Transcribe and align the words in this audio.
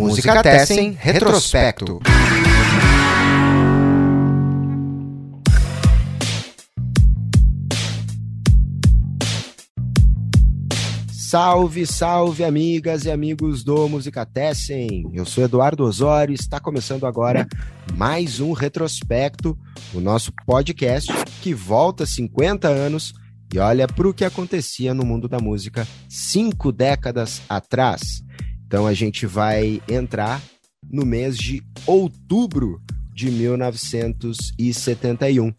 Música 0.00 0.42
Tessen 0.42 0.96
Retrospecto. 0.98 2.00
Salve, 11.12 11.86
salve, 11.86 12.44
amigas 12.44 13.04
e 13.04 13.10
amigos 13.10 13.62
do 13.62 13.86
Música 13.90 14.24
Tessen. 14.24 15.10
Eu 15.12 15.26
sou 15.26 15.44
Eduardo 15.44 15.84
Osório 15.84 16.32
está 16.32 16.58
começando 16.58 17.04
agora 17.04 17.46
mais 17.94 18.40
um 18.40 18.52
Retrospecto, 18.52 19.56
o 19.92 20.00
nosso 20.00 20.32
podcast 20.46 21.12
que 21.42 21.52
volta 21.52 22.06
50 22.06 22.66
anos 22.68 23.12
e 23.52 23.58
olha 23.58 23.86
para 23.86 24.08
o 24.08 24.14
que 24.14 24.24
acontecia 24.24 24.94
no 24.94 25.04
mundo 25.04 25.28
da 25.28 25.38
música 25.38 25.86
cinco 26.08 26.72
décadas 26.72 27.42
atrás. 27.46 28.22
Então 28.70 28.86
a 28.86 28.94
gente 28.94 29.26
vai 29.26 29.82
entrar 29.88 30.40
no 30.88 31.04
mês 31.04 31.36
de 31.36 31.60
outubro 31.84 32.80
de 33.12 33.28
1971. 33.28 35.52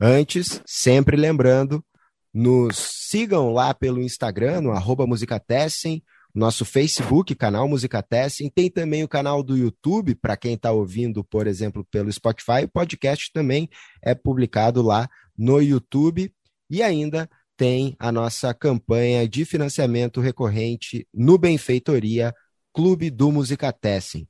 Antes, 0.00 0.62
sempre 0.64 1.14
lembrando, 1.14 1.84
nos 2.32 2.78
sigam 2.78 3.52
lá 3.52 3.74
pelo 3.74 4.00
Instagram, 4.00 4.62
no 4.62 4.70
arroba 4.70 5.06
Musicatessen, 5.06 6.02
nosso 6.34 6.64
Facebook, 6.64 7.34
canal 7.34 7.68
Musicatessen, 7.68 8.48
tem 8.48 8.70
também 8.70 9.04
o 9.04 9.08
canal 9.08 9.42
do 9.42 9.54
YouTube, 9.54 10.14
para 10.14 10.34
quem 10.34 10.54
está 10.54 10.72
ouvindo, 10.72 11.22
por 11.22 11.46
exemplo, 11.46 11.86
pelo 11.90 12.10
Spotify, 12.10 12.64
o 12.64 12.68
podcast 12.68 13.30
também 13.30 13.68
é 14.02 14.14
publicado 14.14 14.80
lá 14.80 15.06
no 15.36 15.60
YouTube, 15.60 16.32
e 16.70 16.82
ainda 16.82 17.28
tem 17.58 17.94
a 17.98 18.12
nossa 18.12 18.54
campanha 18.54 19.28
de 19.28 19.44
financiamento 19.44 20.20
recorrente 20.20 21.06
no 21.12 21.36
Benfeitoria 21.36 22.32
Clube 22.72 23.10
do 23.10 23.32
Musicatessen. 23.32 24.28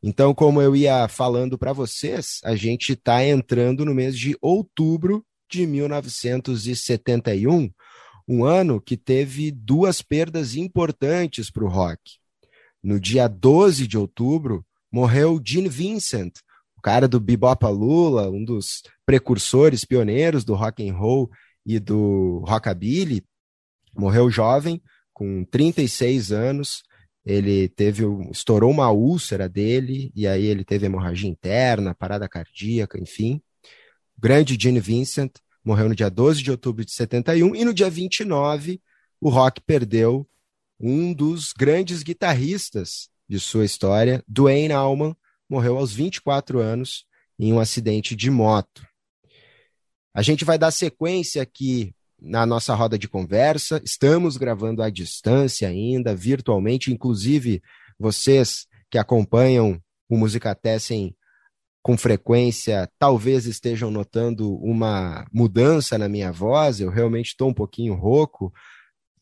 Então, 0.00 0.32
como 0.32 0.62
eu 0.62 0.76
ia 0.76 1.08
falando 1.08 1.58
para 1.58 1.72
vocês, 1.72 2.38
a 2.44 2.54
gente 2.54 2.92
está 2.92 3.24
entrando 3.24 3.84
no 3.84 3.92
mês 3.92 4.16
de 4.16 4.36
outubro 4.40 5.26
de 5.50 5.66
1971, 5.66 7.72
um 8.28 8.44
ano 8.44 8.80
que 8.80 8.96
teve 8.96 9.50
duas 9.50 10.00
perdas 10.00 10.54
importantes 10.54 11.50
para 11.50 11.64
o 11.64 11.68
rock. 11.68 12.18
No 12.80 13.00
dia 13.00 13.26
12 13.26 13.88
de 13.88 13.98
outubro, 13.98 14.64
morreu 14.92 15.42
Gene 15.44 15.68
Vincent, 15.68 16.34
o 16.78 16.80
cara 16.80 17.08
do 17.08 17.18
Bebop 17.18 17.66
Lula, 17.66 18.30
um 18.30 18.44
dos 18.44 18.84
precursores, 19.04 19.84
pioneiros 19.84 20.44
do 20.44 20.54
rock 20.54 20.88
and 20.88 20.94
roll 20.94 21.28
e 21.64 21.78
do 21.78 22.42
rockabilly, 22.46 23.24
morreu 23.96 24.30
jovem, 24.30 24.82
com 25.12 25.44
36 25.44 26.32
anos. 26.32 26.82
Ele 27.24 27.68
teve, 27.68 28.04
estourou 28.30 28.70
uma 28.70 28.90
úlcera 28.90 29.48
dele, 29.48 30.12
e 30.14 30.26
aí 30.26 30.44
ele 30.44 30.64
teve 30.64 30.86
hemorragia 30.86 31.30
interna, 31.30 31.94
parada 31.94 32.28
cardíaca, 32.28 32.98
enfim. 33.00 33.40
O 34.16 34.20
grande 34.20 34.58
Gene 34.60 34.80
Vincent 34.80 35.32
morreu 35.64 35.88
no 35.88 35.94
dia 35.94 36.10
12 36.10 36.42
de 36.42 36.50
outubro 36.50 36.84
de 36.84 36.92
71, 36.92 37.56
e 37.56 37.64
no 37.64 37.72
dia 37.72 37.88
29, 37.88 38.80
o 39.20 39.30
rock 39.30 39.62
perdeu 39.62 40.28
um 40.78 41.14
dos 41.14 41.52
grandes 41.52 42.02
guitarristas 42.02 43.08
de 43.26 43.40
sua 43.40 43.64
história, 43.64 44.22
Duane 44.28 44.72
Allman, 44.72 45.16
morreu 45.48 45.78
aos 45.78 45.94
24 45.94 46.58
anos 46.58 47.06
em 47.38 47.52
um 47.52 47.60
acidente 47.60 48.14
de 48.14 48.30
moto. 48.30 48.86
A 50.14 50.22
gente 50.22 50.44
vai 50.44 50.56
dar 50.56 50.70
sequência 50.70 51.42
aqui 51.42 51.92
na 52.22 52.46
nossa 52.46 52.72
roda 52.72 52.96
de 52.96 53.08
conversa. 53.08 53.82
Estamos 53.84 54.36
gravando 54.36 54.80
à 54.80 54.88
distância 54.88 55.66
ainda, 55.66 56.14
virtualmente, 56.14 56.92
inclusive 56.92 57.60
vocês 57.98 58.66
que 58.88 58.96
acompanham 58.96 59.82
o 60.08 60.16
Musicatessen 60.16 61.16
com 61.82 61.98
frequência, 61.98 62.88
talvez 62.96 63.44
estejam 63.44 63.90
notando 63.90 64.54
uma 64.58 65.26
mudança 65.32 65.98
na 65.98 66.08
minha 66.08 66.30
voz. 66.30 66.80
Eu 66.80 66.90
realmente 66.90 67.30
estou 67.30 67.50
um 67.50 67.54
pouquinho 67.54 67.94
rouco. 67.94 68.52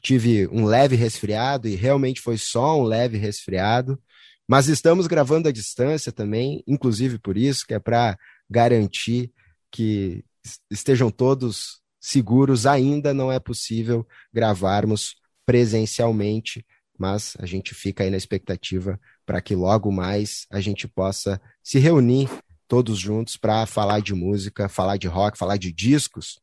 Tive 0.03 0.47
um 0.49 0.67
leve 0.67 0.95
resfriado 0.95 1.67
e 1.67 1.75
realmente 1.75 2.21
foi 2.21 2.37
só 2.37 2.79
um 2.79 2.85
leve 2.85 3.17
resfriado. 3.17 3.99
Mas 4.47 4.69
estamos 4.69 5.07
gravando 5.07 5.49
à 5.49 5.53
distância 5.53 6.13
também, 6.13 6.63
inclusive 6.67 7.19
por 7.19 7.39
isso, 7.39 7.67
que 7.67 7.73
é 7.73 7.79
para 7.79 8.19
garantir 8.51 9.33
que 9.71 10.23
estejam 10.71 11.11
todos 11.11 11.81
seguros, 12.01 12.67
ainda 12.67 13.15
não 13.15 13.31
é 13.31 13.39
possível 13.39 14.07
gravarmos 14.33 15.17
presencialmente, 15.47 16.65
mas 16.99 17.37
a 17.39 17.47
gente 17.47 17.75
fica 17.75 18.05
aí 18.05 18.11
na 18.11 18.17
expectativa 18.17 19.01
para 19.25 19.41
que 19.41 19.55
logo 19.55 19.91
mais 19.91 20.47
a 20.51 20.61
gente 20.61 20.89
possa 20.89 21.41
se 21.63 21.79
reunir 21.79 22.29
todos 22.67 22.99
juntos 22.99 23.37
para 23.37 23.67
falar 23.67 24.01
de 24.01 24.15
música, 24.15 24.69
falar 24.69 24.97
de 24.97 25.07
rock, 25.07 25.37
falar 25.37 25.57
de 25.57 25.73
discos. 25.73 26.41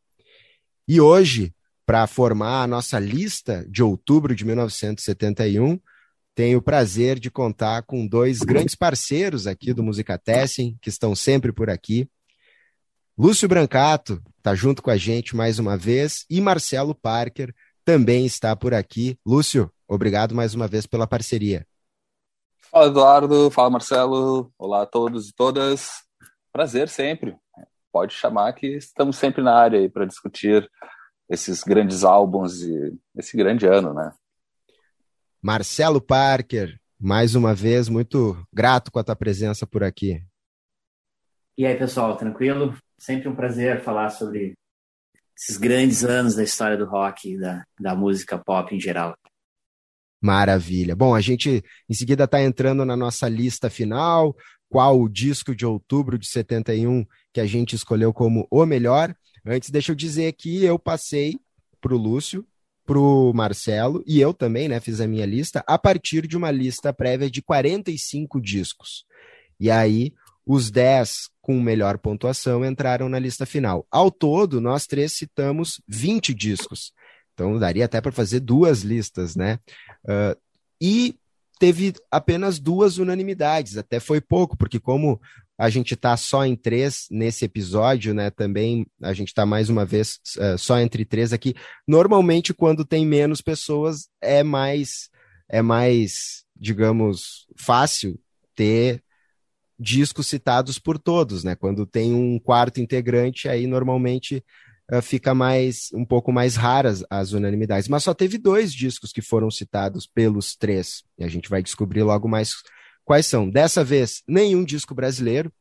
E 0.87 1.01
hoje, 1.01 1.53
para 1.85 2.05
formar 2.07 2.63
a 2.63 2.67
nossa 2.67 2.99
lista 2.99 3.65
de 3.69 3.81
outubro 3.81 4.35
de 4.35 4.45
1971, 4.45 5.79
tenho 6.35 6.59
o 6.59 6.61
prazer 6.61 7.19
de 7.19 7.29
contar 7.29 7.81
com 7.83 8.07
dois 8.07 8.39
grandes 8.39 8.75
parceiros 8.75 9.47
aqui 9.47 9.73
do 9.73 9.83
Musicatessen, 9.83 10.77
que 10.81 10.89
estão 10.89 11.15
sempre 11.15 11.51
por 11.51 11.69
aqui. 11.69 12.07
Lúcio 13.21 13.49
Brancato 13.49 14.23
está 14.37 14.55
junto 14.55 14.81
com 14.81 14.89
a 14.89 14.95
gente 14.95 15.35
mais 15.35 15.59
uma 15.59 15.75
vez 15.75 16.25
e 16.29 16.39
Marcelo 16.39 16.95
Parker 16.95 17.53
também 17.83 18.25
está 18.25 18.55
por 18.55 18.73
aqui. 18.73 19.19
Lúcio, 19.25 19.69
obrigado 19.85 20.33
mais 20.33 20.55
uma 20.55 20.69
vez 20.69 20.87
pela 20.87 21.05
parceria. 21.05 21.67
Fala, 22.71 22.85
Eduardo. 22.85 23.51
Fala, 23.51 23.71
Marcelo. 23.71 24.49
Olá 24.57 24.83
a 24.83 24.85
todos 24.85 25.27
e 25.27 25.33
todas. 25.33 26.01
Prazer 26.49 26.87
sempre. 26.87 27.35
Pode 27.91 28.13
chamar 28.13 28.53
que 28.53 28.67
estamos 28.77 29.17
sempre 29.17 29.43
na 29.43 29.53
área 29.53 29.77
aí 29.81 29.89
para 29.89 30.05
discutir 30.05 30.65
esses 31.27 31.61
grandes 31.61 32.05
álbuns 32.05 32.61
e 32.61 32.97
esse 33.17 33.35
grande 33.35 33.67
ano, 33.67 33.93
né? 33.93 34.13
Marcelo 35.41 35.99
Parker, 35.99 36.79
mais 36.97 37.35
uma 37.35 37.53
vez, 37.53 37.89
muito 37.89 38.41
grato 38.53 38.89
com 38.89 38.99
a 38.99 39.03
tua 39.03 39.15
presença 39.17 39.67
por 39.67 39.83
aqui. 39.83 40.23
E 41.57 41.65
aí, 41.65 41.75
pessoal, 41.77 42.15
tranquilo? 42.15 42.73
Sempre 42.99 43.29
um 43.29 43.35
prazer 43.35 43.81
falar 43.81 44.09
sobre 44.09 44.53
esses 45.37 45.55
grandes 45.55 46.03
anos 46.03 46.35
da 46.35 46.43
história 46.43 46.77
do 46.77 46.85
rock 46.85 47.31
e 47.31 47.39
da, 47.39 47.63
da 47.79 47.95
música 47.95 48.37
pop 48.37 48.75
em 48.75 48.79
geral. 48.79 49.15
Maravilha. 50.21 50.97
Bom, 50.97 51.15
a 51.15 51.21
gente 51.21 51.63
em 51.89 51.93
seguida 51.93 52.25
está 52.25 52.41
entrando 52.41 52.83
na 52.83 52.97
nossa 52.97 53.29
lista 53.29 53.69
final. 53.69 54.35
Qual 54.67 54.99
o 54.99 55.07
disco 55.07 55.55
de 55.55 55.65
outubro 55.65 56.19
de 56.19 56.27
71 56.27 57.05
que 57.33 57.39
a 57.39 57.45
gente 57.45 57.73
escolheu 57.73 58.13
como 58.13 58.45
o 58.51 58.65
melhor? 58.65 59.15
Antes, 59.45 59.69
deixa 59.69 59.93
eu 59.93 59.95
dizer 59.95 60.33
que 60.33 60.63
eu 60.65 60.77
passei 60.77 61.39
para 61.79 61.93
o 61.93 61.97
Lúcio, 61.97 62.45
para 62.85 62.99
o 62.99 63.31
Marcelo 63.33 64.03
e 64.05 64.19
eu 64.19 64.33
também, 64.33 64.67
né, 64.67 64.79
fiz 64.81 64.99
a 64.99 65.07
minha 65.07 65.25
lista 65.25 65.63
a 65.65 65.77
partir 65.77 66.27
de 66.27 66.35
uma 66.35 66.51
lista 66.51 66.91
prévia 66.91 67.31
de 67.31 67.41
45 67.41 68.41
discos. 68.41 69.05
E 69.57 69.71
aí, 69.71 70.13
os 70.51 70.71
10 70.71 71.29
com 71.43 71.61
melhor 71.61 71.99
pontuação 71.99 72.65
entraram 72.65 73.07
na 73.07 73.19
lista 73.19 73.45
final. 73.45 73.85
Ao 73.91 74.09
todo, 74.09 74.59
nós 74.59 74.87
três 74.87 75.13
citamos 75.13 75.79
20 75.87 76.33
discos. 76.33 76.91
Então, 77.35 77.59
daria 77.59 77.85
até 77.85 78.01
para 78.01 78.11
fazer 78.11 78.39
duas 78.39 78.81
listas, 78.81 79.35
né? 79.35 79.59
Uh, 80.03 80.35
e 80.81 81.15
teve 81.59 81.93
apenas 82.09 82.57
duas 82.57 82.97
unanimidades, 82.97 83.77
até 83.77 83.99
foi 83.99 84.19
pouco, 84.19 84.57
porque 84.57 84.79
como 84.79 85.21
a 85.55 85.69
gente 85.69 85.93
está 85.93 86.17
só 86.17 86.43
em 86.43 86.55
três 86.55 87.05
nesse 87.11 87.45
episódio, 87.45 88.11
né? 88.15 88.31
Também 88.31 88.87
a 89.03 89.13
gente 89.13 89.27
está 89.27 89.45
mais 89.45 89.69
uma 89.69 89.85
vez 89.85 90.19
uh, 90.35 90.57
só 90.57 90.79
entre 90.79 91.05
três 91.05 91.31
aqui. 91.31 91.53
Normalmente, 91.87 92.55
quando 92.55 92.83
tem 92.83 93.05
menos 93.05 93.39
pessoas, 93.39 94.09
é 94.19 94.41
mais, 94.41 95.11
é 95.47 95.61
mais, 95.61 96.43
digamos, 96.55 97.45
fácil 97.55 98.19
ter 98.55 99.03
discos 99.79 100.27
citados 100.27 100.77
por 100.77 100.99
todos, 100.99 101.43
né? 101.43 101.55
Quando 101.55 101.85
tem 101.85 102.13
um 102.13 102.37
quarto 102.37 102.81
integrante, 102.81 103.47
aí 103.47 103.65
normalmente 103.65 104.43
uh, 104.91 105.01
fica 105.01 105.33
mais 105.33 105.89
um 105.93 106.03
pouco 106.03 106.31
mais 106.31 106.55
raras 106.55 107.03
as 107.09 107.31
unanimidades. 107.31 107.87
Mas 107.87 108.03
só 108.03 108.13
teve 108.13 108.37
dois 108.37 108.73
discos 108.73 109.13
que 109.13 109.21
foram 109.21 109.49
citados 109.49 110.05
pelos 110.05 110.55
três. 110.55 111.03
E 111.17 111.23
a 111.23 111.27
gente 111.29 111.49
vai 111.49 111.63
descobrir 111.63 112.03
logo 112.03 112.27
mais 112.27 112.55
quais 113.05 113.25
são. 113.25 113.49
Dessa 113.49 113.83
vez, 113.83 114.21
nenhum 114.27 114.65
disco 114.65 114.93
brasileiro, 114.93 115.51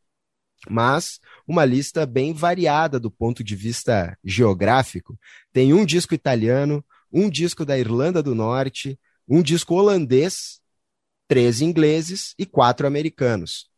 mas 0.68 1.20
uma 1.46 1.64
lista 1.64 2.04
bem 2.04 2.32
variada 2.32 2.98
do 2.98 3.10
ponto 3.10 3.44
de 3.44 3.54
vista 3.54 4.18
geográfico. 4.24 5.16
Tem 5.52 5.72
um 5.72 5.84
disco 5.84 6.14
italiano, 6.14 6.84
um 7.12 7.30
disco 7.30 7.64
da 7.64 7.78
Irlanda 7.78 8.22
do 8.22 8.34
Norte, 8.34 8.98
um 9.28 9.42
disco 9.42 9.74
holandês, 9.74 10.60
três 11.28 11.60
ingleses 11.60 12.34
e 12.36 12.44
quatro 12.44 12.86
americanos. 12.86 13.68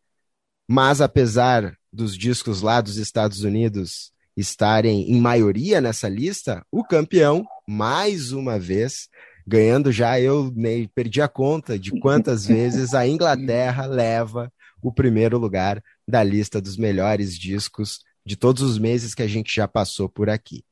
Mas 0.73 1.01
apesar 1.01 1.77
dos 1.93 2.17
discos 2.17 2.63
lá 2.63 2.81
dos 2.81 2.97
Estados 2.97 3.43
Unidos 3.43 4.13
estarem 4.37 5.11
em 5.11 5.21
maioria 5.21 5.81
nessa 5.81 6.09
lista, 6.09 6.65
o 6.71 6.85
campeão, 6.85 7.45
mais 7.67 8.31
uma 8.31 8.57
vez, 8.57 9.09
ganhando 9.45 9.91
já, 9.91 10.21
eu 10.21 10.53
nem 10.55 10.87
perdi 10.87 11.21
a 11.21 11.27
conta 11.27 11.77
de 11.77 11.99
quantas 11.99 12.47
vezes 12.47 12.95
a 12.95 13.05
Inglaterra 13.05 13.85
leva 13.85 14.49
o 14.81 14.93
primeiro 14.93 15.39
lugar 15.39 15.83
da 16.07 16.23
lista 16.23 16.61
dos 16.61 16.77
melhores 16.77 17.37
discos 17.37 18.05
de 18.25 18.37
todos 18.37 18.63
os 18.63 18.79
meses 18.79 19.13
que 19.13 19.25
a 19.25 19.29
gente 19.29 19.53
já 19.53 19.67
passou 19.67 20.09
por 20.09 20.31
aqui. 20.31 20.63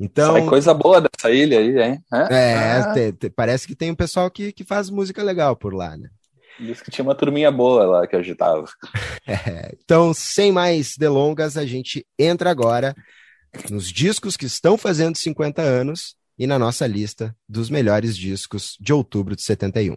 Então, 0.00 0.32
Sai 0.32 0.46
coisa 0.46 0.72
boa 0.72 0.98
dessa 0.98 1.30
ilha 1.30 1.58
aí, 1.58 1.78
hein? 1.78 2.02
É, 2.10 2.78
ah. 2.78 2.92
te, 2.94 3.12
te, 3.12 3.28
parece 3.28 3.66
que 3.66 3.76
tem 3.76 3.90
um 3.90 3.94
pessoal 3.94 4.30
que, 4.30 4.50
que 4.50 4.64
faz 4.64 4.88
música 4.88 5.22
legal 5.22 5.54
por 5.54 5.74
lá, 5.74 5.94
né? 5.94 6.08
Diz 6.58 6.80
que 6.80 6.90
tinha 6.90 7.04
uma 7.04 7.14
turminha 7.14 7.50
boa 7.50 7.84
lá 7.84 8.06
que 8.06 8.16
agitava. 8.16 8.66
É, 9.24 9.72
então, 9.80 10.12
sem 10.12 10.50
mais 10.50 10.96
delongas, 10.96 11.56
a 11.56 11.64
gente 11.64 12.04
entra 12.18 12.50
agora 12.50 12.92
nos 13.70 13.88
discos 13.88 14.36
que 14.36 14.46
estão 14.46 14.76
fazendo 14.76 15.16
50 15.16 15.62
anos 15.62 16.16
e 16.36 16.44
na 16.44 16.58
nossa 16.58 16.88
lista 16.88 17.32
dos 17.48 17.70
melhores 17.70 18.16
discos 18.16 18.76
de 18.80 18.92
outubro 18.92 19.36
de 19.36 19.42
71. 19.42 19.96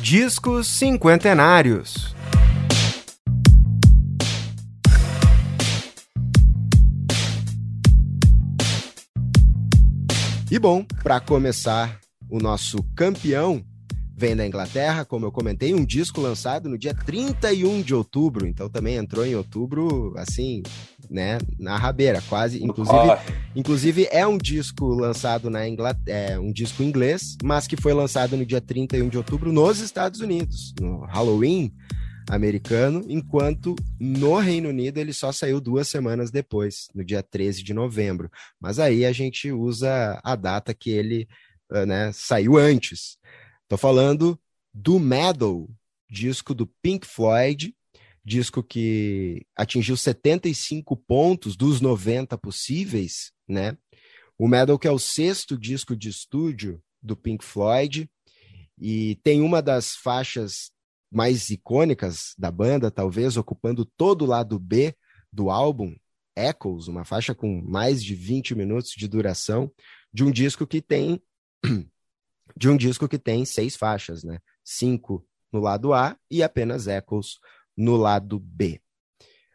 Discos 0.00 0.68
cinquentenários. 0.68 2.14
E 10.48 10.60
bom, 10.60 10.84
para 11.02 11.18
começar, 11.18 11.98
o 12.30 12.38
nosso 12.38 12.80
campeão 12.94 13.64
vem 14.16 14.36
da 14.36 14.46
Inglaterra, 14.46 15.04
como 15.04 15.26
eu 15.26 15.32
comentei, 15.32 15.74
um 15.74 15.84
disco 15.84 16.20
lançado 16.20 16.68
no 16.68 16.78
dia 16.78 16.94
31 16.94 17.82
de 17.82 17.92
outubro, 17.92 18.46
então 18.46 18.68
também 18.68 18.94
entrou 18.94 19.26
em 19.26 19.34
outubro, 19.34 20.14
assim, 20.16 20.62
né, 21.10 21.38
na 21.58 21.76
rabeira, 21.76 22.22
quase, 22.28 22.62
inclusive, 22.62 22.96
inclusive 23.56 24.08
é 24.10 24.24
um 24.24 24.38
disco 24.38 24.86
lançado 24.86 25.50
na 25.50 25.68
Inglaterra, 25.68 26.34
é 26.34 26.38
um 26.38 26.52
disco 26.52 26.82
inglês, 26.82 27.36
mas 27.42 27.66
que 27.66 27.76
foi 27.76 27.92
lançado 27.92 28.36
no 28.36 28.46
dia 28.46 28.60
31 28.60 29.08
de 29.08 29.18
outubro 29.18 29.52
nos 29.52 29.80
Estados 29.80 30.20
Unidos, 30.20 30.72
no 30.80 31.00
Halloween 31.06 31.72
americano, 32.28 33.04
enquanto 33.08 33.76
no 34.00 34.36
Reino 34.38 34.68
Unido 34.68 34.98
ele 34.98 35.12
só 35.12 35.30
saiu 35.32 35.60
duas 35.60 35.88
semanas 35.88 36.30
depois, 36.30 36.88
no 36.94 37.04
dia 37.04 37.22
13 37.22 37.62
de 37.62 37.72
novembro. 37.72 38.30
Mas 38.60 38.78
aí 38.78 39.04
a 39.04 39.12
gente 39.12 39.50
usa 39.52 40.20
a 40.22 40.34
data 40.34 40.74
que 40.74 40.90
ele 40.90 41.28
ah, 41.70 41.86
né, 41.86 42.12
saiu 42.12 42.56
antes. 42.56 43.18
Estou 43.62 43.78
falando 43.78 44.38
do 44.72 44.98
Meadow, 44.98 45.68
disco 46.08 46.54
do 46.54 46.66
Pink 46.82 47.06
Floyd, 47.06 47.74
disco 48.24 48.62
que 48.62 49.46
atingiu 49.56 49.96
75 49.96 50.96
pontos 50.96 51.56
dos 51.56 51.80
90 51.80 52.36
possíveis, 52.38 53.32
né? 53.48 53.76
O 54.38 54.46
Meadow 54.46 54.78
que 54.78 54.88
é 54.88 54.90
o 54.90 54.98
sexto 54.98 55.56
disco 55.56 55.96
de 55.96 56.08
estúdio 56.08 56.82
do 57.02 57.16
Pink 57.16 57.44
Floyd 57.44 58.08
e 58.78 59.18
tem 59.22 59.40
uma 59.40 59.62
das 59.62 59.94
faixas 59.94 60.70
mais 61.10 61.50
icônicas 61.50 62.34
da 62.36 62.50
banda, 62.50 62.90
talvez 62.90 63.36
ocupando 63.36 63.84
todo 63.84 64.22
o 64.22 64.26
lado 64.26 64.58
B 64.58 64.94
do 65.32 65.50
álbum, 65.50 65.94
Echoes, 66.36 66.88
uma 66.88 67.04
faixa 67.04 67.34
com 67.34 67.62
mais 67.62 68.02
de 68.02 68.14
20 68.14 68.54
minutos 68.54 68.90
de 68.90 69.08
duração, 69.08 69.70
de 70.12 70.24
um 70.24 70.30
disco 70.30 70.66
que 70.66 70.82
tem 70.82 71.22
de 72.56 72.68
um 72.68 72.76
disco 72.76 73.08
que 73.08 73.18
tem 73.18 73.44
seis 73.44 73.76
faixas, 73.76 74.22
né? 74.22 74.38
Cinco 74.64 75.26
no 75.52 75.60
lado 75.60 75.92
A 75.92 76.16
e 76.30 76.42
apenas 76.42 76.86
Echoes 76.86 77.38
no 77.76 77.96
lado 77.96 78.38
B. 78.38 78.80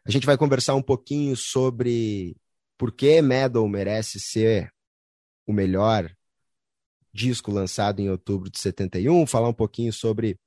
A 0.06 0.12
gente 0.12 0.26
vai 0.26 0.38
conversar 0.38 0.76
um 0.76 0.82
pouquinho 0.82 1.36
sobre 1.36 2.36
por 2.78 2.92
que 2.92 3.22
Metal 3.22 3.68
merece 3.68 4.20
ser 4.20 4.72
o 5.46 5.54
melhor 5.54 6.12
disco 7.14 7.52
lançado 7.52 8.00
em 8.00 8.10
outubro 8.10 8.50
de 8.50 8.60
71, 8.60 9.28
falar 9.28 9.50
um 9.50 9.54
pouquinho 9.54 9.94
sobre 9.94 10.40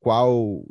qual 0.00 0.64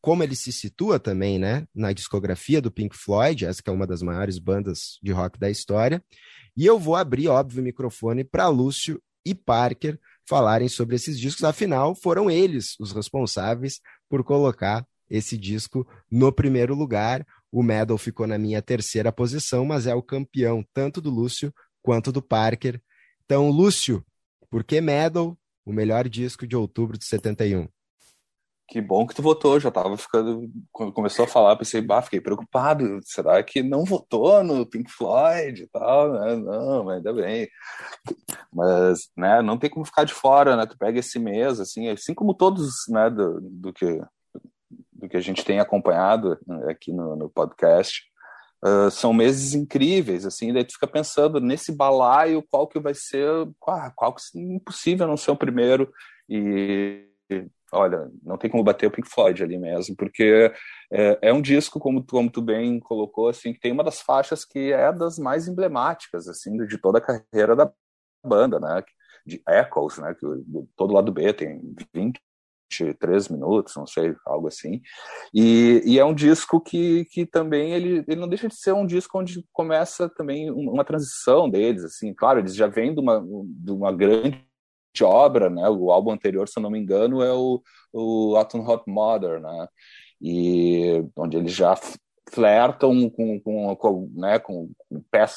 como 0.00 0.22
ele 0.22 0.36
se 0.36 0.52
situa 0.52 0.98
também, 0.98 1.38
né, 1.38 1.66
na 1.74 1.92
discografia 1.92 2.62
do 2.62 2.70
Pink 2.70 2.96
Floyd, 2.96 3.44
essa 3.44 3.62
que 3.62 3.68
é 3.68 3.72
uma 3.72 3.86
das 3.86 4.00
maiores 4.00 4.38
bandas 4.38 4.98
de 5.02 5.10
rock 5.12 5.38
da 5.38 5.50
história. 5.50 6.02
E 6.56 6.64
eu 6.64 6.78
vou 6.78 6.94
abrir, 6.94 7.28
óbvio, 7.28 7.60
o 7.60 7.64
microfone 7.64 8.22
para 8.24 8.48
Lúcio 8.48 9.02
e 9.24 9.34
Parker 9.34 9.98
falarem 10.26 10.68
sobre 10.68 10.94
esses 10.96 11.18
discos, 11.18 11.44
afinal, 11.44 11.94
foram 11.94 12.30
eles 12.30 12.76
os 12.78 12.92
responsáveis 12.92 13.80
por 14.08 14.22
colocar 14.22 14.86
esse 15.10 15.36
disco 15.36 15.86
no 16.10 16.32
primeiro 16.32 16.74
lugar. 16.74 17.26
O 17.50 17.62
Medal 17.62 17.98
ficou 17.98 18.26
na 18.26 18.38
minha 18.38 18.62
terceira 18.62 19.12
posição, 19.12 19.64
mas 19.64 19.86
é 19.86 19.94
o 19.94 20.02
campeão 20.02 20.64
tanto 20.72 21.00
do 21.00 21.10
Lúcio 21.10 21.52
quanto 21.82 22.12
do 22.12 22.22
Parker. 22.22 22.80
Então, 23.24 23.50
Lúcio, 23.50 24.04
por 24.48 24.62
que 24.62 24.80
Medal, 24.80 25.36
o 25.64 25.72
melhor 25.72 26.08
disco 26.08 26.46
de 26.46 26.56
outubro 26.56 26.96
de 26.96 27.04
71? 27.04 27.68
Que 28.68 28.80
bom 28.80 29.06
que 29.06 29.14
tu 29.14 29.22
votou, 29.22 29.60
já 29.60 29.70
tava 29.70 29.96
ficando. 29.96 30.50
Quando 30.72 30.92
começou 30.92 31.24
a 31.24 31.28
falar, 31.28 31.56
pensei, 31.56 31.80
bah, 31.80 32.02
fiquei 32.02 32.20
preocupado. 32.20 32.98
Será 33.04 33.40
que 33.42 33.62
não 33.62 33.84
votou 33.84 34.42
no 34.42 34.66
Pink 34.66 34.90
Floyd 34.90 35.62
e 35.62 35.66
tal? 35.68 36.12
Né? 36.12 36.36
Não, 36.36 36.88
ainda 36.88 37.12
bem. 37.12 37.48
Mas, 38.52 39.08
né, 39.16 39.40
não 39.40 39.56
tem 39.56 39.70
como 39.70 39.84
ficar 39.84 40.04
de 40.04 40.12
fora, 40.12 40.56
né? 40.56 40.66
Tu 40.66 40.76
pega 40.76 40.98
esse 40.98 41.18
mês, 41.18 41.60
assim, 41.60 41.88
assim 41.88 42.12
como 42.12 42.34
todos, 42.34 42.70
né, 42.88 43.08
do, 43.08 43.40
do 43.40 43.72
que 43.72 44.00
do 44.92 45.08
que 45.08 45.16
a 45.16 45.20
gente 45.20 45.44
tem 45.44 45.60
acompanhado 45.60 46.38
né, 46.46 46.70
aqui 46.70 46.92
no, 46.92 47.16
no 47.16 47.28
podcast, 47.30 48.02
uh, 48.64 48.90
são 48.90 49.12
meses 49.12 49.54
incríveis, 49.54 50.24
assim, 50.24 50.52
daí 50.52 50.64
tu 50.64 50.72
fica 50.72 50.86
pensando 50.86 51.40
nesse 51.40 51.70
balaio, 51.70 52.44
qual 52.50 52.66
que 52.66 52.80
vai 52.80 52.94
ser, 52.94 53.28
qual, 53.60 53.92
qual 53.94 54.14
que 54.14 54.22
impossível 54.34 55.06
não 55.06 55.16
ser 55.16 55.30
o 55.30 55.36
primeiro, 55.36 55.92
e 56.28 57.06
olha, 57.72 58.10
não 58.22 58.38
tem 58.38 58.50
como 58.50 58.62
bater 58.62 58.86
o 58.86 58.90
Pink 58.90 59.08
Floyd 59.08 59.42
ali 59.42 59.58
mesmo, 59.58 59.96
porque 59.96 60.52
é, 60.90 61.18
é, 61.22 61.32
um 61.32 61.42
disco, 61.42 61.80
como, 61.80 62.04
como 62.04 62.30
tu 62.30 62.40
bem 62.40 62.78
colocou, 62.78 63.28
assim, 63.28 63.52
que 63.52 63.60
tem 63.60 63.72
uma 63.72 63.84
das 63.84 64.00
faixas 64.00 64.44
que 64.44 64.72
é 64.72 64.92
das 64.92 65.18
mais 65.18 65.48
emblemáticas, 65.48 66.28
assim, 66.28 66.56
de 66.66 66.78
toda 66.78 66.98
a 66.98 67.00
carreira 67.00 67.56
da 67.56 67.70
banda, 68.24 68.60
né, 68.60 68.82
de 69.26 69.42
Echoes, 69.48 69.98
né, 69.98 70.14
que 70.14 70.26
todo 70.76 70.94
lado 70.94 71.12
B 71.12 71.32
tem 71.32 71.60
23 71.92 73.28
minutos, 73.28 73.74
não 73.76 73.86
sei, 73.86 74.14
algo 74.24 74.46
assim, 74.46 74.80
e, 75.34 75.82
e 75.84 75.98
é 75.98 76.04
um 76.04 76.14
disco 76.14 76.60
que, 76.60 77.04
que 77.06 77.26
também 77.26 77.72
ele, 77.72 78.04
ele 78.06 78.20
não 78.20 78.28
deixa 78.28 78.48
de 78.48 78.54
ser 78.54 78.72
um 78.72 78.86
disco 78.86 79.18
onde 79.18 79.44
começa 79.52 80.08
também 80.08 80.50
uma 80.50 80.84
transição 80.84 81.50
deles, 81.50 81.84
assim, 81.84 82.14
claro, 82.14 82.38
eles 82.38 82.54
já 82.54 82.68
vêm 82.68 82.94
de 82.94 83.00
uma, 83.00 83.24
de 83.44 83.72
uma 83.72 83.92
grande 83.92 84.46
de 84.96 85.04
obra, 85.04 85.48
né? 85.50 85.68
O 85.68 85.90
álbum 85.90 86.10
anterior, 86.10 86.48
se 86.48 86.58
eu 86.58 86.62
não 86.62 86.70
me 86.70 86.78
engano, 86.78 87.22
é 87.22 87.32
o, 87.32 87.62
o 87.92 88.36
Autumn 88.36 88.66
Hot 88.66 88.84
Mother, 88.86 89.40
né? 89.40 89.68
E 90.20 91.04
onde 91.16 91.36
eles 91.36 91.52
já 91.52 91.76
flertam 92.32 93.08
com, 93.08 93.40
com, 93.40 93.76
com, 93.76 94.10
né, 94.14 94.38
com 94.38 94.70
peça, 95.10 95.36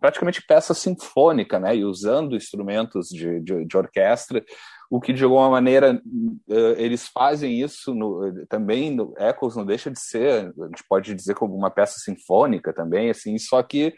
praticamente 0.00 0.44
peça 0.46 0.72
sinfônica, 0.72 1.58
né, 1.58 1.76
e 1.76 1.84
usando 1.84 2.36
instrumentos 2.36 3.08
de, 3.08 3.40
de, 3.40 3.64
de, 3.64 3.76
orquestra, 3.76 4.44
o 4.88 5.00
que 5.00 5.12
de 5.12 5.24
alguma 5.24 5.50
maneira 5.50 6.00
uh, 6.48 6.74
eles 6.76 7.08
fazem 7.08 7.60
isso 7.60 7.92
no, 7.94 8.46
também 8.46 8.94
no 8.94 9.12
não 9.56 9.66
deixa 9.66 9.90
de 9.90 10.00
ser, 10.00 10.52
a 10.56 10.66
gente 10.66 10.84
pode 10.88 11.14
dizer 11.14 11.34
como 11.34 11.56
uma 11.56 11.70
peça 11.70 11.98
sinfônica 11.98 12.72
também, 12.72 13.10
assim, 13.10 13.36
só 13.38 13.60
que 13.62 13.92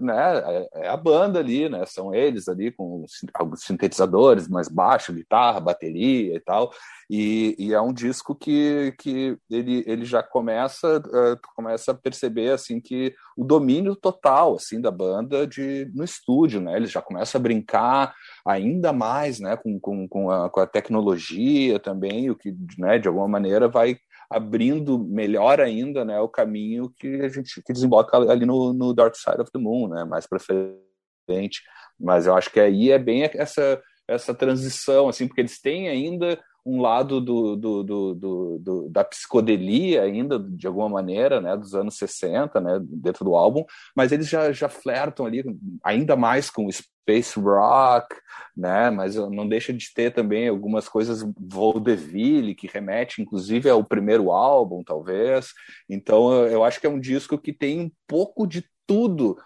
Né, 0.00 0.14
é, 0.16 0.68
é 0.84 0.88
a 0.88 0.96
banda 0.96 1.38
ali, 1.38 1.68
né, 1.68 1.84
são 1.84 2.14
eles 2.14 2.48
ali 2.48 2.72
com 2.72 3.04
alguns 3.34 3.62
sintetizadores, 3.62 4.48
mais 4.48 4.66
baixo, 4.66 5.12
guitarra, 5.12 5.60
bateria 5.60 6.34
e 6.34 6.40
tal, 6.40 6.72
e, 7.10 7.54
e, 7.58 7.74
é 7.74 7.80
um 7.80 7.92
disco 7.92 8.34
que, 8.34 8.94
que 8.98 9.36
ele, 9.50 9.84
ele 9.86 10.06
já 10.06 10.22
começa, 10.22 10.96
uh, 10.96 11.38
começa 11.54 11.92
a 11.92 11.94
perceber 11.94 12.52
assim 12.52 12.80
que 12.80 13.14
o 13.36 13.44
domínio 13.44 13.94
total 13.94 14.54
assim 14.54 14.80
da 14.80 14.90
banda 14.90 15.46
de, 15.46 15.90
no 15.94 16.02
estúdio, 16.02 16.58
né, 16.58 16.74
eles 16.74 16.90
já 16.90 17.02
começam 17.02 17.38
a 17.38 17.42
brincar 17.42 18.14
ainda 18.46 18.90
mais, 18.90 19.38
né, 19.38 19.54
com, 19.54 19.78
com, 19.78 20.08
com, 20.08 20.30
a, 20.30 20.48
com 20.48 20.60
a 20.60 20.66
tecnologia 20.66 21.78
também, 21.78 22.30
o 22.30 22.36
que, 22.36 22.56
né, 22.78 22.98
de 22.98 23.06
alguma 23.06 23.28
maneira 23.28 23.68
vai 23.68 23.98
abrindo 24.32 24.98
melhor 24.98 25.60
ainda 25.60 26.04
né, 26.04 26.18
o 26.20 26.28
caminho 26.28 26.92
que 26.96 27.20
a 27.20 27.28
gente 27.28 27.62
que 27.62 27.72
desemboca 27.72 28.16
ali 28.16 28.46
no, 28.46 28.72
no 28.72 28.94
Dark 28.94 29.14
Side 29.14 29.40
of 29.40 29.50
the 29.52 29.58
Moon, 29.58 29.88
né, 29.88 30.04
mais 30.04 30.26
para 30.26 30.38
frente. 30.38 31.62
Mas 31.98 32.26
eu 32.26 32.34
acho 32.34 32.50
que 32.50 32.60
aí 32.60 32.90
é 32.90 32.98
bem 32.98 33.22
essa 33.34 33.80
essa 34.08 34.34
transição, 34.34 35.08
assim, 35.08 35.26
porque 35.26 35.40
eles 35.40 35.60
têm 35.60 35.88
ainda 35.88 36.38
um 36.64 36.80
lado 36.80 37.20
do, 37.20 37.56
do, 37.56 37.82
do, 37.82 38.58
do, 38.58 38.88
da 38.88 39.02
psicodelia 39.04 40.02
ainda, 40.02 40.38
de 40.38 40.66
alguma 40.66 40.88
maneira, 40.88 41.40
né, 41.40 41.56
dos 41.56 41.74
anos 41.74 41.96
60, 41.96 42.60
né, 42.60 42.78
dentro 42.80 43.24
do 43.24 43.34
álbum, 43.34 43.64
mas 43.96 44.12
eles 44.12 44.28
já, 44.28 44.52
já 44.52 44.68
flertam 44.68 45.26
ali 45.26 45.44
ainda 45.82 46.14
mais 46.14 46.50
com 46.50 46.66
o 46.66 46.72
space 46.72 47.38
rock, 47.38 48.14
né, 48.56 48.90
mas 48.90 49.16
não 49.16 49.48
deixa 49.48 49.72
de 49.72 49.92
ter 49.92 50.12
também 50.12 50.48
algumas 50.48 50.88
coisas 50.88 51.24
vaudeville, 51.36 52.54
que 52.54 52.68
remete 52.68 53.20
inclusive 53.20 53.68
ao 53.68 53.82
primeiro 53.82 54.30
álbum, 54.30 54.84
talvez, 54.84 55.48
então 55.88 56.32
eu 56.46 56.62
acho 56.62 56.80
que 56.80 56.86
é 56.86 56.90
um 56.90 57.00
disco 57.00 57.36
que 57.38 57.52
tem 57.52 57.80
um 57.80 57.90
pouco 58.06 58.46
de 58.46 58.64
tudo 58.86 59.36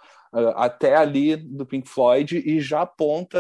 até 0.55 0.97
ali 0.97 1.37
do 1.37 1.65
Pink 1.65 1.89
Floyd 1.89 2.43
e 2.45 2.61
já 2.61 2.83
aponta 2.83 3.39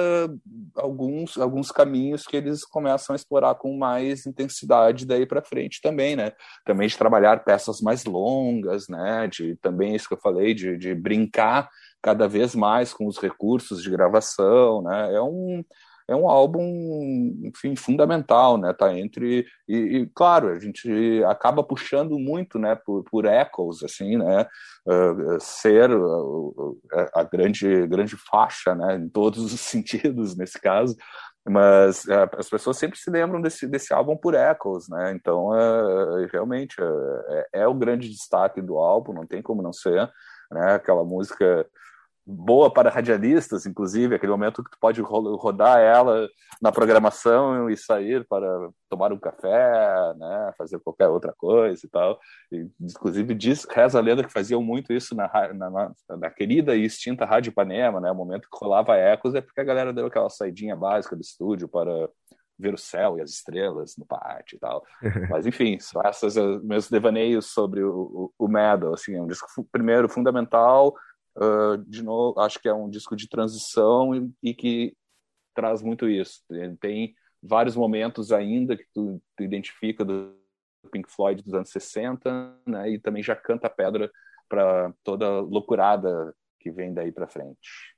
alguns, 0.75 1.37
alguns 1.37 1.71
caminhos 1.71 2.27
que 2.27 2.37
eles 2.37 2.65
começam 2.65 3.13
a 3.13 3.17
explorar 3.17 3.55
com 3.57 3.77
mais 3.77 4.27
intensidade 4.27 5.05
daí 5.05 5.27
para 5.27 5.45
frente 5.45 5.81
também, 5.83 6.17
né? 6.17 6.33
Também 6.65 6.89
de 6.89 6.97
trabalhar 6.97 7.45
peças 7.45 7.81
mais 7.81 8.05
longas, 8.05 8.89
né? 8.89 9.29
De 9.29 9.57
também 9.57 9.95
isso 9.95 10.09
que 10.09 10.15
eu 10.15 10.21
falei 10.21 10.55
de, 10.55 10.77
de 10.77 10.95
brincar 10.95 11.69
cada 12.03 12.29
vez 12.29 12.55
mais 12.55 12.93
com 12.93 13.07
os 13.07 13.19
recursos 13.19 13.83
de 13.83 13.91
gravação, 13.91 14.83
né? 14.83 15.15
É 15.15 15.21
um 15.21 15.65
é 16.09 16.15
um 16.15 16.29
álbum, 16.29 17.41
enfim, 17.45 17.75
fundamental, 17.75 18.57
né? 18.57 18.73
Tá 18.73 18.97
entre 18.97 19.45
e, 19.69 19.77
e 19.77 20.07
claro, 20.15 20.49
a 20.49 20.59
gente 20.59 21.23
acaba 21.25 21.65
puxando 21.65 22.19
muito, 22.19 22.59
né? 22.59 22.77
Por, 22.77 23.03
por 23.05 23.25
echoes, 23.25 23.83
assim, 23.83 24.17
né? 24.17 24.47
Uh, 24.87 25.41
ser 25.41 25.91
uh, 25.91 26.81
a 27.13 27.25
grande 27.25 27.87
grande 27.89 28.17
faixa, 28.17 28.75
né? 28.75 28.97
Em 28.97 29.09
todos 29.09 29.53
os 29.53 29.59
sentidos 29.61 30.37
nesse 30.37 30.61
caso. 30.61 30.97
Mas 31.49 32.05
uh, 32.05 32.29
as 32.39 32.49
pessoas 32.49 32.77
sempre 32.77 32.99
se 32.99 33.11
lembram 33.11 33.41
desse, 33.41 33.67
desse 33.67 33.93
álbum 33.93 34.17
por 34.17 34.35
Echoes, 34.35 34.89
né? 34.89 35.13
Então, 35.13 35.51
realmente, 36.33 36.75
é, 37.53 37.63
é 37.63 37.69
o 37.69 37.75
grande 37.75 38.09
destaque 38.09 38.61
do 38.61 38.77
álbum, 38.79 39.13
não 39.13 39.27
tem 39.27 39.41
como 39.41 39.63
não 39.63 39.73
ser, 39.73 40.11
né? 40.51 40.75
Aquela 40.75 41.05
música 41.05 41.67
boa 42.27 42.73
para 42.73 42.91
radialistas, 42.91 43.67
inclusive, 43.67 44.17
aquele 44.17 44.33
momento 44.33 44.65
que 44.65 44.71
tu 44.71 44.79
pode 44.81 45.01
rodar 45.01 45.79
ela 45.79 46.29
na 46.61 46.73
programação 46.73 47.71
e 47.71 47.77
sair 47.77 48.27
para 48.27 48.69
tomar 48.89 49.13
um 49.13 49.19
café, 49.19 50.13
né, 50.17 50.53
fazer 50.59 50.81
qualquer 50.81 51.07
outra 51.07 51.33
coisa 51.39 51.87
e 51.87 51.89
tal. 51.89 52.19
E, 52.51 52.67
inclusive, 52.81 53.33
diz, 53.33 53.65
reza 53.65 53.99
a 53.99 54.03
lenda 54.03 54.25
que 54.25 54.33
faziam 54.33 54.61
muito 54.61 54.93
isso 54.93 55.15
na, 55.15 55.31
na, 55.55 55.93
na, 56.17 56.31
querida 56.31 56.75
e 56.75 56.85
extinta 56.85 57.25
Rádio 57.25 57.51
Ipanema, 57.51 58.01
né, 58.01 58.11
o 58.11 58.15
momento 58.15 58.49
que 58.51 58.59
rolava 58.59 58.97
ecos 58.97 59.35
é 59.35 59.41
porque 59.41 59.61
a 59.61 59.65
galera 59.65 59.93
deu 59.93 60.07
aquela 60.07 60.29
saidinha 60.29 60.75
básica 60.75 61.15
do 61.15 61.23
estúdio 61.23 61.69
para 61.69 62.09
ver 62.59 62.75
o 62.75 62.79
céu 62.79 63.19
e 63.19 63.23
as 63.23 63.31
estrelas 63.31 63.97
no 63.97 64.07
pátio 64.07 64.57
e 64.57 64.59
tal. 64.59 64.83
Mas, 65.31 65.47
enfim, 65.47 65.79
são 65.79 66.03
esses 66.03 66.35
meus 66.65 66.91
devaneios 66.91 67.53
sobre 67.53 67.85
o, 67.85 68.33
o, 68.39 68.47
o 68.47 68.49
Metal, 68.49 68.95
assim, 68.95 69.15
é 69.15 69.23
um 69.23 69.27
disco, 69.29 69.47
primeiro, 69.71 70.09
fundamental, 70.09 70.95
Uh, 71.37 71.77
de 71.87 72.03
novo, 72.03 72.41
acho 72.41 72.59
que 72.59 72.69
é 72.69 72.73
um 72.73 72.89
disco 72.89 73.15
de 73.15 73.29
transição 73.29 74.15
e, 74.15 74.31
e 74.43 74.55
que 74.55 74.97
traz 75.55 75.83
muito 75.83 76.09
isso. 76.09 76.43
Tem 76.81 77.15
vários 77.43 77.77
momentos 77.77 78.33
ainda 78.33 78.77
que 78.77 78.87
tu, 78.95 79.23
tu 79.37 79.43
identifica 79.43 80.05
do 80.05 80.35
Pink 80.91 81.11
Floyd 81.11 81.43
dos 81.43 81.55
anos 81.55 81.71
60, 81.71 82.61
né? 82.67 82.91
E 82.91 82.99
também 82.99 83.23
já 83.23 83.37
canta 83.37 83.69
pedra 83.69 84.11
para 84.49 84.93
toda 85.03 85.41
loucurada 85.41 86.35
que 86.61 86.71
vem 86.71 86.95
daí 86.95 87.13
para 87.13 87.27
frente. 87.27 87.97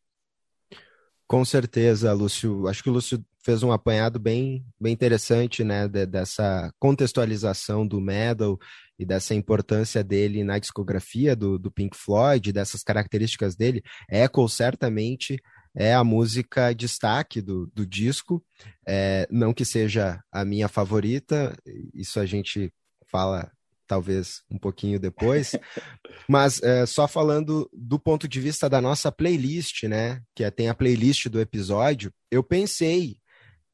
Com 1.26 1.44
certeza, 1.44 2.12
Lúcio. 2.12 2.66
Acho 2.66 2.82
que 2.82 2.90
o 2.90 2.92
Lúcio 2.92 3.22
fez 3.48 3.62
um 3.62 3.72
apanhado 3.72 4.18
bem, 4.18 4.62
bem 4.78 4.92
interessante, 4.92 5.64
né, 5.64 5.88
de, 5.88 6.04
dessa 6.04 6.70
contextualização 6.78 7.86
do 7.86 7.98
metal 7.98 8.58
e 8.98 9.06
dessa 9.06 9.34
importância 9.34 10.04
dele 10.04 10.44
na 10.44 10.58
discografia 10.58 11.34
do, 11.34 11.58
do 11.58 11.70
Pink 11.70 11.96
Floyd, 11.96 12.52
dessas 12.52 12.82
características 12.82 13.56
dele. 13.56 13.82
Echo 14.10 14.46
certamente 14.50 15.40
é 15.74 15.94
a 15.94 16.04
música 16.04 16.74
destaque 16.74 17.40
do, 17.40 17.66
do 17.74 17.86
disco, 17.86 18.44
é, 18.86 19.26
não 19.30 19.54
que 19.54 19.64
seja 19.64 20.22
a 20.30 20.44
minha 20.44 20.68
favorita, 20.68 21.56
isso 21.94 22.20
a 22.20 22.26
gente 22.26 22.70
fala 23.10 23.50
talvez 23.86 24.42
um 24.50 24.58
pouquinho 24.58 25.00
depois, 25.00 25.52
mas 26.28 26.62
é, 26.62 26.84
só 26.84 27.08
falando 27.08 27.66
do 27.72 27.98
ponto 27.98 28.28
de 28.28 28.42
vista 28.42 28.68
da 28.68 28.78
nossa 28.78 29.10
playlist, 29.10 29.84
né, 29.84 30.20
que 30.34 30.44
é, 30.44 30.50
tem 30.50 30.68
a 30.68 30.74
playlist 30.74 31.28
do 31.28 31.40
episódio, 31.40 32.12
eu 32.30 32.42
pensei 32.42 33.16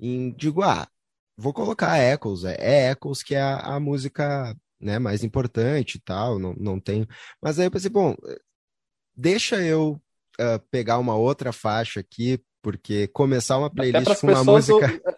em, 0.04 0.30
digo, 0.32 0.62
ah, 0.62 0.86
vou 1.36 1.52
colocar 1.52 1.98
Echoes, 1.98 2.44
é, 2.44 2.56
é 2.58 2.90
Echoes 2.90 3.22
que 3.22 3.34
é 3.34 3.40
a, 3.40 3.56
a, 3.76 3.80
música 3.80 4.56
né, 4.80 4.98
mais 4.98 5.24
importante 5.24 5.96
e 5.96 6.00
tal, 6.00 6.38
não, 6.38 6.54
não 6.54 6.80
tenho, 6.80 7.06
mas 7.42 7.58
aí 7.58 7.66
eu 7.66 7.70
pensei, 7.70 7.90
bom, 7.90 8.14
deixa 9.16 9.56
eu 9.62 10.00
uh, 10.40 10.58
pegar 10.70 10.98
uma 10.98 11.16
outra 11.16 11.52
faixa 11.52 12.00
aqui, 12.00 12.40
porque 12.62 13.08
começar 13.08 13.58
uma 13.58 13.70
playlist 13.70 14.20
com 14.20 14.28
uma 14.28 14.44
música... 14.44 15.00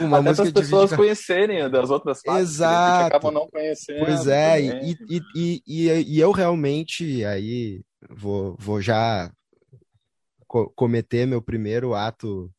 Uma 0.00 0.20
Até 0.20 0.42
as 0.42 0.52
pessoas 0.52 0.90
de... 0.90 0.96
conhecerem 0.96 1.68
das 1.68 1.90
outras 1.90 2.22
partes, 2.22 2.50
Exato. 2.50 3.06
acabam 3.06 3.34
não 3.34 3.48
conhecendo. 3.48 4.04
Pois 4.04 4.28
é, 4.28 4.60
e, 4.60 4.96
e, 5.10 5.22
e, 5.66 5.90
e, 6.06 6.20
eu 6.20 6.30
realmente 6.30 7.24
aí 7.24 7.82
vou, 8.08 8.56
vou 8.60 8.80
já 8.80 9.28
co 10.46 10.70
cometer 10.70 11.26
meu 11.26 11.42
primeiro 11.42 11.94
ato 11.94 12.50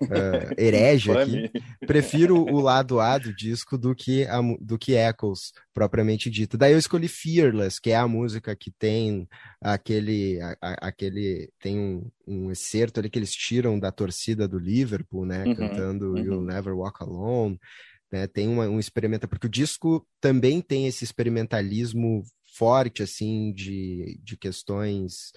uh, 0.02 0.54
herege 0.56 1.10
aqui, 1.10 1.50
prefiro 1.86 2.42
o 2.42 2.60
lado 2.60 3.00
A 3.00 3.18
do 3.18 3.34
disco 3.34 3.76
do 3.76 3.94
que, 3.94 4.24
a, 4.24 4.40
do 4.60 4.78
que 4.78 4.94
Echoes, 4.94 5.52
propriamente 5.74 6.30
dito. 6.30 6.56
Daí 6.56 6.72
eu 6.72 6.78
escolhi 6.78 7.06
Fearless, 7.06 7.80
que 7.80 7.90
é 7.90 7.96
a 7.96 8.08
música 8.08 8.56
que 8.56 8.70
tem 8.70 9.28
aquele, 9.60 10.40
a, 10.40 10.56
a, 10.62 10.88
aquele 10.88 11.50
tem 11.60 11.78
um, 11.78 12.10
um 12.26 12.50
excerto 12.50 12.98
ali 12.98 13.10
que 13.10 13.18
eles 13.18 13.32
tiram 13.32 13.78
da 13.78 13.92
torcida 13.92 14.48
do 14.48 14.58
Liverpool, 14.58 15.26
né, 15.26 15.44
uhum, 15.44 15.54
cantando 15.54 16.12
uhum. 16.12 16.18
You'll 16.18 16.44
Never 16.44 16.74
Walk 16.74 17.02
Alone. 17.02 17.58
Né, 18.10 18.26
tem 18.26 18.48
uma, 18.48 18.66
um 18.66 18.80
experimento, 18.80 19.28
porque 19.28 19.46
o 19.46 19.50
disco 19.50 20.04
também 20.20 20.60
tem 20.60 20.86
esse 20.88 21.04
experimentalismo 21.04 22.24
forte, 22.56 23.04
assim, 23.04 23.52
de, 23.52 24.18
de 24.24 24.36
questões 24.36 25.30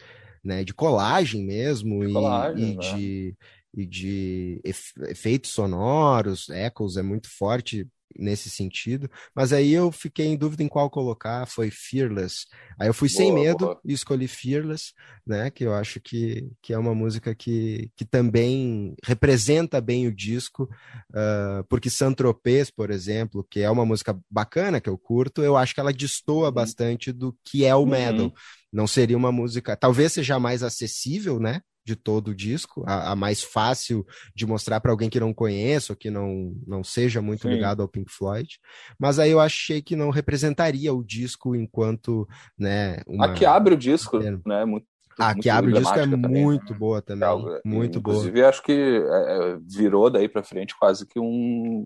né, 0.43 0.63
de 0.63 0.73
colagem 0.73 1.43
mesmo, 1.43 2.03
de 2.03 2.09
e, 2.09 2.13
colagem, 2.13 2.71
e 2.71 2.75
né? 2.75 2.95
de 2.95 3.37
e 3.75 3.87
de 3.87 4.61
efeitos 4.63 5.49
sonoros, 5.49 6.47
Echoes 6.49 6.95
é 6.95 7.01
muito 7.01 7.27
forte 7.27 7.87
nesse 8.15 8.49
sentido, 8.49 9.09
mas 9.35 9.51
aí 9.51 9.73
eu 9.73 9.91
fiquei 9.91 10.27
em 10.27 10.37
dúvida 10.37 10.61
em 10.61 10.67
qual 10.67 10.89
colocar, 10.89 11.47
foi 11.47 11.71
Fearless. 11.71 12.45
Aí 12.79 12.87
eu 12.87 12.93
fui 12.93 13.09
boa, 13.09 13.17
sem 13.17 13.33
medo 13.33 13.57
boa. 13.57 13.81
e 13.83 13.93
escolhi 13.93 14.27
Fearless, 14.27 14.93
né, 15.25 15.49
que 15.49 15.63
eu 15.63 15.73
acho 15.73 15.99
que, 15.99 16.47
que 16.61 16.73
é 16.73 16.77
uma 16.77 16.93
música 16.93 17.33
que, 17.33 17.89
que 17.95 18.05
também 18.05 18.95
representa 19.03 19.81
bem 19.81 20.07
o 20.07 20.13
disco, 20.13 20.69
uh, 21.09 21.63
porque 21.67 21.89
Saint-Tropez, 21.89 22.69
por 22.69 22.91
exemplo, 22.91 23.45
que 23.49 23.61
é 23.61 23.69
uma 23.69 23.85
música 23.85 24.15
bacana, 24.29 24.79
que 24.79 24.89
eu 24.89 24.97
curto, 24.97 25.41
eu 25.41 25.57
acho 25.57 25.73
que 25.73 25.79
ela 25.79 25.93
destoa 25.93 26.47
uhum. 26.47 26.53
bastante 26.53 27.11
do 27.11 27.35
que 27.43 27.65
é 27.65 27.75
o 27.75 27.79
uhum. 27.79 27.85
metal. 27.87 28.33
Não 28.73 28.87
seria 28.87 29.15
uma 29.15 29.31
música, 29.31 29.77
talvez 29.77 30.13
seja 30.13 30.39
mais 30.39 30.63
acessível, 30.63 31.39
né, 31.39 31.61
de 31.85 31.95
todo 31.95 32.29
o 32.29 32.35
disco, 32.35 32.83
a, 32.87 33.11
a 33.11 33.15
mais 33.15 33.43
fácil 33.43 34.05
de 34.33 34.45
mostrar 34.45 34.79
para 34.79 34.91
alguém 34.91 35.09
que 35.09 35.19
não 35.19 35.33
conheça 35.33 35.93
ou 35.93 35.97
que 35.97 36.09
não, 36.09 36.55
não 36.65 36.83
seja 36.83 37.21
muito 37.21 37.43
Sim. 37.43 37.49
ligado 37.49 37.81
ao 37.81 37.87
Pink 37.87 38.11
Floyd. 38.11 38.57
Mas 38.97 39.19
aí 39.19 39.31
eu 39.31 39.39
achei 39.39 39.81
que 39.81 39.95
não 39.95 40.09
representaria 40.09 40.93
o 40.93 41.03
disco 41.03 41.55
enquanto, 41.55 42.27
né, 42.57 43.01
uma... 43.07 43.27
A 43.27 43.33
que 43.33 43.45
abre 43.45 43.75
o 43.75 43.77
disco, 43.77 44.17
é. 44.17 44.31
né, 44.45 44.65
muito 44.65 44.87
a 45.19 45.35
que 45.35 45.49
abre 45.49 45.71
o 45.71 45.75
disco 45.75 45.93
é 45.93 46.07
também, 46.07 46.19
né? 46.19 46.41
muito 46.41 46.73
né? 46.73 46.79
boa 46.79 47.01
também, 47.01 47.29
é, 47.29 47.61
muito 47.63 47.99
inclusive, 47.99 48.01
boa. 48.01 48.15
Inclusive, 48.15 48.43
acho 48.43 48.63
que 48.63 48.71
é, 48.71 49.51
é, 49.53 49.57
virou 49.61 50.09
daí 50.09 50.27
para 50.27 50.43
frente 50.43 50.75
quase 50.75 51.05
que 51.05 51.19
um 51.19 51.85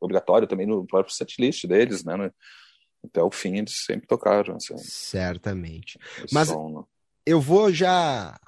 obrigatório 0.00 0.46
também 0.48 0.66
no 0.66 0.84
próprio 0.86 1.14
setlist 1.14 1.66
deles, 1.66 2.04
né? 2.04 2.30
Até 3.04 3.22
o 3.22 3.30
fim 3.30 3.58
eles 3.58 3.84
sempre 3.84 4.06
tocaram. 4.06 4.56
Assim, 4.56 4.76
Certamente. 4.78 5.98
Mas 6.32 6.48
som, 6.48 6.80
né? 6.80 6.84
eu 7.26 7.40
vou 7.40 7.72
já 7.72 8.38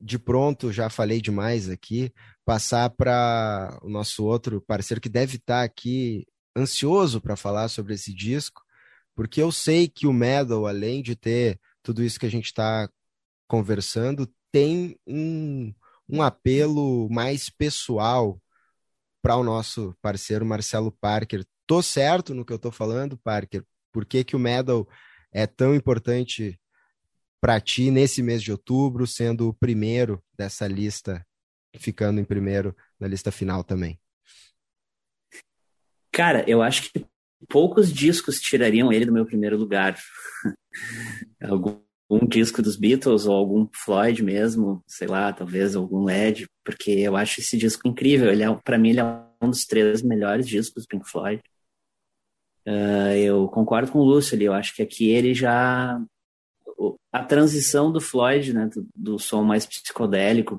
de 0.00 0.18
pronto, 0.18 0.70
já 0.70 0.90
falei 0.90 1.20
demais 1.20 1.70
aqui, 1.70 2.12
passar 2.44 2.90
para 2.90 3.78
o 3.82 3.88
nosso 3.88 4.24
outro 4.24 4.60
parceiro 4.60 5.00
que 5.00 5.08
deve 5.08 5.36
estar 5.36 5.60
tá 5.60 5.64
aqui 5.64 6.26
ansioso 6.54 7.20
para 7.20 7.36
falar 7.36 7.68
sobre 7.68 7.94
esse 7.94 8.12
disco, 8.12 8.62
porque 9.14 9.40
eu 9.40 9.50
sei 9.50 9.88
que 9.88 10.06
o 10.06 10.12
Metal, 10.12 10.66
além 10.66 11.02
de 11.02 11.16
ter 11.16 11.58
tudo 11.82 12.02
isso 12.02 12.20
que 12.20 12.26
a 12.26 12.30
gente 12.30 12.46
está 12.46 12.88
conversando, 13.48 14.30
tem 14.52 14.98
um, 15.06 15.72
um 16.08 16.20
apelo 16.20 17.08
mais 17.10 17.48
pessoal 17.48 18.40
para 19.22 19.36
o 19.36 19.44
nosso 19.44 19.96
parceiro 20.02 20.44
Marcelo 20.44 20.92
Parker. 20.92 21.44
Tô 21.66 21.80
certo 21.82 22.34
no 22.34 22.44
que 22.44 22.52
eu 22.52 22.58
tô 22.58 22.70
falando, 22.70 23.16
Parker? 23.16 23.64
Por 23.94 24.04
que, 24.04 24.24
que 24.24 24.34
o 24.34 24.40
Metal 24.40 24.88
é 25.32 25.46
tão 25.46 25.72
importante 25.72 26.60
para 27.40 27.60
ti 27.60 27.92
nesse 27.92 28.24
mês 28.24 28.42
de 28.42 28.50
outubro, 28.50 29.06
sendo 29.06 29.48
o 29.48 29.54
primeiro 29.54 30.20
dessa 30.36 30.66
lista, 30.66 31.24
ficando 31.76 32.20
em 32.20 32.24
primeiro 32.24 32.76
na 32.98 33.06
lista 33.06 33.30
final 33.30 33.62
também? 33.62 34.00
Cara, 36.10 36.44
eu 36.50 36.60
acho 36.60 36.90
que 36.90 37.06
poucos 37.48 37.92
discos 37.92 38.40
tirariam 38.40 38.92
ele 38.92 39.06
do 39.06 39.12
meu 39.12 39.24
primeiro 39.24 39.56
lugar. 39.56 39.96
algum, 41.40 41.78
algum 42.10 42.26
disco 42.26 42.60
dos 42.60 42.76
Beatles 42.76 43.26
ou 43.26 43.34
algum 43.36 43.68
Floyd 43.72 44.24
mesmo, 44.24 44.82
sei 44.88 45.06
lá, 45.06 45.32
talvez 45.32 45.76
algum 45.76 46.02
Led, 46.04 46.46
porque 46.64 46.90
eu 46.90 47.16
acho 47.16 47.40
esse 47.40 47.56
disco 47.56 47.86
incrível. 47.86 48.32
Ele 48.32 48.42
é, 48.42 48.54
para 48.56 48.76
mim, 48.76 48.90
ele 48.90 49.00
é 49.00 49.04
um 49.40 49.50
dos 49.50 49.64
três 49.64 50.02
melhores 50.02 50.48
discos 50.48 50.82
do 50.82 50.88
Pink 50.88 51.08
Floyd. 51.08 51.40
Uh, 52.66 53.14
eu 53.16 53.48
concordo 53.48 53.92
com 53.92 53.98
o 53.98 54.04
Lúcio 54.04 54.34
ali. 54.34 54.44
Eu 54.44 54.54
acho 54.54 54.74
que 54.74 54.82
aqui 54.82 55.10
ele 55.10 55.34
já 55.34 56.00
a 57.12 57.22
transição 57.22 57.92
do 57.92 58.00
Floyd, 58.00 58.52
né, 58.52 58.66
do, 58.66 58.86
do 58.94 59.18
som 59.20 59.44
mais 59.44 59.64
psicodélico, 59.64 60.58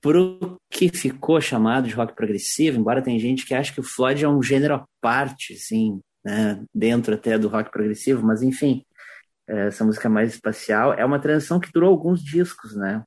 pro 0.00 0.56
que 0.70 0.88
ficou 0.88 1.40
chamado 1.40 1.88
de 1.88 1.94
rock 1.94 2.14
progressivo, 2.14 2.78
embora 2.78 3.02
tem 3.02 3.18
gente 3.18 3.44
que 3.44 3.54
acha 3.54 3.72
que 3.72 3.80
o 3.80 3.84
Floyd 3.84 4.24
é 4.24 4.28
um 4.28 4.42
gênero 4.42 4.74
à 4.74 4.84
parte, 5.00 5.54
assim, 5.54 6.00
né, 6.24 6.64
dentro 6.72 7.14
até 7.14 7.36
do 7.36 7.48
rock 7.48 7.70
progressivo, 7.72 8.24
mas 8.24 8.42
enfim, 8.42 8.84
é, 9.48 9.66
essa 9.66 9.84
música 9.84 10.08
mais 10.08 10.34
espacial 10.34 10.94
é 10.94 11.04
uma 11.04 11.20
transição 11.20 11.58
que 11.58 11.72
durou 11.72 11.90
alguns 11.90 12.22
discos, 12.22 12.76
né? 12.76 13.02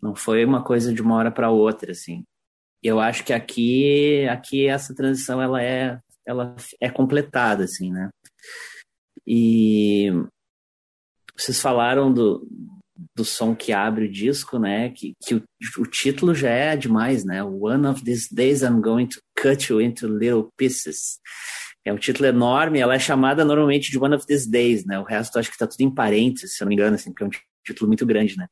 Não 0.00 0.14
foi 0.14 0.44
uma 0.44 0.64
coisa 0.64 0.92
de 0.92 1.02
uma 1.02 1.16
hora 1.16 1.30
para 1.30 1.50
outra, 1.50 1.92
assim. 1.92 2.24
Eu 2.82 2.98
acho 2.98 3.24
que 3.24 3.32
aqui, 3.32 4.26
aqui 4.28 4.66
essa 4.66 4.94
transição 4.94 5.40
ela 5.40 5.62
é, 5.62 5.98
ela 6.26 6.54
é 6.80 6.90
completada, 6.90 7.64
assim, 7.64 7.90
né? 7.90 8.10
E 9.26 10.10
vocês 11.36 11.60
falaram 11.60 12.12
do, 12.12 12.46
do 13.14 13.24
som 13.24 13.54
que 13.54 13.72
abre 13.72 14.06
o 14.06 14.10
disco, 14.10 14.58
né? 14.58 14.90
Que, 14.90 15.14
que 15.22 15.34
o, 15.34 15.42
o 15.78 15.86
título 15.86 16.34
já 16.34 16.50
é 16.50 16.76
demais, 16.76 17.24
né? 17.24 17.42
One 17.42 17.86
of 17.86 18.02
these 18.04 18.34
days 18.34 18.62
I'm 18.62 18.80
going 18.80 19.06
to 19.08 19.20
cut 19.40 19.70
you 19.72 19.80
into 19.80 20.06
little 20.06 20.48
pieces. 20.56 21.18
É 21.84 21.92
um 21.92 21.98
título 21.98 22.28
enorme, 22.28 22.78
ela 22.78 22.94
é 22.94 22.98
chamada 22.98 23.44
normalmente 23.44 23.90
de 23.90 23.98
One 23.98 24.14
of 24.14 24.24
These 24.24 24.48
Days, 24.48 24.84
né? 24.84 25.00
O 25.00 25.04
resto 25.04 25.38
acho 25.38 25.50
que 25.50 25.58
tá 25.58 25.66
tudo 25.66 25.80
em 25.80 25.92
parênteses, 25.92 26.56
se 26.56 26.62
eu 26.62 26.66
não 26.66 26.68
me 26.68 26.76
engano, 26.76 26.94
assim, 26.94 27.10
porque 27.10 27.24
é 27.24 27.26
um 27.26 27.30
título 27.66 27.88
muito 27.88 28.06
grande, 28.06 28.36
né? 28.36 28.46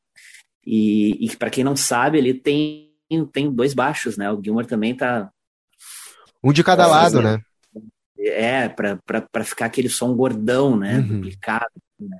E, 0.65 1.25
e 1.25 1.35
para 1.37 1.49
quem 1.49 1.63
não 1.63 1.75
sabe, 1.75 2.17
ele 2.17 2.33
tem, 2.33 2.91
tem 3.31 3.49
dois 3.49 3.73
baixos, 3.73 4.17
né? 4.17 4.29
O 4.29 4.41
Gilmore 4.43 4.67
também 4.67 4.95
tá. 4.95 5.31
Um 6.43 6.51
de 6.51 6.61
cada 6.61 6.85
lado, 6.85 7.21
né? 7.21 7.41
É, 8.23 8.69
para 8.69 9.43
ficar 9.43 9.65
aquele 9.65 9.89
som 9.89 10.15
gordão, 10.15 10.77
né? 10.77 10.99
Uhum. 10.99 11.07
Duplicado. 11.07 11.71
Né? 11.99 12.19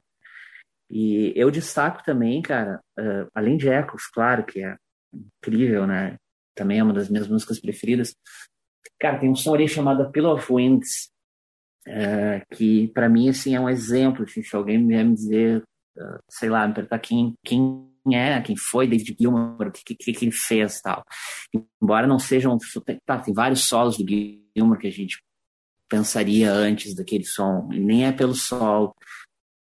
E 0.90 1.32
eu 1.36 1.50
destaco 1.50 2.04
também, 2.04 2.42
cara, 2.42 2.82
uh, 3.00 3.30
além 3.34 3.56
de 3.56 3.70
Echoes, 3.70 4.08
claro, 4.08 4.44
que 4.44 4.62
é 4.64 4.76
incrível, 5.14 5.88
né? 5.88 6.18
Também 6.54 6.80
é 6.80 6.84
uma 6.84 6.94
das 6.94 7.10
minhas 7.10 7.28
músicas 7.28 7.60
preferidas. 7.60 8.14
Cara, 9.00 9.20
tem 9.20 9.30
um 9.30 9.36
som 9.36 9.54
ali 9.54 9.68
chamado 9.68 10.12
Pillow 10.12 10.36
of 10.36 10.52
Wings, 10.52 11.10
uh, 11.88 12.56
que 12.56 12.90
para 12.90 13.08
mim, 13.08 13.30
assim, 13.30 13.56
é 13.56 13.60
um 13.60 13.70
exemplo. 13.70 14.26
Assim, 14.26 14.44
se 14.44 14.56
alguém 14.56 14.86
vier 14.86 15.06
me 15.06 15.14
dizer, 15.14 15.64
uh, 15.98 16.20
sei 16.30 16.50
lá, 16.50 16.68
me 16.68 16.74
perguntar 16.74 17.00
quem, 17.00 17.34
quem 17.46 17.90
é, 18.14 18.42
quem 18.42 18.58
foi 18.58 18.88
David 18.88 19.16
Gilmour, 19.20 19.68
o 19.68 19.72
que, 19.72 19.96
que, 19.96 20.12
que 20.12 20.26
ele 20.26 20.32
fez 20.32 20.82
tal. 20.82 21.04
Embora 21.82 22.06
não 22.06 22.20
sejam. 22.20 22.58
Tá, 23.06 23.20
tem 23.20 23.34
vários 23.34 23.64
solos 23.64 23.98
do 23.98 24.06
Gilmour 24.06 24.78
que 24.78 24.88
a 24.88 24.92
gente 24.92 25.22
pensaria 25.92 26.50
antes 26.50 26.96
daquele 26.96 27.26
som, 27.26 27.68
nem 27.70 28.06
é 28.06 28.14
pelo 28.14 28.34
sol, 28.34 28.96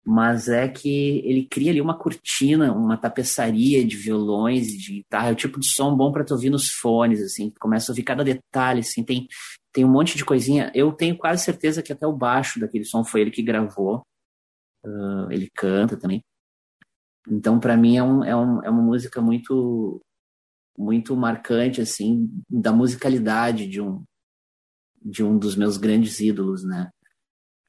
mas 0.05 0.47
é 0.47 0.69
que 0.69 1.21
ele 1.25 1.45
cria 1.45 1.69
ali 1.69 1.81
uma 1.81 1.97
cortina, 1.97 2.73
uma 2.73 2.95
tapeçaria 2.95 3.85
de 3.85 3.97
violões 3.97 4.69
e 4.69 4.77
de 4.77 4.93
guitarra, 4.93 5.29
é 5.29 5.31
o 5.33 5.35
tipo 5.35 5.59
de 5.59 5.67
som 5.67 5.93
bom 5.95 6.13
para 6.13 6.23
tu 6.23 6.33
ouvir 6.33 6.49
nos 6.49 6.69
fones, 6.69 7.21
assim, 7.21 7.51
começa 7.59 7.91
a 7.91 7.93
ouvir 7.93 8.03
cada 8.03 8.23
detalhe, 8.23 8.79
assim, 8.79 9.03
tem, 9.03 9.27
tem 9.73 9.83
um 9.83 9.91
monte 9.91 10.15
de 10.17 10.23
coisinha. 10.23 10.71
Eu 10.73 10.93
tenho 10.93 11.17
quase 11.17 11.43
certeza 11.43 11.83
que 11.83 11.91
até 11.91 12.07
o 12.07 12.15
baixo 12.15 12.57
daquele 12.57 12.85
som 12.85 13.03
foi 13.03 13.21
ele 13.21 13.31
que 13.31 13.43
gravou, 13.43 14.01
uh, 14.85 15.29
ele 15.29 15.49
canta 15.53 15.97
também. 15.97 16.23
Então, 17.29 17.59
para 17.59 17.75
mim, 17.75 17.97
é, 17.97 18.03
um, 18.03 18.23
é, 18.23 18.35
um, 18.35 18.63
é 18.63 18.69
uma 18.69 18.81
música 18.81 19.21
muito 19.21 20.01
muito 20.75 21.15
marcante, 21.15 21.81
assim, 21.81 22.29
da 22.49 22.73
musicalidade 22.73 23.67
de 23.67 23.79
um, 23.79 24.03
de 25.03 25.23
um 25.23 25.37
dos 25.37 25.55
meus 25.55 25.77
grandes 25.77 26.19
ídolos, 26.19 26.63
né? 26.63 26.89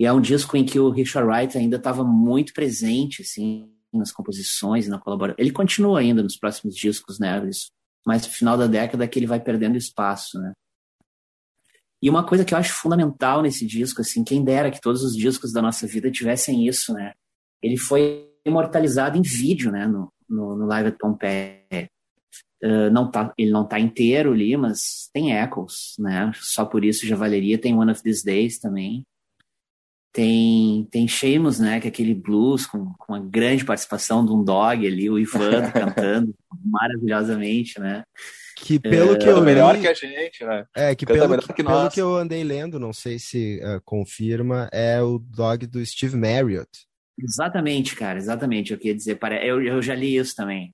E 0.00 0.06
é 0.06 0.12
um 0.12 0.20
disco 0.20 0.56
em 0.56 0.64
que 0.64 0.78
o 0.78 0.90
Richard 0.90 1.28
Wright 1.28 1.56
ainda 1.56 1.76
estava 1.76 2.04
muito 2.04 2.52
presente, 2.52 3.22
assim, 3.22 3.72
nas 3.92 4.10
composições, 4.10 4.88
na 4.88 4.98
colaboração. 4.98 5.36
Ele 5.38 5.52
continua 5.52 6.00
ainda 6.00 6.22
nos 6.22 6.36
próximos 6.36 6.74
discos, 6.74 7.18
né? 7.18 7.40
Mas 8.06 8.26
no 8.26 8.32
final 8.32 8.58
da 8.58 8.66
década 8.66 9.06
que 9.06 9.18
ele 9.18 9.26
vai 9.26 9.40
perdendo 9.40 9.76
espaço, 9.76 10.38
né? 10.38 10.52
E 12.02 12.10
uma 12.10 12.26
coisa 12.26 12.44
que 12.44 12.52
eu 12.52 12.58
acho 12.58 12.74
fundamental 12.74 13.40
nesse 13.40 13.66
disco, 13.66 14.02
assim, 14.02 14.22
quem 14.24 14.44
dera 14.44 14.70
que 14.70 14.80
todos 14.80 15.02
os 15.02 15.16
discos 15.16 15.52
da 15.52 15.62
nossa 15.62 15.86
vida 15.86 16.10
tivessem 16.10 16.66
isso, 16.66 16.92
né? 16.92 17.14
Ele 17.62 17.78
foi 17.78 18.30
imortalizado 18.44 19.16
em 19.16 19.22
vídeo, 19.22 19.72
né? 19.72 19.86
No, 19.86 20.12
no, 20.28 20.56
no 20.56 20.66
Live 20.66 20.88
at 20.88 20.98
Pompeii. 20.98 21.88
Uh, 22.62 22.90
não 22.90 23.10
tá, 23.10 23.32
ele 23.36 23.50
não 23.50 23.66
tá 23.66 23.78
inteiro 23.78 24.32
ali, 24.32 24.56
mas 24.56 25.10
tem 25.12 25.32
echoes, 25.32 25.94
né? 25.98 26.32
Só 26.36 26.64
por 26.64 26.84
isso 26.84 27.06
já 27.06 27.16
valeria. 27.16 27.58
Tem 27.58 27.76
One 27.76 27.92
of 27.92 28.02
These 28.02 28.24
Days 28.24 28.58
também. 28.58 29.04
Tem, 30.12 30.86
tem 30.92 31.08
Sheamus, 31.08 31.58
né, 31.58 31.80
que 31.80 31.88
é 31.88 31.90
aquele 31.90 32.14
blues 32.14 32.66
com, 32.66 32.92
com 32.96 33.14
uma 33.14 33.18
grande 33.18 33.64
participação 33.64 34.24
de 34.24 34.30
um 34.30 34.44
dog 34.44 34.86
ali, 34.86 35.10
o 35.10 35.18
Ivan 35.18 35.68
cantando 35.74 36.32
maravilhosamente, 36.64 37.80
né? 37.80 38.04
Que 38.56 38.78
pelo 38.78 39.14
é, 39.14 39.18
que 39.18 39.28
eu 39.28 39.40
li, 39.40 39.44
melhor 39.44 39.76
que 39.76 39.88
a 39.88 39.92
gente, 39.92 40.44
né? 40.44 40.64
É, 40.76 40.94
que 40.94 41.04
pelo 41.04 41.36
que, 41.36 41.52
que 41.52 41.64
pelo 41.64 41.90
que 41.90 42.00
eu 42.00 42.14
andei 42.14 42.44
lendo, 42.44 42.78
não 42.78 42.92
sei 42.92 43.18
se 43.18 43.60
uh, 43.64 43.80
confirma, 43.84 44.68
é 44.72 45.02
o 45.02 45.18
dog 45.18 45.66
do 45.66 45.84
Steve 45.84 46.16
Marriott. 46.16 46.70
Exatamente, 47.18 47.96
cara, 47.96 48.16
exatamente. 48.16 48.72
Eu 48.72 48.78
queria 48.78 48.94
dizer, 48.94 49.18
eu, 49.42 49.60
eu 49.62 49.82
já 49.82 49.94
li 49.94 50.16
isso 50.16 50.34
também. 50.36 50.72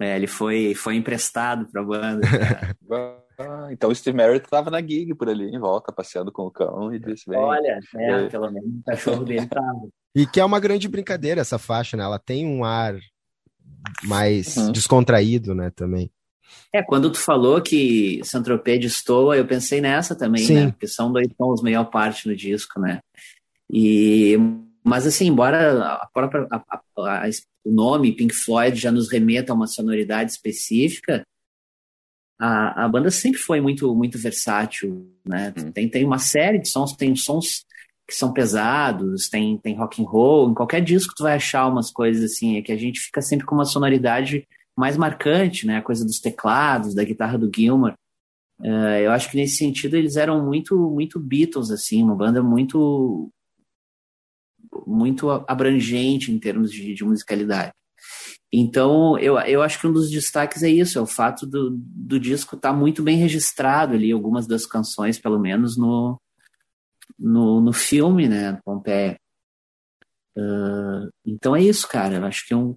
É, 0.00 0.16
ele 0.16 0.26
foi, 0.26 0.74
foi 0.74 0.96
emprestado 0.96 1.66
para 1.70 1.80
a 1.80 1.84
banda. 1.84 2.26
Ah, 3.38 3.68
então 3.70 3.90
o 3.90 3.94
Steve 3.94 4.16
Merritt 4.16 4.46
estava 4.46 4.70
na 4.70 4.80
gig 4.80 5.14
por 5.14 5.28
ali, 5.28 5.54
em 5.54 5.58
volta, 5.58 5.92
passeando 5.92 6.32
com 6.32 6.44
o 6.44 6.50
cão 6.50 6.90
e 6.94 6.98
disse: 6.98 7.28
bem. 7.28 7.38
Olha, 7.38 7.78
é, 7.94 8.28
pelo 8.28 8.50
menos 8.50 8.80
o 8.80 8.82
cachorro 8.82 9.24
dele 9.24 9.46
tava. 9.46 9.88
E 10.14 10.26
que 10.26 10.40
é 10.40 10.44
uma 10.44 10.58
grande 10.58 10.88
brincadeira 10.88 11.42
essa 11.42 11.58
faixa, 11.58 11.98
né? 11.98 12.02
Ela 12.02 12.18
tem 12.18 12.46
um 12.46 12.64
ar 12.64 12.96
mais 14.04 14.56
uhum. 14.56 14.72
descontraído, 14.72 15.54
né, 15.54 15.70
também. 15.76 16.10
É, 16.72 16.82
quando 16.82 17.10
tu 17.10 17.18
falou 17.18 17.60
que 17.60 18.20
Santropê 18.24 18.78
destoa, 18.78 19.36
eu 19.36 19.46
pensei 19.46 19.80
nessa 19.80 20.14
também, 20.14 20.40
né? 20.42 20.46
Sim. 20.46 20.54
né? 20.54 20.70
Porque 20.70 20.88
são 20.88 21.12
dois 21.12 21.28
tons 21.36 21.60
maior 21.60 21.84
parte 21.84 22.26
no 22.26 22.34
disco, 22.34 22.80
né? 22.80 23.00
E 23.70 24.38
mas 24.82 25.06
assim, 25.06 25.26
embora 25.26 25.82
a 25.82 26.08
própria 26.12 26.46
a, 26.50 26.56
a, 26.56 27.24
a, 27.24 27.28
o 27.66 27.72
nome 27.72 28.14
Pink 28.14 28.32
Floyd 28.32 28.78
já 28.78 28.92
nos 28.92 29.10
remeta 29.10 29.52
a 29.52 29.56
uma 29.56 29.66
sonoridade 29.66 30.30
específica, 30.30 31.26
a, 32.38 32.84
a 32.84 32.88
banda 32.88 33.10
sempre 33.10 33.40
foi 33.40 33.60
muito 33.60 33.92
muito 33.94 34.16
versátil, 34.18 35.10
né? 35.26 35.52
Hum. 35.58 35.72
Tem, 35.72 35.88
tem 35.88 36.04
uma 36.04 36.18
série 36.18 36.58
de 36.58 36.68
sons, 36.68 36.92
tem 36.92 37.16
sons 37.16 37.64
que 38.06 38.14
são 38.14 38.32
pesados, 38.32 39.28
tem, 39.28 39.58
tem 39.58 39.74
rock 39.74 40.00
and 40.00 40.06
roll, 40.06 40.50
em 40.50 40.54
qualquer 40.54 40.80
disco 40.80 41.12
tu 41.16 41.24
vai 41.24 41.34
achar 41.34 41.66
umas 41.66 41.90
coisas 41.90 42.22
assim, 42.22 42.56
é 42.56 42.62
que 42.62 42.70
a 42.70 42.76
gente 42.76 43.00
fica 43.00 43.20
sempre 43.20 43.44
com 43.44 43.56
uma 43.56 43.64
sonoridade 43.64 44.46
mais 44.78 44.96
marcante, 44.96 45.66
né? 45.66 45.78
A 45.78 45.82
coisa 45.82 46.04
dos 46.04 46.20
teclados, 46.20 46.94
da 46.94 47.02
guitarra 47.02 47.36
do 47.36 47.50
Gilmour. 47.52 47.94
Uh, 48.60 49.00
eu 49.02 49.10
acho 49.10 49.28
que 49.28 49.36
nesse 49.36 49.56
sentido 49.56 49.96
eles 49.96 50.16
eram 50.16 50.44
muito 50.44 50.78
muito 50.90 51.18
Beatles 51.18 51.70
assim, 51.70 52.02
uma 52.02 52.14
banda 52.14 52.42
muito 52.42 53.30
muito 54.86 55.30
abrangente 55.30 56.32
em 56.32 56.38
termos 56.38 56.70
de, 56.72 56.94
de 56.94 57.04
musicalidade. 57.04 57.72
Então, 58.52 59.18
eu, 59.18 59.38
eu 59.40 59.60
acho 59.60 59.80
que 59.80 59.86
um 59.86 59.92
dos 59.92 60.10
destaques 60.10 60.62
é 60.62 60.70
isso, 60.70 60.98
é 60.98 61.02
o 61.02 61.06
fato 61.06 61.46
do, 61.46 61.70
do 61.76 62.18
disco 62.18 62.56
estar 62.56 62.70
tá 62.70 62.76
muito 62.76 63.02
bem 63.02 63.16
registrado 63.16 63.94
ali, 63.94 64.12
algumas 64.12 64.46
das 64.46 64.64
canções, 64.64 65.18
pelo 65.18 65.38
menos, 65.38 65.76
no, 65.76 66.20
no, 67.18 67.60
no 67.60 67.72
filme, 67.72 68.28
né, 68.28 68.58
Pompeia. 68.64 69.18
Uh, 70.36 71.10
então 71.24 71.56
é 71.56 71.62
isso, 71.62 71.88
cara, 71.88 72.16
eu 72.16 72.24
acho 72.24 72.46
que 72.46 72.54
é 72.54 72.56
um, 72.56 72.74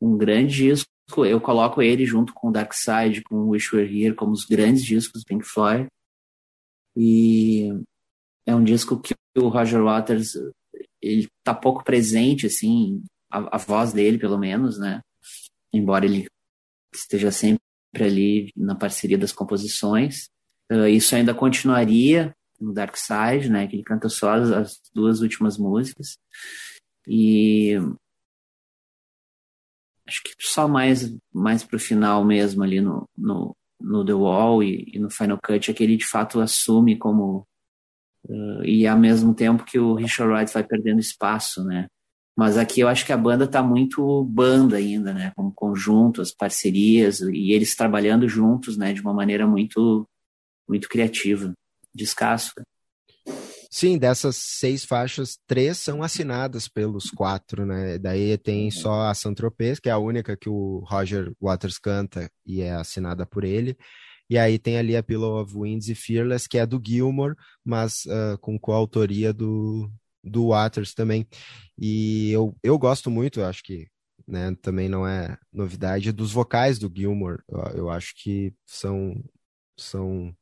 um 0.00 0.16
grande 0.16 0.54
disco, 0.54 0.88
eu 1.26 1.40
coloco 1.40 1.82
ele 1.82 2.06
junto 2.06 2.32
com 2.32 2.52
Dark 2.52 2.72
Side, 2.72 3.22
com 3.22 3.48
Wish 3.48 3.74
Were 3.74 4.02
Here, 4.02 4.14
como 4.14 4.32
os 4.32 4.44
grandes 4.44 4.84
discos 4.84 5.22
do 5.22 5.26
Pink 5.26 5.44
Floyd, 5.44 5.88
e 6.96 7.68
é 8.46 8.54
um 8.54 8.64
disco 8.64 9.00
que 9.00 9.14
o 9.36 9.48
Roger 9.48 9.82
Waters 9.82 10.34
ele 11.02 11.28
tá 11.42 11.52
pouco 11.52 11.84
presente, 11.84 12.46
assim, 12.46 13.02
a, 13.30 13.56
a, 13.56 13.58
voz 13.58 13.92
dele, 13.92 14.18
pelo 14.18 14.38
menos, 14.38 14.78
né? 14.78 15.00
Embora 15.72 16.06
ele 16.06 16.26
esteja 16.94 17.30
sempre 17.30 17.60
ali 17.94 18.52
na 18.56 18.74
parceria 18.74 19.18
das 19.18 19.32
composições. 19.32 20.28
Uh, 20.70 20.86
isso 20.86 21.14
ainda 21.14 21.34
continuaria 21.34 22.34
no 22.60 22.72
Dark 22.72 22.96
Side, 22.96 23.50
né? 23.50 23.66
Que 23.66 23.76
ele 23.76 23.82
canta 23.82 24.08
só 24.08 24.34
as, 24.34 24.50
as 24.50 24.80
duas 24.94 25.20
últimas 25.20 25.58
músicas. 25.58 26.18
E 27.06 27.76
acho 30.06 30.22
que 30.22 30.34
só 30.40 30.68
mais 30.68 31.14
mais 31.32 31.64
pro 31.64 31.78
final 31.78 32.24
mesmo 32.24 32.62
ali 32.62 32.80
no, 32.80 33.08
no, 33.16 33.56
no 33.80 34.04
The 34.04 34.14
Wall 34.14 34.62
e, 34.62 34.84
e, 34.94 34.98
no 34.98 35.10
Final 35.10 35.38
Cut 35.42 35.70
é 35.70 35.74
que 35.74 35.82
ele 35.82 35.96
de 35.96 36.06
fato 36.06 36.40
assume 36.40 36.96
como 36.98 37.46
Uh, 38.28 38.64
e 38.64 38.86
ao 38.86 38.98
mesmo 38.98 39.34
tempo 39.34 39.64
que 39.64 39.78
o 39.78 39.94
Richard 39.94 40.32
Wright 40.32 40.52
vai 40.52 40.62
perdendo 40.62 41.00
espaço, 41.00 41.64
né? 41.64 41.86
Mas 42.36 42.56
aqui 42.56 42.80
eu 42.80 42.88
acho 42.88 43.04
que 43.04 43.12
a 43.12 43.16
banda 43.16 43.44
está 43.44 43.62
muito 43.62 44.24
banda 44.24 44.76
ainda, 44.76 45.12
né? 45.12 45.32
Como 45.36 45.52
conjunto, 45.52 46.22
as 46.22 46.32
parcerias 46.32 47.20
e 47.20 47.52
eles 47.52 47.76
trabalhando 47.76 48.28
juntos, 48.28 48.76
né? 48.76 48.92
De 48.92 49.00
uma 49.00 49.12
maneira 49.12 49.46
muito, 49.46 50.08
muito 50.68 50.88
criativa, 50.88 51.52
descasso. 51.94 52.52
Sim, 53.70 53.96
dessas 53.96 54.36
seis 54.36 54.84
faixas, 54.84 55.38
três 55.46 55.78
são 55.78 56.02
assinadas 56.02 56.68
pelos 56.68 57.10
quatro, 57.10 57.64
né? 57.64 57.98
Daí 57.98 58.36
tem 58.36 58.66
uhum. 58.66 58.70
só 58.70 59.02
a 59.08 59.14
Saint-Tropez, 59.14 59.80
que 59.80 59.88
é 59.88 59.92
a 59.92 59.98
única 59.98 60.36
que 60.36 60.48
o 60.48 60.84
Roger 60.86 61.32
Waters 61.40 61.78
canta 61.78 62.30
e 62.46 62.60
é 62.60 62.72
assinada 62.72 63.24
por 63.24 63.44
ele. 63.44 63.76
E 64.32 64.38
aí 64.38 64.58
tem 64.58 64.78
ali 64.78 64.96
a 64.96 65.02
Pillow 65.02 65.42
of 65.42 65.52
Winds 65.54 65.90
e 65.90 65.94
Fearless, 65.94 66.48
que 66.48 66.56
é 66.56 66.64
do 66.64 66.80
Gilmore, 66.82 67.36
mas 67.62 68.06
uh, 68.06 68.38
com 68.40 68.58
coautoria 68.58 69.30
do, 69.30 69.92
do 70.24 70.48
Waters 70.48 70.94
também. 70.94 71.28
E 71.78 72.30
eu, 72.30 72.56
eu 72.62 72.78
gosto 72.78 73.10
muito, 73.10 73.42
acho 73.42 73.62
que 73.62 73.88
né, 74.26 74.56
também 74.62 74.88
não 74.88 75.06
é 75.06 75.36
novidade, 75.52 76.12
dos 76.12 76.32
vocais 76.32 76.78
do 76.78 76.90
Gilmore. 76.90 77.42
Eu, 77.46 77.60
eu 77.74 77.90
acho 77.90 78.14
que 78.16 78.54
são, 78.64 79.22
são 79.76 80.34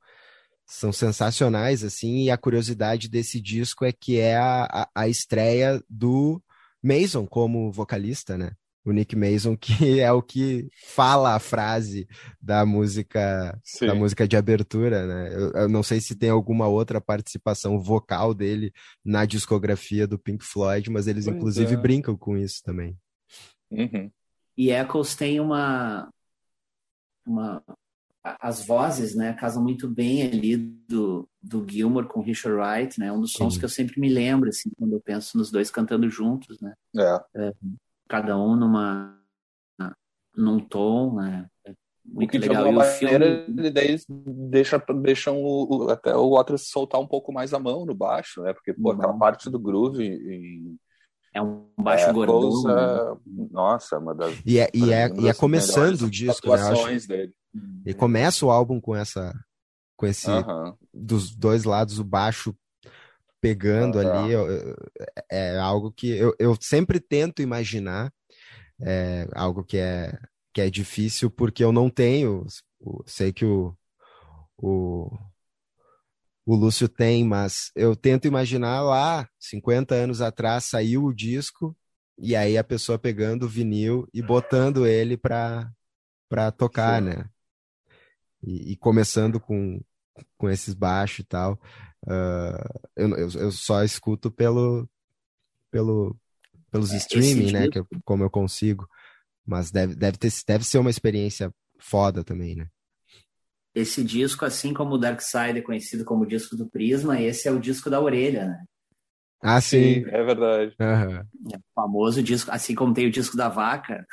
são 0.64 0.92
sensacionais, 0.92 1.82
assim, 1.82 2.22
e 2.22 2.30
a 2.30 2.38
curiosidade 2.38 3.08
desse 3.08 3.40
disco 3.40 3.84
é 3.84 3.90
que 3.90 4.20
é 4.20 4.36
a, 4.36 4.66
a, 4.66 4.88
a 4.94 5.08
estreia 5.08 5.82
do 5.88 6.40
Mason 6.80 7.26
como 7.26 7.72
vocalista, 7.72 8.38
né? 8.38 8.52
O 8.84 8.92
Nick 8.92 9.14
Mason, 9.14 9.56
que 9.56 9.72
é 10.00 10.10
o 10.10 10.22
que 10.22 10.68
fala 10.94 11.34
a 11.34 11.38
frase 11.38 12.08
da 12.40 12.64
música 12.64 13.58
Sim. 13.62 13.86
da 13.86 13.94
música 13.94 14.26
de 14.26 14.36
abertura, 14.36 15.06
né? 15.06 15.34
Eu, 15.34 15.50
eu, 15.52 15.68
não 15.68 15.82
sei 15.82 16.00
se 16.00 16.16
tem 16.16 16.30
alguma 16.30 16.66
outra 16.66 17.00
participação 17.00 17.78
vocal 17.78 18.32
dele 18.32 18.72
na 19.04 19.24
discografia 19.24 20.06
do 20.06 20.18
Pink 20.18 20.44
Floyd, 20.44 20.90
mas 20.90 21.06
eles 21.06 21.26
pois 21.26 21.36
inclusive 21.36 21.74
é. 21.74 21.76
brincam 21.76 22.16
com 22.16 22.36
isso 22.36 22.62
também. 22.64 22.96
Uhum. 23.70 24.10
E 24.56 24.70
Echoes 24.70 25.14
tem 25.14 25.40
uma, 25.40 26.10
uma 27.26 27.62
as 28.22 28.64
vozes, 28.66 29.14
né, 29.14 29.32
casam 29.32 29.62
muito 29.62 29.88
bem 29.88 30.22
ali 30.22 30.56
do, 30.56 31.28
do 31.42 31.66
Gilmore 31.68 32.06
com 32.06 32.20
Richard 32.20 32.58
Wright, 32.58 33.00
né, 33.00 33.10
um 33.10 33.20
dos 33.20 33.32
sons 33.32 33.54
Sim. 33.54 33.60
que 33.60 33.64
eu 33.64 33.68
sempre 33.68 33.98
me 34.00 34.10
lembro, 34.10 34.50
assim, 34.50 34.70
quando 34.76 34.92
eu 34.92 35.00
penso 35.00 35.38
nos 35.38 35.50
dois 35.50 35.70
cantando 35.70 36.08
juntos, 36.10 36.60
né, 36.60 36.74
é. 36.96 37.20
É, 37.34 37.52
cada 38.10 38.36
um 38.36 38.56
numa, 38.56 39.16
num 40.36 40.58
tom, 40.58 41.14
né, 41.14 41.46
é 41.64 41.72
muito 42.04 42.28
o 42.28 42.32
que 42.32 42.38
legal. 42.38 42.64
de 42.64 42.68
alguma 42.68 42.84
maneira 42.84 43.44
filme... 43.44 43.68
eles 43.68 44.04
deixa, 44.08 44.82
deixam 45.00 45.40
o, 45.40 45.84
o, 45.86 45.90
até 45.90 46.14
o 46.16 46.30
Waters 46.36 46.68
soltar 46.68 47.00
um 47.00 47.06
pouco 47.06 47.32
mais 47.32 47.54
a 47.54 47.60
mão 47.60 47.86
no 47.86 47.94
baixo, 47.94 48.42
né, 48.42 48.52
porque 48.52 48.74
pô, 48.74 48.90
aquela 48.90 49.16
parte 49.16 49.48
do 49.48 49.60
groove 49.60 50.04
em, 50.04 50.76
é 51.32 51.40
um 51.40 51.68
baixo 51.78 52.06
é, 52.06 52.12
gordão. 52.12 52.40
Coisa, 52.40 53.14
né? 53.14 53.20
Nossa, 53.52 53.98
uma 53.98 54.12
das. 54.12 54.36
E 54.44 54.58
é, 54.58 54.68
e 54.74 54.92
é, 54.92 55.08
e 55.16 55.28
é 55.28 55.32
começando 55.32 56.02
o 56.02 56.10
disco, 56.10 56.48
né? 56.48 56.60
Acho, 56.60 57.06
dele. 57.06 57.32
E 57.86 57.94
começa 57.94 58.44
o 58.44 58.50
álbum 58.50 58.80
com 58.80 58.96
essa. 58.96 59.32
Com 59.96 60.06
esse. 60.06 60.26
Dos 60.92 61.32
dois 61.32 61.62
lados, 61.62 62.00
o 62.00 62.04
baixo 62.04 62.52
pegando 63.40 63.98
ali. 63.98 64.34
É, 65.30 65.54
é, 65.54 65.58
algo 65.58 65.92
que 65.92 66.08
eu, 66.10 66.34
eu 66.38 66.56
sempre 66.60 67.00
tento 67.00 67.42
imaginar. 67.42 68.12
É 68.82 69.28
algo 69.34 69.62
que 69.64 69.76
é, 69.76 70.18
que 70.54 70.60
é 70.60 70.70
difícil, 70.70 71.30
porque 71.30 71.62
eu 71.62 71.72
não 71.72 71.90
tenho. 71.90 72.46
Sei 73.06 73.32
que 73.32 73.44
o, 73.44 73.76
o 74.56 75.10
o 76.50 76.56
Lúcio 76.56 76.88
tem, 76.88 77.24
mas 77.24 77.70
eu 77.76 77.94
tento 77.94 78.26
imaginar 78.26 78.82
lá, 78.82 79.28
50 79.38 79.94
anos 79.94 80.20
atrás, 80.20 80.64
saiu 80.64 81.04
o 81.04 81.14
disco 81.14 81.76
e 82.18 82.34
aí 82.34 82.58
a 82.58 82.64
pessoa 82.64 82.98
pegando 82.98 83.44
o 83.44 83.48
vinil 83.48 84.08
e 84.12 84.20
botando 84.20 84.84
ele 84.84 85.16
para 85.16 85.72
tocar, 86.56 87.00
Sim. 87.00 87.08
né? 87.08 87.30
E, 88.42 88.72
e, 88.72 88.76
começando 88.76 89.38
com, 89.38 89.80
com 90.36 90.50
esses 90.50 90.74
baixos 90.74 91.20
e 91.20 91.24
tal. 91.24 91.60
Uh, 92.06 92.88
eu, 92.96 93.08
eu, 93.10 93.30
eu, 93.30 93.52
só 93.52 93.84
escuto 93.84 94.30
pelo, 94.30 94.88
pelo, 95.70 96.16
pelos 96.70 96.92
é, 96.92 96.96
streaming, 96.96 97.52
né? 97.52 97.68
Que 97.68 97.80
eu, 97.80 97.86
como 98.04 98.24
eu 98.24 98.30
consigo. 98.30 98.88
Mas 99.46 99.70
deve, 99.70 99.94
deve, 99.94 100.18
ter, 100.18 100.32
deve 100.46 100.64
ser 100.64 100.78
uma 100.78 100.90
experiência 100.90 101.52
foda 101.78 102.22
também, 102.22 102.54
né? 102.54 102.68
esse 103.74 104.02
disco, 104.02 104.44
assim 104.44 104.74
como 104.74 104.94
o 104.94 104.98
Dark 104.98 105.20
Side 105.20 105.58
é 105.58 105.62
conhecido 105.62 106.04
como 106.04 106.24
o 106.24 106.26
disco 106.26 106.56
do 106.56 106.68
Prisma, 106.68 107.20
esse 107.20 107.48
é 107.48 107.52
o 107.52 107.60
disco 107.60 107.88
da 107.88 108.00
orelha, 108.00 108.46
né? 108.46 108.64
Ah, 109.42 109.60
sim. 109.60 110.04
sim 110.04 110.04
é 110.08 110.22
verdade. 110.22 110.74
Uhum. 110.78 111.52
É 111.52 111.56
o 111.56 111.62
famoso 111.74 112.22
disco, 112.22 112.50
assim 112.50 112.74
como 112.74 112.92
tem 112.92 113.06
o 113.06 113.10
disco 113.10 113.36
da 113.36 113.48
vaca. 113.48 114.04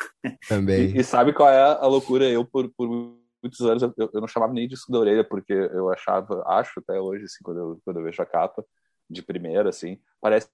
Também. 0.48 0.92
E, 0.92 1.00
e 1.00 1.04
sabe 1.04 1.34
qual 1.34 1.50
é 1.50 1.60
a 1.60 1.86
loucura? 1.86 2.30
Eu, 2.30 2.46
por, 2.46 2.72
por 2.78 3.17
muitos 3.48 3.62
anos, 3.62 3.82
eu, 3.84 3.94
eu, 3.98 4.22
não 4.22 4.28
chamava 4.28 4.54
nem 4.54 4.68
disco 4.68 4.92
da 4.92 5.00
orelha, 5.00 5.24
porque 5.24 5.54
eu 5.54 5.90
achava, 5.90 6.44
acho 6.48 6.80
até 6.80 7.00
hoje, 7.00 7.24
assim, 7.24 7.40
quando 7.44 7.60
eu, 7.60 7.82
quando 7.84 7.98
eu 7.98 8.04
vejo 8.04 8.22
a 8.22 8.26
capa 8.26 8.66
de 9.10 9.24
primeira, 9.24 9.70
assim, 9.70 10.00
parece 10.20 10.50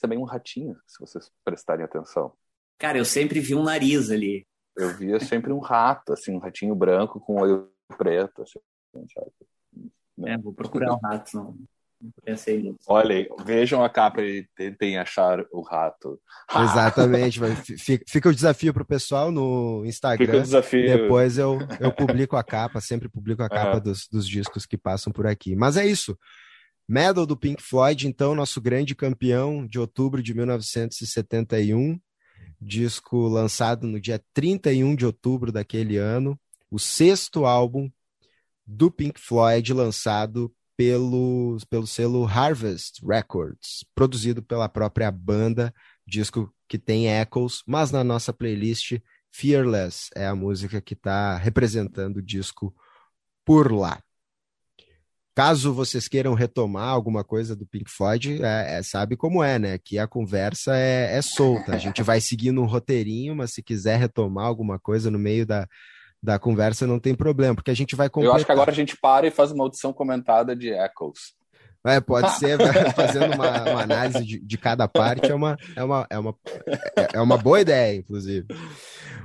também 0.00 0.18
um 0.18 0.24
ratinho, 0.24 0.76
se 0.86 1.00
vocês 1.00 1.30
prestarem 1.42 1.84
atenção. 1.84 2.32
Cara, 2.78 2.98
eu 2.98 3.04
sempre 3.04 3.40
vi 3.40 3.54
um 3.54 3.62
nariz 3.62 4.10
ali. 4.10 4.46
Eu 4.76 4.94
via 4.94 5.18
sempre 5.18 5.52
um 5.52 5.58
rato, 5.58 6.12
assim, 6.12 6.32
um 6.32 6.38
ratinho 6.38 6.74
branco 6.74 7.18
com 7.18 7.40
olho 7.40 7.72
preto. 7.96 8.42
Assim, 8.42 8.60
sabe? 9.12 9.32
É, 10.26 10.38
vou 10.38 10.52
procurar 10.52 10.92
o 10.92 10.98
rato. 10.98 11.36
Não. 11.36 11.58
Pensei 12.24 12.62
nisso. 12.62 12.78
Olhem, 12.86 13.28
vejam 13.44 13.82
a 13.82 13.88
capa 13.88 14.22
e 14.22 14.46
tentem 14.54 14.98
achar 14.98 15.44
o 15.50 15.62
rato. 15.62 16.20
Exatamente. 16.54 17.40
fica, 17.78 18.04
fica 18.06 18.28
o 18.28 18.34
desafio 18.34 18.72
para 18.72 18.82
o 18.82 18.86
pessoal 18.86 19.30
no 19.30 19.84
Instagram. 19.84 20.26
Fica 20.26 20.38
o 20.38 20.42
desafio. 20.42 20.86
Depois 20.86 21.38
eu, 21.38 21.58
eu 21.80 21.92
publico 21.92 22.36
a 22.36 22.44
capa, 22.44 22.80
sempre 22.80 23.08
publico 23.08 23.42
a 23.42 23.48
capa 23.48 23.76
uhum. 23.76 23.82
dos, 23.82 24.06
dos 24.08 24.28
discos 24.28 24.64
que 24.64 24.76
passam 24.76 25.12
por 25.12 25.26
aqui. 25.26 25.56
Mas 25.56 25.76
é 25.76 25.86
isso. 25.86 26.16
Medal 26.88 27.26
do 27.26 27.36
Pink 27.36 27.62
Floyd, 27.62 28.06
então, 28.06 28.34
nosso 28.34 28.60
grande 28.60 28.94
campeão 28.94 29.66
de 29.66 29.78
outubro 29.78 30.22
de 30.22 30.34
1971. 30.34 32.00
Disco 32.60 33.28
lançado 33.28 33.86
no 33.86 34.00
dia 34.00 34.20
31 34.32 34.96
de 34.96 35.06
outubro 35.06 35.52
daquele 35.52 35.96
ano 35.96 36.38
o 36.70 36.78
sexto 36.78 37.46
álbum 37.46 37.90
do 38.66 38.90
Pink 38.90 39.18
Floyd 39.18 39.72
lançado 39.72 40.52
pelo, 40.78 41.58
pelo 41.68 41.88
selo 41.88 42.24
Harvest 42.24 43.04
Records, 43.04 43.84
produzido 43.96 44.40
pela 44.40 44.68
própria 44.68 45.10
banda, 45.10 45.74
disco 46.06 46.54
que 46.68 46.78
tem 46.78 47.08
Echoes, 47.08 47.64
mas 47.66 47.90
na 47.90 48.04
nossa 48.04 48.32
playlist 48.32 49.00
Fearless 49.28 50.08
é 50.14 50.28
a 50.28 50.36
música 50.36 50.80
que 50.80 50.94
está 50.94 51.36
representando 51.36 52.18
o 52.18 52.22
disco 52.22 52.72
por 53.44 53.72
lá. 53.72 54.00
Caso 55.34 55.74
vocês 55.74 56.06
queiram 56.06 56.34
retomar 56.34 56.90
alguma 56.90 57.24
coisa 57.24 57.56
do 57.56 57.66
Pink 57.66 57.90
Floyd, 57.90 58.40
é, 58.40 58.78
é, 58.78 58.82
sabe 58.82 59.16
como 59.16 59.42
é, 59.42 59.58
né? 59.58 59.78
Que 59.78 59.98
a 59.98 60.06
conversa 60.06 60.76
é, 60.76 61.16
é 61.16 61.22
solta. 61.22 61.74
A 61.74 61.78
gente 61.78 62.04
vai 62.04 62.20
seguindo 62.20 62.60
um 62.60 62.66
roteirinho, 62.66 63.34
mas 63.34 63.52
se 63.52 63.62
quiser 63.64 63.98
retomar 63.98 64.46
alguma 64.46 64.78
coisa 64.78 65.10
no 65.10 65.18
meio 65.18 65.44
da, 65.44 65.68
da 66.22 66.38
conversa, 66.38 66.86
não 66.86 66.98
tem 66.98 67.14
problema, 67.14 67.54
porque 67.54 67.70
a 67.70 67.74
gente 67.74 67.94
vai 67.94 68.08
completar. 68.08 68.32
Eu 68.32 68.36
acho 68.36 68.46
que 68.46 68.52
agora 68.52 68.70
a 68.70 68.74
gente 68.74 68.96
para 68.96 69.26
e 69.26 69.30
faz 69.30 69.52
uma 69.52 69.64
audição 69.64 69.92
comentada 69.92 70.54
de 70.54 70.70
Echoes. 70.70 71.36
É, 71.86 72.00
pode 72.00 72.30
ser, 72.38 72.58
fazendo 72.94 73.34
uma, 73.34 73.62
uma 73.70 73.82
análise 73.82 74.24
de, 74.24 74.40
de, 74.40 74.58
cada 74.58 74.88
parte, 74.88 75.30
é 75.30 75.34
uma, 75.34 75.56
é, 75.76 75.82
uma, 75.82 76.06
é, 76.10 76.18
uma, 76.18 76.34
é, 76.96 77.08
é 77.14 77.20
uma 77.20 77.38
boa 77.38 77.60
ideia, 77.60 77.96
inclusive. 77.96 78.46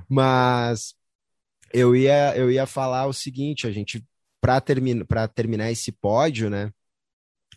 Mas 0.07 0.93
eu 1.73 1.95
ia, 1.95 2.37
eu 2.37 2.51
ia 2.51 2.67
falar 2.67 3.07
o 3.07 3.13
seguinte, 3.13 3.65
a 3.65 3.71
gente, 3.71 4.05
para 4.39 4.61
termi 4.61 5.03
terminar 5.33 5.71
esse 5.71 5.91
pódio, 5.91 6.49
né, 6.49 6.71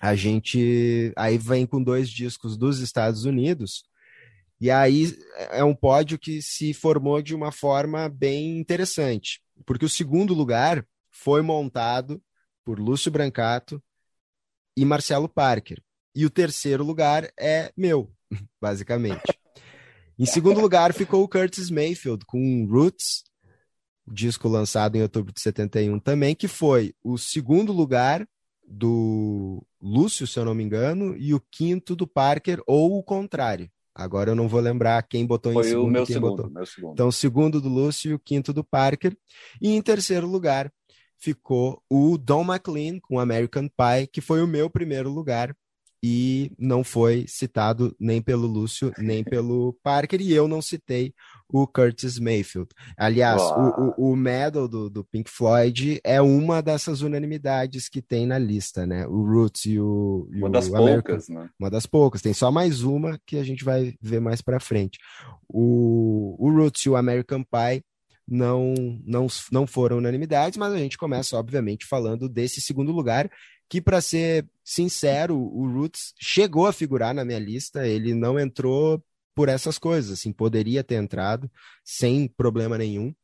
a 0.01 0.14
gente 0.14 1.12
aí 1.16 1.37
vem 1.38 1.66
com 1.66 1.83
dois 1.83 2.09
discos 2.09 2.57
dos 2.57 2.81
Estados 2.81 3.25
Unidos, 3.25 3.85
e 4.61 4.71
aí 4.71 5.16
é 5.51 5.62
um 5.62 5.75
pódio 5.75 6.19
que 6.19 6.40
se 6.40 6.73
formou 6.73 7.21
de 7.21 7.35
uma 7.35 7.53
forma 7.53 8.09
bem 8.09 8.59
interessante, 8.59 9.40
porque 9.66 9.85
o 9.85 9.90
segundo 9.90 10.33
lugar 10.33 10.87
foi 11.11 11.42
montado 11.42 12.23
por 12.64 12.79
Lúcio 12.79 13.11
Brancato 13.11 13.83
e 14.77 14.85
Marcelo 14.85 15.29
Parker. 15.29 15.83
E 16.14 16.25
o 16.25 16.31
terceiro 16.31 16.83
lugar 16.83 17.31
é 17.38 17.71
meu, 17.77 18.11
basicamente. 18.61 19.23
Em 20.19 20.25
segundo 20.25 20.61
lugar 20.61 20.95
ficou 20.95 21.23
o 21.23 21.29
Curtis 21.29 21.69
Mayfield 21.69 22.25
com 22.25 22.66
Roots, 22.71 23.23
disco 24.07 24.49
lançado 24.49 24.97
em 24.97 25.03
outubro 25.03 25.33
de 25.33 25.40
71 25.40 25.99
também, 25.99 26.35
que 26.35 26.49
foi 26.49 26.95
o 27.05 27.19
segundo 27.19 27.73
lugar 27.73 28.27
do 28.66 29.64
Lúcio, 29.81 30.27
se 30.27 30.38
eu 30.38 30.45
não 30.45 30.55
me 30.55 30.64
engano, 30.64 31.14
e 31.16 31.35
o 31.35 31.40
quinto 31.51 31.95
do 31.95 32.07
Parker, 32.07 32.62
ou 32.66 32.99
o 32.99 33.03
contrário. 33.03 33.71
Agora 33.96 34.30
eu 34.30 34.35
não 34.35 34.46
vou 34.46 34.61
lembrar 34.61 35.02
quem 35.04 35.24
botou 35.24 35.54
Foi 35.54 35.64
em 35.66 35.70
segundo. 35.70 35.88
o 35.88 35.90
meu 35.90 36.04
segundo, 36.04 36.37
botou. 36.37 36.50
meu 36.50 36.66
segundo. 36.66 36.92
Então, 36.92 37.11
segundo 37.11 37.61
do 37.62 37.68
Lúcio 37.70 38.11
e 38.11 38.14
o 38.14 38.18
quinto 38.18 38.52
do 38.52 38.62
Parker. 38.62 39.16
E 39.61 39.70
em 39.70 39.80
terceiro 39.80 40.26
lugar 40.26 40.70
ficou 41.18 41.82
o 41.88 42.18
Don 42.18 42.42
McLean 42.44 42.98
com 43.00 43.18
American 43.18 43.68
Pie, 43.68 44.06
que 44.12 44.20
foi 44.20 44.42
o 44.42 44.46
meu 44.46 44.68
primeiro 44.68 45.11
lugar 45.11 45.56
e 46.02 46.52
não 46.59 46.85
foi 46.85 47.24
citado 47.26 47.94
nem 47.98 48.20
pelo 48.20 48.46
Lúcio, 48.46 48.92
nem 48.98 49.24
pelo 49.24 49.76
Parker, 49.82 50.20
e 50.20 50.32
eu 50.32 50.46
não 50.46 50.61
citei 50.61 51.14
o 51.48 51.66
Curtis 51.66 52.18
Mayfield. 52.18 52.68
Aliás, 52.96 53.40
o, 53.40 53.94
o, 53.98 54.12
o, 54.12 54.16
medal 54.16 54.66
do, 54.66 54.90
do, 54.90 55.04
Pink 55.04 55.30
Floyd 55.30 56.00
é 56.02 56.20
uma 56.20 56.61
dessas 56.61 57.02
unanimidades 57.02 57.88
que 57.88 58.02
tem 58.02 58.26
na 58.26 58.38
lista, 58.38 58.85
né? 58.85 59.06
O 59.06 59.22
Roots 59.24 59.64
e 59.66 59.78
o. 59.78 60.28
E 60.32 60.38
uma 60.38 60.48
o 60.48 60.50
das 60.50 60.66
American, 60.66 61.02
poucas, 61.02 61.28
né? 61.28 61.48
Uma 61.59 61.70
das 61.70 61.87
poucas, 61.87 62.22
tem 62.22 62.35
só 62.35 62.50
mais 62.50 62.82
uma 62.82 63.18
que 63.24 63.38
a 63.38 63.44
gente 63.44 63.64
vai 63.64 63.94
ver 64.00 64.20
mais 64.20 64.42
para 64.42 64.61
frente. 64.61 64.98
O, 65.48 66.37
o 66.38 66.50
Roots 66.50 66.82
e 66.85 66.90
o 66.90 66.96
American 66.96 67.42
Pie 67.42 67.85
não, 68.28 68.74
não, 69.04 69.28
não 69.52 69.66
foram 69.66 69.98
unanimidades, 69.98 70.59
mas 70.59 70.72
a 70.72 70.78
gente 70.78 70.98
começa, 70.98 71.37
obviamente, 71.37 71.87
falando 71.87 72.28
desse 72.28 72.61
segundo 72.61 72.90
lugar, 72.90 73.30
que, 73.68 73.81
para 73.81 74.00
ser 74.00 74.48
sincero, 74.64 75.37
o 75.37 75.70
Roots 75.70 76.14
chegou 76.18 76.66
a 76.66 76.72
figurar 76.72 77.14
na 77.14 77.24
minha 77.24 77.38
lista, 77.38 77.87
ele 77.87 78.14
não 78.14 78.38
entrou 78.38 79.02
por 79.35 79.48
essas 79.48 79.79
coisas, 79.79 80.12
assim, 80.12 80.33
poderia 80.33 80.83
ter 80.83 80.94
entrado 80.96 81.50
sem 81.85 82.26
problema 82.26 82.79
nenhum. 82.79 83.14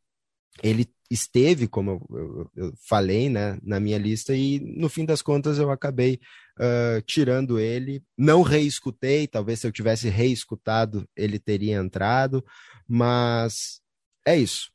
Ele 0.63 0.87
esteve, 1.11 1.67
como 1.67 2.07
eu, 2.11 2.19
eu, 2.19 2.51
eu 2.67 2.75
falei, 2.87 3.31
né, 3.31 3.59
na 3.63 3.81
minha 3.81 3.99
lista, 3.99 4.35
e 4.35 4.61
no 4.61 4.89
fim 4.89 5.05
das 5.05 5.23
contas 5.23 5.59
eu 5.59 5.71
acabei 5.71 6.21
uh, 6.59 7.01
tirando 7.03 7.59
ele. 7.59 8.03
Não 8.17 8.43
reescutei, 8.43 9.27
talvez 9.27 9.61
se 9.61 9.67
eu 9.67 9.73
tivesse 9.73 10.09
reescutado 10.09 11.09
ele 11.17 11.39
teria 11.39 11.77
entrado, 11.77 12.45
mas 12.87 13.81
é 14.27 14.37
isso. 14.37 14.71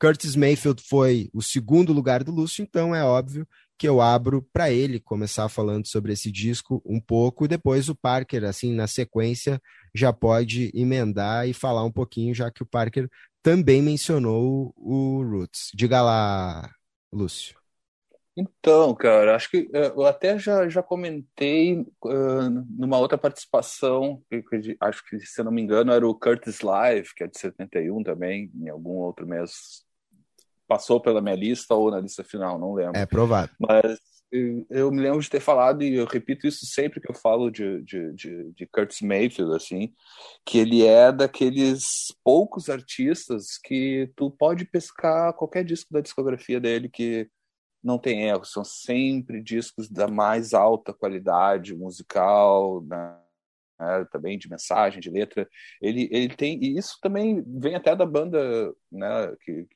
Curtis 0.00 0.34
Mayfield 0.34 0.82
foi 0.82 1.30
o 1.32 1.40
segundo 1.40 1.92
lugar 1.92 2.24
do 2.24 2.32
Lúcio, 2.32 2.62
então 2.62 2.92
é 2.92 3.04
óbvio 3.04 3.46
que 3.82 3.88
eu 3.88 4.00
abro 4.00 4.48
para 4.52 4.70
ele 4.70 5.00
começar 5.00 5.48
falando 5.48 5.88
sobre 5.88 6.12
esse 6.12 6.30
disco 6.30 6.80
um 6.86 7.00
pouco, 7.00 7.44
e 7.44 7.48
depois 7.48 7.88
o 7.88 7.96
Parker, 7.96 8.44
assim, 8.44 8.72
na 8.72 8.86
sequência, 8.86 9.60
já 9.92 10.12
pode 10.12 10.70
emendar 10.72 11.48
e 11.48 11.52
falar 11.52 11.82
um 11.82 11.90
pouquinho, 11.90 12.32
já 12.32 12.48
que 12.48 12.62
o 12.62 12.66
Parker 12.66 13.08
também 13.42 13.82
mencionou 13.82 14.72
o 14.76 15.20
Roots. 15.24 15.72
Diga 15.74 16.00
lá, 16.00 16.70
Lúcio. 17.12 17.56
Então, 18.36 18.94
cara, 18.94 19.34
acho 19.34 19.50
que 19.50 19.68
eh, 19.74 19.88
eu 19.88 20.06
até 20.06 20.38
já, 20.38 20.68
já 20.68 20.80
comentei 20.80 21.80
uh, 21.80 22.50
numa 22.78 23.00
outra 23.00 23.18
participação, 23.18 24.22
acho 24.80 25.04
que, 25.06 25.18
se 25.18 25.42
não 25.42 25.50
me 25.50 25.60
engano, 25.60 25.90
era 25.90 26.06
o 26.06 26.14
Curtis 26.14 26.60
Live, 26.60 27.12
que 27.16 27.24
é 27.24 27.26
de 27.26 27.36
71 27.36 28.04
também, 28.04 28.48
em 28.54 28.68
algum 28.68 28.92
outro 28.92 29.26
mês 29.26 29.84
passou 30.72 30.98
pela 30.98 31.20
minha 31.20 31.36
lista 31.36 31.74
ou 31.74 31.90
na 31.90 32.00
lista 32.00 32.24
final, 32.24 32.58
não 32.58 32.72
lembro. 32.72 32.96
É 32.96 33.04
provável. 33.04 33.54
Mas 33.60 34.00
eu 34.70 34.90
me 34.90 35.02
lembro 35.02 35.20
de 35.20 35.28
ter 35.28 35.40
falado, 35.40 35.82
e 35.82 35.96
eu 35.96 36.06
repito 36.06 36.46
isso 36.46 36.64
sempre 36.64 36.98
que 36.98 37.10
eu 37.10 37.14
falo 37.14 37.50
de, 37.50 37.82
de, 37.82 38.14
de, 38.14 38.52
de 38.52 38.66
Curtis 38.66 39.02
Mayfield, 39.02 39.54
assim, 39.54 39.92
que 40.46 40.56
ele 40.56 40.86
é 40.86 41.12
daqueles 41.12 42.06
poucos 42.24 42.70
artistas 42.70 43.58
que 43.62 44.10
tu 44.16 44.30
pode 44.30 44.64
pescar 44.64 45.34
qualquer 45.34 45.62
disco 45.62 45.92
da 45.92 46.00
discografia 46.00 46.58
dele 46.58 46.88
que 46.88 47.28
não 47.84 47.98
tem 47.98 48.22
erro, 48.22 48.46
são 48.46 48.64
sempre 48.64 49.42
discos 49.42 49.90
da 49.90 50.08
mais 50.08 50.54
alta 50.54 50.94
qualidade 50.94 51.74
musical, 51.74 52.82
né? 52.82 53.18
né, 53.82 54.06
também 54.10 54.38
de 54.38 54.48
mensagem, 54.48 55.00
de 55.00 55.10
letra. 55.10 55.48
Ele, 55.80 56.08
ele 56.12 56.34
tem, 56.34 56.62
e 56.62 56.78
isso 56.78 56.98
também 57.02 57.42
vem 57.46 57.74
até 57.74 57.94
da 57.94 58.06
banda 58.06 58.72
né, 58.90 59.36
que 59.42 59.66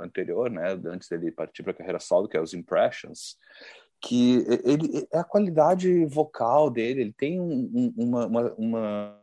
anterior, 0.00 0.50
né, 0.50 0.72
antes 0.86 1.08
dele 1.08 1.30
partir 1.30 1.62
para 1.62 1.72
a 1.72 1.74
carreira 1.74 2.00
solo, 2.00 2.28
que 2.28 2.36
é 2.36 2.40
os 2.40 2.54
Impressions, 2.54 3.36
que 4.00 4.44
ele 4.64 5.06
é 5.12 5.18
a 5.18 5.24
qualidade 5.24 6.04
vocal 6.06 6.70
dele, 6.70 7.00
ele 7.00 7.12
tem 7.12 7.40
um, 7.40 7.92
uma, 7.96 8.26
uma, 8.26 8.54
uma, 8.54 9.20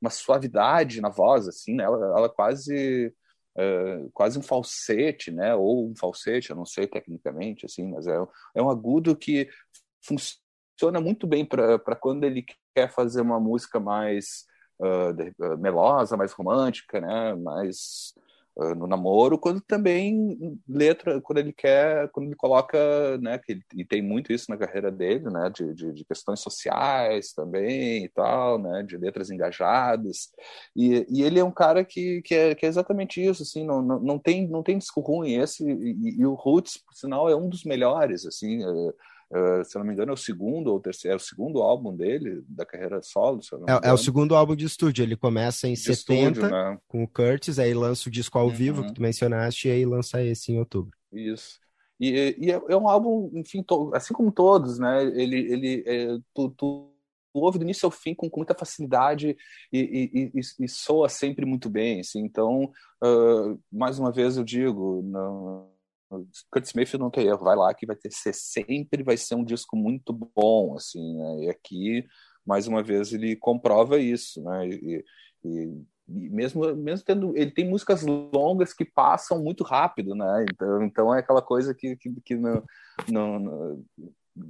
uma, 0.00 0.10
suavidade 0.10 1.00
na 1.00 1.08
voz, 1.08 1.48
assim, 1.48 1.74
né, 1.74 1.84
ela, 1.84 2.18
ela 2.18 2.28
quase 2.28 3.12
Uh, 3.58 4.10
quase 4.12 4.38
um 4.38 4.42
falsete, 4.42 5.30
né? 5.30 5.54
Ou 5.54 5.88
um 5.88 5.96
falsete, 5.96 6.50
eu 6.50 6.56
não 6.56 6.66
sei 6.66 6.86
tecnicamente, 6.86 7.64
assim, 7.64 7.90
mas 7.90 8.06
é, 8.06 8.14
é 8.54 8.62
um 8.62 8.68
agudo 8.68 9.16
que 9.16 9.48
funciona 10.04 11.00
muito 11.00 11.26
bem 11.26 11.42
para 11.42 11.96
quando 11.96 12.24
ele 12.24 12.44
quer 12.74 12.92
fazer 12.92 13.22
uma 13.22 13.40
música 13.40 13.80
mais 13.80 14.44
uh, 14.78 15.56
melosa, 15.58 16.18
mais 16.18 16.32
romântica, 16.32 17.00
né? 17.00 17.34
Mais 17.34 18.12
no 18.56 18.86
namoro, 18.86 19.38
quando 19.38 19.60
também 19.60 20.58
letra, 20.66 21.20
quando 21.20 21.38
ele 21.38 21.52
quer, 21.52 22.08
quando 22.10 22.26
ele 22.26 22.36
coloca, 22.36 23.18
né, 23.18 23.38
que 23.38 23.52
ele, 23.52 23.62
e 23.74 23.84
tem 23.84 24.00
muito 24.00 24.32
isso 24.32 24.50
na 24.50 24.56
carreira 24.56 24.90
dele, 24.90 25.24
né, 25.30 25.50
de, 25.50 25.74
de, 25.74 25.92
de, 25.92 26.04
questões 26.04 26.40
sociais 26.40 27.32
também 27.32 28.04
e 28.04 28.08
tal, 28.08 28.58
né, 28.58 28.82
de 28.82 28.96
letras 28.96 29.30
engajadas, 29.30 30.30
e, 30.74 31.06
e 31.10 31.22
ele 31.22 31.38
é 31.38 31.44
um 31.44 31.50
cara 31.50 31.84
que, 31.84 32.22
que, 32.22 32.34
é, 32.34 32.54
que 32.54 32.64
é 32.64 32.68
exatamente 32.68 33.22
isso, 33.22 33.42
assim, 33.42 33.64
não, 33.64 33.82
não, 33.82 34.00
não 34.00 34.18
tem 34.18 34.48
não 34.48 34.62
tem 34.62 34.78
disco 34.78 35.00
ruim 35.00 35.34
esse, 35.34 35.62
e, 35.62 36.16
e 36.18 36.26
o 36.26 36.34
Roots, 36.34 36.78
por 36.78 36.94
sinal, 36.94 37.28
é 37.28 37.36
um 37.36 37.50
dos 37.50 37.62
melhores, 37.64 38.24
assim, 38.24 38.64
uh, 38.64 38.94
Uh, 39.28 39.64
se 39.64 39.76
eu 39.76 39.80
não 39.80 39.86
me 39.86 39.92
engano, 39.92 40.12
é 40.12 40.14
o 40.14 40.16
segundo 40.16 40.68
ou 40.68 40.80
terceiro, 40.80 41.14
é 41.14 41.16
o 41.16 41.20
segundo 41.20 41.60
álbum 41.60 41.94
dele, 41.94 42.44
da 42.48 42.64
carreira 42.64 43.02
solo. 43.02 43.40
É, 43.66 43.88
é, 43.88 43.92
o 43.92 43.98
segundo 43.98 44.36
álbum 44.36 44.54
de 44.54 44.64
estúdio. 44.64 45.02
Ele 45.02 45.16
começa 45.16 45.66
em 45.66 45.72
de 45.72 45.80
70 45.80 46.30
estúdio, 46.30 46.48
né? 46.48 46.78
com 46.86 47.02
o 47.02 47.08
Curtis, 47.08 47.58
aí 47.58 47.74
lança 47.74 48.08
o 48.08 48.12
disco 48.12 48.38
ao 48.38 48.46
uhum. 48.46 48.52
vivo 48.52 48.84
que 48.84 48.94
tu 48.94 49.02
mencionaste, 49.02 49.66
e 49.66 49.72
aí 49.72 49.84
lança 49.84 50.22
esse 50.22 50.52
em 50.52 50.58
outubro. 50.58 50.96
Isso. 51.12 51.58
E, 51.98 52.36
e 52.38 52.52
é, 52.52 52.60
é, 52.68 52.76
um 52.76 52.88
álbum, 52.88 53.30
enfim, 53.34 53.62
to, 53.62 53.90
assim 53.94 54.14
como 54.14 54.30
todos, 54.30 54.78
né? 54.78 55.04
Ele, 55.04 55.38
ele 55.52 55.84
é, 55.86 56.08
tu, 56.32 56.50
tu, 56.50 56.92
tu, 57.32 57.40
ouve 57.40 57.58
do 57.58 57.64
início 57.64 57.86
ao 57.86 57.90
fim 57.90 58.14
com, 58.14 58.30
com 58.30 58.40
muita 58.40 58.54
facilidade 58.54 59.36
e, 59.72 60.30
e, 60.34 60.40
e, 60.60 60.68
soa 60.68 61.08
sempre 61.08 61.44
muito 61.44 61.68
bem. 61.68 62.00
Assim. 62.00 62.20
Então, 62.20 62.70
uh, 63.02 63.58
mais 63.72 63.98
uma 63.98 64.12
vez 64.12 64.36
eu 64.36 64.44
digo, 64.44 65.02
não 65.02 65.74
Curtis 66.50 66.72
Mayfield 66.72 67.02
não 67.02 67.10
tem 67.10 67.26
erro, 67.26 67.44
vai 67.44 67.56
lá 67.56 67.72
que 67.74 67.86
vai 67.86 67.96
ter 67.96 68.12
ser, 68.12 68.32
sempre 68.32 69.02
vai 69.02 69.16
ser 69.16 69.34
um 69.34 69.44
disco 69.44 69.76
muito 69.76 70.12
bom, 70.12 70.74
assim, 70.76 71.16
né? 71.16 71.44
E 71.44 71.50
aqui, 71.50 72.06
mais 72.46 72.66
uma 72.66 72.82
vez, 72.82 73.12
ele 73.12 73.36
comprova 73.36 73.98
isso, 73.98 74.42
né? 74.42 74.68
E, 74.68 75.04
e, 75.44 75.84
e 76.08 76.30
mesmo, 76.30 76.74
mesmo 76.76 77.04
tendo, 77.04 77.36
ele 77.36 77.50
tem 77.50 77.68
músicas 77.68 78.02
longas 78.04 78.72
que 78.72 78.84
passam 78.84 79.42
muito 79.42 79.64
rápido, 79.64 80.14
né? 80.14 80.44
Então, 80.50 80.82
então 80.82 81.14
é 81.14 81.20
aquela 81.20 81.42
coisa 81.42 81.74
que, 81.74 81.96
que, 81.96 82.12
que 82.24 82.36
não, 82.36 82.62
não, 83.08 83.38
não 83.38 83.84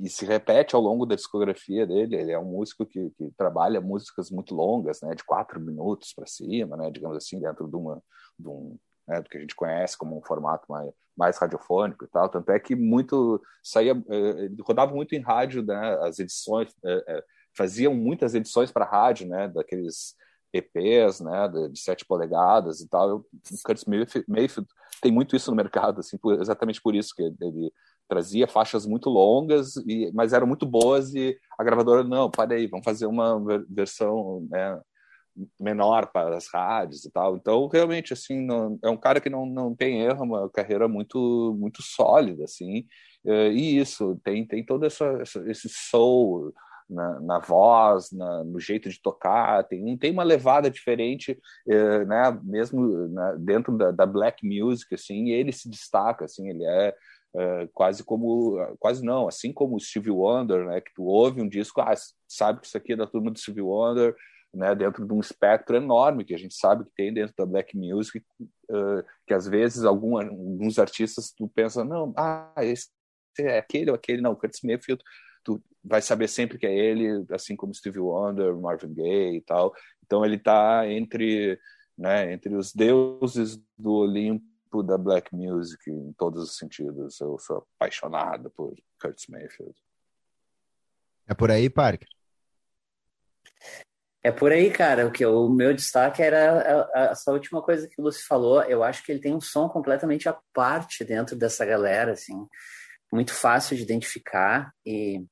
e 0.02 0.08
se 0.08 0.24
repete 0.24 0.74
ao 0.74 0.82
longo 0.82 1.06
da 1.06 1.14
discografia 1.14 1.86
dele. 1.86 2.16
Ele 2.16 2.32
é 2.32 2.38
um 2.38 2.44
músico 2.44 2.84
que, 2.84 3.10
que 3.10 3.30
trabalha 3.36 3.80
músicas 3.80 4.30
muito 4.30 4.54
longas, 4.54 5.00
né, 5.00 5.14
de 5.14 5.24
quatro 5.24 5.60
minutos 5.60 6.12
para 6.12 6.26
cima, 6.26 6.76
né, 6.76 6.90
digamos 6.90 7.16
assim, 7.16 7.38
dentro 7.38 7.68
de, 7.68 7.76
uma, 7.76 8.02
de 8.38 8.48
um, 8.48 8.76
né, 9.06 9.20
do 9.20 9.28
que 9.28 9.38
a 9.38 9.40
gente 9.40 9.54
conhece 9.54 9.96
como 9.96 10.18
um 10.18 10.22
formato 10.22 10.66
mais, 10.68 10.90
mais 11.16 11.38
radiofônico 11.38 12.04
e 12.04 12.08
tal. 12.08 12.28
Tanto 12.28 12.50
é 12.50 12.58
que 12.58 12.74
muito 12.74 13.40
saía, 13.62 13.92
eh, 13.92 14.50
rodava 14.62 14.94
muito 14.94 15.14
em 15.14 15.20
rádio, 15.20 15.62
né, 15.62 15.98
as 16.02 16.18
edições, 16.18 16.74
eh, 16.84 17.04
eh, 17.08 17.24
faziam 17.56 17.94
muitas 17.94 18.34
edições 18.34 18.70
para 18.70 18.84
rádio, 18.84 19.28
né, 19.28 19.48
daqueles 19.48 20.14
EPs, 20.52 21.20
né, 21.20 21.48
de 21.70 21.78
7 21.78 22.04
polegadas 22.04 22.80
e 22.80 22.88
tal. 22.88 23.18
o 23.18 23.24
Curtis 23.64 23.84
Mayfield 24.28 24.68
tem 25.00 25.12
muito 25.12 25.36
isso 25.36 25.50
no 25.50 25.56
mercado, 25.56 26.00
assim, 26.00 26.16
por, 26.16 26.40
exatamente 26.40 26.80
por 26.80 26.94
isso 26.94 27.14
que 27.14 27.22
ele 27.22 27.72
trazia 28.08 28.46
faixas 28.46 28.86
muito 28.86 29.10
longas, 29.10 29.76
e, 29.86 30.10
mas 30.14 30.32
eram 30.32 30.46
muito 30.46 30.64
boas 30.64 31.14
e 31.14 31.36
a 31.58 31.64
gravadora, 31.64 32.04
não, 32.04 32.30
para 32.30 32.54
aí, 32.54 32.66
vamos 32.66 32.84
fazer 32.84 33.06
uma 33.06 33.38
versão, 33.68 34.46
né, 34.50 34.80
menor 35.60 36.06
para 36.12 36.36
as 36.36 36.48
rádios 36.48 37.04
e 37.04 37.10
tal. 37.10 37.36
Então, 37.36 37.66
realmente, 37.68 38.12
assim, 38.12 38.40
não, 38.44 38.78
é 38.82 38.88
um 38.88 38.96
cara 38.96 39.20
que 39.20 39.30
não, 39.30 39.46
não 39.46 39.74
tem 39.74 40.02
erro, 40.02 40.24
uma 40.24 40.48
carreira 40.50 40.88
muito 40.88 41.56
muito 41.58 41.82
sólida, 41.82 42.44
assim. 42.44 42.86
Eh, 43.26 43.50
e 43.52 43.78
isso, 43.78 44.18
tem, 44.24 44.46
tem 44.46 44.64
todo 44.64 44.86
essa, 44.86 45.22
esse 45.46 45.68
soul 45.68 46.52
na, 46.88 47.20
na 47.20 47.38
voz, 47.40 48.10
na, 48.12 48.44
no 48.44 48.60
jeito 48.60 48.88
de 48.88 49.00
tocar, 49.00 49.64
tem, 49.64 49.96
tem 49.96 50.12
uma 50.12 50.22
levada 50.22 50.70
diferente, 50.70 51.38
eh, 51.68 52.04
né, 52.04 52.38
mesmo 52.44 53.08
né, 53.08 53.36
dentro 53.38 53.76
da, 53.76 53.90
da, 53.90 54.06
black 54.06 54.46
music, 54.46 54.94
assim, 54.94 55.30
ele 55.30 55.52
se 55.52 55.68
destaca, 55.68 56.24
assim, 56.24 56.48
ele 56.48 56.64
é 56.64 56.94
Uh, 57.34 57.68
quase 57.74 58.02
como 58.02 58.56
quase 58.78 59.04
não 59.04 59.28
assim 59.28 59.52
como 59.52 59.76
o 59.76 59.80
Stevie 59.80 60.10
Wonder 60.10 60.64
né 60.64 60.80
que 60.80 60.94
tu 60.94 61.04
ouve 61.04 61.42
um 61.42 61.48
disco 61.48 61.82
ah, 61.82 61.92
sabe 62.26 62.60
que 62.60 62.66
isso 62.66 62.78
aqui 62.78 62.94
é 62.94 62.96
da 62.96 63.06
turma 63.06 63.30
do 63.30 63.38
Stevie 63.38 63.60
Wonder 63.60 64.16
né, 64.56 64.74
dentro 64.74 65.06
de 65.06 65.12
um 65.12 65.20
espectro 65.20 65.76
enorme 65.76 66.24
que 66.24 66.34
a 66.34 66.38
gente 66.38 66.54
sabe 66.54 66.84
que 66.84 66.90
tem 66.96 67.12
dentro 67.12 67.34
da 67.36 67.44
black 67.44 67.76
music, 67.76 68.24
uh, 68.40 69.04
que 69.26 69.34
às 69.34 69.46
vezes 69.46 69.84
algum, 69.84 70.16
alguns 70.16 70.78
artistas 70.78 71.30
tu 71.30 71.46
pensa, 71.48 71.84
não, 71.84 72.12
ah, 72.16 72.52
esse 72.62 72.88
é 73.38 73.58
aquele 73.58 73.90
ou 73.90 73.96
aquele, 73.96 74.22
não, 74.22 74.34
Curtis 74.34 74.62
Mayfield, 74.62 75.02
tu 75.44 75.62
vai 75.84 76.00
saber 76.00 76.26
sempre 76.26 76.58
que 76.58 76.66
é 76.66 76.74
ele, 76.74 77.24
assim 77.30 77.54
como 77.54 77.74
Stevie 77.74 78.00
Wonder, 78.00 78.56
Marvin 78.56 78.94
Gaye 78.94 79.36
e 79.36 79.40
tal. 79.42 79.74
Então 80.04 80.24
ele 80.24 80.36
está 80.36 80.88
entre, 80.88 81.60
né, 81.96 82.32
entre 82.32 82.54
os 82.54 82.72
deuses 82.72 83.62
do 83.76 83.92
Olimpo 83.92 84.82
da 84.82 84.96
black 84.96 85.34
music 85.34 85.90
em 85.90 86.14
todos 86.14 86.42
os 86.42 86.56
sentidos. 86.56 87.20
Eu 87.20 87.38
sou 87.38 87.66
apaixonado 87.76 88.50
por 88.50 88.74
Curtis 89.00 89.26
Mayfield. 89.28 89.74
É 91.26 91.34
por 91.34 91.50
aí, 91.50 91.68
Parker? 91.68 92.08
É 94.26 94.32
por 94.32 94.50
aí, 94.50 94.72
cara. 94.72 95.06
O 95.06 95.12
que 95.12 95.24
o 95.24 95.48
meu 95.48 95.72
destaque 95.72 96.20
era 96.20 96.90
essa 97.12 97.30
última 97.30 97.62
coisa 97.62 97.86
que 97.86 98.02
o 98.02 98.10
falou. 98.26 98.60
Eu 98.62 98.82
acho 98.82 99.04
que 99.04 99.12
ele 99.12 99.20
tem 99.20 99.32
um 99.32 99.40
som 99.40 99.68
completamente 99.68 100.28
à 100.28 100.36
parte 100.52 101.04
dentro 101.04 101.36
dessa 101.36 101.64
galera, 101.64 102.10
assim, 102.10 102.34
muito 103.12 103.32
fácil 103.32 103.76
de 103.76 103.84
identificar 103.84 104.72
e, 104.84 105.24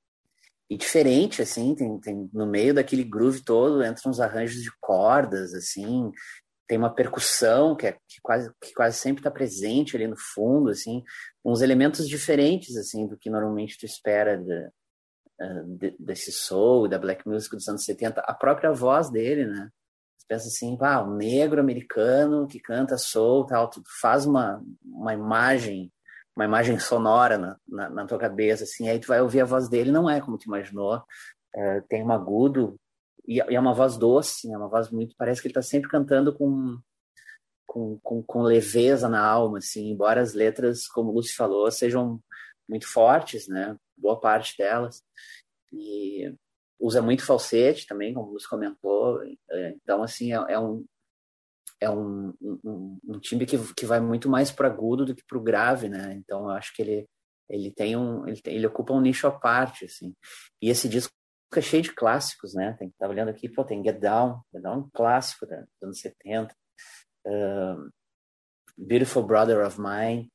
e 0.71 0.77
diferente, 0.77 1.43
assim. 1.43 1.75
Tem, 1.75 1.99
tem 1.99 2.31
no 2.33 2.47
meio 2.47 2.73
daquele 2.73 3.03
groove 3.03 3.43
todo 3.43 3.85
entram 3.85 4.13
uns 4.13 4.21
arranjos 4.21 4.63
de 4.63 4.71
cordas, 4.81 5.55
assim. 5.55 6.13
Tem 6.69 6.79
uma 6.79 6.95
percussão 6.95 7.75
que, 7.75 7.89
é, 7.89 7.95
que 7.95 8.21
quase 8.23 8.49
que 8.63 8.73
quase 8.75 8.97
sempre 8.97 9.23
está 9.23 9.31
presente 9.31 9.97
ali 9.97 10.07
no 10.07 10.17
fundo, 10.17 10.71
assim, 10.71 11.03
uns 11.45 11.63
elementos 11.63 12.09
diferentes, 12.09 12.77
assim, 12.77 13.09
do 13.09 13.19
que 13.19 13.29
normalmente 13.29 13.77
tu 13.77 13.87
espera 13.87 14.41
de, 15.67 15.97
desse 15.99 16.33
soul, 16.33 16.89
da 16.89 16.99
black 16.99 17.27
music 17.29 17.55
dos 17.55 17.69
anos 17.69 17.85
70, 17.85 18.21
a 18.21 18.35
própria 18.35 18.73
voz 18.73 19.11
dele, 19.11 19.47
né? 19.47 19.71
Você 20.17 20.27
pensa 20.29 20.49
assim, 20.49 20.79
ah, 20.81 21.03
um 21.03 21.17
negro 21.17 21.61
americano 21.61 22.47
que 22.47 22.61
canta 22.61 22.97
soul, 22.97 23.45
tal, 23.47 23.69
tu 23.69 23.83
faz 24.01 24.27
uma, 24.27 24.63
uma 24.85 25.13
imagem, 25.13 25.93
uma 26.35 26.45
imagem 26.45 26.79
sonora 26.79 27.37
na, 27.37 27.57
na, 27.69 27.91
na 27.91 28.07
tua 28.07 28.19
cabeça, 28.19 28.65
assim, 28.65 28.89
aí 28.89 28.99
tu 28.99 29.09
vai 29.09 29.21
ouvir 29.21 29.41
a 29.41 29.47
voz 29.47 29.69
dele, 29.69 29.93
não 29.93 30.09
é 30.09 30.21
como 30.21 30.39
tu 30.39 30.47
imaginou, 30.47 31.03
é, 31.55 31.81
tem 31.83 32.03
um 32.03 32.13
agudo, 32.13 32.77
e, 33.27 33.37
e, 33.37 33.55
é 33.55 33.61
uma 33.61 33.75
voz 33.75 33.97
doce, 33.97 34.53
é 34.53 34.57
uma 34.57 34.69
voz 34.69 34.91
muito, 34.91 35.15
parece 35.17 35.41
que 35.41 35.49
ele 35.49 35.55
tá 35.55 35.63
sempre 35.63 35.91
cantando 35.91 36.35
com, 36.35 36.79
com, 37.67 37.99
com, 38.03 38.23
com 38.23 38.43
leveza 38.43 39.09
na 39.09 39.25
alma, 39.25 39.59
assim, 39.59 39.91
embora 39.91 40.21
as 40.21 40.35
letras, 40.35 40.87
como 40.87 41.11
o 41.11 41.15
Lúcio 41.15 41.35
falou, 41.37 41.71
sejam 41.71 42.21
muito 42.69 42.87
fortes, 42.87 43.47
né? 43.49 43.77
Boa 43.97 44.19
parte 44.21 44.57
delas. 44.59 45.03
E 45.73 46.35
usa 46.79 47.01
muito 47.01 47.25
falsete 47.25 47.87
também, 47.87 48.15
como 48.15 48.33
você 48.33 48.47
comentou. 48.49 49.23
É, 49.51 49.71
então, 49.71 50.03
assim, 50.03 50.33
é, 50.33 50.37
é 50.49 50.59
um 50.59 50.85
é 51.81 51.91
um, 51.91 52.33
um, 52.41 52.99
um, 53.05 53.21
timbre 53.21 53.45
que, 53.45 53.59
que 53.75 53.85
vai 53.85 54.01
muito 54.01 54.29
mais 54.29 54.51
para 54.51 54.69
agudo 54.69 55.05
do 55.05 55.15
que 55.15 55.25
para 55.27 55.37
o 55.37 55.43
grave, 55.43 55.89
né? 55.89 56.15
Então, 56.15 56.45
eu 56.45 56.51
acho 56.51 56.75
que 56.75 56.83
ele 56.83 57.09
ele 57.49 57.71
tem 57.71 57.95
um 57.95 58.27
ele, 58.27 58.41
tem, 58.41 58.57
ele 58.57 58.67
ocupa 58.67 58.95
um 58.95 59.01
nicho 59.01 59.27
à 59.27 59.31
parte, 59.31 59.85
assim. 59.85 60.15
E 60.63 60.71
esse 60.71 60.89
disco 60.89 61.13
é 61.55 61.61
cheio 61.61 61.83
de 61.83 61.93
clássicos, 61.93 62.55
né? 62.55 62.75
Tem, 62.79 62.91
tá 62.99 63.09
olhando 63.09 63.29
aqui, 63.29 63.49
pô, 63.49 63.65
tem 63.65 63.85
Get 63.85 63.99
Down, 64.01 64.41
Get 64.53 64.63
Down 64.63 64.75
é 64.75 64.79
um 64.79 64.91
clássico 64.91 65.47
dos 65.47 65.83
anos 65.83 66.01
70. 66.01 66.55
Uh, 67.27 67.91
Beautiful 68.77 69.23
Brother 69.23 69.65
of 69.65 69.79
Mine. 69.81 70.31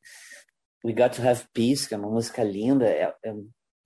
We 0.84 0.94
Got 0.94 1.16
to 1.16 1.28
Have 1.28 1.46
Peace, 1.54 1.88
que 1.88 1.94
é 1.94 1.98
uma 1.98 2.10
música 2.10 2.44
linda, 2.44 2.86
é, 2.86 3.14
é, 3.24 3.34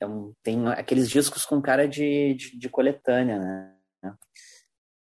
é 0.02 0.08
um, 0.08 0.34
tem 0.44 0.68
aqueles 0.68 1.10
discos 1.10 1.46
com 1.46 1.62
cara 1.62 1.88
de, 1.88 2.36
de, 2.36 2.58
de 2.58 2.70
coletânea, 2.70 3.40
né? 3.40 3.74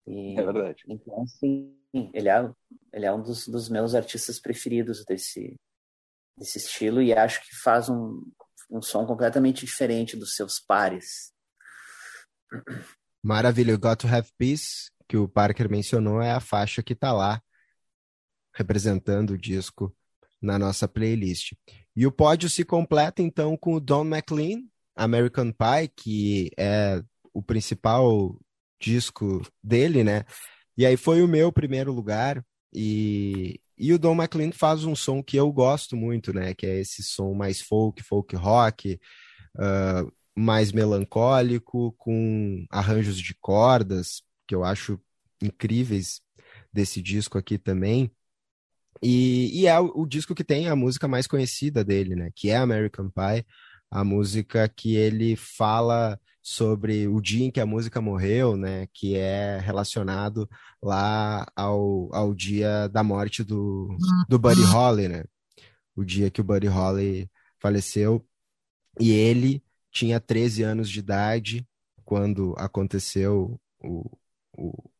E, 0.06 0.38
é 0.38 0.42
verdade. 0.42 0.84
Então, 0.88 1.22
assim, 1.22 1.74
ele 2.12 2.28
é, 2.28 2.50
ele 2.92 3.06
é 3.06 3.12
um 3.12 3.22
dos, 3.22 3.46
dos 3.46 3.68
meus 3.68 3.94
artistas 3.94 4.40
preferidos 4.40 5.04
desse, 5.04 5.54
desse 6.36 6.58
estilo 6.58 7.02
e 7.02 7.12
acho 7.12 7.42
que 7.42 7.54
faz 7.56 7.88
um, 7.88 8.22
um 8.70 8.80
som 8.80 9.06
completamente 9.06 9.64
diferente 9.64 10.16
dos 10.16 10.34
seus 10.34 10.58
pares. 10.58 11.32
Maravilha, 13.22 13.76
Got 13.76 13.96
to 13.96 14.08
Have 14.08 14.30
Peace, 14.38 14.90
que 15.06 15.16
o 15.16 15.28
Parker 15.28 15.70
mencionou, 15.70 16.22
é 16.22 16.32
a 16.32 16.40
faixa 16.40 16.82
que 16.82 16.92
está 16.92 17.12
lá 17.12 17.42
representando 18.54 19.30
o 19.30 19.38
disco 19.38 19.94
na 20.40 20.58
nossa 20.58 20.86
playlist. 20.86 21.52
E 21.96 22.06
o 22.06 22.12
pódio 22.12 22.48
se 22.48 22.64
completa 22.64 23.22
então 23.22 23.56
com 23.56 23.74
o 23.74 23.80
Don 23.80 24.04
McLean, 24.04 24.62
American 24.96 25.52
Pie, 25.52 25.88
que 25.96 26.50
é 26.56 27.02
o 27.32 27.42
principal 27.42 28.38
disco 28.80 29.42
dele, 29.62 30.04
né? 30.04 30.24
E 30.76 30.86
aí 30.86 30.96
foi 30.96 31.22
o 31.22 31.28
meu 31.28 31.52
primeiro 31.52 31.92
lugar 31.92 32.44
e, 32.72 33.60
e 33.76 33.92
o 33.92 33.98
Don 33.98 34.14
McLean 34.14 34.52
faz 34.52 34.84
um 34.84 34.94
som 34.94 35.22
que 35.22 35.36
eu 35.36 35.52
gosto 35.52 35.96
muito, 35.96 36.32
né? 36.32 36.54
Que 36.54 36.66
é 36.66 36.80
esse 36.80 37.02
som 37.02 37.34
mais 37.34 37.60
folk, 37.60 38.02
folk 38.02 38.36
rock, 38.36 38.98
uh, 39.56 40.12
mais 40.36 40.72
melancólico, 40.72 41.92
com 41.98 42.64
arranjos 42.70 43.18
de 43.18 43.34
cordas, 43.40 44.22
que 44.46 44.54
eu 44.54 44.64
acho 44.64 45.00
incríveis 45.42 46.20
desse 46.72 47.02
disco 47.02 47.38
aqui 47.38 47.58
também. 47.58 48.10
E, 49.02 49.60
e 49.62 49.66
é 49.66 49.78
o, 49.78 50.02
o, 50.02 50.06
disco 50.06 50.34
que 50.34 50.44
tem 50.44 50.68
a 50.68 50.76
música 50.76 51.06
mais 51.06 51.26
conhecida 51.26 51.84
dele, 51.84 52.14
né? 52.14 52.30
Que 52.34 52.50
é 52.50 52.56
American 52.56 53.08
Pie, 53.10 53.46
a 53.90 54.04
música 54.04 54.68
que 54.68 54.96
ele 54.96 55.36
fala 55.36 56.18
sobre 56.42 57.06
o 57.06 57.20
dia 57.20 57.44
em 57.44 57.50
que 57.50 57.60
a 57.60 57.66
música 57.66 58.00
morreu, 58.00 58.56
né? 58.56 58.86
Que 58.92 59.16
é 59.16 59.58
relacionado 59.58 60.48
lá 60.82 61.46
ao, 61.54 62.08
ao 62.14 62.34
dia 62.34 62.88
da 62.88 63.02
morte 63.02 63.44
do, 63.44 63.88
do 64.28 64.38
Buddy 64.38 64.62
Holly, 64.62 65.08
né? 65.08 65.24
O 65.94 66.04
dia 66.04 66.30
que 66.30 66.40
o 66.40 66.44
Buddy 66.44 66.66
Holly 66.66 67.30
faleceu. 67.58 68.24
E 69.00 69.10
ele 69.10 69.62
tinha 69.90 70.20
13 70.20 70.62
anos 70.62 70.90
de 70.90 70.98
idade 71.00 71.66
quando 72.04 72.54
aconteceu 72.56 73.60
o, 73.80 74.10
o, 74.56 74.90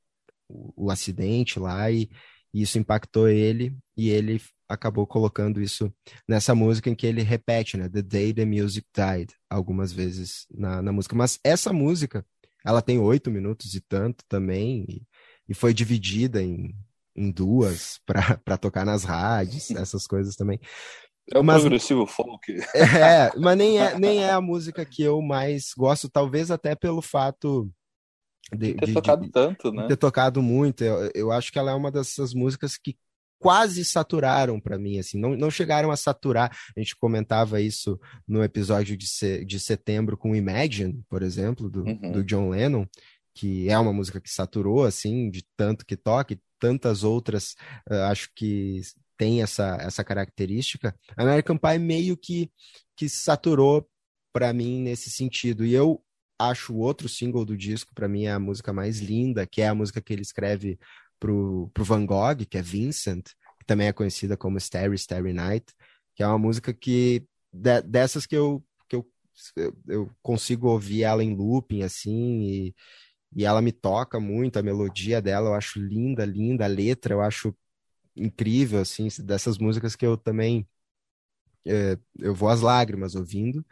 o, 0.48 0.84
o 0.86 0.90
acidente 0.90 1.58
lá 1.58 1.90
e 1.90 2.10
e 2.52 2.62
isso 2.62 2.78
impactou 2.78 3.28
ele 3.28 3.76
e 3.96 4.08
ele 4.10 4.40
acabou 4.68 5.06
colocando 5.06 5.60
isso 5.60 5.92
nessa 6.28 6.54
música 6.54 6.90
em 6.90 6.94
que 6.94 7.06
ele 7.06 7.22
repete, 7.22 7.76
né? 7.76 7.88
The 7.88 8.02
Day 8.02 8.34
the 8.34 8.44
Music 8.44 8.86
Died, 8.94 9.32
algumas 9.48 9.92
vezes 9.92 10.46
na, 10.50 10.82
na 10.82 10.92
música. 10.92 11.16
Mas 11.16 11.38
essa 11.42 11.72
música, 11.72 12.24
ela 12.64 12.82
tem 12.82 12.98
oito 12.98 13.30
minutos 13.30 13.74
e 13.74 13.80
tanto 13.80 14.24
também, 14.28 14.84
e, 14.88 15.02
e 15.48 15.54
foi 15.54 15.72
dividida 15.72 16.42
em, 16.42 16.74
em 17.16 17.30
duas 17.30 17.98
para 18.44 18.58
tocar 18.58 18.84
nas 18.84 19.04
rádios, 19.04 19.70
essas 19.72 20.06
coisas 20.06 20.36
também. 20.36 20.60
É 21.32 21.38
o 21.38 21.44
mas, 21.44 21.60
progressivo 21.60 22.06
folk. 22.06 22.52
É, 22.74 23.30
mas 23.38 23.56
nem 23.56 23.78
é, 23.78 23.98
nem 23.98 24.24
é 24.24 24.30
a 24.30 24.40
música 24.40 24.84
que 24.84 25.02
eu 25.02 25.20
mais 25.20 25.72
gosto, 25.76 26.08
talvez 26.08 26.50
até 26.50 26.74
pelo 26.74 27.02
fato 27.02 27.70
de, 28.56 28.74
ter 28.74 28.86
de, 28.86 28.92
tocado 28.94 29.22
de, 29.24 29.30
tanto, 29.30 29.72
né? 29.72 29.86
Ter 29.88 29.96
tocado 29.96 30.42
muito. 30.42 30.82
Eu, 30.82 31.10
eu 31.14 31.32
acho 31.32 31.52
que 31.52 31.58
ela 31.58 31.70
é 31.70 31.74
uma 31.74 31.90
dessas 31.90 32.32
músicas 32.34 32.76
que 32.76 32.96
quase 33.38 33.84
saturaram 33.84 34.60
para 34.60 34.78
mim, 34.78 34.98
assim, 34.98 35.18
não, 35.18 35.36
não 35.36 35.50
chegaram 35.50 35.90
a 35.90 35.96
saturar. 35.96 36.50
A 36.76 36.80
gente 36.80 36.96
comentava 36.96 37.60
isso 37.60 37.98
no 38.26 38.42
episódio 38.42 38.96
de, 38.96 39.06
se, 39.06 39.44
de 39.44 39.60
setembro 39.60 40.16
com 40.16 40.34
Imagine, 40.34 41.02
por 41.08 41.22
exemplo, 41.22 41.70
do, 41.70 41.84
uhum. 41.84 42.12
do 42.12 42.24
John 42.24 42.50
Lennon, 42.50 42.86
que 43.34 43.70
é 43.70 43.78
uma 43.78 43.92
música 43.92 44.20
que 44.20 44.30
saturou, 44.30 44.84
assim, 44.84 45.30
de 45.30 45.44
tanto 45.56 45.86
que 45.86 45.96
toca, 45.96 46.34
e 46.34 46.40
tantas 46.58 47.04
outras, 47.04 47.54
uh, 47.88 48.02
acho 48.10 48.30
que 48.34 48.82
tem 49.16 49.42
essa, 49.42 49.78
essa 49.80 50.02
característica. 50.02 50.94
American 51.16 51.56
Pie 51.56 51.78
meio 51.78 52.16
que, 52.16 52.50
que 52.96 53.08
saturou 53.08 53.88
para 54.32 54.52
mim 54.52 54.80
nesse 54.80 55.10
sentido. 55.10 55.64
E 55.64 55.72
eu 55.72 56.02
acho 56.38 56.72
o 56.72 56.78
outro 56.78 57.08
single 57.08 57.44
do 57.44 57.56
disco, 57.56 57.94
para 57.94 58.08
mim, 58.08 58.24
é 58.24 58.32
a 58.32 58.38
música 58.38 58.72
mais 58.72 59.00
linda, 59.00 59.46
que 59.46 59.62
é 59.62 59.68
a 59.68 59.74
música 59.74 60.00
que 60.00 60.12
ele 60.12 60.22
escreve 60.22 60.78
pro, 61.18 61.70
pro 61.74 61.84
Van 61.84 62.06
Gogh, 62.06 62.46
que 62.48 62.58
é 62.58 62.62
Vincent, 62.62 63.24
que 63.58 63.66
também 63.66 63.88
é 63.88 63.92
conhecida 63.92 64.36
como 64.36 64.58
Starry, 64.58 64.94
Starry 64.96 65.32
Night, 65.32 65.66
que 66.14 66.22
é 66.22 66.26
uma 66.26 66.38
música 66.38 66.72
que, 66.72 67.26
de, 67.52 67.82
dessas 67.82 68.26
que 68.26 68.36
eu, 68.36 68.64
que 68.88 68.96
eu, 68.96 69.06
eu 69.86 70.10
consigo 70.22 70.68
ouvir 70.68 71.02
ela 71.04 71.22
em 71.24 71.34
looping, 71.34 71.82
assim, 71.82 72.42
e, 72.42 72.74
e 73.36 73.44
ela 73.44 73.62
me 73.62 73.72
toca 73.72 74.20
muito, 74.20 74.58
a 74.58 74.62
melodia 74.62 75.20
dela 75.22 75.50
eu 75.50 75.54
acho 75.54 75.80
linda, 75.80 76.24
linda, 76.24 76.64
a 76.64 76.68
letra 76.68 77.14
eu 77.14 77.20
acho 77.20 77.54
incrível, 78.16 78.80
assim, 78.80 79.08
dessas 79.24 79.58
músicas 79.58 79.96
que 79.96 80.06
eu 80.06 80.16
também 80.16 80.66
é, 81.66 81.98
eu 82.18 82.34
vou 82.34 82.48
às 82.48 82.60
lágrimas 82.60 83.14
ouvindo, 83.14 83.64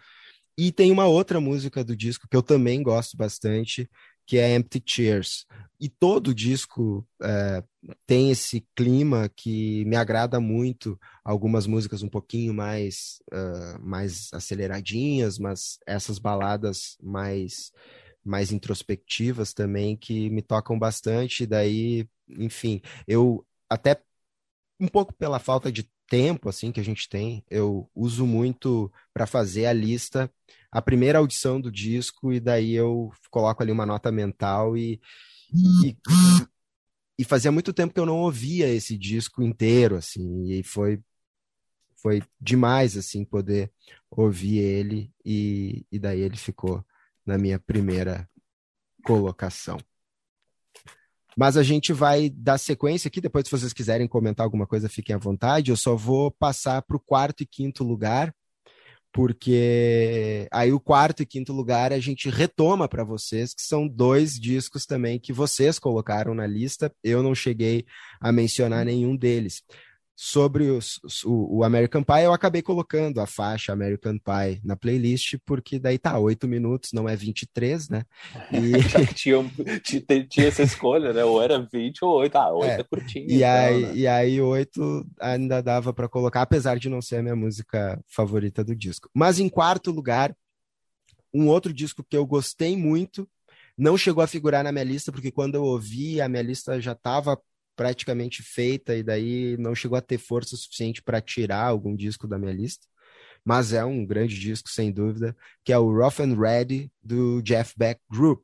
e 0.57 0.73
tem 0.73 0.90
uma 0.90 1.07
outra 1.07 1.40
música 1.40 1.85
do 1.85 1.97
disco 1.97 2.27
que 2.29 2.37
eu 2.37 2.42
também 2.42 2.83
gosto 2.83 3.16
bastante, 3.16 3.88
que 4.27 4.38
é 4.38 4.55
Empty 4.57 4.83
Chairs. 4.85 5.47
E 5.79 5.88
todo 5.88 6.29
o 6.29 6.35
disco 6.35 7.07
é, 7.23 7.62
tem 8.07 8.31
esse 8.31 8.66
clima 8.75 9.29
que 9.29 9.85
me 9.85 9.95
agrada 9.97 10.40
muito. 10.40 10.99
Algumas 11.23 11.66
músicas 11.66 12.03
um 12.03 12.09
pouquinho 12.09 12.55
mais, 12.55 13.23
uh, 13.33 13.79
mais 13.81 14.31
aceleradinhas, 14.33 15.38
mas 15.38 15.79
essas 15.87 16.19
baladas 16.19 16.97
mais, 17.03 17.71
mais 18.24 18.51
introspectivas 18.53 19.53
também 19.53 19.97
que 19.97 20.30
me 20.30 20.41
tocam 20.43 20.78
bastante. 20.78 21.47
Daí, 21.47 22.09
enfim, 22.28 22.80
eu 23.07 23.47
até 23.68 24.01
um 24.80 24.89
pouco 24.89 25.12
pela 25.14 25.39
falta 25.39 25.70
de 25.70 25.89
tempo 26.09 26.48
assim 26.48 26.72
que 26.72 26.80
a 26.80 26.84
gente 26.84 27.09
tem, 27.09 27.44
eu 27.50 27.90
uso 27.94 28.26
muito 28.26 28.92
para 29.12 29.26
fazer 29.26 29.66
a 29.66 29.72
lista, 29.72 30.30
a 30.70 30.80
primeira 30.80 31.18
audição 31.18 31.61
do 31.61 31.70
disco 31.70 32.32
e 32.32 32.40
daí 32.40 32.72
eu 32.72 33.12
coloco 33.30 33.62
ali 33.62 33.72
uma 33.72 33.86
nota 33.86 34.12
mental 34.12 34.76
e, 34.76 35.00
e, 35.84 35.96
e 37.18 37.24
fazia 37.24 37.50
muito 37.50 37.72
tempo 37.72 37.94
que 37.94 38.00
eu 38.00 38.07
não 38.07 38.18
ouvia 38.18 38.68
esse 38.68 38.96
disco 38.96 39.42
inteiro 39.42 39.96
assim, 39.96 40.50
e 40.50 40.62
foi 40.62 41.00
foi 41.96 42.22
demais 42.40 42.96
assim 42.96 43.24
poder 43.24 43.72
ouvir 44.11 44.59
ele 44.59 45.12
e, 45.24 45.84
e 45.90 45.98
daí 45.98 46.20
ele 46.20 46.36
ficou 46.36 46.84
na 47.24 47.36
minha 47.36 47.59
primeira 47.59 48.28
colocação. 49.02 49.78
Mas 51.37 51.57
a 51.57 51.62
gente 51.62 51.93
vai 51.93 52.30
dar 52.30 52.57
sequência 52.57 53.09
aqui, 53.09 53.20
depois 53.20 53.45
se 53.45 53.51
vocês 53.51 53.72
quiserem 53.72 54.09
comentar 54.09 54.45
alguma 54.45 54.66
coisa, 54.66 54.89
fiquem 54.89 55.14
à 55.14 55.18
vontade. 55.18 55.70
Eu 55.70 55.76
só 55.76 55.95
vou 55.95 56.30
passar 56.30 56.80
para 56.82 56.97
o 56.97 57.01
quarto 57.01 57.43
e 57.43 57.47
quinto 57.47 57.84
lugar, 57.84 58.34
porque 59.12 60.49
aí 60.51 60.72
o 60.72 60.80
quarto 60.80 61.22
e 61.22 61.26
quinto 61.26 61.53
lugar 61.53 61.93
a 61.93 61.99
gente 61.99 62.30
retoma 62.30 62.89
para 62.89 63.05
vocês, 63.05 63.53
que 63.53 63.62
são 63.62 63.87
dois 63.87 64.41
discos 64.41 64.87
também 64.87 65.18
que 65.20 65.32
vocês 65.32 65.78
colocaram 65.78 66.34
na 66.34 66.47
lista. 66.47 66.91
Eu 67.05 67.22
não 67.22 67.34
cheguei 67.34 67.84
a 68.20 68.32
mencionar 68.32 68.84
nenhum 68.87 69.14
deles 69.14 69.62
sobre 70.19 70.71
os, 70.71 70.99
o, 71.27 71.59
o, 71.59 71.62
American 71.62 72.03
Pie, 72.03 72.23
eu 72.23 72.33
acabei 72.33 72.62
colocando 72.62 73.21
a 73.21 73.27
faixa 73.27 73.71
American 73.71 74.17
Pie 74.19 74.62
na 74.64 74.75
playlist, 74.75 75.37
porque 75.45 75.79
daí 75.79 75.99
tá, 75.99 76.19
oito 76.19 76.49
minutos, 76.49 76.93
não 76.95 77.07
é 77.07 77.14
23, 77.14 77.91
né? 77.91 78.03
E... 78.51 78.73
tinha, 79.12 79.45
tinha, 79.83 80.25
tinha, 80.25 80.49
essa 80.49 80.62
escolha, 80.62 81.12
né? 81.12 81.23
Ou 81.23 81.43
era 81.43 81.61
20 81.61 82.03
ou 82.03 82.14
8. 82.21 82.35
Ah, 82.35 82.51
8 82.51 82.71
é, 82.71 82.81
é 82.81 82.83
curtinho. 82.83 83.31
E, 83.31 83.37
então, 83.37 83.51
aí, 83.51 83.83
né? 83.83 83.93
e 83.95 84.07
aí, 84.07 84.41
8 84.41 85.07
ainda 85.21 85.62
dava 85.62 85.93
para 85.93 86.09
colocar, 86.09 86.41
apesar 86.41 86.79
de 86.79 86.89
não 86.89 87.03
ser 87.03 87.17
a 87.17 87.23
minha 87.23 87.37
música 87.37 88.03
favorita 88.09 88.64
do 88.64 88.75
disco. 88.75 89.11
Mas 89.12 89.39
em 89.39 89.51
quarto 89.51 89.91
lugar, 89.91 90.35
um 91.33 91.49
outro 91.49 91.75
disco 91.75 92.03
que 92.03 92.17
eu 92.17 92.25
gostei 92.25 92.75
muito, 92.75 93.29
não 93.77 93.99
chegou 93.99 94.25
a 94.25 94.27
figurar 94.27 94.64
na 94.64 94.73
minha 94.73 94.85
lista, 94.85 95.12
porque 95.12 95.31
quando 95.31 95.57
eu 95.57 95.62
ouvi, 95.62 96.23
a 96.23 96.29
minha 96.29 96.43
lista 96.43 96.81
já 96.81 96.93
estava 96.93 97.39
praticamente 97.77 98.43
feita 98.43 98.97
e 98.97 99.03
daí 99.03 99.57
não 99.59 99.74
chegou 99.74 99.97
a 99.97 100.01
ter 100.01 100.18
força 100.18 100.57
suficiente 100.57 101.03
para 101.03 101.20
tirar 101.20 101.64
algum 101.64 101.95
disco 101.95 102.27
da 102.27 102.39
minha 102.39 102.53
lista. 102.53 102.87
Mas 103.45 103.72
é 103.72 103.85
um 103.85 104.05
grande 104.05 104.37
disco, 104.41 104.68
sem 104.68 104.91
dúvida, 104.91 105.37
que 105.64 105.72
é 105.72 105.79
o 105.79 105.93
Rough 105.93 106.18
and 106.20 106.37
Ready 106.37 106.91
do 107.01 107.41
Jeff 107.43 107.74
Beck 107.77 108.01
Group. 108.11 108.43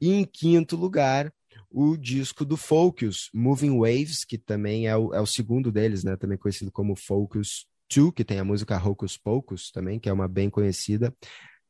E 0.00 0.10
em 0.10 0.24
quinto 0.24 0.74
lugar, 0.74 1.32
o 1.70 1.96
disco 1.96 2.44
do 2.44 2.56
Focus, 2.56 3.30
Moving 3.32 3.78
Waves, 3.78 4.24
que 4.24 4.36
também 4.36 4.88
é 4.88 4.96
o, 4.96 5.14
é 5.14 5.20
o 5.20 5.26
segundo 5.26 5.70
deles, 5.70 6.02
né? 6.02 6.16
Também 6.16 6.36
conhecido 6.36 6.72
como 6.72 6.96
Focus 6.96 7.66
2, 7.94 8.12
que 8.12 8.24
tem 8.24 8.40
a 8.40 8.44
música 8.44 8.76
Hocus 8.76 9.16
Pocus 9.16 9.70
também, 9.70 10.00
que 10.00 10.08
é 10.08 10.12
uma 10.12 10.26
bem 10.26 10.50
conhecida, 10.50 11.14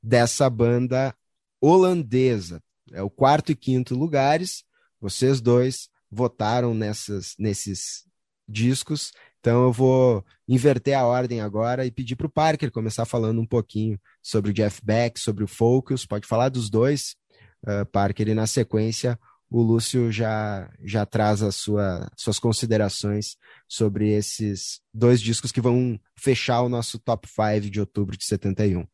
dessa 0.03 0.49
banda 0.49 1.15
holandesa. 1.61 2.63
É 2.93 3.03
o 3.03 3.11
quarto 3.11 3.53
e 3.53 3.57
quinto 3.57 3.95
lugares. 3.95 4.65
Vocês 5.01 5.41
dois 5.41 5.89
votaram 6.11 6.75
nessas, 6.75 7.35
nesses 7.39 8.05
discos. 8.49 9.13
Então 9.39 9.65
eu 9.65 9.73
vou 9.73 10.25
inverter 10.47 10.99
a 10.99 11.07
ordem 11.07 11.41
agora 11.41 11.87
e 11.87 11.91
pedir 11.91 12.17
para 12.17 12.27
o 12.27 12.31
Parker 12.31 12.71
começar 12.71 13.05
falando 13.05 13.41
um 13.41 13.47
pouquinho 13.47 13.99
sobre 14.23 14.51
o 14.51 14.55
Jeff 14.55 14.81
Beck, 14.85 15.19
sobre 15.19 15.45
o 15.45 15.49
Focus. 15.49 16.05
Pode 16.05 16.27
falar 16.27 16.49
dos 16.49 16.69
dois, 16.69 17.17
uh, 17.67 17.87
Parker, 17.87 18.29
e 18.29 18.35
na 18.35 18.47
sequência 18.47 19.19
o 19.51 19.63
Lúcio 19.63 20.13
já, 20.13 20.71
já 20.85 21.05
traz 21.05 21.43
as 21.43 21.57
sua, 21.57 22.09
suas 22.17 22.39
considerações 22.39 23.37
sobre 23.67 24.11
esses 24.11 24.81
dois 24.95 25.21
discos 25.21 25.51
que 25.51 25.61
vão 25.61 25.99
fechar 26.17 26.63
o 26.63 26.69
nosso 26.69 27.01
top 27.01 27.29
5 27.29 27.69
de 27.69 27.81
outubro 27.81 28.17
de 28.17 28.25
71. 28.25 28.87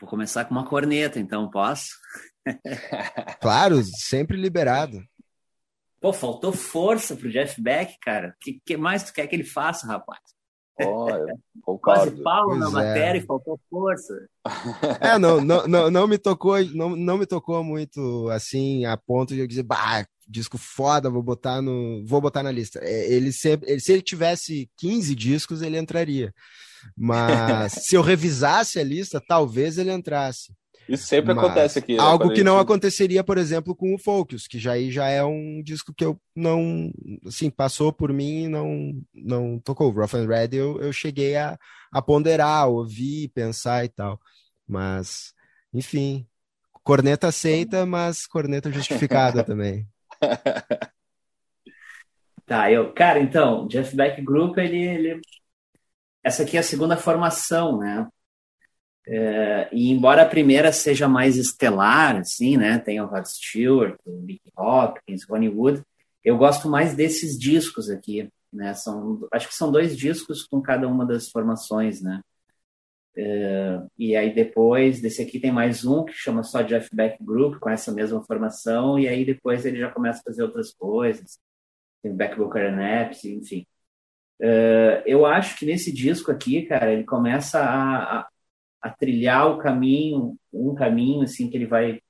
Vou 0.00 0.08
começar 0.08 0.44
com 0.44 0.52
uma 0.52 0.66
corneta, 0.66 1.18
então 1.18 1.50
posso? 1.50 1.88
claro, 3.40 3.82
sempre 3.82 4.36
liberado. 4.36 5.02
Pô, 6.00 6.12
faltou 6.12 6.52
força 6.52 7.16
pro 7.16 7.30
Jeff 7.30 7.60
Beck, 7.60 7.98
cara. 8.00 8.28
O 8.28 8.34
que, 8.40 8.60
que, 8.64 8.76
mais 8.76 9.02
tu 9.02 9.12
quer 9.12 9.26
que 9.26 9.34
ele 9.34 9.44
faça, 9.44 9.86
rapaz? 9.86 10.20
Oh, 10.80 11.08
Quase 11.82 12.22
pau 12.22 12.54
na 12.56 12.68
é. 12.68 12.70
matéria 12.70 13.18
e 13.18 13.26
faltou 13.26 13.60
força. 13.68 14.14
É, 15.00 15.18
não, 15.18 15.40
não, 15.40 15.66
não, 15.66 15.90
não, 15.90 16.06
me 16.06 16.16
tocou, 16.16 16.62
não, 16.66 16.94
não 16.94 17.18
me 17.18 17.26
tocou 17.26 17.62
muito 17.64 18.28
assim, 18.30 18.84
a 18.84 18.96
ponto 18.96 19.34
de 19.34 19.40
eu 19.40 19.46
dizer, 19.46 19.64
bah, 19.64 20.06
disco 20.28 20.58
foda, 20.58 21.10
vou 21.10 21.22
botar 21.22 21.62
no. 21.62 22.04
Vou 22.04 22.20
botar 22.20 22.42
na 22.42 22.50
lista. 22.50 22.78
É, 22.82 23.12
ele, 23.12 23.32
se, 23.32 23.58
ele, 23.62 23.80
se 23.80 23.92
ele 23.92 24.02
tivesse 24.02 24.70
15 24.76 25.14
discos, 25.14 25.62
ele 25.62 25.78
entraria. 25.78 26.32
Mas 26.96 27.72
se 27.86 27.96
eu 27.96 28.02
revisasse 28.02 28.78
a 28.78 28.84
lista, 28.84 29.22
talvez 29.26 29.78
ele 29.78 29.92
entrasse. 29.92 30.52
Isso 30.88 31.06
sempre 31.06 31.34
Mas 31.34 31.44
acontece 31.44 31.78
aqui. 31.78 31.96
Né, 31.96 32.02
algo 32.02 32.30
que 32.30 32.36
gente... 32.36 32.44
não 32.44 32.58
aconteceria, 32.58 33.22
por 33.22 33.36
exemplo, 33.36 33.76
com 33.76 33.94
o 33.94 33.98
Focus, 33.98 34.46
que 34.46 34.58
já 34.58 34.72
aí 34.72 34.90
já 34.90 35.06
é 35.06 35.22
um 35.22 35.62
disco 35.62 35.92
que 35.94 36.04
eu 36.04 36.18
não, 36.34 36.90
assim, 37.26 37.50
passou 37.50 37.92
por 37.92 38.10
mim 38.10 38.44
e 38.44 38.48
não, 38.48 38.94
não 39.14 39.58
tocou. 39.58 39.90
Rough 39.90 40.14
and 40.14 40.26
Ready 40.26 40.56
eu, 40.56 40.80
eu 40.80 40.90
cheguei 40.90 41.36
a, 41.36 41.58
a 41.92 42.00
ponderar, 42.00 42.68
ouvir, 42.68 43.28
pensar 43.34 43.84
e 43.84 43.88
tal. 43.88 44.18
Mas, 44.66 45.34
enfim, 45.74 46.26
corneta 46.82 47.28
aceita, 47.28 47.84
mas 47.84 48.26
corneta 48.26 48.72
justificada 48.72 49.44
também. 49.44 49.86
Tá, 52.46 52.72
eu, 52.72 52.92
cara, 52.94 53.20
então, 53.20 53.66
Jeff 53.68 53.94
Beck 53.94 54.22
Group, 54.22 54.56
ele, 54.56 54.78
ele 54.78 55.20
essa 56.22 56.42
aqui 56.42 56.56
é 56.56 56.60
a 56.60 56.62
segunda 56.62 56.96
formação, 56.96 57.78
né? 57.78 58.06
É, 59.06 59.68
e 59.72 59.90
embora 59.90 60.22
a 60.22 60.28
primeira 60.28 60.72
seja 60.72 61.08
mais 61.08 61.36
estelar, 61.36 62.16
assim, 62.16 62.56
né? 62.56 62.78
Tem 62.78 63.00
o 63.00 63.06
Rod 63.06 63.24
Stewart, 63.26 63.98
o 64.04 64.20
Nick 64.22 64.42
Hopkins, 64.56 65.24
Ronnie 65.28 65.48
Wood, 65.48 65.82
eu 66.24 66.36
gosto 66.36 66.68
mais 66.68 66.94
desses 66.94 67.38
discos 67.38 67.90
aqui, 67.90 68.28
né? 68.52 68.74
São, 68.74 69.26
acho 69.32 69.48
que 69.48 69.54
são 69.54 69.70
dois 69.72 69.96
discos 69.96 70.44
com 70.44 70.60
cada 70.60 70.86
uma 70.88 71.06
das 71.06 71.28
formações, 71.30 72.02
né? 72.02 72.20
É, 73.20 73.82
e 73.98 74.14
aí 74.14 74.32
depois 74.32 75.00
desse 75.00 75.20
aqui 75.22 75.40
tem 75.40 75.50
mais 75.50 75.84
um 75.84 76.04
que 76.04 76.12
chama 76.12 76.44
só 76.44 76.62
Jeff 76.62 76.88
Beck 76.94 77.22
Group 77.22 77.58
com 77.58 77.68
essa 77.68 77.90
mesma 77.90 78.22
formação 78.22 78.96
e 78.96 79.08
aí 79.08 79.24
depois 79.24 79.66
ele 79.66 79.78
já 79.80 79.90
começa 79.90 80.20
a 80.20 80.22
fazer 80.22 80.42
outras 80.44 80.72
coisas 80.72 81.38
tem 82.00 82.14
Beck 82.14 82.36
Booker 82.36 82.62
and 82.62 82.80
Apps, 82.80 83.24
enfim 83.24 83.66
Uh, 84.40 85.02
eu 85.04 85.26
acho 85.26 85.58
que 85.58 85.66
nesse 85.66 85.92
disco 85.92 86.30
aqui, 86.30 86.62
cara, 86.62 86.92
ele 86.92 87.04
começa 87.04 87.58
a, 87.60 88.20
a, 88.20 88.28
a, 88.82 88.90
trilhar 88.90 89.48
o 89.48 89.58
caminho, 89.58 90.38
um 90.52 90.74
caminho 90.76 91.22
assim 91.22 91.50
que 91.50 91.56
ele 91.56 91.66
vai 91.66 92.00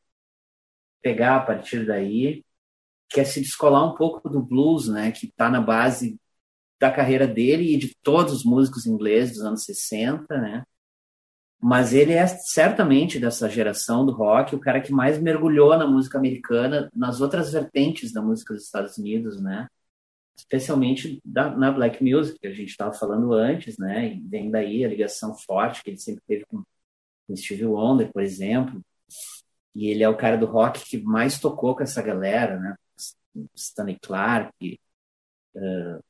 pegar 1.02 1.36
a 1.36 1.40
partir 1.40 1.86
daí, 1.86 2.44
que 3.08 3.20
é 3.20 3.24
se 3.24 3.40
descolar 3.40 3.84
um 3.90 3.96
pouco 3.96 4.28
do 4.28 4.42
blues, 4.42 4.88
né, 4.88 5.10
que 5.12 5.26
está 5.26 5.48
na 5.50 5.60
base 5.60 6.18
da 6.78 6.92
carreira 6.92 7.26
dele 7.26 7.74
e 7.74 7.78
de 7.78 7.96
todos 8.02 8.32
os 8.34 8.44
músicos 8.44 8.86
ingleses 8.86 9.36
dos 9.36 9.44
anos 9.44 9.64
60, 9.64 10.38
né? 10.38 10.64
Mas 11.60 11.92
ele 11.92 12.12
é 12.12 12.26
certamente 12.26 13.18
dessa 13.18 13.48
geração 13.48 14.06
do 14.06 14.12
rock, 14.12 14.54
o 14.54 14.60
cara 14.60 14.80
que 14.80 14.92
mais 14.92 15.18
mergulhou 15.18 15.76
na 15.76 15.86
música 15.86 16.16
americana, 16.16 16.88
nas 16.94 17.20
outras 17.20 17.52
vertentes 17.52 18.12
da 18.12 18.22
música 18.22 18.54
dos 18.54 18.64
Estados 18.64 18.96
Unidos, 18.96 19.40
né? 19.40 19.66
especialmente 20.38 21.20
da, 21.24 21.50
na 21.50 21.72
black 21.72 22.02
music, 22.02 22.38
que 22.38 22.46
a 22.46 22.52
gente 22.52 22.70
estava 22.70 22.92
falando 22.92 23.32
antes, 23.32 23.76
né? 23.76 24.14
E 24.14 24.20
vem 24.20 24.50
daí 24.50 24.84
a 24.84 24.88
ligação 24.88 25.34
forte 25.34 25.82
que 25.82 25.90
ele 25.90 25.98
sempre 25.98 26.22
teve 26.26 26.46
com, 26.46 26.62
com 27.26 27.36
Stevie 27.36 27.66
Wonder, 27.66 28.12
por 28.12 28.22
exemplo. 28.22 28.80
E 29.74 29.88
ele 29.88 30.04
é 30.04 30.08
o 30.08 30.16
cara 30.16 30.38
do 30.38 30.46
rock 30.46 30.84
que 30.88 30.98
mais 30.98 31.40
tocou 31.40 31.74
com 31.74 31.82
essa 31.82 32.00
galera, 32.00 32.58
né? 32.58 32.76
Stanley 33.54 33.98
Clarke, 34.00 34.80
uh, 35.56 36.04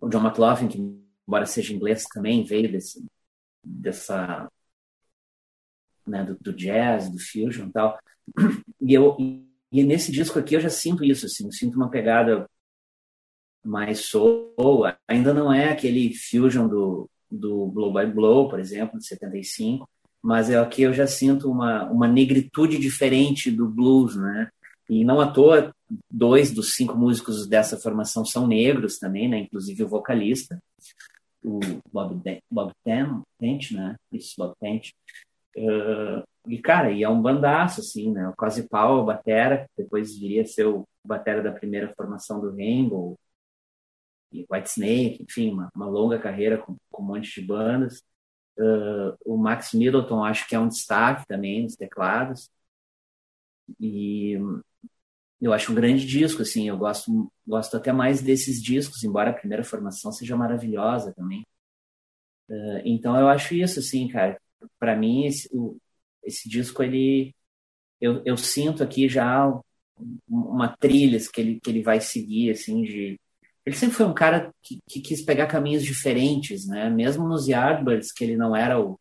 o 0.00 0.08
John 0.08 0.26
McLaughlin, 0.26 0.68
que 0.68 0.78
embora 1.26 1.46
seja 1.46 1.72
inglês 1.72 2.04
também 2.04 2.44
veio 2.44 2.70
desse, 2.70 3.04
dessa 3.62 4.50
né, 6.08 6.24
do, 6.24 6.36
do, 6.40 6.52
jazz, 6.52 7.10
do 7.10 7.18
fusion 7.18 7.66
e 7.66 7.72
tal. 7.72 7.98
E 8.80 8.94
eu 8.94 9.16
e 9.70 9.84
nesse 9.84 10.10
disco 10.10 10.38
aqui 10.38 10.54
eu 10.54 10.60
já 10.60 10.70
sinto 10.70 11.04
isso, 11.04 11.26
assim, 11.26 11.44
eu 11.44 11.52
sinto 11.52 11.76
uma 11.76 11.90
pegada 11.90 12.48
mais 13.62 14.06
soul, 14.06 14.84
ainda 15.06 15.34
não 15.34 15.52
é 15.52 15.70
aquele 15.70 16.14
fusion 16.14 16.66
do, 16.66 17.10
do 17.30 17.66
Blow 17.66 17.92
by 17.92 18.06
Blow, 18.06 18.48
por 18.48 18.58
exemplo, 18.58 18.98
de 18.98 19.06
75, 19.06 19.86
mas 20.22 20.48
é 20.48 20.58
aqui 20.58 20.82
eu 20.82 20.92
já 20.92 21.06
sinto 21.06 21.50
uma, 21.50 21.84
uma 21.90 22.08
negritude 22.08 22.78
diferente 22.78 23.50
do 23.50 23.68
blues, 23.68 24.16
né? 24.16 24.48
E 24.88 25.04
não 25.04 25.20
à 25.20 25.30
toa, 25.30 25.74
dois 26.10 26.50
dos 26.50 26.74
cinco 26.74 26.96
músicos 26.96 27.46
dessa 27.46 27.76
formação 27.76 28.24
são 28.24 28.46
negros 28.46 28.98
também, 28.98 29.28
né? 29.28 29.38
Inclusive 29.40 29.84
o 29.84 29.88
vocalista, 29.88 30.58
o 31.44 31.60
Bob, 31.92 32.20
Bob 32.50 32.72
Tent, 32.84 33.72
né? 33.72 33.96
Isso, 34.10 34.34
Bob 34.38 34.54
Tent. 34.58 34.92
Uh, 35.58 36.22
e, 36.46 36.58
cara, 36.58 36.92
e 36.92 37.02
é 37.02 37.08
um 37.08 37.20
bandaço, 37.20 37.80
assim, 37.80 38.12
né? 38.12 38.28
O 38.28 38.34
Quase 38.36 38.68
Pau, 38.68 39.04
batera, 39.04 39.68
depois 39.76 40.18
viria 40.18 40.42
a 40.42 40.46
ser 40.46 40.66
o 40.66 40.86
batera 41.04 41.42
da 41.42 41.52
primeira 41.52 41.92
formação 41.94 42.40
do 42.40 42.54
Rainbow, 42.54 43.18
e 44.32 44.46
White 44.50 44.68
Snake, 44.70 45.22
enfim, 45.22 45.52
uma, 45.52 45.70
uma 45.74 45.86
longa 45.86 46.18
carreira 46.18 46.58
com, 46.58 46.76
com, 46.90 47.02
um 47.02 47.06
monte 47.06 47.40
de 47.40 47.46
bandas. 47.46 48.02
Uh, 48.58 49.16
o 49.24 49.36
Max 49.36 49.72
Middleton 49.72 50.24
acho 50.24 50.46
que 50.48 50.54
é 50.54 50.58
um 50.58 50.68
destaque 50.68 51.26
também 51.26 51.62
nos 51.62 51.76
teclados. 51.76 52.50
E 53.80 54.36
eu 55.40 55.52
acho 55.52 55.72
um 55.72 55.74
grande 55.74 56.06
disco, 56.06 56.42
assim, 56.42 56.68
eu 56.68 56.76
gosto, 56.76 57.30
gosto 57.46 57.76
até 57.76 57.92
mais 57.92 58.20
desses 58.20 58.62
discos, 58.62 59.02
embora 59.04 59.30
a 59.30 59.34
primeira 59.34 59.64
formação 59.64 60.12
seja 60.12 60.36
maravilhosa 60.36 61.12
também. 61.14 61.46
Uh, 62.48 62.80
então 62.84 63.18
eu 63.18 63.28
acho 63.28 63.54
isso, 63.54 63.78
assim, 63.78 64.08
cara. 64.08 64.40
Para 64.78 64.96
mim, 64.96 65.26
esse, 65.26 65.48
o, 65.52 65.76
esse 66.24 66.48
disco, 66.48 66.82
ele. 66.82 67.34
Eu, 68.00 68.22
eu 68.24 68.36
sinto 68.36 68.82
aqui 68.82 69.08
já 69.08 69.52
uma 70.28 70.68
trilha 70.68 71.18
que 71.32 71.40
ele, 71.40 71.60
que 71.60 71.70
ele 71.70 71.82
vai 71.82 72.00
seguir, 72.00 72.50
assim, 72.50 72.82
de... 72.82 73.20
Ele 73.66 73.76
sempre 73.76 73.96
foi 73.96 74.06
um 74.06 74.14
cara 74.14 74.52
que, 74.62 74.78
que 74.88 75.00
quis 75.00 75.22
pegar 75.22 75.46
caminhos 75.46 75.82
diferentes, 75.82 76.66
né? 76.66 76.88
Mesmo 76.88 77.26
nos 77.28 77.48
Yardbirds, 77.48 78.12
que 78.12 78.24
ele 78.24 78.36
não 78.36 78.54
era 78.56 78.80
o, 78.80 78.98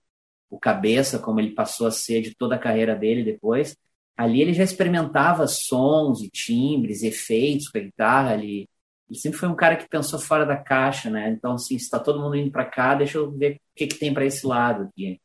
o 0.50 0.60
cabeça, 0.60 1.20
como 1.20 1.40
ele 1.40 1.54
passou 1.54 1.88
a 1.88 1.92
ser 1.92 2.22
de 2.22 2.36
toda 2.36 2.56
a 2.56 2.60
carreira 2.60 2.96
dele 2.96 3.24
depois, 3.24 3.78
ali 4.16 4.42
ele 4.42 4.54
já 4.54 4.64
experimentava 4.64 5.48
sons 5.48 6.22
e 6.22 6.30
timbres, 6.30 7.04
efeitos 7.04 7.70
com 7.70 7.78
a 7.78 7.82
guitarra, 7.82 8.34
ele, 8.36 8.68
ele 9.10 9.20
sempre 9.20 9.38
foi 9.38 9.48
um 9.50 9.56
cara 9.56 9.76
que 9.78 9.88
pensou 9.88 10.20
fora 10.20 10.46
da 10.46 10.58
caixa, 10.58 11.10
né? 11.10 11.30
Então, 11.30 11.54
assim, 11.54 11.76
está 11.76 12.00
todo 12.00 12.20
mundo 12.22 12.36
indo 12.36 12.52
para 12.52 12.66
cá, 12.66 12.96
deixa 12.96 13.18
eu 13.20 13.32
ver 13.32 13.56
o 13.56 13.60
que, 13.76 13.88
que 13.88 14.00
tem 14.00 14.14
para 14.14 14.26
esse 14.26 14.46
lado 14.46 14.84
aqui. 14.84 15.20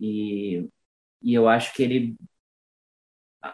E, 0.00 0.68
e 1.22 1.34
eu 1.34 1.48
acho 1.48 1.74
que 1.74 1.82
ele 1.82 2.16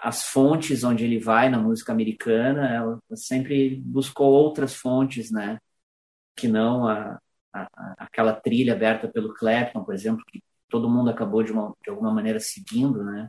as 0.03 0.25
fontes 0.25 0.85
onde 0.85 1.05
ele 1.05 1.19
vai 1.19 1.49
na 1.49 1.59
música 1.59 1.93
americana, 1.93 2.69
ela 2.73 3.01
sempre 3.15 3.77
buscou 3.85 4.31
outras 4.31 4.75
fontes, 4.75 5.33
né? 5.33 5.59
Que 6.37 6.47
não 6.47 6.87
a, 6.87 7.21
a, 7.53 7.69
aquela 7.99 8.33
trilha 8.33 8.75
aberta 8.75 9.09
pelo 9.09 9.35
Clapton, 9.35 9.85
por 9.85 9.95
exemplo, 9.95 10.25
que 10.31 10.41
todo 10.69 10.89
mundo 10.89 11.11
acabou 11.11 11.43
de, 11.43 11.51
uma, 11.53 11.75
de 11.83 11.91
alguma 11.91 12.13
maneira 12.13 12.39
seguindo, 12.39 13.03
né? 13.03 13.29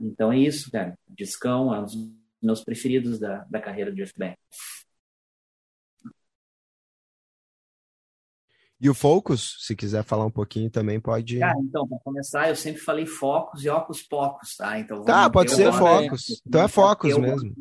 Então 0.00 0.32
é 0.32 0.38
isso, 0.38 0.70
cara. 0.70 0.96
Discão 1.08 1.74
é 1.74 1.80
um 1.80 1.84
dos 1.84 1.96
meus 2.40 2.62
preferidos 2.62 3.18
da, 3.18 3.44
da 3.50 3.60
carreira 3.60 3.90
do 3.90 3.96
Jeff 3.96 4.12
Beck. 4.16 4.38
E 8.78 8.90
o 8.90 8.94
Focus, 8.94 9.56
se 9.60 9.74
quiser 9.74 10.04
falar 10.04 10.26
um 10.26 10.30
pouquinho 10.30 10.70
também, 10.70 11.00
pode. 11.00 11.38
Cara, 11.38 11.58
então, 11.58 11.88
para 11.88 11.98
começar, 12.00 12.48
eu 12.50 12.56
sempre 12.56 12.80
falei 12.80 13.06
Focus 13.06 13.64
e 13.64 13.70
Ocus 13.70 14.02
Pocos, 14.02 14.54
tá? 14.54 14.78
Então, 14.78 15.02
tá, 15.02 15.30
pode 15.30 15.50
ser 15.50 15.72
Focus. 15.72 16.42
Então 16.46 16.62
é 16.62 16.68
Focus 16.68 17.16
mesmo. 17.16 17.54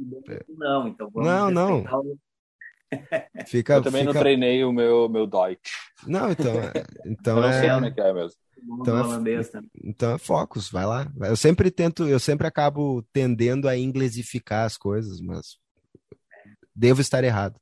Não, 0.49 0.87
então 0.89 1.09
vamos 1.09 1.29
Não, 1.29 1.49
não. 1.49 1.83
O... 1.83 2.17
Fica, 3.47 3.75
eu 3.75 3.81
também 3.81 4.01
fica... 4.01 4.13
não 4.13 4.21
treinei 4.21 4.63
o 4.63 4.71
meu, 4.71 5.07
meu 5.09 5.25
Deutsch. 5.25 5.71
Não, 6.05 6.31
então. 6.31 6.53
É, 6.53 6.71
então 7.05 7.37
eu 7.37 7.43
não 7.43 7.51
sei 7.51 7.69
é... 7.69 7.75
onde 7.75 7.99
é 7.99 8.13
mesmo. 8.13 8.37
Então 8.81 8.97
é, 8.97 9.61
então 9.83 10.15
é 10.15 10.17
Focus, 10.17 10.69
vai 10.69 10.85
lá. 10.85 11.11
Eu 11.21 11.35
sempre 11.35 11.69
tento, 11.69 12.07
eu 12.07 12.19
sempre 12.19 12.47
acabo 12.47 13.03
tendendo 13.13 13.69
a 13.69 13.77
inglesificar 13.77 14.65
as 14.65 14.75
coisas, 14.75 15.21
mas 15.21 15.57
devo 16.75 16.99
estar 16.99 17.23
errado. 17.23 17.59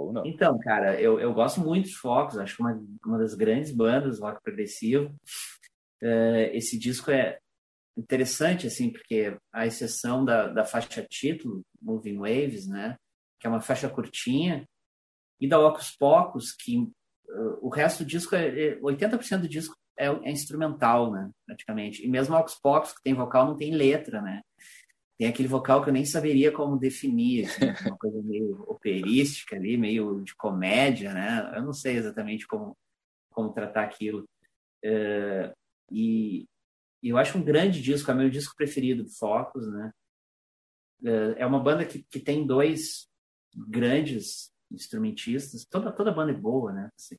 Ou 0.00 0.12
não. 0.12 0.24
Então, 0.24 0.58
cara, 0.58 1.00
eu, 1.00 1.20
eu 1.20 1.32
gosto 1.34 1.60
muito 1.60 1.88
de 1.88 1.94
Focus, 1.94 2.38
acho 2.38 2.56
que 2.56 2.62
uma, 2.62 2.82
uma 3.04 3.18
das 3.18 3.34
grandes 3.34 3.70
bandas 3.70 4.18
do 4.18 4.24
rock 4.24 4.42
progressivo. 4.42 5.14
Uh, 6.02 6.48
esse 6.52 6.78
disco 6.78 7.10
é 7.10 7.38
interessante, 7.96 8.66
assim, 8.66 8.90
porque 8.90 9.36
a 9.52 9.66
exceção 9.66 10.24
da, 10.24 10.48
da 10.48 10.64
faixa 10.64 11.06
título, 11.08 11.62
Moving 11.80 12.18
Waves, 12.18 12.66
né, 12.66 12.96
que 13.38 13.46
é 13.46 13.50
uma 13.50 13.60
faixa 13.60 13.90
curtinha, 13.90 14.64
e 15.38 15.46
da 15.46 15.58
Ocus 15.58 15.94
Pocos, 15.98 16.52
que 16.52 16.78
uh, 16.78 17.58
o 17.60 17.68
resto 17.68 18.02
do 18.02 18.08
disco, 18.08 18.34
é, 18.34 18.76
80% 18.80 19.32
é, 19.32 19.38
do 19.38 19.48
disco 19.48 19.76
é, 19.98 20.06
é, 20.06 20.30
instrumental, 20.30 21.12
né, 21.12 21.30
praticamente. 21.46 22.04
E 22.04 22.08
mesmo 22.08 22.34
Ocus 22.36 22.58
Pocos, 22.62 22.92
que 22.92 23.02
tem 23.02 23.12
vocal, 23.12 23.46
não 23.46 23.56
tem 23.56 23.74
letra, 23.74 24.22
né 24.22 24.40
tem 25.20 25.28
aquele 25.28 25.48
vocal 25.48 25.82
que 25.82 25.90
eu 25.90 25.92
nem 25.92 26.06
saberia 26.06 26.50
como 26.50 26.78
definir, 26.78 27.44
assim, 27.44 27.60
uma 27.92 27.98
coisa 27.98 28.22
meio 28.22 28.64
operística 28.66 29.54
ali, 29.54 29.76
meio 29.76 30.22
de 30.22 30.34
comédia, 30.34 31.12
né? 31.12 31.52
Eu 31.54 31.62
não 31.62 31.74
sei 31.74 31.96
exatamente 31.96 32.46
como, 32.46 32.74
como 33.30 33.52
tratar 33.52 33.84
aquilo. 33.84 34.24
Uh, 34.82 35.52
e, 35.92 36.46
e, 37.02 37.10
eu 37.10 37.18
acho 37.18 37.36
um 37.36 37.44
grande 37.44 37.82
disco, 37.82 38.10
é 38.10 38.14
meu 38.14 38.30
disco 38.30 38.56
preferido 38.56 39.04
do 39.04 39.10
Focus, 39.10 39.70
né? 39.70 39.92
Uh, 41.02 41.36
é 41.36 41.44
uma 41.44 41.60
banda 41.60 41.84
que, 41.84 42.02
que 42.04 42.18
tem 42.18 42.46
dois 42.46 43.06
grandes 43.54 44.50
instrumentistas, 44.72 45.66
toda, 45.66 45.92
toda 45.92 46.14
banda 46.14 46.32
é 46.32 46.34
boa, 46.34 46.72
né? 46.72 46.88
Assim, 46.98 47.16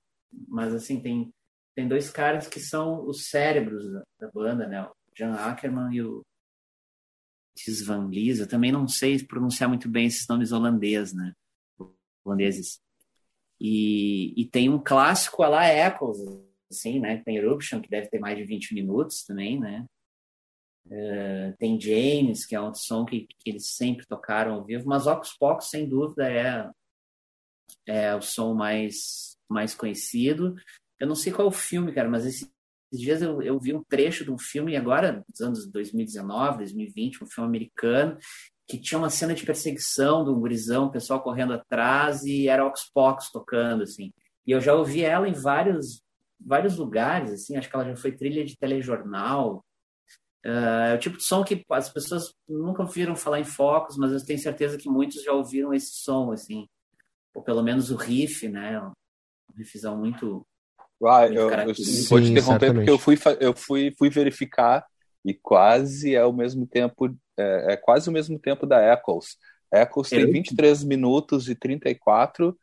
mas, 0.47 0.74
assim, 0.74 0.99
tem, 0.99 1.32
tem 1.76 1.88
dois 1.88 2.10
caras 2.10 2.47
que 2.47 2.60
são 2.60 3.06
os 3.06 3.30
cérebros 3.30 3.91
da, 3.91 4.04
da 4.22 4.32
banda, 4.32 4.68
né? 4.68 4.84
O 4.88 4.91
Jan 5.16 5.36
Ackerman 5.36 5.93
e 5.93 6.02
o 6.02 6.24
Tis 7.64 7.86
Van 7.86 8.07
Lies, 8.07 8.39
eu 8.39 8.47
também 8.47 8.72
não 8.72 8.88
sei 8.88 9.24
pronunciar 9.24 9.70
muito 9.70 9.89
bem 9.89 10.07
esses 10.07 10.28
nomes 10.28 10.51
holandês, 10.51 11.14
né? 11.14 11.34
holandeses. 12.24 12.80
E, 13.59 14.34
e 14.39 14.45
tem 14.45 14.70
um 14.70 14.80
clássico 14.80 15.43
a 15.43 15.49
lá 15.49 15.68
Echoes, 15.68 16.18
assim, 16.72 16.99
né? 16.99 17.22
Tem 17.24 17.38
Eruption, 17.38 17.82
que 17.82 17.89
deve 17.89 18.09
ter 18.09 18.20
mais 18.20 18.38
de 18.38 18.43
20 18.43 18.74
minutos 18.74 19.24
também, 19.24 19.59
né? 19.59 19.86
Uh, 20.88 21.55
tem 21.59 21.80
James, 21.80 22.45
que 22.45 22.55
é 22.55 22.62
um 22.62 22.74
som 22.74 23.05
que, 23.05 23.28
que, 23.39 23.49
eles 23.49 23.68
sempre 23.68 24.05
tocaram 24.07 24.55
ao 24.55 24.66
vivo, 24.66 24.88
mas 24.88 25.05
Ocus 25.05 25.38
Pocus, 25.38 25.70
sem 25.70 25.88
dúvida, 25.88 26.28
é, 26.28 26.70
é 27.86 28.16
o 28.16 28.22
som 28.22 28.55
mais, 28.55 29.38
mais 29.47 29.76
conhecido. 29.76 30.55
Eu 30.99 31.07
não 31.07 31.16
sei 31.16 31.32
qual 31.32 31.47
é 31.47 31.49
o 31.49 31.53
filme, 31.53 31.93
cara, 31.93 32.09
mas 32.09 32.26
esse 32.26 32.51
esses 32.92 33.00
dias 33.00 33.22
eu, 33.22 33.42
eu 33.42 33.58
vi 33.60 33.74
um 33.74 33.84
trecho 33.84 34.26
de 34.26 34.32
um 34.32 34.38
filme, 34.38 34.76
agora, 34.76 35.24
dos 35.30 35.42
anos 35.42 35.72
2019, 35.72 36.58
2020, 36.58 37.24
um 37.24 37.28
filme 37.28 37.48
americano, 37.48 38.18
que 38.68 38.80
tinha 38.80 38.98
uma 38.98 39.10
cena 39.10 39.34
de 39.34 39.46
perseguição 39.46 40.24
um 40.24 40.39
gurizão, 40.39 40.86
o 40.86 40.92
pessoal 40.92 41.22
correndo 41.22 41.54
atrás, 41.54 42.24
e 42.24 42.48
era 42.48 42.66
Ox 42.66 42.89
Pox 42.94 43.32
tocando, 43.32 43.84
assim. 43.84 44.14
E 44.46 44.52
eu 44.52 44.60
já 44.60 44.74
ouvi 44.74 45.04
ela 45.04 45.28
em 45.28 45.34
vários, 45.34 46.02
vários 46.39 46.78
lugares, 46.78 47.32
assim, 47.32 47.56
acho 47.56 47.70
que 47.70 47.76
ela 47.76 47.86
já 47.86 47.96
foi 47.96 48.12
trilha 48.12 48.44
de 48.44 48.58
telejornal. 48.58 49.64
Uh, 50.46 50.89
é 50.89 50.96
o 50.96 51.00
tipo 51.00 51.18
de 51.18 51.24
som 51.24 51.44
que 51.44 51.64
as 51.70 51.89
pessoas 51.89 52.34
nunca 52.50 52.82
ouviram 52.82 53.16
falar 53.16 53.39
em 53.39 53.46
focos, 53.46 53.96
mas 53.98 54.12
eu 54.12 54.26
tenho 54.26 54.39
certeza 54.39 54.78
que 54.78 54.89
muitos 54.89 55.24
já 55.24 55.32
ouviram 55.32 55.74
esse 55.74 55.92
som, 55.94 56.32
assim. 56.32 56.68
Ou 57.34 57.44
pelo 57.44 57.62
menos 57.62 57.92
o 57.92 57.96
riff, 57.96 58.48
né? 58.50 58.82
Um 58.82 58.94
riffzão 59.56 59.98
muito, 59.98 60.46
ah, 61.08 61.28
eu, 61.28 61.49
eu 61.49 61.76
Sim, 61.76 62.08
vou 62.10 62.22
te 62.22 62.32
interromper 62.32 62.74
porque 62.74 62.89
eu 62.89 62.99
fui, 62.99 63.18
eu 63.39 63.54
fui, 63.56 63.93
fui 63.97 64.10
verificar 64.10 64.86
e 65.24 65.34
quase 65.34 66.16
é 66.16 66.26
o 66.26 66.34
mesmo 66.34 66.66
tempo, 66.66 67.16
é, 67.38 67.74
é 67.74 67.78
quase 67.78 68.10
o 68.10 68.14
mesmo 68.14 68.39
tempo 68.39 68.66
da 68.66 68.93
Echoes. 68.93 69.38
Echoes 69.74 70.10
tem 70.10 70.30
23 70.32 70.84
minutos 70.84 71.49
e 71.49 71.56
34 71.56 72.58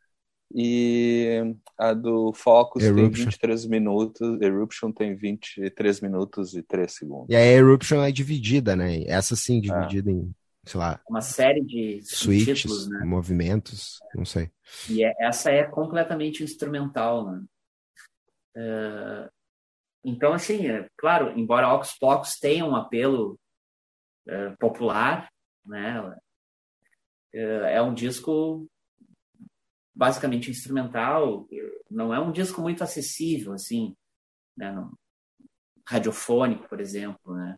e 0.53 1.55
a 1.77 1.93
do 1.93 2.33
Focus 2.33 2.83
Eruption. 2.83 3.11
tem 3.11 3.25
23 3.25 3.65
minutos, 3.67 4.41
Eruption 4.41 4.91
tem 4.91 5.15
23 5.15 6.01
minutos 6.01 6.53
e 6.55 6.61
3 6.63 6.91
segundos. 6.91 7.27
E 7.29 7.35
a 7.35 7.45
Eruption 7.45 8.03
é 8.03 8.11
dividida, 8.11 8.75
né? 8.75 9.03
Essa 9.05 9.35
sim, 9.35 9.61
dividida 9.61 10.09
é. 10.09 10.13
em, 10.13 10.33
sei 10.65 10.79
lá... 10.79 10.99
Uma 11.09 11.21
série 11.21 11.61
de 11.61 12.01
switches, 12.03 12.61
títulos, 12.61 12.89
né? 12.89 13.05
movimentos, 13.05 13.99
não 14.15 14.25
sei. 14.25 14.49
E 14.89 15.03
é, 15.03 15.13
essa 15.19 15.51
é 15.51 15.63
completamente 15.63 16.43
instrumental, 16.43 17.31
né? 17.31 17.41
Uh, 18.55 19.29
então, 20.03 20.33
assim, 20.33 20.67
é, 20.67 20.89
claro, 20.97 21.37
embora 21.37 21.73
Ocus 21.73 21.97
Pocus 21.97 22.39
tenha 22.39 22.65
um 22.65 22.75
apelo 22.75 23.39
uh, 24.27 24.57
popular, 24.57 25.29
né, 25.65 26.01
uh, 26.01 27.65
é 27.65 27.81
um 27.81 27.93
disco 27.93 28.67
basicamente 29.93 30.49
instrumental, 30.49 31.47
não 31.91 32.13
é 32.13 32.19
um 32.19 32.31
disco 32.31 32.61
muito 32.61 32.83
acessível, 32.83 33.51
assim, 33.51 33.93
né, 34.55 34.71
no, 34.71 34.97
radiofônico, 35.85 36.69
por 36.69 36.79
exemplo, 36.79 37.35
né, 37.35 37.57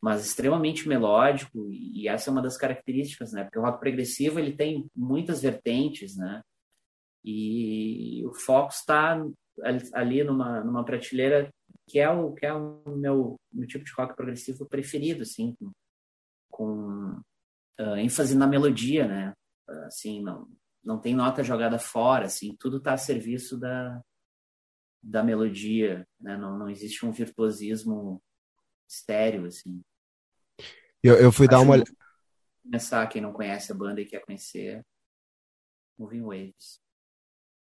mas 0.00 0.26
extremamente 0.26 0.86
melódico 0.86 1.70
e 1.72 2.06
essa 2.06 2.28
é 2.28 2.32
uma 2.32 2.42
das 2.42 2.58
características, 2.58 3.32
né, 3.32 3.44
porque 3.44 3.58
o 3.58 3.62
rock 3.62 3.80
progressivo 3.80 4.38
ele 4.38 4.54
tem 4.54 4.90
muitas 4.94 5.40
vertentes, 5.40 6.16
né, 6.16 6.42
e 7.24 8.22
o 8.26 8.34
foco 8.34 8.72
está 8.72 9.18
ali 9.92 10.22
numa, 10.22 10.62
numa 10.62 10.84
prateleira 10.84 11.50
que 11.88 11.98
é 11.98 12.08
o 12.10 12.32
que 12.32 12.44
é 12.44 12.52
o 12.52 12.96
meu, 12.96 13.40
meu 13.52 13.66
tipo 13.66 13.84
de 13.84 13.92
rock 13.92 14.14
progressivo 14.16 14.66
preferido, 14.66 15.22
assim, 15.22 15.54
com, 15.54 15.72
com 16.50 17.20
uh, 17.80 17.96
ênfase 17.96 18.36
na 18.36 18.46
melodia, 18.46 19.06
né? 19.06 19.34
Assim, 19.86 20.22
não, 20.22 20.48
não 20.84 21.00
tem 21.00 21.14
nota 21.14 21.44
jogada 21.44 21.78
fora, 21.78 22.26
assim, 22.26 22.56
tudo 22.58 22.78
está 22.78 22.94
a 22.94 22.98
serviço 22.98 23.58
da, 23.58 24.00
da 25.02 25.22
melodia, 25.22 26.06
né? 26.20 26.36
Não, 26.36 26.58
não 26.58 26.68
existe 26.68 27.06
um 27.06 27.12
virtuosismo 27.12 28.20
estéreo, 28.88 29.46
assim. 29.46 29.80
Eu, 31.02 31.14
eu 31.16 31.30
fui 31.30 31.46
Acho 31.46 31.56
dar 31.56 31.60
uma. 31.60 31.82
Começar, 32.64 33.06
quem 33.06 33.22
não 33.22 33.32
conhece 33.32 33.70
a 33.70 33.74
banda 33.76 34.00
e 34.00 34.06
quer 34.06 34.24
conhecer, 34.24 34.84
Moving 35.96 36.22
Waves. 36.22 36.80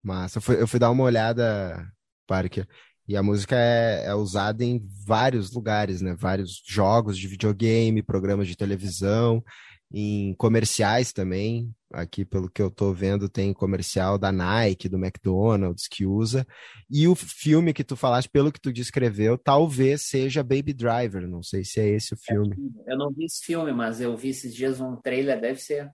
Massa. 0.05 0.37
Eu 0.37 0.41
fui, 0.41 0.61
eu 0.61 0.67
fui 0.67 0.79
dar 0.79 0.91
uma 0.91 1.03
olhada, 1.03 1.85
Parker, 2.27 2.67
e 3.07 3.15
a 3.15 3.23
música 3.23 3.55
é, 3.55 4.05
é, 4.07 4.15
usada 4.15 4.63
em 4.63 4.81
vários 5.05 5.51
lugares, 5.51 6.01
né? 6.01 6.15
Vários 6.15 6.61
jogos 6.65 7.17
de 7.17 7.27
videogame, 7.27 8.01
programas 8.01 8.47
de 8.47 8.55
televisão. 8.55 9.43
em 9.91 10.33
comerciais 10.35 11.13
também. 11.13 11.71
Aqui, 11.93 12.25
pelo 12.25 12.49
que 12.49 12.61
eu 12.61 12.69
tô 12.69 12.91
vendo, 12.93 13.29
tem 13.29 13.53
comercial 13.53 14.17
da 14.17 14.31
Nike, 14.31 14.89
do 14.89 14.97
McDonald's 14.97 15.87
que 15.87 16.05
usa. 16.05 16.45
E 16.89 17.07
o 17.07 17.15
filme 17.15 17.73
que 17.73 17.83
tu 17.83 17.95
falaste, 17.95 18.29
pelo 18.29 18.51
que 18.51 18.59
tu 18.59 18.73
descreveu, 18.73 19.37
talvez 19.37 20.01
seja 20.01 20.43
Baby 20.43 20.73
Driver. 20.73 21.27
Não 21.27 21.43
sei 21.43 21.63
se 21.63 21.79
é 21.79 21.87
esse 21.87 22.13
o 22.13 22.17
filme. 22.17 22.55
Eu 22.87 22.97
não 22.97 23.11
vi 23.13 23.25
esse 23.25 23.45
filme, 23.45 23.71
mas 23.71 24.01
eu 24.01 24.17
vi 24.17 24.29
esses 24.29 24.53
dias 24.53 24.81
um 24.81 24.95
trailer, 24.97 25.39
deve 25.39 25.59
ser. 25.59 25.89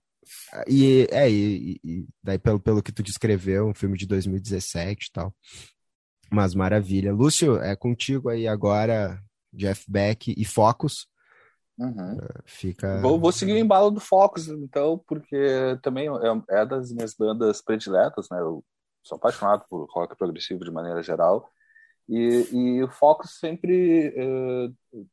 E 0.68 1.06
é, 1.10 1.30
e, 1.30 1.80
e 1.84 2.06
daí 2.22 2.38
pelo, 2.38 2.60
pelo 2.60 2.82
que 2.82 2.92
tu 2.92 3.02
descreveu, 3.02 3.66
um 3.66 3.74
filme 3.74 3.96
de 3.96 4.06
2017 4.06 5.06
e 5.06 5.12
tal. 5.12 5.34
Mas 6.30 6.54
maravilha. 6.54 7.12
Lúcio, 7.12 7.60
é 7.60 7.76
contigo 7.76 8.28
aí 8.28 8.48
agora, 8.48 9.22
Jeff 9.52 9.84
Beck 9.88 10.34
e 10.36 10.44
Focus. 10.44 11.06
Uhum. 11.78 12.18
Fica. 12.44 13.00
Vou, 13.00 13.18
vou, 13.18 13.32
seguir 13.32 13.52
o 13.52 13.58
embalo 13.58 13.90
do 13.90 14.00
Focus, 14.00 14.48
então, 14.48 15.02
porque 15.06 15.78
também 15.82 16.08
é, 16.08 16.60
é 16.60 16.66
das 16.66 16.92
minhas 16.92 17.14
bandas 17.14 17.60
prediletas, 17.60 18.28
né? 18.30 18.38
Eu 18.40 18.64
sou 19.02 19.16
apaixonado 19.16 19.64
por 19.68 19.86
rock 19.90 20.16
progressivo 20.16 20.64
de 20.64 20.70
maneira 20.70 21.02
geral. 21.02 21.50
E, 22.08 22.48
e 22.52 22.82
o 22.82 22.88
Focus 22.88 23.38
sempre. 23.38 24.14
Uh, 24.16 25.06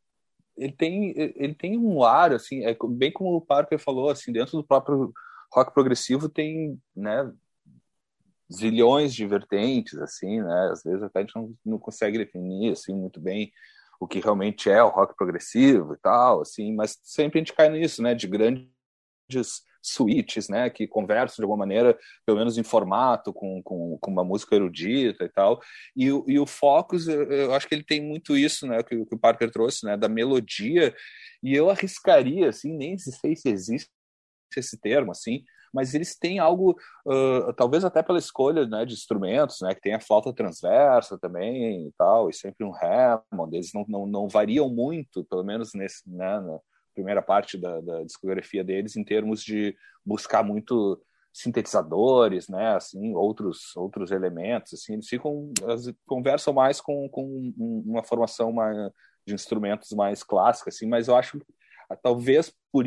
ele 0.59 0.73
tem, 0.73 1.13
ele 1.15 1.55
tem 1.55 1.77
um 1.77 2.03
ar, 2.03 2.33
assim, 2.33 2.65
é 2.65 2.75
bem 2.89 3.11
como 3.11 3.35
o 3.35 3.41
Parker 3.41 3.79
falou, 3.79 4.09
assim, 4.09 4.31
dentro 4.31 4.57
do 4.57 4.63
próprio 4.63 5.13
rock 5.53 5.73
progressivo 5.73 6.27
tem, 6.27 6.79
né, 6.95 7.31
zilhões 8.51 9.13
de 9.13 9.25
vertentes, 9.25 9.97
assim, 9.97 10.41
né, 10.41 10.69
às 10.71 10.83
vezes 10.83 11.01
até 11.01 11.19
a 11.19 11.21
gente 11.21 11.35
não, 11.35 11.55
não 11.65 11.79
consegue 11.79 12.17
definir, 12.17 12.73
assim, 12.73 12.93
muito 12.93 13.19
bem 13.19 13.51
o 13.99 14.07
que 14.07 14.19
realmente 14.19 14.69
é 14.69 14.83
o 14.83 14.89
rock 14.89 15.15
progressivo 15.15 15.93
e 15.93 15.97
tal, 15.97 16.41
assim, 16.41 16.73
mas 16.73 16.97
sempre 17.03 17.39
a 17.39 17.41
gente 17.41 17.53
cai 17.53 17.69
nisso, 17.69 18.01
né, 18.01 18.13
de 18.13 18.27
grandes 18.27 18.67
suítes, 19.81 20.49
né, 20.49 20.69
que 20.69 20.87
conversam 20.87 21.37
de 21.37 21.43
alguma 21.43 21.59
maneira, 21.59 21.97
pelo 22.25 22.37
menos 22.37 22.57
em 22.57 22.63
formato, 22.63 23.33
com, 23.33 23.61
com, 23.63 23.97
com 23.99 24.11
uma 24.11 24.23
música 24.23 24.55
erudita 24.55 25.23
e 25.23 25.29
tal. 25.29 25.61
E, 25.95 26.05
e 26.05 26.39
o 26.39 26.45
Focus, 26.45 27.07
eu, 27.07 27.53
acho 27.53 27.67
que 27.67 27.75
ele 27.75 27.83
tem 27.83 28.01
muito 28.01 28.37
isso, 28.37 28.67
né, 28.67 28.83
que, 28.83 29.05
que 29.05 29.15
o 29.15 29.19
Parker 29.19 29.51
trouxe, 29.51 29.85
né, 29.85 29.97
da 29.97 30.09
melodia. 30.09 30.93
E 31.41 31.55
eu 31.55 31.69
arriscaria, 31.69 32.49
assim, 32.49 32.75
nem 32.75 32.97
sei 32.97 33.35
se 33.35 33.49
existe 33.49 33.89
esse 34.57 34.79
termo, 34.79 35.11
assim, 35.11 35.43
mas 35.73 35.93
eles 35.93 36.17
têm 36.17 36.39
algo, 36.39 36.75
uh, 37.05 37.53
talvez 37.53 37.85
até 37.85 38.01
pela 38.01 38.17
escolha 38.17 38.65
né, 38.65 38.85
de 38.85 38.93
instrumentos, 38.93 39.57
né, 39.61 39.73
que 39.75 39.81
tem 39.81 39.93
a 39.93 39.99
flauta 39.99 40.33
transversa 40.33 41.17
também 41.19 41.87
e 41.87 41.91
tal, 41.97 42.29
e 42.29 42.33
sempre 42.33 42.65
um 42.65 42.73
Hammond, 42.73 43.55
eles 43.55 43.71
não, 43.73 43.85
não, 43.87 44.07
não 44.07 44.27
variam 44.27 44.67
muito, 44.69 45.23
pelo 45.25 45.43
menos 45.43 45.73
nesse, 45.73 46.09
né, 46.09 46.39
na 46.39 46.59
primeira 46.99 47.21
parte 47.21 47.57
da, 47.57 47.79
da 47.79 48.03
discografia 48.03 48.63
deles, 48.63 48.97
em 48.97 49.03
termos 49.03 49.41
de 49.41 49.75
buscar 50.05 50.43
muito 50.43 51.01
sintetizadores, 51.31 52.49
né, 52.49 52.75
assim, 52.75 53.13
outros 53.15 53.75
outros 53.77 54.11
elementos, 54.11 54.73
assim, 54.73 54.93
eles 54.93 55.07
ficam 55.07 55.53
conversam 56.05 56.53
mais 56.53 56.81
com, 56.81 57.07
com 57.07 57.53
uma 57.57 58.03
formação 58.03 58.51
mais, 58.51 58.75
de 59.25 59.33
instrumentos 59.33 59.91
mais 59.91 60.23
clássica, 60.23 60.69
assim, 60.69 60.87
mas 60.87 61.07
eu 61.07 61.15
acho 61.15 61.39
talvez 62.03 62.53
por 62.71 62.85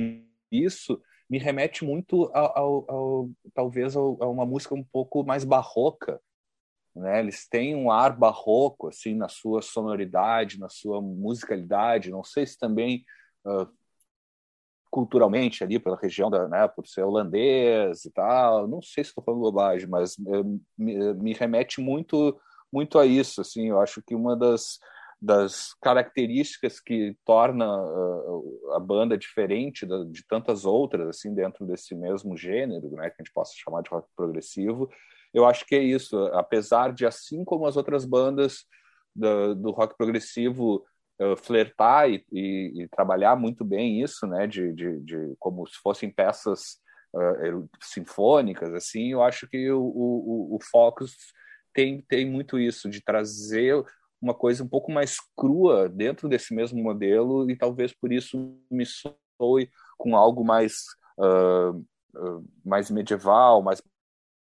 isso 0.50 1.00
me 1.30 1.38
remete 1.38 1.84
muito 1.84 2.30
ao, 2.34 2.58
ao, 2.58 2.90
ao 2.90 3.30
talvez 3.54 3.96
a 3.96 4.00
uma 4.00 4.44
música 4.44 4.74
um 4.74 4.84
pouco 4.84 5.24
mais 5.24 5.44
barroca, 5.44 6.20
né? 6.94 7.20
Eles 7.20 7.48
têm 7.48 7.74
um 7.74 7.90
ar 7.90 8.14
barroco 8.14 8.88
assim 8.88 9.14
na 9.14 9.28
sua 9.28 9.62
sonoridade, 9.62 10.60
na 10.60 10.68
sua 10.68 11.00
musicalidade. 11.00 12.10
Não 12.10 12.22
sei 12.22 12.44
se 12.46 12.58
também 12.58 13.02
uh, 13.46 13.66
culturalmente 14.92 15.64
ali 15.64 15.78
pela 15.78 15.96
região 15.96 16.30
da, 16.30 16.46
né, 16.46 16.68
por 16.68 16.86
ser 16.86 17.02
holandês 17.02 18.04
e 18.04 18.10
tal. 18.12 18.68
Não 18.68 18.82
sei 18.82 19.02
se 19.02 19.08
estou 19.08 19.24
falando 19.24 19.40
bobagem, 19.40 19.88
mas 19.88 20.16
uh, 20.18 20.60
me, 20.76 21.14
me 21.14 21.32
remete 21.32 21.80
muito 21.80 22.38
muito 22.70 22.98
a 22.98 23.06
isso. 23.06 23.40
Assim, 23.40 23.68
eu 23.70 23.80
acho 23.80 24.02
que 24.06 24.14
uma 24.14 24.36
das 24.36 24.78
das 25.24 25.72
características 25.80 26.80
que 26.80 27.16
torna 27.24 27.64
uh, 27.64 28.72
a 28.74 28.80
banda 28.80 29.16
diferente 29.16 29.86
de, 29.86 30.04
de 30.06 30.26
tantas 30.26 30.64
outras 30.64 31.08
assim 31.08 31.32
dentro 31.32 31.64
desse 31.64 31.94
mesmo 31.94 32.36
gênero, 32.36 32.90
né, 32.90 33.08
que 33.08 33.22
a 33.22 33.24
gente 33.24 33.32
possa 33.32 33.52
chamar 33.56 33.82
de 33.82 33.90
rock 33.90 34.08
progressivo. 34.16 34.90
Eu 35.32 35.46
acho 35.46 35.64
que 35.64 35.76
é 35.76 35.82
isso, 35.82 36.18
apesar 36.34 36.92
de 36.92 37.06
assim 37.06 37.44
como 37.44 37.66
as 37.66 37.76
outras 37.76 38.04
bandas 38.04 38.66
do, 39.14 39.54
do 39.54 39.70
rock 39.70 39.96
progressivo 39.96 40.84
flertar 41.36 42.10
e, 42.10 42.24
e, 42.32 42.82
e, 42.82 42.88
trabalhar 42.88 43.36
muito 43.36 43.64
bem 43.64 44.02
isso, 44.02 44.26
né, 44.26 44.46
de, 44.46 44.72
de, 44.72 45.00
de 45.00 45.34
como 45.38 45.66
se 45.66 45.76
fossem 45.82 46.10
peças 46.10 46.78
uh, 47.14 47.68
sinfônicas, 47.80 48.72
assim, 48.74 49.12
eu 49.12 49.22
acho 49.22 49.48
que 49.48 49.70
o, 49.70 49.80
o, 49.80 50.56
o 50.56 50.58
Focus 50.70 51.14
tem, 51.74 52.02
tem 52.02 52.28
muito 52.28 52.58
isso 52.58 52.88
de 52.88 53.02
trazer 53.02 53.82
uma 54.20 54.34
coisa 54.34 54.62
um 54.62 54.68
pouco 54.68 54.92
mais 54.92 55.16
crua 55.36 55.88
dentro 55.88 56.28
desse 56.28 56.54
mesmo 56.54 56.82
modelo 56.82 57.50
e 57.50 57.56
talvez 57.56 57.92
por 57.92 58.12
isso 58.12 58.56
me 58.70 58.84
soe 58.86 59.68
com 59.98 60.16
algo 60.16 60.44
mais 60.44 60.84
uh, 61.18 61.84
mais 62.64 62.90
medieval, 62.90 63.62
mais 63.62 63.82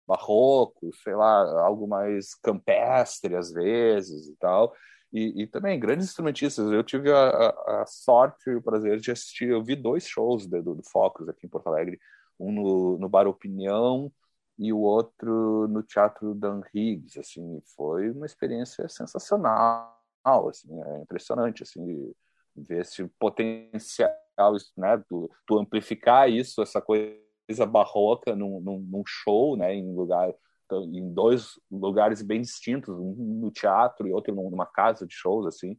barroco, 0.07 0.91
sei 1.05 1.15
lá, 1.15 1.63
algo 1.63 1.87
mais 1.87 2.35
campestre 2.35 3.37
às 3.37 3.53
vezes 3.53 4.29
e 4.29 4.37
tal. 4.37 4.75
E, 5.13 5.43
e 5.43 5.47
também 5.47 5.79
grandes 5.79 6.07
instrumentistas. 6.07 6.71
Eu 6.71 6.85
tive 6.85 7.11
a, 7.11 7.29
a, 7.29 7.83
a, 7.83 7.87
sorte 7.87 8.49
e 8.51 8.55
o 8.55 8.63
prazer 8.63 9.01
de 9.01 9.11
assistir. 9.11 9.49
Eu 9.49 9.63
vi 9.63 9.75
dois 9.75 10.07
shows 10.07 10.47
do, 10.47 10.63
do 10.63 10.83
Focus 10.85 11.29
aqui 11.29 11.47
em 11.47 11.51
Porto 11.51 11.67
Alegre, 11.67 11.99
um 12.39 12.53
no, 12.53 12.99
no 12.99 13.09
Bar 13.09 13.27
Opinião 13.27 14.13
e 14.61 14.75
o 14.75 14.81
outro 14.81 15.67
no 15.69 15.83
Teatro 15.83 16.35
Dan 16.35 16.61
Higgs, 16.75 17.19
assim, 17.19 17.63
foi 17.75 18.11
uma 18.11 18.27
experiência 18.27 18.87
sensacional, 18.91 19.97
assim, 20.51 20.69
é 20.83 21.01
impressionante, 21.01 21.63
assim, 21.63 22.13
ver 22.55 22.83
esse 22.83 23.09
potencial, 23.19 24.11
né, 24.77 25.03
tu, 25.09 25.31
amplificar 25.59 26.29
isso, 26.29 26.61
essa 26.61 26.79
coisa 26.79 27.67
barroca 27.67 28.37
num, 28.37 28.61
num, 28.61 28.81
num 28.81 29.03
show, 29.07 29.57
né, 29.57 29.75
em 29.75 29.95
lugar 29.95 30.31
em 30.77 31.13
dois 31.13 31.59
lugares 31.71 32.23
bem 32.23 32.41
distintos, 32.41 32.95
um 32.95 33.15
no 33.41 33.51
teatro 33.51 34.07
e 34.07 34.13
outro 34.13 34.35
numa 34.35 34.67
casa 34.67 35.07
de 35.07 35.15
shows, 35.15 35.47
assim, 35.47 35.79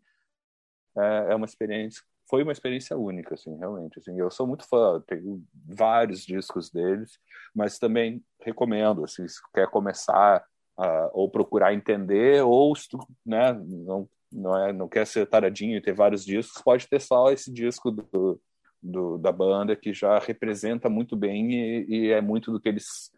é, 0.97 1.27
é 1.31 1.35
uma 1.35 1.45
experiência 1.45 2.03
foi 2.31 2.43
uma 2.43 2.53
experiência 2.53 2.97
única, 2.97 3.33
assim, 3.33 3.53
realmente. 3.57 3.99
Assim, 3.99 4.17
eu 4.17 4.31
sou 4.31 4.47
muito 4.47 4.65
fã, 4.65 5.03
tenho 5.05 5.43
vários 5.67 6.25
discos 6.25 6.69
deles, 6.69 7.19
mas 7.53 7.77
também 7.77 8.23
recomendo, 8.39 9.03
assim, 9.03 9.27
se 9.27 9.41
quer 9.53 9.69
começar 9.69 10.41
a, 10.77 11.09
ou 11.11 11.29
procurar 11.29 11.73
entender, 11.73 12.41
ou 12.41 12.73
né, 13.25 13.51
não, 13.51 14.09
não, 14.31 14.57
é, 14.57 14.71
não 14.71 14.87
quer 14.87 15.05
ser 15.05 15.25
taradinho 15.27 15.75
e 15.75 15.81
ter 15.81 15.93
vários 15.93 16.23
discos, 16.23 16.61
pode 16.63 16.87
ter 16.87 17.01
só 17.01 17.29
esse 17.31 17.51
disco 17.51 17.91
do, 17.91 18.41
do 18.81 19.17
da 19.17 19.31
banda 19.33 19.75
que 19.75 19.93
já 19.93 20.17
representa 20.17 20.89
muito 20.89 21.17
bem 21.17 21.51
e, 21.53 21.85
e 21.89 22.11
é 22.11 22.21
muito 22.21 22.49
do 22.49 22.61
que 22.61 22.69
eles 22.69 23.11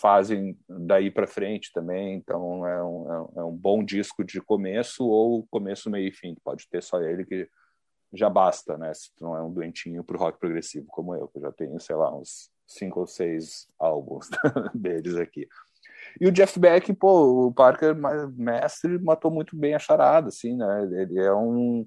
fazem 0.00 0.58
daí 0.68 1.10
para 1.10 1.26
frente 1.26 1.70
também. 1.72 2.14
Então 2.14 2.66
é 2.66 2.82
um, 2.82 3.30
é 3.36 3.44
um 3.44 3.56
bom 3.56 3.84
disco 3.84 4.24
de 4.24 4.40
começo 4.40 5.06
ou 5.06 5.46
começo, 5.50 5.90
meio 5.90 6.08
e 6.08 6.12
fim. 6.12 6.36
Pode 6.44 6.68
ter 6.68 6.82
só 6.82 7.00
ele 7.00 7.24
que 7.24 7.48
já 8.12 8.30
basta, 8.30 8.76
né? 8.76 8.92
Se 8.94 9.14
tu 9.14 9.24
não 9.24 9.36
é 9.36 9.42
um 9.42 9.52
doentinho 9.52 10.04
pro 10.04 10.18
rock 10.18 10.38
progressivo 10.38 10.86
como 10.88 11.14
eu, 11.14 11.28
que 11.28 11.38
eu 11.38 11.42
já 11.42 11.52
tenho, 11.52 11.78
sei 11.80 11.96
lá, 11.96 12.14
uns 12.16 12.50
cinco 12.66 13.00
ou 13.00 13.06
seis 13.06 13.68
álbuns 13.78 14.28
deles 14.74 15.16
aqui. 15.16 15.48
E 16.20 16.26
o 16.26 16.32
Jeff 16.32 16.58
Beck, 16.58 16.92
pô, 16.94 17.46
o 17.46 17.52
Parker, 17.52 17.94
mestre, 18.34 18.98
matou 18.98 19.30
muito 19.30 19.56
bem 19.56 19.74
a 19.74 19.78
charada, 19.78 20.28
assim, 20.28 20.56
né? 20.56 20.88
Ele 20.92 21.18
é 21.20 21.32
um. 21.34 21.86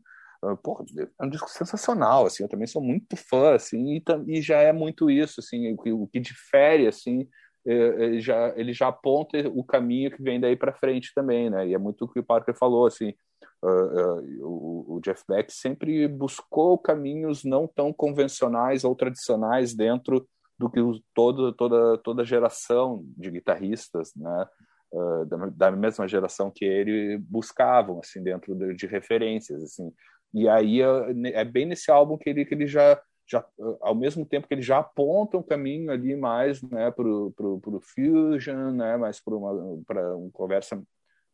Pô, 0.63 0.85
é 1.19 1.25
um 1.25 1.29
disco 1.29 1.49
sensacional, 1.49 2.25
assim, 2.25 2.43
eu 2.43 2.49
também 2.49 2.67
sou 2.67 2.81
muito 2.81 3.17
fã, 3.17 3.55
assim, 3.55 3.97
e, 3.97 4.03
e 4.27 4.41
já 4.41 4.59
é 4.59 4.71
muito 4.71 5.11
isso, 5.11 5.41
assim, 5.41 5.73
o, 5.73 6.03
o 6.03 6.07
que 6.07 6.17
difere, 6.17 6.87
assim, 6.87 7.27
é, 7.27 7.27
ele 7.65 8.19
já, 8.21 8.53
ele 8.55 8.73
já 8.73 8.87
aponta 8.87 9.37
o 9.49 9.63
caminho 9.63 10.11
que 10.11 10.21
vem 10.23 10.39
daí 10.39 10.55
para 10.55 10.73
frente 10.73 11.11
também, 11.13 11.49
né? 11.49 11.67
E 11.67 11.73
é 11.73 11.77
muito 11.77 12.05
o 12.05 12.07
que 12.07 12.19
o 12.19 12.23
Parker 12.23 12.55
falou, 12.55 12.85
assim, 12.85 13.13
Uh, 13.61 13.67
uh, 13.67 14.47
o, 14.47 14.95
o, 14.95 15.01
Jeff 15.01 15.21
Beck 15.27 15.51
sempre 15.51 16.07
buscou 16.07 16.77
caminhos 16.77 17.43
não 17.43 17.67
tão 17.67 17.91
convencionais 17.91 18.85
ou 18.85 18.95
tradicionais 18.95 19.73
dentro 19.73 20.25
do 20.57 20.69
que 20.69 20.79
o, 20.79 20.97
todo, 21.13 21.51
toda 21.51 21.97
toda 21.97 22.23
geração 22.23 23.03
de 23.17 23.29
guitarristas, 23.29 24.13
né, 24.15 24.47
uh, 24.93 25.25
da, 25.25 25.37
da, 25.49 25.71
mesma 25.71 26.07
geração 26.07 26.49
que 26.49 26.63
ele 26.63 27.17
buscavam 27.17 27.99
assim 27.99 28.23
dentro 28.23 28.55
de, 28.55 28.75
de 28.75 28.87
referências, 28.87 29.61
assim. 29.61 29.91
E 30.33 30.47
aí 30.47 30.81
é, 30.81 31.41
é, 31.41 31.43
bem 31.43 31.65
nesse 31.65 31.91
álbum 31.91 32.17
que 32.17 32.29
ele 32.29 32.45
que 32.45 32.53
ele 32.53 32.67
já 32.67 33.01
já 33.29 33.45
ao 33.81 33.95
mesmo 33.95 34.25
tempo 34.25 34.47
que 34.47 34.53
ele 34.53 34.61
já 34.61 34.79
aponta 34.79 35.37
um 35.37 35.43
caminho 35.43 35.91
ali 35.91 36.15
mais 36.15 36.61
né 36.63 36.89
para 36.91 37.07
o 37.07 37.81
fusion 37.81 38.71
né 38.71 38.97
mais 38.97 39.19
para 39.19 39.35
uma 39.35 40.31
conversa 40.31 40.81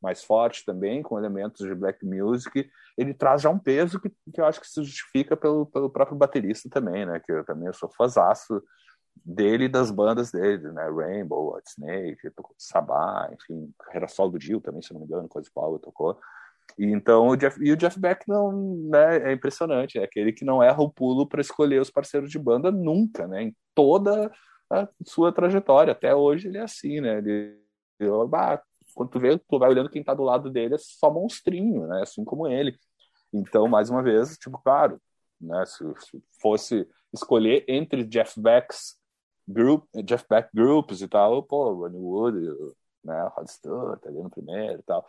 mais 0.06 0.24
forte 0.24 0.64
também, 0.64 1.02
com 1.02 1.18
elementos 1.18 1.66
de 1.66 1.74
black 1.74 2.06
music, 2.06 2.70
ele 2.96 3.14
traz 3.14 3.42
já 3.42 3.50
um 3.50 3.58
peso 3.58 4.00
que, 4.00 4.10
que 4.32 4.40
eu 4.40 4.46
acho 4.46 4.62
que 4.62 4.68
se 4.68 4.84
justifica 4.84 5.36
pelo, 5.36 5.66
pelo 5.66 5.90
próprio 5.90 6.16
baterista 6.16 6.70
também, 6.70 7.06
né? 7.06 7.20
Que 7.20 7.32
eu 7.32 7.44
também 7.44 7.74
sou 7.74 7.90
fãzaço 7.90 8.62
dele 9.26 9.66
e 9.66 9.70
das 9.70 9.90
bandas 9.90 10.32
dele, 10.32 10.72
né? 10.72 10.90
Rainbow, 10.90 11.60
Snake, 11.68 12.32
Sabá, 12.58 13.30
enfim, 13.34 13.74
carreira 13.80 14.08
solo 14.08 14.34
do 14.34 14.40
Dio 14.40 14.62
também, 14.62 14.82
se 14.82 14.94
não 14.94 15.02
me 15.02 15.08
engano, 15.08 15.28
coisa 15.28 15.50
Power 15.54 15.80
tocou. 15.80 16.20
E 16.78 16.86
então 16.86 17.28
o 17.30 17.36
Jeff, 17.38 17.58
e 17.64 17.72
o 17.72 17.78
Jeff 17.78 18.00
Beck 18.00 18.28
não, 18.28 18.76
né, 18.90 19.30
é 19.30 19.34
impressionante, 19.34 19.98
é 19.98 20.04
aquele 20.04 20.34
que 20.34 20.44
não 20.44 20.62
erra 20.62 20.82
o 20.82 20.92
pulo 20.92 21.28
para 21.28 21.42
escolher 21.42 21.82
os 21.82 21.90
parceiros 21.90 22.30
de 22.30 22.38
banda 22.38 22.72
nunca, 22.72 23.28
né? 23.28 23.44
Em 23.44 23.56
toda 23.74 24.32
a 24.70 24.88
sua 25.06 25.32
trajetória, 25.32 25.94
até 25.94 26.14
hoje 26.14 26.48
ele 26.48 26.58
é 26.58 26.62
assim, 26.62 27.00
né? 27.00 27.18
Ele, 27.20 27.58
ele 28.00 28.10
ah, 28.34 28.62
quando 28.94 29.10
tu 29.10 29.20
vê, 29.20 29.38
tu 29.38 29.60
vai 29.60 29.70
olhando 29.70 29.90
quem 29.90 30.04
tá 30.04 30.14
do 30.14 30.24
lado 30.24 30.50
dele 30.50 30.76
é 30.76 30.78
só 30.78 31.12
monstrinho, 31.12 31.88
né? 31.88 32.02
Assim 32.02 32.24
como 32.26 32.48
ele. 32.48 32.78
Então, 33.34 33.68
mais 33.68 33.90
uma 33.90 34.04
vez, 34.04 34.38
tipo, 34.38 34.58
claro, 34.60 35.00
né? 35.40 35.66
Se, 35.66 35.84
se 36.00 36.24
fosse 36.42 36.88
escolher 37.14 37.66
entre 37.68 38.04
Jeff 38.06 38.40
Beck's 38.40 38.98
group, 39.48 39.86
Jeff 40.04 40.26
Beck 40.30 40.50
groups 40.54 41.02
e 41.02 41.08
tal, 41.08 41.44
pô, 41.44 41.74
Ronnie 41.74 42.00
Wood, 42.00 42.40
né? 43.04 43.30
Rod 43.36 43.48
Stewart 43.48 44.06
ali 44.06 44.22
no 44.22 44.30
primeiro 44.30 44.80
e 44.80 44.84
tal. 44.84 45.06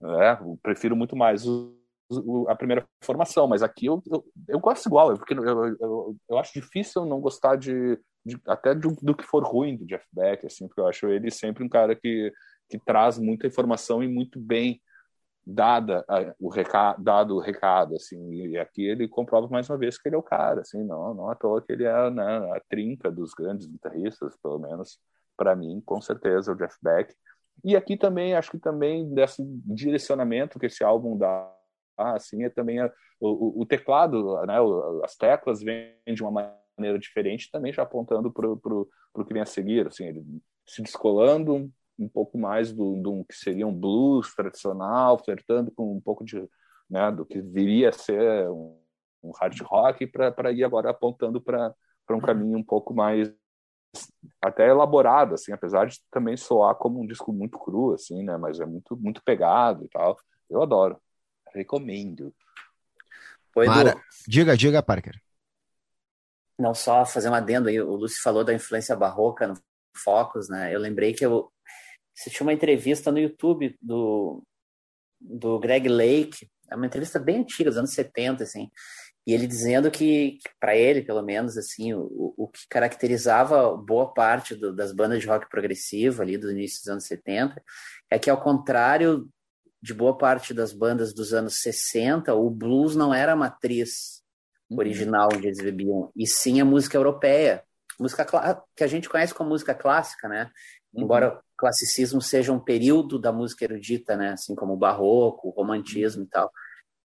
Né? 0.00 0.38
Eu 0.40 0.58
prefiro 0.62 0.96
muito 0.96 1.16
mais 1.16 1.46
o, 1.46 1.74
o, 2.10 2.48
a 2.48 2.56
primeira 2.56 2.86
formação, 3.02 3.46
mas 3.46 3.62
aqui 3.62 3.86
eu, 3.86 4.02
eu, 4.10 4.24
eu 4.48 4.60
gosto 4.60 4.86
igual, 4.86 5.14
porque 5.16 5.34
eu, 5.34 5.76
eu, 5.80 6.16
eu, 6.28 6.38
acho 6.38 6.52
difícil 6.54 7.04
não 7.04 7.20
gostar 7.20 7.56
de, 7.56 7.98
de 8.24 8.40
até 8.46 8.74
do, 8.74 8.96
do, 9.02 9.14
que 9.14 9.24
for 9.24 9.44
ruim 9.44 9.76
do 9.76 9.86
Jeff 9.86 10.06
Beck, 10.12 10.46
assim, 10.46 10.66
porque 10.66 10.80
eu 10.80 10.86
acho 10.86 11.08
ele 11.08 11.30
sempre 11.30 11.64
um 11.64 11.68
cara 11.68 11.94
que, 11.94 12.32
que 12.68 12.78
traz 12.78 13.18
muita 13.18 13.46
informação 13.46 14.02
e 14.02 14.08
muito 14.08 14.40
bem 14.40 14.80
dada 15.46 16.04
o 16.38 16.48
recado, 16.48 17.02
dado 17.02 17.36
o 17.36 17.40
recado, 17.40 17.96
assim, 17.96 18.32
e 18.32 18.58
aqui 18.58 18.84
ele 18.86 19.08
comprova 19.08 19.48
mais 19.48 19.68
uma 19.68 19.78
vez 19.78 19.98
que 19.98 20.08
ele 20.08 20.14
é 20.14 20.18
o 20.18 20.22
cara, 20.22 20.60
assim, 20.60 20.84
não, 20.84 21.14
não 21.14 21.30
à 21.30 21.34
toa 21.34 21.62
que 21.62 21.72
ele 21.72 21.84
é 21.84 22.10
né, 22.10 22.36
a 22.54 22.60
trinca 22.68 23.10
dos 23.10 23.32
grandes 23.32 23.66
guitarristas, 23.66 24.36
pelo 24.42 24.58
menos 24.58 24.98
para 25.40 25.56
mim, 25.56 25.80
com 25.80 26.00
certeza, 26.02 26.52
o 26.52 26.54
Jeff 26.54 26.76
Beck. 26.82 27.14
E 27.64 27.76
aqui 27.76 27.96
também, 27.96 28.34
acho 28.34 28.50
que 28.50 28.58
também 28.58 29.12
desse 29.12 29.42
direcionamento 29.64 30.58
que 30.58 30.66
esse 30.66 30.82
álbum 30.82 31.16
dá, 31.16 31.52
assim, 31.96 32.44
é 32.44 32.50
também 32.50 32.80
a, 32.80 32.90
o, 33.20 33.62
o, 33.62 33.66
teclado, 33.66 34.40
né, 34.46 34.56
as 35.04 35.16
teclas 35.16 35.62
vêm 35.62 35.94
de 36.06 36.22
uma 36.22 36.56
maneira 36.76 36.98
diferente, 36.98 37.50
também 37.50 37.72
já 37.72 37.82
apontando 37.82 38.32
para 38.32 38.48
o 38.48 39.24
que 39.26 39.32
vem 39.32 39.42
a 39.42 39.46
seguir, 39.46 39.86
assim, 39.86 40.12
se 40.66 40.82
descolando 40.82 41.70
um 41.98 42.08
pouco 42.08 42.38
mais 42.38 42.72
do, 42.72 42.96
do 42.96 43.24
que 43.24 43.34
seria 43.34 43.66
um 43.66 43.74
blues 43.74 44.34
tradicional, 44.34 45.18
flertando 45.22 45.70
com 45.70 45.94
um 45.94 46.00
pouco 46.00 46.24
de 46.24 46.48
né, 46.90 47.10
do 47.12 47.24
que 47.24 47.40
viria 47.40 47.90
a 47.90 47.92
ser 47.92 48.50
um, 48.50 48.76
um 49.22 49.30
hard 49.40 49.60
rock, 49.62 50.06
para 50.06 50.50
ir 50.50 50.64
agora 50.64 50.90
apontando 50.90 51.40
para 51.40 51.74
um 52.10 52.20
caminho 52.20 52.58
um 52.58 52.64
pouco 52.64 52.92
mais 52.92 53.32
até 54.40 54.68
elaborado, 54.68 55.34
assim, 55.34 55.52
apesar 55.52 55.86
de 55.86 56.00
também 56.10 56.36
soar 56.36 56.74
como 56.74 57.00
um 57.00 57.06
disco 57.06 57.32
muito 57.32 57.58
cru, 57.58 57.92
assim, 57.92 58.22
né? 58.22 58.36
Mas 58.36 58.58
é 58.60 58.66
muito, 58.66 58.96
muito 58.96 59.22
pegado 59.22 59.84
e 59.84 59.88
tal. 59.88 60.18
Eu 60.48 60.62
adoro. 60.62 61.00
Recomendo. 61.54 62.34
Oi, 63.56 63.66
Mara, 63.66 64.00
diga, 64.26 64.56
diga, 64.56 64.82
Parker. 64.82 65.20
Não 66.58 66.74
só 66.74 67.04
fazer 67.04 67.28
um 67.28 67.34
adendo 67.34 67.68
aí, 67.68 67.80
o 67.80 67.96
Lúcio 67.96 68.22
falou 68.22 68.44
da 68.44 68.54
influência 68.54 68.94
barroca 68.94 69.46
no 69.46 69.54
Focus, 69.96 70.48
né? 70.48 70.74
Eu 70.74 70.78
lembrei 70.78 71.12
que 71.12 71.24
eu 71.24 71.50
assisti 72.16 72.42
uma 72.42 72.52
entrevista 72.52 73.10
no 73.10 73.18
YouTube 73.18 73.76
do, 73.80 74.42
do 75.20 75.58
Greg 75.58 75.88
Lake, 75.88 76.48
é 76.70 76.76
uma 76.76 76.86
entrevista 76.86 77.18
bem 77.18 77.40
antiga, 77.40 77.70
dos 77.70 77.78
anos 77.78 77.92
70, 77.92 78.44
assim, 78.44 78.70
e 79.26 79.34
ele 79.34 79.46
dizendo 79.46 79.90
que, 79.90 80.38
para 80.58 80.74
ele, 80.74 81.02
pelo 81.02 81.22
menos, 81.22 81.56
assim, 81.56 81.92
o, 81.92 82.34
o 82.36 82.48
que 82.48 82.66
caracterizava 82.68 83.76
boa 83.76 84.12
parte 84.12 84.54
do, 84.54 84.74
das 84.74 84.92
bandas 84.92 85.20
de 85.20 85.26
rock 85.26 85.48
progressivo 85.48 86.22
ali 86.22 86.38
do 86.38 86.50
início 86.50 86.80
dos 86.80 86.88
anos 86.88 87.04
70 87.04 87.62
é 88.10 88.18
que, 88.18 88.30
ao 88.30 88.40
contrário 88.40 89.28
de 89.82 89.94
boa 89.94 90.16
parte 90.16 90.52
das 90.52 90.72
bandas 90.72 91.14
dos 91.14 91.32
anos 91.32 91.60
60, 91.62 92.34
o 92.34 92.50
blues 92.50 92.94
não 92.94 93.14
era 93.14 93.32
a 93.32 93.36
matriz 93.36 94.22
uhum. 94.70 94.78
original 94.78 95.28
onde 95.32 95.46
eles 95.46 95.60
bebiam, 95.60 96.10
e 96.14 96.26
sim 96.26 96.60
a 96.60 96.64
música 96.64 96.96
europeia, 96.96 97.62
música 97.98 98.26
que 98.74 98.84
a 98.84 98.86
gente 98.86 99.08
conhece 99.08 99.34
como 99.34 99.50
música 99.50 99.74
clássica, 99.74 100.28
né? 100.28 100.50
Uhum. 100.92 101.04
Embora 101.04 101.38
o 101.38 101.40
classicismo 101.56 102.20
seja 102.20 102.52
um 102.52 102.60
período 102.60 103.18
da 103.18 103.32
música 103.32 103.64
erudita, 103.64 104.16
né? 104.16 104.32
Assim 104.32 104.54
como 104.54 104.74
o 104.74 104.78
barroco, 104.78 105.48
o 105.48 105.50
romantismo 105.50 106.22
uhum. 106.22 106.26
e 106.26 106.30
tal. 106.30 106.50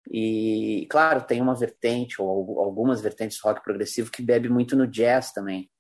E, 0.09 0.87
claro, 0.91 1.23
tem 1.23 1.41
uma 1.41 1.55
vertente, 1.55 2.21
ou 2.21 2.61
algumas 2.61 3.01
vertentes 3.01 3.41
rock 3.43 3.63
progressivo 3.63 4.11
que 4.11 4.23
bebe 4.23 4.49
muito 4.49 4.77
no 4.77 4.87
jazz 4.87 5.33
também. 5.33 5.71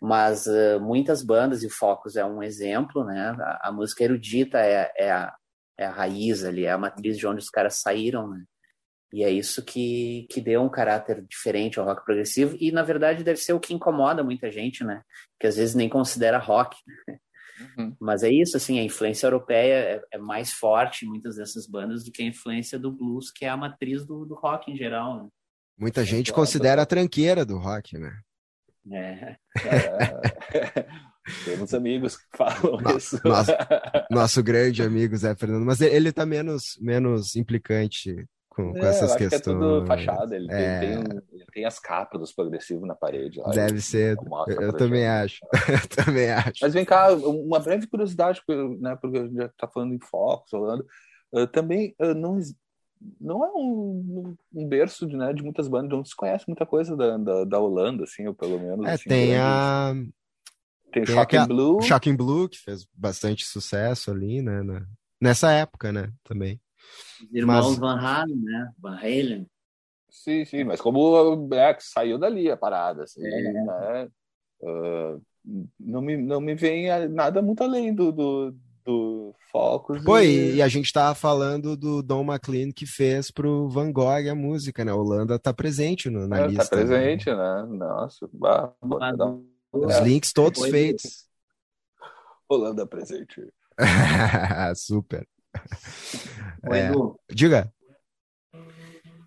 Mas 0.00 0.46
uh, 0.46 0.78
muitas 0.80 1.22
bandas, 1.22 1.62
e 1.62 1.66
o 1.66 1.70
Focus 1.70 2.16
é 2.16 2.24
um 2.24 2.42
exemplo, 2.42 3.04
né? 3.04 3.34
A, 3.40 3.68
a 3.68 3.72
música 3.72 4.04
erudita 4.04 4.58
é, 4.60 4.92
é, 4.96 5.10
a, 5.10 5.34
é 5.78 5.86
a 5.86 5.90
raiz 5.90 6.44
ali, 6.44 6.64
é 6.64 6.72
a 6.72 6.78
matriz 6.78 7.16
de 7.16 7.26
onde 7.26 7.40
os 7.40 7.50
caras 7.50 7.76
saíram, 7.76 8.28
né? 8.28 8.44
E 9.12 9.24
é 9.24 9.30
isso 9.30 9.64
que, 9.64 10.26
que 10.30 10.40
deu 10.40 10.62
um 10.62 10.68
caráter 10.68 11.24
diferente 11.26 11.78
ao 11.78 11.86
rock 11.86 12.04
progressivo, 12.04 12.56
e 12.60 12.70
na 12.70 12.82
verdade 12.82 13.24
deve 13.24 13.40
ser 13.40 13.52
o 13.54 13.60
que 13.60 13.72
incomoda 13.72 14.22
muita 14.22 14.50
gente, 14.50 14.84
né? 14.84 15.02
Que 15.40 15.46
às 15.46 15.56
vezes 15.56 15.74
nem 15.74 15.88
considera 15.88 16.38
rock. 16.38 16.76
Né? 17.08 17.18
Uhum. 17.76 17.96
Mas 18.00 18.22
é 18.22 18.30
isso, 18.30 18.56
assim, 18.56 18.78
a 18.78 18.82
influência 18.82 19.26
europeia 19.26 19.74
é, 19.74 20.02
é, 20.12 20.18
mais 20.18 20.52
forte 20.52 21.04
em 21.04 21.08
muitas 21.08 21.36
dessas 21.36 21.66
bandas 21.66 22.04
do 22.04 22.12
que 22.12 22.22
a 22.22 22.26
influência 22.26 22.78
do 22.78 22.90
blues, 22.90 23.30
que 23.30 23.44
é 23.44 23.48
a 23.48 23.56
matriz 23.56 24.04
do, 24.04 24.24
do 24.24 24.34
rock 24.34 24.70
em 24.70 24.76
geral. 24.76 25.24
Né? 25.24 25.28
Muita 25.78 26.02
é 26.02 26.04
gente 26.04 26.32
considera 26.32 26.82
a 26.82 26.86
tranqueira 26.86 27.44
do 27.44 27.58
rock, 27.58 27.98
né? 27.98 28.12
É. 28.88 29.36
é. 29.64 30.86
Temos 31.44 31.74
amigos 31.74 32.16
que 32.16 32.36
falam 32.36 32.80
no, 32.80 32.96
isso. 32.96 33.20
Nosso, 33.24 33.50
nosso 34.08 34.42
grande 34.44 34.80
amigo 34.80 35.16
Zé 35.16 35.34
Fernando, 35.34 35.66
mas 35.66 35.80
ele 35.80 36.12
tá 36.12 36.24
menos, 36.24 36.78
menos 36.80 37.34
implicante 37.34 38.24
com, 38.56 38.72
com 38.72 38.78
é, 38.78 38.88
essas 38.88 39.14
questões. 39.14 39.42
Que 39.42 39.50
é 39.50 39.52
tudo 39.52 39.86
fachada. 39.86 40.34
Ele, 40.34 40.50
é... 40.50 40.80
tem, 40.80 41.22
tem, 41.52 41.64
as 41.66 41.78
capas 41.78 42.18
dos 42.18 42.32
progressivos 42.32 42.88
na 42.88 42.94
parede. 42.94 43.38
Lá, 43.38 43.50
Deve 43.50 43.82
ser. 43.82 44.16
Eu, 44.48 44.60
eu 44.62 44.72
também 44.72 45.06
acho. 45.06 45.40
eu 45.68 46.04
também 46.04 46.30
acho. 46.30 46.60
Mas 46.62 46.72
vem 46.72 46.84
cá, 46.84 47.12
uma 47.12 47.60
breve 47.60 47.86
curiosidade, 47.86 48.40
né, 48.80 48.96
porque 48.96 49.18
a 49.18 49.22
gente 49.24 49.36
já 49.36 49.44
está 49.44 49.68
falando 49.68 49.92
em 49.92 50.00
focos, 50.00 50.52
Holanda. 50.54 50.84
Uh, 51.30 51.46
também 51.46 51.94
uh, 52.00 52.14
não, 52.14 52.38
não 53.20 53.44
é 53.44 53.50
um, 53.54 54.34
um 54.54 54.66
berço 54.66 55.06
de, 55.06 55.16
né, 55.16 55.34
de 55.34 55.42
muitas 55.42 55.68
bandas, 55.68 55.90
não 55.90 56.04
se 56.04 56.16
conhece 56.16 56.46
muita 56.48 56.64
coisa 56.64 56.96
da, 56.96 57.18
da, 57.18 57.44
da 57.44 57.60
Holanda, 57.60 58.04
assim, 58.04 58.26
ou 58.26 58.34
pelo 58.34 58.58
menos. 58.58 58.86
É, 58.86 58.92
assim, 58.92 59.08
tem 59.08 59.26
grandes. 59.28 59.44
a. 59.44 59.92
Tem, 60.92 61.04
tem 61.04 61.14
Shocking 61.14 61.20
aquela... 61.20 61.46
Blue. 61.46 61.82
Shocking 61.82 62.16
Blue, 62.16 62.48
que 62.48 62.58
fez 62.58 62.86
bastante 62.94 63.44
sucesso 63.44 64.10
ali, 64.10 64.40
né? 64.40 64.62
Nessa 65.20 65.52
época, 65.52 65.92
né? 65.92 66.10
Também. 66.24 66.58
Os 67.22 67.34
irmãos 67.34 67.70
mas... 67.70 67.78
Van 67.78 67.98
Halen, 67.98 68.36
né? 68.36 68.72
Van 68.78 68.96
Halen. 68.96 69.46
Sim, 70.10 70.44
sim, 70.44 70.64
mas 70.64 70.80
como 70.80 71.00
o 71.00 71.36
Beck 71.36 71.82
saiu 71.82 72.18
dali 72.18 72.50
a 72.50 72.56
parada, 72.56 73.04
assim, 73.04 73.24
é. 73.24 73.52
né? 73.52 74.08
Uh, 74.60 75.22
não, 75.78 76.00
me, 76.00 76.16
não 76.16 76.40
me 76.40 76.54
vem 76.54 76.88
nada 77.08 77.42
muito 77.42 77.62
além 77.62 77.94
do, 77.94 78.10
do, 78.10 78.54
do 78.84 79.34
Focus. 79.50 80.02
Pô, 80.04 80.18
e... 80.18 80.56
e 80.56 80.62
a 80.62 80.68
gente 80.68 80.92
tava 80.92 81.14
falando 81.14 81.76
do 81.76 82.02
Don 82.02 82.24
McLean 82.24 82.72
que 82.72 82.86
fez 82.86 83.30
pro 83.30 83.68
Van 83.68 83.92
Gogh 83.92 84.28
a 84.30 84.34
música, 84.34 84.84
né? 84.84 84.92
A 84.92 84.96
Holanda 84.96 85.38
tá 85.38 85.52
presente 85.52 86.08
no, 86.08 86.26
na 86.26 86.38
é, 86.38 86.40
tá 86.40 86.46
lista. 86.46 86.64
Tá 86.64 86.76
presente, 86.76 87.26
né? 87.26 87.36
né? 87.36 87.76
Nossa, 87.76 88.28
bah, 88.32 88.72
Os 89.72 89.94
é. 89.94 90.04
links 90.04 90.32
todos 90.32 90.64
feitos. 90.66 91.26
Holanda 92.48 92.86
presente. 92.86 93.52
Super. 94.76 95.26
Oi, 96.68 96.78
é, 96.78 96.90
diga. 97.32 97.72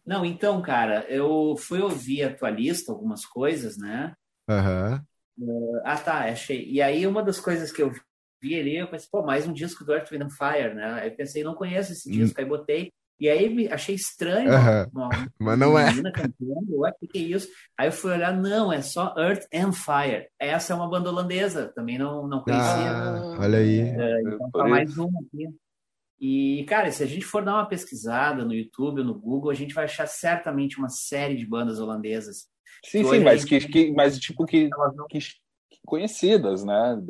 Não, 0.05 0.25
então, 0.25 0.61
cara, 0.61 1.05
eu 1.07 1.55
fui 1.55 1.81
ouvir 1.81 2.23
a 2.23 2.35
tua 2.35 2.49
lista, 2.49 2.91
algumas 2.91 3.25
coisas, 3.25 3.77
né? 3.77 4.15
Uhum. 4.49 4.95
Uh, 5.39 5.81
ah, 5.85 5.97
tá, 5.97 6.25
achei. 6.25 6.65
E 6.67 6.81
aí, 6.81 7.05
uma 7.05 7.21
das 7.21 7.39
coisas 7.39 7.71
que 7.71 7.81
eu 7.81 7.91
vi 8.41 8.59
ali, 8.59 8.77
eu 8.77 8.87
pensei, 8.87 9.07
pô, 9.11 9.21
mais 9.21 9.47
um 9.47 9.53
disco 9.53 9.85
do 9.85 9.93
Earth, 9.93 10.09
Wind 10.09 10.23
and 10.23 10.29
Fire, 10.31 10.73
né? 10.73 10.93
Aí 10.93 11.09
eu 11.09 11.15
pensei, 11.15 11.43
não 11.43 11.53
conheço 11.53 11.91
esse 11.91 12.09
disco, 12.09 12.39
hum. 12.39 12.43
aí 12.43 12.49
botei. 12.49 12.91
E 13.19 13.27
aí 13.27 13.67
achei 13.69 13.95
estranho, 13.95 14.49
uhum. 14.49 14.89
uma, 14.93 15.09
mas 15.37 15.59
não 15.59 15.77
é. 15.77 15.93
Cantando, 16.11 16.79
ué, 16.79 16.91
que, 16.99 17.07
que 17.07 17.17
é 17.19 17.21
isso? 17.21 17.49
Aí 17.77 17.89
eu 17.89 17.91
fui 17.91 18.11
olhar, 18.11 18.35
não, 18.35 18.71
é 18.71 18.81
só 18.81 19.13
Earth 19.17 19.45
and 19.53 19.73
Fire. 19.73 20.27
Essa 20.39 20.73
é 20.73 20.75
uma 20.75 20.89
banda 20.89 21.09
holandesa, 21.09 21.67
também 21.75 21.97
não, 21.97 22.27
não 22.27 22.41
conhecia. 22.41 22.91
Ah, 22.91 23.37
olha 23.39 23.59
aí. 23.59 23.81
Uh, 23.81 24.33
então 24.33 24.51
tá 24.51 24.63
mais 24.63 24.97
uma 24.97 25.19
aqui. 25.19 25.49
E, 26.19 26.65
cara, 26.67 26.91
se 26.91 27.01
a 27.01 27.05
gente 27.05 27.25
for 27.25 27.43
dar 27.43 27.53
uma 27.53 27.67
pesquisada 27.67 28.43
no 28.43 28.53
YouTube 28.53 28.99
ou 28.99 29.07
no 29.07 29.17
Google, 29.17 29.51
a 29.51 29.55
gente 29.55 29.73
vai 29.73 29.85
achar 29.85 30.05
certamente 30.05 30.77
uma 30.77 30.89
série 30.89 31.37
de 31.37 31.45
bandas 31.45 31.79
holandesas. 31.79 32.47
Sim, 32.85 33.03
sim, 33.03 33.19
mas, 33.19 33.45
que, 33.45 33.59
que, 33.59 33.91
mas 33.91 34.19
tipo 34.19 34.45
que, 34.45 34.67
não... 34.69 35.07
que, 35.07 35.19
conhecidas, 35.85 36.63
né? 36.65 37.01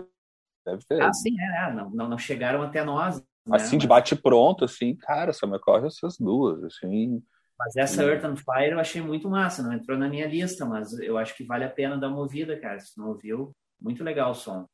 Deve 0.65 0.83
ter. 0.85 1.01
Ah, 1.01 1.11
sim, 1.11 1.35
é, 1.39 1.69
é, 1.69 1.73
não, 1.73 1.89
não, 1.89 2.09
não 2.09 2.17
chegaram 2.17 2.61
até 2.61 2.83
nós, 2.83 3.19
Né? 3.19 3.55
Assim, 3.55 3.77
de 3.77 3.87
bate 3.87 4.15
pronto, 4.15 4.63
assim, 4.65 4.95
cara, 4.95 5.33
só 5.33 5.47
me 5.47 5.57
ocorre 5.57 5.87
essas 5.87 6.17
duas, 6.17 6.63
assim. 6.63 7.21
Mas 7.57 7.75
essa 7.75 8.03
Earth 8.03 8.23
and 8.23 8.37
Fire 8.37 8.71
eu 8.71 8.79
achei 8.79 9.01
muito 9.01 9.29
massa, 9.29 9.63
não 9.63 9.73
entrou 9.73 9.97
na 9.97 10.07
minha 10.07 10.27
lista, 10.27 10.65
mas 10.65 10.93
eu 10.99 11.17
acho 11.17 11.35
que 11.35 11.43
vale 11.43 11.65
a 11.65 11.69
pena 11.69 11.97
dar 11.97 12.07
uma 12.07 12.19
ouvida, 12.19 12.59
cara. 12.59 12.79
Se 12.79 12.97
não 12.97 13.09
ouviu, 13.09 13.51
muito 13.81 14.03
legal 14.03 14.31
o 14.31 14.35
som. 14.35 14.65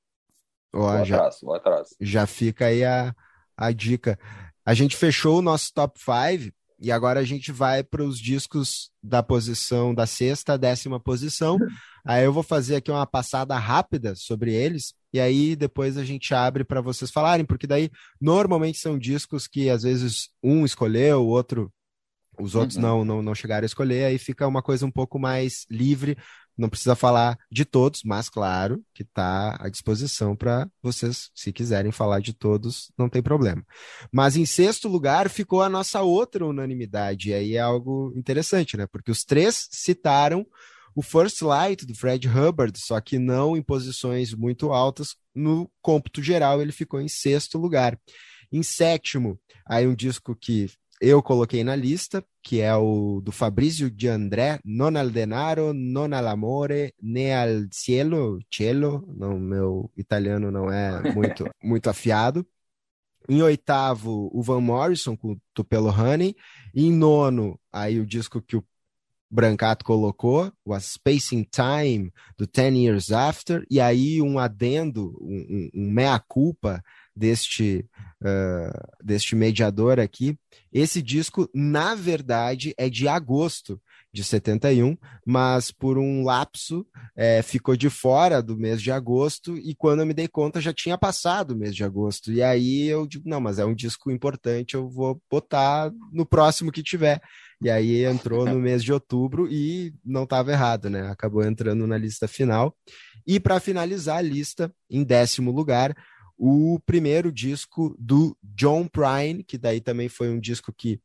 Ó, 0.73 0.97
vou 0.97 1.05
já, 1.05 1.15
atrás, 1.15 1.39
vou 1.41 1.55
atrás. 1.55 1.95
Já 1.99 2.27
fica 2.27 2.65
aí 2.65 2.83
a, 2.83 3.15
a 3.57 3.71
dica. 3.71 4.19
A 4.65 4.73
gente 4.73 4.95
fechou 4.95 5.39
o 5.39 5.41
nosso 5.41 5.71
top 5.73 5.99
5 5.99 6.53
e 6.79 6.91
agora 6.91 7.19
a 7.19 7.23
gente 7.23 7.51
vai 7.51 7.83
para 7.83 8.03
os 8.03 8.19
discos 8.19 8.91
da 9.01 9.23
posição 9.23 9.93
da 9.93 10.05
sexta 10.05 10.57
décima 10.57 10.99
posição. 10.99 11.57
Aí 12.05 12.23
eu 12.23 12.33
vou 12.33 12.43
fazer 12.43 12.75
aqui 12.75 12.91
uma 12.91 13.07
passada 13.07 13.57
rápida 13.57 14.13
sobre 14.15 14.53
eles 14.53 14.93
e 15.11 15.19
aí 15.19 15.55
depois 15.55 15.97
a 15.97 16.03
gente 16.03 16.35
abre 16.35 16.63
para 16.63 16.81
vocês 16.81 17.09
falarem, 17.09 17.43
porque 17.43 17.65
daí 17.65 17.89
normalmente 18.21 18.77
são 18.77 18.99
discos 18.99 19.47
que 19.47 19.71
às 19.71 19.81
vezes 19.81 20.29
um 20.43 20.65
escolheu, 20.65 21.23
o 21.23 21.27
outro 21.27 21.71
os 22.37 22.53
outros 22.53 22.75
uhum. 22.75 22.81
não, 22.81 23.05
não 23.05 23.21
não 23.23 23.33
chegaram 23.33 23.63
a 23.63 23.65
escolher, 23.65 24.03
aí 24.03 24.19
fica 24.19 24.45
uma 24.45 24.61
coisa 24.61 24.85
um 24.85 24.91
pouco 24.91 25.17
mais 25.17 25.65
livre 25.67 26.15
não 26.57 26.69
precisa 26.69 26.95
falar 26.95 27.37
de 27.51 27.65
todos, 27.65 28.01
mas 28.03 28.29
claro 28.29 28.83
que 28.93 29.03
está 29.03 29.57
à 29.59 29.69
disposição 29.69 30.35
para 30.35 30.69
vocês, 30.81 31.29
se 31.35 31.51
quiserem 31.51 31.91
falar 31.91 32.19
de 32.19 32.33
todos, 32.33 32.91
não 32.97 33.09
tem 33.09 33.21
problema. 33.21 33.65
Mas 34.11 34.35
em 34.35 34.45
sexto 34.45 34.87
lugar 34.87 35.29
ficou 35.29 35.61
a 35.61 35.69
nossa 35.69 36.01
outra 36.01 36.45
unanimidade, 36.45 37.29
e 37.29 37.33
aí 37.33 37.55
é 37.55 37.59
algo 37.59 38.13
interessante, 38.15 38.77
né? 38.77 38.87
Porque 38.87 39.11
os 39.11 39.23
três 39.23 39.67
citaram 39.71 40.45
o 40.95 41.01
First 41.01 41.41
Light 41.41 41.85
do 41.85 41.93
Fred 41.93 42.27
Hubbard, 42.27 42.79
só 42.79 43.01
que 43.01 43.19
não 43.19 43.57
em 43.57 43.61
posições 43.61 44.33
muito 44.33 44.71
altas. 44.71 45.15
No 45.35 45.69
cômputo 45.81 46.23
geral, 46.23 46.61
ele 46.61 46.71
ficou 46.71 47.01
em 47.01 47.09
sexto 47.09 47.57
lugar. 47.57 47.99
Em 48.49 48.63
sétimo, 48.63 49.37
aí 49.67 49.85
um 49.85 49.93
disco 49.93 50.33
que 50.33 50.69
eu 51.01 51.21
coloquei 51.21 51.63
na 51.63 51.75
lista, 51.75 52.23
que 52.41 52.61
é 52.61 52.73
o 52.75 53.21
do 53.21 53.31
Fabrizio 53.31 53.89
de 53.91 54.07
André, 54.07 54.59
Non 54.63 54.95
al 54.95 55.11
denaro, 55.11 55.73
non 55.73 56.13
al 56.13 56.27
amore, 56.27 56.93
ne 57.01 57.33
al 57.33 57.67
cielo, 57.71 58.39
cielo, 58.49 59.05
não, 59.17 59.39
meu 59.39 59.91
italiano 59.97 60.51
não 60.51 60.71
é 60.71 61.13
muito, 61.13 61.45
muito 61.61 61.89
afiado. 61.89 62.45
Em 63.27 63.41
oitavo, 63.41 64.29
o 64.31 64.41
Van 64.41 64.61
Morrison 64.61 65.17
com 65.17 65.37
Tupelo 65.53 65.89
Honey. 65.89 66.35
Em 66.73 66.91
nono, 66.91 67.59
aí 67.71 67.99
o 67.99 68.05
disco 68.05 68.41
que 68.41 68.55
o 68.55 68.63
Brancato 69.29 69.83
colocou, 69.83 70.51
o 70.63 70.73
A 70.73 70.79
Spacing 70.79 71.45
Time, 71.51 72.11
do 72.37 72.45
Ten 72.45 72.77
Years 72.77 73.11
After. 73.11 73.65
E 73.69 73.81
aí 73.81 74.21
um 74.21 74.37
adendo, 74.37 75.17
um, 75.19 75.69
um, 75.75 75.87
um 75.87 75.91
meia-culpa 75.91 76.81
deste, 77.15 77.85
uh, 78.21 79.03
deste 79.03 79.35
mediador 79.35 79.99
aqui. 79.99 80.37
Esse 80.71 81.01
disco, 81.01 81.49
na 81.53 81.95
verdade, 81.95 82.73
é 82.77 82.89
de 82.89 83.07
agosto 83.07 83.79
de 84.15 84.23
71, 84.23 84.97
mas 85.25 85.71
por 85.71 85.97
um 85.97 86.23
lapso 86.23 86.87
é, 87.17 87.41
ficou 87.41 87.75
de 87.75 87.89
fora 87.89 88.41
do 88.41 88.57
mês 88.57 88.81
de 88.81 88.89
agosto 88.89 89.57
e 89.57 89.75
quando 89.75 89.99
eu 89.99 90.05
me 90.05 90.13
dei 90.13 90.27
conta 90.27 90.61
já 90.61 90.73
tinha 90.73 90.97
passado 90.97 91.51
o 91.51 91.55
mês 91.55 91.75
de 91.75 91.83
agosto. 91.83 92.31
E 92.31 92.41
aí 92.41 92.87
eu 92.87 93.05
digo, 93.05 93.27
não, 93.27 93.41
mas 93.41 93.59
é 93.59 93.65
um 93.65 93.75
disco 93.75 94.09
importante, 94.09 94.75
eu 94.75 94.89
vou 94.89 95.21
botar 95.29 95.91
no 96.13 96.25
próximo 96.25 96.71
que 96.71 96.81
tiver. 96.81 97.21
E 97.61 97.69
aí 97.69 98.05
entrou 98.05 98.45
no 98.45 98.55
mês 98.59 98.83
de 98.83 98.93
outubro 98.93 99.47
e 99.51 99.93
não 100.03 100.23
estava 100.23 100.51
errado, 100.51 100.89
né? 100.89 101.09
Acabou 101.09 101.43
entrando 101.43 101.85
na 101.85 101.97
lista 101.97 102.27
final. 102.27 102.75
E 103.27 103.39
para 103.39 103.59
finalizar 103.59 104.17
a 104.17 104.21
lista, 104.21 104.73
em 104.89 105.03
décimo 105.03 105.51
lugar, 105.51 105.95
o 106.37 106.79
primeiro 106.85 107.31
disco 107.31 107.95
do 107.99 108.37
John 108.43 108.87
Prine, 108.87 109.43
que 109.43 109.57
daí 109.57 109.79
também 109.79 110.09
foi 110.09 110.29
um 110.29 110.39
disco 110.39 110.73
que 110.73 110.99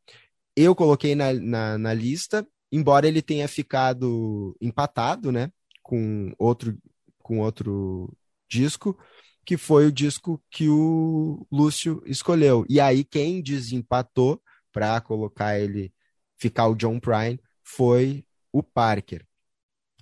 eu 0.56 0.74
coloquei 0.74 1.14
na, 1.14 1.32
na, 1.32 1.78
na 1.78 1.94
lista, 1.94 2.46
embora 2.72 3.06
ele 3.06 3.22
tenha 3.22 3.48
ficado 3.48 4.56
empatado, 4.60 5.30
né, 5.30 5.50
com 5.82 6.32
outro, 6.38 6.76
com 7.18 7.38
outro 7.38 8.12
disco, 8.48 8.98
que 9.44 9.56
foi 9.56 9.86
o 9.86 9.92
disco 9.92 10.42
que 10.50 10.68
o 10.68 11.46
Lúcio 11.50 12.02
escolheu. 12.06 12.64
E 12.68 12.80
aí 12.80 13.04
quem 13.04 13.42
desempatou 13.42 14.40
para 14.72 15.00
colocar 15.00 15.58
ele 15.58 15.92
ficar 16.36 16.66
o 16.68 16.74
John 16.74 16.98
Prine 16.98 17.40
foi 17.62 18.24
o 18.52 18.62
Parker. 18.62 19.26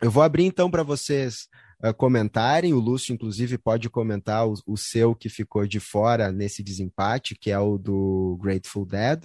Eu 0.00 0.10
vou 0.10 0.22
abrir 0.22 0.44
então 0.44 0.70
para 0.70 0.82
vocês 0.82 1.48
uh, 1.84 1.94
comentarem. 1.94 2.72
O 2.72 2.80
Lúcio, 2.80 3.12
inclusive, 3.12 3.58
pode 3.58 3.88
comentar 3.88 4.46
o, 4.46 4.54
o, 4.66 4.76
seu 4.76 5.14
que 5.14 5.28
ficou 5.28 5.66
de 5.66 5.80
fora 5.80 6.32
nesse 6.32 6.62
desempate, 6.62 7.34
que 7.34 7.50
é 7.50 7.58
o 7.58 7.78
do 7.78 8.38
Grateful 8.40 8.86
Dead. 8.86 9.22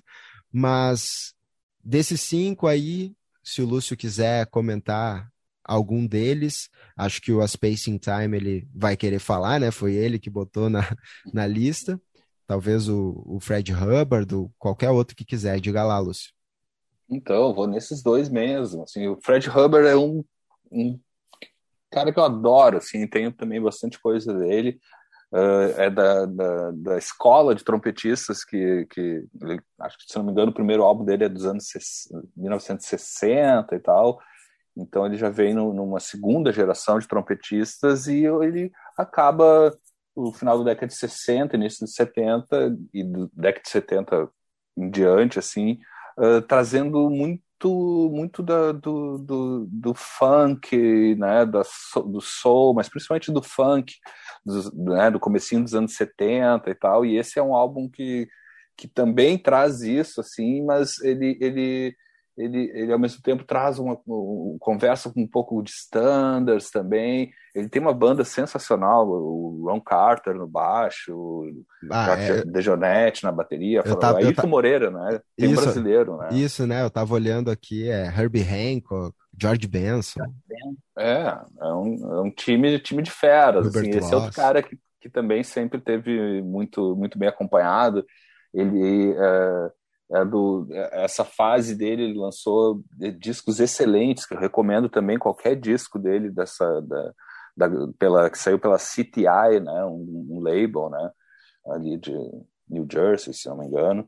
Mas 0.51 1.33
desses 1.83 2.21
cinco 2.21 2.67
aí, 2.67 3.13
se 3.43 3.61
o 3.61 3.65
Lúcio 3.65 3.97
quiser 3.97 4.45
comentar 4.47 5.29
algum 5.63 6.05
deles, 6.05 6.69
acho 6.97 7.21
que 7.21 7.31
o 7.31 7.41
A 7.41 7.47
Spacing 7.47 7.97
Time 7.97 8.35
ele 8.35 8.67
vai 8.73 8.97
querer 8.97 9.19
falar, 9.19 9.59
né? 9.59 9.71
Foi 9.71 9.93
ele 9.93 10.19
que 10.19 10.29
botou 10.29 10.69
na, 10.69 10.81
na 11.33 11.47
lista. 11.47 11.99
Talvez 12.45 12.89
o, 12.89 13.23
o 13.25 13.39
Fred 13.39 13.73
Hubbard, 13.73 14.35
ou 14.35 14.51
qualquer 14.59 14.89
outro 14.89 15.15
que 15.15 15.25
quiser. 15.25 15.59
Diga 15.59 15.83
lá, 15.83 15.97
Lúcio. 15.99 16.31
Então, 17.09 17.53
vou 17.53 17.67
nesses 17.67 18.01
dois 18.01 18.29
mesmo. 18.29 18.83
Assim, 18.83 19.07
o 19.07 19.17
Fred 19.21 19.49
Hubbard 19.49 19.87
é 19.87 19.95
um, 19.95 20.23
um 20.71 20.99
cara 21.93 22.11
que 22.11 22.19
eu 22.19 22.23
adoro, 22.23 22.77
assim, 22.77 23.07
tenho 23.07 23.31
também 23.31 23.61
bastante 23.61 23.99
coisa 23.99 24.33
dele. 24.33 24.79
Uh, 25.31 25.81
é 25.81 25.89
da, 25.89 26.25
da, 26.27 26.71
da, 26.71 26.97
escola 26.99 27.55
de 27.55 27.63
trompetistas 27.63 28.43
que, 28.45 28.85
que 28.91 29.25
ele, 29.41 29.59
acho 29.79 29.97
que 29.97 30.03
se 30.07 30.15
não 30.15 30.25
me 30.25 30.31
engano 30.31 30.51
o 30.51 30.53
primeiro 30.53 30.83
álbum 30.83 31.03
dele 31.03 31.23
é 31.23 31.29
dos 31.29 31.43
anos 31.43 31.65
1960 32.37 33.75
e 33.75 33.79
tal 33.79 34.19
então 34.77 35.07
ele 35.07 35.17
já 35.17 35.31
vem 35.31 35.55
no, 35.55 35.73
numa 35.73 35.99
segunda 35.99 36.53
geração 36.53 36.99
de 36.99 37.07
trompetistas 37.07 38.05
e 38.05 38.25
ele 38.25 38.71
acaba 38.95 39.75
no 40.15 40.31
final 40.31 40.59
da 40.59 40.65
década 40.65 40.85
de 40.85 40.95
60 40.97 41.55
início 41.55 41.83
de 41.83 41.91
70 41.91 42.77
e 42.93 43.03
do 43.03 43.27
década 43.33 43.63
de 43.63 43.71
70 43.71 44.29
em 44.77 44.91
diante 44.91 45.39
assim 45.39 45.79
uh, 46.19 46.43
trazendo 46.43 47.09
muito 47.09 47.42
muito 47.63 48.09
muito 48.13 48.43
da, 48.43 48.71
do, 48.71 49.17
do, 49.17 49.67
do, 49.69 49.93
funk, 49.93 51.15
né, 51.15 51.45
da, 51.45 51.61
do 52.05 52.21
soul, 52.21 52.73
mas 52.73 52.89
principalmente 52.89 53.31
do 53.31 53.41
funk, 53.41 53.95
do, 54.45 54.93
né, 54.93 55.09
do 55.09 55.19
comecinho 55.19 55.63
dos 55.63 55.73
anos 55.73 55.95
70 55.95 56.69
e 56.69 56.75
tal, 56.75 57.05
e 57.05 57.17
esse 57.17 57.39
é 57.39 57.43
um 57.43 57.55
álbum 57.55 57.89
que, 57.89 58.27
que 58.77 58.87
também 58.87 59.37
traz 59.37 59.81
isso, 59.81 60.21
assim, 60.21 60.63
mas 60.63 60.99
ele, 61.01 61.37
ele 61.41 61.95
ele, 62.37 62.71
ele 62.73 62.91
ao 62.91 62.99
mesmo 62.99 63.21
tempo 63.21 63.43
traz 63.43 63.77
uma, 63.77 63.97
uma, 64.05 64.57
conversa 64.59 65.11
com 65.11 65.21
um 65.21 65.27
pouco 65.27 65.61
de 65.61 65.69
standards 65.69 66.71
também. 66.71 67.31
Ele 67.53 67.69
tem 67.69 67.81
uma 67.81 67.93
banda 67.93 68.23
sensacional, 68.25 69.07
o 69.07 69.65
Ron 69.65 69.79
Carter 69.79 70.33
no 70.33 70.47
baixo, 70.47 71.15
o 71.15 71.65
ah, 71.91 72.15
é... 72.17 72.43
Dejonete 72.43 73.23
na 73.23 73.31
bateria, 73.31 73.83
eu 73.85 73.95
tava, 73.95 74.17
Ayrton 74.17 74.47
Moreira, 74.47 74.89
né? 74.89 75.21
Tem 75.37 75.51
isso, 75.51 75.61
um 75.61 75.63
brasileiro, 75.63 76.17
né? 76.17 76.29
Isso, 76.31 76.65
né? 76.65 76.83
Eu 76.83 76.89
tava 76.89 77.13
olhando 77.13 77.51
aqui, 77.51 77.87
é 77.87 78.07
Herbie 78.07 78.41
Hancock, 78.41 79.15
George 79.39 79.67
Benson. 79.67 80.21
É, 80.97 81.37
é 81.61 81.73
um, 81.73 82.13
é 82.13 82.21
um 82.21 82.31
time, 82.31 82.79
time 82.79 83.03
de 83.03 83.11
feras. 83.11 83.67
Assim. 83.67 83.89
Esse 83.91 84.11
é 84.11 84.15
outro 84.15 84.33
cara 84.33 84.63
que, 84.63 84.77
que 84.99 85.09
também 85.09 85.43
sempre 85.43 85.79
teve 85.79 86.41
muito, 86.41 86.95
muito 86.95 87.19
bem 87.19 87.29
acompanhado. 87.29 88.03
Ele... 88.51 89.13
É, 89.15 89.71
é 90.11 90.25
do, 90.25 90.67
é, 90.71 91.03
essa 91.03 91.23
fase 91.23 91.75
dele, 91.75 92.03
ele 92.03 92.19
lançou 92.19 92.83
discos 93.19 93.59
excelentes, 93.59 94.25
que 94.25 94.33
eu 94.33 94.39
recomendo 94.39 94.89
também 94.89 95.17
qualquer 95.17 95.55
disco 95.55 95.97
dele, 95.97 96.29
dessa, 96.29 96.81
da, 96.81 97.13
da, 97.55 97.69
pela, 97.97 98.29
que 98.29 98.37
saiu 98.37 98.59
pela 98.59 98.77
CTI, 98.77 99.59
né, 99.61 99.85
um, 99.85 100.27
um, 100.31 100.39
label 100.41 100.89
né, 100.89 101.11
ali 101.67 101.97
de 101.97 102.13
New 102.69 102.87
Jersey, 102.91 103.33
se 103.33 103.47
não 103.47 103.57
me 103.57 103.67
engano, 103.67 104.07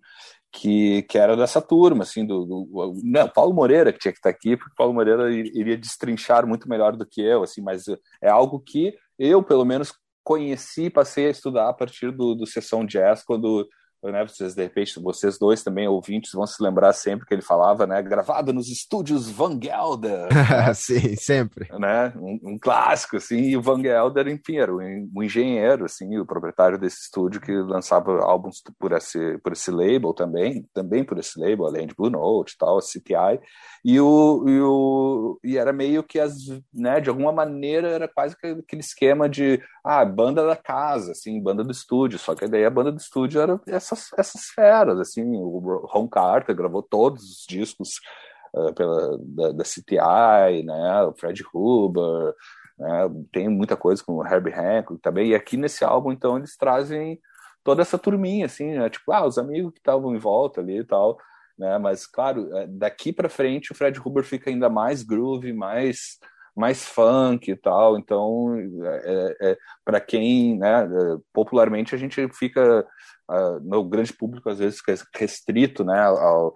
que, 0.52 1.04
que 1.04 1.18
era 1.18 1.36
dessa 1.36 1.62
turma, 1.62 2.04
assim, 2.04 2.26
do, 2.26 2.46
do 2.46 2.94
não, 3.04 3.28
Paulo 3.28 3.54
Moreira 3.54 3.92
que 3.92 4.00
tinha 4.00 4.12
que 4.12 4.20
estar 4.20 4.30
aqui, 4.30 4.56
porque 4.56 4.76
Paulo 4.78 4.94
Moreira 4.94 5.32
iria 5.32 5.78
destrinchar 5.78 6.48
muito 6.48 6.70
melhor 6.70 6.96
do 6.96 7.06
que 7.06 7.22
eu, 7.22 7.44
assim, 7.44 7.62
mas 7.62 7.86
é 8.22 8.30
algo 8.30 8.60
que 8.60 8.96
eu, 9.20 9.44
pelo 9.44 9.66
menos, 9.66 9.94
conheci, 10.24 10.90
passei 10.90 11.28
a 11.28 11.30
estudar 11.30 11.70
a 11.70 11.74
partir 11.74 12.12
do, 12.12 12.34
do 12.34 12.48
Sessão 12.48 12.86
Jazz, 12.86 13.24
quando 13.24 13.68
né, 14.12 14.26
vocês 14.26 14.56
de 14.56 14.64
repente, 14.64 15.00
vocês 15.00 15.38
dois 15.38 15.64
também 15.64 15.88
ouvintes 15.88 16.32
vão 16.34 16.46
se 16.46 16.62
lembrar 16.62 16.94
sempre 16.94 17.26
que 17.26 17.34
ele 17.34 17.42
falava, 17.42 17.86
né, 17.86 18.02
gravado 18.02 18.54
nos 18.54 18.70
estúdios 18.70 19.30
Van 19.30 19.60
Gelder. 19.62 20.28
Né? 20.56 20.74
Sim, 20.74 21.16
sempre. 21.16 21.68
Né, 21.78 22.14
um, 22.16 22.40
um, 22.52 22.60
clássico, 22.60 23.18
assim, 23.18 23.40
e 23.40 23.58
o 23.58 23.62
Van 23.62 23.82
Gelder, 23.82 24.28
enfim, 24.28 24.58
era 24.58 24.74
um, 24.74 25.10
um, 25.16 25.24
engenheiro, 25.24 25.86
assim, 25.86 26.18
o 26.18 26.26
proprietário 26.26 26.78
desse 26.78 27.02
estúdio 27.02 27.42
que 27.42 27.52
lançava 27.52 28.22
álbuns 28.22 28.62
por 28.80 28.92
esse, 28.92 29.38
por 29.40 29.54
esse 29.54 29.72
label 29.72 30.14
também, 30.14 30.66
também 30.74 31.04
por 31.04 31.18
esse 31.18 31.40
label, 31.40 31.66
além 31.66 31.88
de 31.88 31.96
Blue 31.96 32.10
Note 32.10 32.54
e 32.54 32.58
tal, 32.58 32.80
CTI, 32.80 33.40
e, 33.88 34.00
o, 34.02 34.44
e, 34.50 34.62
o, 34.62 35.40
e 35.44 35.58
era 35.60 35.72
meio 35.72 36.02
que, 36.02 36.20
as, 36.20 36.34
né, 36.74 37.00
de 37.00 37.08
alguma 37.08 37.32
maneira, 37.32 37.88
era 37.88 38.08
quase 38.08 38.36
aquele 38.36 38.82
esquema 38.82 39.30
de, 39.30 39.62
ah, 39.84 40.04
banda 40.04 40.44
da 40.44 40.56
casa, 40.56 41.12
assim, 41.12 41.40
banda 41.40 41.64
do 41.64 41.72
estúdio, 41.72 42.18
só 42.18 42.34
que 42.34 42.48
daí 42.48 42.66
a 42.66 42.70
banda 42.72 42.92
do 42.92 42.98
estúdio 42.98 43.40
era 43.40 43.62
essa 43.68 43.94
essas, 43.94 44.10
essas 44.18 44.46
feras, 44.46 45.00
assim, 45.00 45.24
o 45.38 45.86
Ron 45.88 46.08
Carter 46.08 46.56
gravou 46.56 46.82
todos 46.82 47.22
os 47.22 47.46
discos 47.48 48.00
uh, 48.56 48.74
pela, 48.74 49.20
da, 49.22 49.52
da, 49.52 49.64
CTI, 49.64 50.64
né, 50.64 51.04
o 51.04 51.14
Fred 51.14 51.44
Huber, 51.54 52.34
né, 52.80 53.08
tem 53.32 53.48
muita 53.48 53.78
coisa 53.78 54.04
com 54.04 54.14
o 54.14 54.26
Herbie 54.26 54.52
Hancock 54.52 55.00
também, 55.00 55.30
e 55.30 55.36
aqui 55.36 55.58
nesse 55.58 55.86
álbum, 55.86 56.12
então, 56.12 56.38
eles 56.38 56.58
trazem 56.58 57.20
toda 57.64 57.84
essa 57.84 58.00
turminha, 58.00 58.48
assim, 58.48 58.80
né, 58.80 58.90
tipo, 58.90 59.12
ah, 59.12 59.28
os 59.28 59.38
amigos 59.38 59.74
que 59.74 59.80
estavam 59.80 60.16
em 60.16 60.18
volta 60.18 60.60
ali 60.60 60.80
e 60.80 60.84
tal, 60.84 61.20
né, 61.58 61.78
mas, 61.78 62.06
claro, 62.06 62.56
é, 62.56 62.68
daqui 62.68 63.14
para 63.14 63.30
frente 63.30 63.72
o 63.72 63.76
Fred 63.76 64.00
Huber 64.00 64.24
fica 64.24 64.50
ainda 64.50 64.70
mais 64.70 65.04
groove, 65.04 65.54
mais 65.54 66.18
mais 66.56 66.86
funk 66.86 67.52
e 67.52 67.56
tal. 67.56 67.98
Então, 67.98 68.56
é, 68.84 69.36
é, 69.42 69.52
é 69.52 69.58
para 69.84 70.00
quem, 70.00 70.58
né, 70.58 70.86
é, 70.86 71.18
popularmente 71.34 71.94
a 71.94 71.98
gente 71.98 72.28
fica 72.34 72.88
uh, 73.30 73.60
no 73.62 73.84
grande 73.84 74.14
público 74.14 74.50
às 74.50 74.60
vezes 74.60 74.82
restrito, 75.14 75.84
né, 75.84 76.00
ao, 76.00 76.54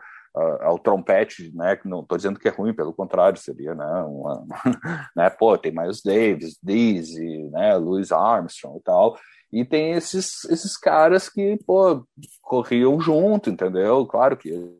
ao, 0.62 0.80
trompete, 0.80 1.52
né, 1.54 1.78
não 1.84 2.02
estou 2.02 2.18
dizendo 2.18 2.40
que 2.40 2.48
é 2.48 2.52
ruim, 2.52 2.74
pelo 2.74 2.94
contrário, 2.94 3.38
seria, 3.38 3.76
né, 3.76 3.86
uma, 4.08 4.46
né, 5.16 5.30
pô, 5.30 5.58
tem 5.58 5.74
Miles 5.74 6.02
Davis, 6.02 6.58
Dizzy, 6.64 7.50
né, 7.52 7.76
Louis 7.76 8.12
Armstrong 8.12 8.78
e 8.78 8.84
tal. 8.84 9.18
E 9.52 9.66
tem 9.66 9.94
esses, 9.94 10.46
esses 10.46 10.78
caras 10.78 11.28
que, 11.28 11.58
pô, 11.66 12.06
corriam 12.42 13.00
junto, 13.02 13.50
entendeu? 13.50 14.06
Claro 14.06 14.38
que 14.38 14.79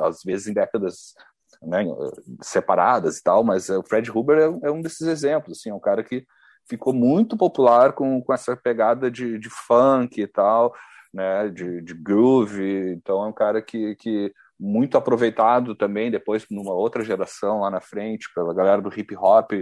às 0.00 0.22
vezes 0.22 0.46
em 0.46 0.52
décadas 0.52 1.14
né, 1.62 1.84
separadas 2.40 3.18
e 3.18 3.22
tal, 3.22 3.44
mas 3.44 3.68
o 3.68 3.82
Fred 3.82 4.10
Huber 4.10 4.38
é, 4.38 4.68
é, 4.68 4.70
um 4.70 4.80
desses 4.80 5.06
exemplos, 5.06 5.58
assim, 5.58 5.70
é 5.70 5.74
um 5.74 5.80
cara 5.80 6.02
que 6.02 6.24
ficou 6.68 6.92
muito 6.92 7.36
popular 7.36 7.92
com, 7.92 8.22
com 8.22 8.32
essa 8.32 8.56
pegada 8.56 9.10
de, 9.10 9.38
de 9.38 9.48
funk 9.50 10.20
e 10.20 10.26
tal, 10.26 10.72
né, 11.12 11.48
de, 11.48 11.80
de 11.82 11.94
groove, 11.94 12.92
então 12.92 13.22
é 13.24 13.28
um 13.28 13.32
cara 13.32 13.60
que, 13.60 13.94
que 13.96 14.32
muito 14.58 14.96
aproveitado 14.96 15.74
também 15.74 16.10
depois 16.10 16.46
numa 16.50 16.72
outra 16.72 17.04
geração 17.04 17.60
lá 17.60 17.70
na 17.70 17.80
frente 17.80 18.32
pela 18.34 18.54
galera 18.54 18.80
do 18.80 18.92
hip 18.96 19.14
hop, 19.16 19.52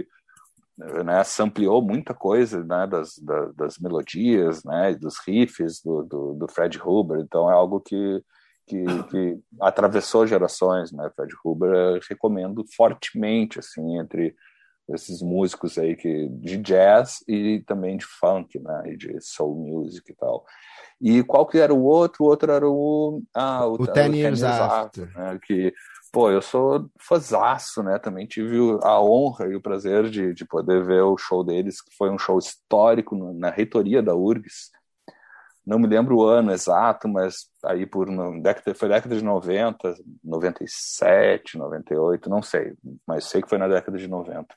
né, 0.77 1.23
sampleou 1.23 1.81
muita 1.81 2.13
coisa 2.13 2.63
né, 2.63 2.87
das, 2.87 3.17
das, 3.17 3.55
das 3.55 3.77
melodias, 3.77 4.63
né, 4.63 4.93
dos 4.95 5.19
riffs 5.27 5.81
do, 5.83 6.03
do, 6.03 6.33
do 6.33 6.47
Fred 6.47 6.79
Huber, 6.83 7.19
então 7.19 7.49
é 7.49 7.53
algo 7.53 7.79
que 7.79 8.23
que, 8.67 8.83
que 9.09 9.39
atravessou 9.59 10.27
gerações, 10.27 10.91
né? 10.91 11.09
Fred 11.15 11.33
Huber 11.43 11.99
recomendo 12.09 12.63
fortemente, 12.75 13.59
assim, 13.59 13.97
entre 13.97 14.35
esses 14.89 15.21
músicos 15.21 15.77
aí 15.77 15.95
que 15.95 16.27
de 16.29 16.57
jazz 16.57 17.23
e 17.27 17.63
também 17.65 17.97
de 17.97 18.05
funk, 18.05 18.59
né? 18.59 18.83
E 18.87 18.97
de 18.97 19.21
soul 19.21 19.55
music 19.55 20.11
e 20.11 20.15
tal. 20.15 20.45
E 20.99 21.23
qual 21.23 21.45
que 21.45 21.57
era 21.57 21.73
o 21.73 21.83
outro? 21.83 22.23
O 22.23 22.27
outro 22.27 22.51
era 22.51 22.67
o 22.67 23.21
ah, 23.33 23.65
o, 23.65 23.73
o 23.73 23.87
Ten 23.87 24.15
Years 24.15 24.43
After, 24.43 25.05
after 25.05 25.17
né? 25.17 25.39
que 25.43 25.73
pô, 26.11 26.29
eu 26.29 26.41
sou 26.41 26.89
fãzaço, 26.99 27.81
né? 27.81 27.97
Também 27.97 28.27
tive 28.27 28.57
a 28.83 29.01
honra 29.01 29.47
e 29.47 29.55
o 29.55 29.61
prazer 29.61 30.09
de, 30.09 30.33
de 30.33 30.45
poder 30.45 30.83
ver 30.83 31.01
o 31.01 31.17
show 31.17 31.43
deles, 31.43 31.81
que 31.81 31.95
foi 31.95 32.09
um 32.09 32.17
show 32.17 32.37
histórico 32.37 33.15
na 33.33 33.49
reitoria 33.49 34.03
da 34.03 34.13
URGS, 34.13 34.71
não 35.65 35.77
me 35.79 35.87
lembro 35.87 36.17
o 36.17 36.25
ano 36.25 36.51
exato, 36.51 37.07
mas 37.07 37.47
aí 37.63 37.85
por 37.85 38.07
década, 38.41 38.73
foi 38.73 38.89
década 38.89 39.15
de 39.15 39.23
90, 39.23 39.95
97, 40.23 41.57
98, 41.57 42.29
não 42.29 42.41
sei, 42.41 42.73
mas 43.07 43.25
sei 43.25 43.41
que 43.41 43.49
foi 43.49 43.57
na 43.57 43.67
década 43.67 43.97
de 43.97 44.07
90. 44.07 44.47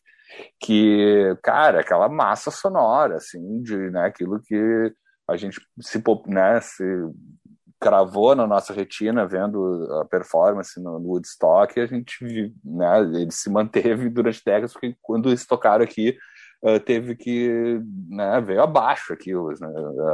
Que, 0.59 1.37
cara, 1.43 1.81
aquela 1.81 2.09
massa 2.09 2.51
sonora, 2.51 3.17
assim, 3.17 3.63
de 3.63 3.77
né, 3.91 4.07
aquilo 4.07 4.41
que 4.41 4.93
a 5.29 5.37
gente 5.37 5.61
se, 5.81 6.03
né, 6.27 6.61
se 6.61 6.85
cravou 7.81 8.35
na 8.35 8.47
nossa 8.47 8.73
retina 8.73 9.27
vendo 9.27 9.87
a 10.01 10.07
performance 10.07 10.81
no, 10.81 10.99
no 10.99 11.11
Woodstock, 11.11 11.79
a 11.79 11.87
gente, 11.87 12.55
né, 12.65 13.01
ele 13.01 13.31
se 13.31 13.51
manteve 13.51 14.09
durante 14.09 14.43
décadas, 14.45 14.73
porque 14.73 14.97
quando 15.03 15.29
eles 15.29 15.47
tocaram 15.47 15.85
aqui, 15.85 16.17
uh, 16.65 16.81
teve 16.81 17.15
que, 17.15 17.81
né, 18.09 18.41
veio 18.41 18.62
abaixo 18.62 19.12
aquilo, 19.12 19.49
né, 19.61 19.69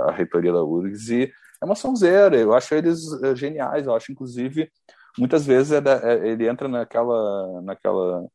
a 0.09 0.13
reitoria 0.13 0.53
da 0.53 0.63
URGS, 0.63 1.11
e 1.11 1.33
é 1.63 1.65
uma 1.65 1.75
sonzeira, 1.75 2.37
eu 2.37 2.53
acho 2.53 2.75
eles 2.75 3.07
uh, 3.07 3.35
geniais, 3.37 3.87
eu 3.87 3.95
acho, 3.95 4.11
inclusive, 4.11 4.71
muitas 5.17 5.47
vezes 5.47 5.73
é 5.73 5.81
da, 5.81 5.93
é, 6.03 6.29
ele 6.29 6.49
entra 6.49 6.69
naquela, 6.69 7.63
naquela, 7.63 8.27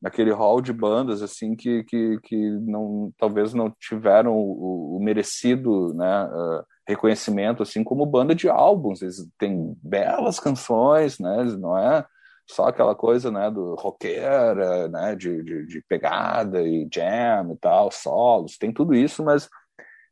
naquele 0.00 0.30
hall 0.30 0.60
de 0.60 0.72
bandas, 0.72 1.22
assim, 1.22 1.56
que, 1.56 1.82
que, 1.84 2.18
que 2.22 2.50
não, 2.60 3.12
talvez 3.18 3.52
não 3.52 3.70
tiveram 3.70 4.34
o, 4.36 4.96
o 4.96 5.02
merecido, 5.02 5.92
né, 5.94 6.24
uh, 6.26 6.64
reconhecimento, 6.86 7.62
assim, 7.62 7.82
como 7.82 8.06
banda 8.06 8.34
de 8.34 8.48
álbuns, 8.48 9.02
eles 9.02 9.26
têm 9.38 9.76
belas 9.82 10.38
canções, 10.38 11.18
né, 11.18 11.44
não 11.58 11.76
é 11.76 12.06
só 12.46 12.66
aquela 12.66 12.94
coisa, 12.94 13.30
né, 13.30 13.50
do 13.50 13.74
roqueira, 13.74 14.88
né, 14.88 15.14
de, 15.16 15.42
de, 15.42 15.66
de, 15.66 15.82
pegada 15.88 16.62
e 16.62 16.86
jam 16.92 17.52
e 17.52 17.56
tal, 17.56 17.90
solos, 17.90 18.58
tem 18.58 18.72
tudo 18.72 18.94
isso, 18.94 19.24
mas 19.24 19.48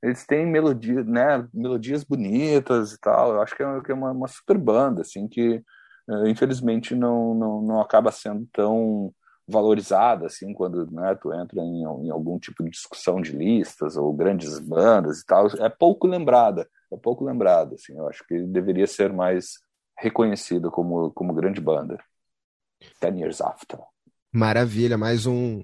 eles 0.02 0.26
têm 0.26 0.46
melodia, 0.46 1.04
né, 1.04 1.46
melodias 1.52 2.04
bonitas 2.04 2.92
e 2.92 2.98
tal, 3.00 3.34
eu 3.34 3.42
acho 3.42 3.54
que 3.54 3.62
é, 3.62 3.66
é 3.66 3.94
uma, 3.94 4.12
uma, 4.12 4.28
super 4.28 4.58
banda, 4.58 5.02
assim, 5.02 5.28
que 5.28 5.62
uh, 6.08 6.26
infelizmente 6.26 6.94
não, 6.94 7.34
não, 7.34 7.62
não 7.62 7.80
acaba 7.80 8.10
sendo 8.10 8.46
tão 8.52 9.12
valorizada, 9.46 10.26
assim, 10.26 10.52
quando 10.54 10.90
né, 10.90 11.14
tu 11.20 11.32
entra 11.34 11.60
em, 11.60 11.82
em 11.82 12.10
algum 12.10 12.38
tipo 12.38 12.62
de 12.64 12.70
discussão 12.70 13.20
de 13.20 13.32
listas 13.32 13.96
ou 13.96 14.12
grandes 14.12 14.58
bandas 14.58 15.20
e 15.20 15.26
tal, 15.26 15.48
é 15.58 15.68
pouco 15.68 16.06
lembrada, 16.06 16.68
é 16.92 16.96
pouco 16.96 17.24
lembrada, 17.24 17.74
assim, 17.74 17.96
eu 17.96 18.08
acho 18.08 18.24
que 18.26 18.42
deveria 18.44 18.86
ser 18.86 19.12
mais 19.12 19.60
reconhecida 19.98 20.70
como, 20.70 21.12
como 21.12 21.34
grande 21.34 21.60
banda. 21.60 21.98
Ten 23.00 23.18
Years 23.18 23.40
After. 23.40 23.78
Maravilha, 24.32 24.96
mais 24.96 25.26
um 25.26 25.62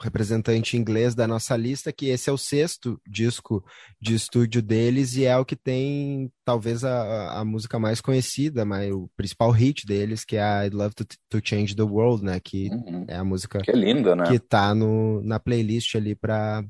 representante 0.00 0.76
inglês 0.76 1.14
da 1.14 1.28
nossa 1.28 1.56
lista, 1.56 1.92
que 1.92 2.06
esse 2.06 2.30
é 2.30 2.32
o 2.32 2.38
sexto 2.38 3.00
disco 3.06 3.62
de 4.00 4.14
estúdio 4.14 4.62
deles 4.62 5.14
e 5.14 5.24
é 5.24 5.36
o 5.36 5.44
que 5.44 5.54
tem 5.54 6.32
talvez 6.44 6.84
a, 6.84 7.40
a 7.40 7.44
música 7.44 7.78
mais 7.78 8.00
conhecida, 8.00 8.64
mas 8.64 8.90
o 8.90 9.10
principal 9.16 9.50
hit 9.50 9.86
deles, 9.86 10.24
que 10.24 10.36
é 10.36 10.66
I'd 10.66 10.74
Love 10.74 10.94
to, 10.94 11.04
to 11.28 11.40
Change 11.44 11.76
the 11.76 11.82
World, 11.82 12.24
né? 12.24 12.40
Que 12.40 12.68
uhum. 12.70 13.04
é 13.06 13.16
a 13.16 13.24
música 13.24 13.60
que, 13.60 13.70
é 13.70 13.74
linda, 13.74 14.16
né? 14.16 14.24
que 14.24 14.38
tá 14.38 14.74
no, 14.74 15.22
na 15.22 15.38
playlist 15.38 15.94
ali 15.94 16.14
para 16.14 16.64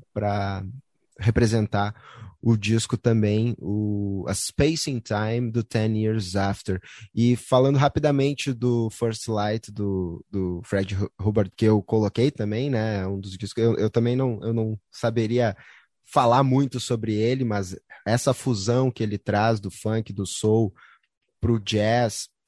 representar 1.17 1.95
o 2.41 2.57
disco 2.57 2.97
também, 2.97 3.55
o 3.59 4.25
A 4.27 4.33
Spacing 4.33 4.99
Time 4.99 5.51
do 5.51 5.63
Ten 5.63 5.95
Years 5.97 6.35
After. 6.35 6.81
E 7.13 7.35
falando 7.35 7.77
rapidamente 7.77 8.51
do 8.51 8.89
First 8.89 9.27
Light 9.27 9.71
do, 9.71 10.25
do 10.29 10.61
Fred 10.63 10.97
Hubbard, 11.19 11.51
que 11.55 11.65
eu 11.65 11.81
coloquei 11.83 12.31
também, 12.31 12.69
né? 12.69 13.05
Um 13.05 13.19
dos 13.19 13.37
discos. 13.37 13.63
Eu, 13.63 13.75
eu 13.75 13.89
também 13.89 14.15
não, 14.15 14.39
eu 14.41 14.53
não 14.53 14.79
saberia 14.91 15.55
falar 16.11 16.43
muito 16.43 16.79
sobre 16.79 17.13
ele, 17.13 17.45
mas 17.45 17.75
essa 18.05 18.33
fusão 18.33 18.89
que 18.89 19.03
ele 19.03 19.17
traz 19.17 19.59
do 19.59 19.69
funk, 19.69 20.11
do 20.11 20.25
soul 20.25 20.73
pro 21.39 21.59
jazz, 21.59 22.27
é, 22.27 22.40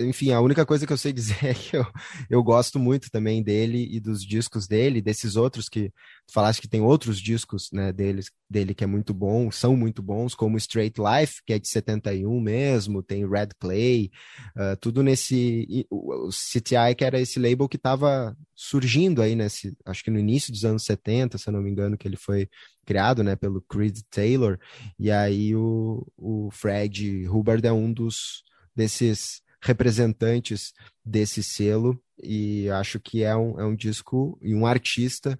enfim, 0.00 0.32
a 0.32 0.40
única 0.40 0.66
coisa 0.66 0.86
que 0.86 0.92
eu 0.92 0.98
sei 0.98 1.12
dizer 1.14 1.44
é 1.44 1.54
que 1.54 1.76
eu, 1.76 1.86
eu 2.28 2.42
gosto 2.42 2.78
muito 2.78 3.10
também 3.10 3.42
dele 3.42 3.88
e 3.90 3.98
dos 4.00 4.24
discos 4.24 4.66
dele, 4.66 5.00
desses 5.00 5.36
outros 5.36 5.68
que 5.68 5.88
tu 6.26 6.32
falaste 6.32 6.60
que 6.60 6.68
tem 6.68 6.80
outros 6.80 7.20
discos 7.20 7.70
né, 7.72 7.92
deles, 7.92 8.30
dele 8.48 8.74
que 8.74 8.84
é 8.84 8.86
muito 8.86 9.14
bom, 9.14 9.50
são 9.50 9.76
muito 9.76 10.02
bons, 10.02 10.34
como 10.34 10.58
Straight 10.58 11.00
Life, 11.00 11.42
que 11.46 11.54
é 11.54 11.58
de 11.58 11.68
71 11.68 12.40
mesmo, 12.40 13.02
tem 13.02 13.28
Red 13.28 13.48
Clay, 13.58 14.10
uh, 14.56 14.76
tudo 14.80 15.02
nesse. 15.02 15.86
O, 15.90 16.26
o 16.26 16.30
CTI, 16.30 16.94
que 16.96 17.04
era 17.04 17.20
esse 17.20 17.38
label 17.38 17.68
que 17.68 17.76
estava 17.76 18.36
surgindo 18.54 19.22
aí 19.22 19.34
nesse, 19.34 19.74
acho 19.86 20.04
que 20.04 20.10
no 20.10 20.18
início 20.18 20.52
dos 20.52 20.64
anos 20.64 20.84
70, 20.84 21.38
se 21.38 21.48
eu 21.48 21.52
não 21.52 21.62
me 21.62 21.70
engano, 21.70 21.96
que 21.96 22.06
ele 22.06 22.16
foi 22.16 22.48
criado 22.84 23.22
né, 23.22 23.36
pelo 23.36 23.62
Creed 23.62 23.98
Taylor, 24.10 24.58
e 24.98 25.10
aí 25.10 25.54
o, 25.56 26.06
o 26.16 26.50
Fred 26.50 27.26
Hubbard 27.28 27.66
é 27.66 27.72
um 27.72 27.92
dos 27.92 28.42
desses 28.74 29.42
representantes 29.62 30.72
desse 31.04 31.42
selo 31.42 32.02
e 32.22 32.68
acho 32.70 32.98
que 32.98 33.22
é 33.22 33.34
um, 33.36 33.60
é 33.60 33.64
um 33.64 33.74
disco 33.74 34.38
e 34.42 34.54
um 34.54 34.66
artista 34.66 35.38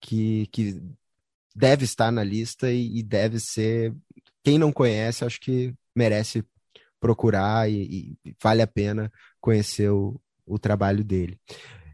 que, 0.00 0.46
que 0.52 0.80
deve 1.54 1.84
estar 1.84 2.10
na 2.12 2.22
lista 2.22 2.70
e, 2.70 2.98
e 2.98 3.02
deve 3.02 3.40
ser. 3.40 3.94
Quem 4.42 4.58
não 4.58 4.72
conhece, 4.72 5.24
acho 5.24 5.40
que 5.40 5.74
merece 5.94 6.44
procurar 7.00 7.70
e, 7.70 8.16
e 8.24 8.36
vale 8.42 8.62
a 8.62 8.66
pena 8.66 9.12
conhecer 9.40 9.90
o, 9.90 10.20
o 10.46 10.58
trabalho 10.58 11.02
dele. 11.02 11.38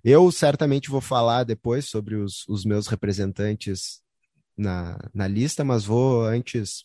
Eu 0.04 0.30
certamente 0.32 0.90
vou 0.90 1.00
falar 1.00 1.44
depois 1.44 1.86
sobre 1.86 2.16
os, 2.16 2.46
os 2.48 2.64
meus 2.64 2.86
representantes 2.86 4.02
na, 4.56 4.98
na 5.14 5.26
lista, 5.26 5.64
mas 5.64 5.84
vou 5.84 6.24
antes 6.24 6.84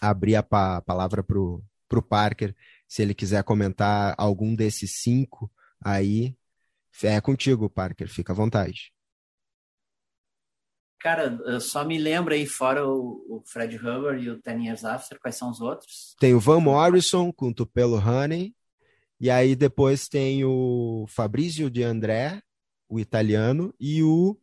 abrir 0.00 0.36
a, 0.36 0.42
pa, 0.42 0.78
a 0.78 0.82
palavra 0.82 1.22
para 1.22 1.38
o 1.38 1.62
Parker 2.08 2.54
se 2.92 3.00
ele 3.00 3.14
quiser 3.14 3.42
comentar 3.42 4.14
algum 4.18 4.54
desses 4.54 4.96
cinco 4.96 5.50
aí, 5.82 6.36
é 7.02 7.18
contigo, 7.22 7.70
Parker, 7.70 8.06
fica 8.06 8.34
à 8.34 8.36
vontade. 8.36 8.92
Cara, 11.00 11.58
só 11.58 11.86
me 11.86 11.96
lembra 11.96 12.34
aí, 12.34 12.44
fora 12.44 12.86
o, 12.86 13.24
o, 13.30 13.42
Fred 13.46 13.78
Hubbard 13.78 14.22
e 14.22 14.28
o 14.28 14.38
Ten 14.42 14.66
Years 14.66 14.84
After, 14.84 15.18
quais 15.18 15.36
são 15.36 15.50
os 15.50 15.62
outros? 15.62 16.14
Tem 16.20 16.34
o 16.34 16.38
Van 16.38 16.60
Morrison 16.60 17.32
com 17.32 17.50
Tupelo 17.50 17.96
Honey, 17.96 18.54
e 19.18 19.30
aí 19.30 19.56
depois 19.56 20.06
tem 20.06 20.44
o 20.44 21.06
Fabrizio 21.08 21.70
de 21.70 21.82
André, 21.82 22.42
o 22.90 23.00
italiano, 23.00 23.74
e 23.80 24.02
o, 24.02 24.38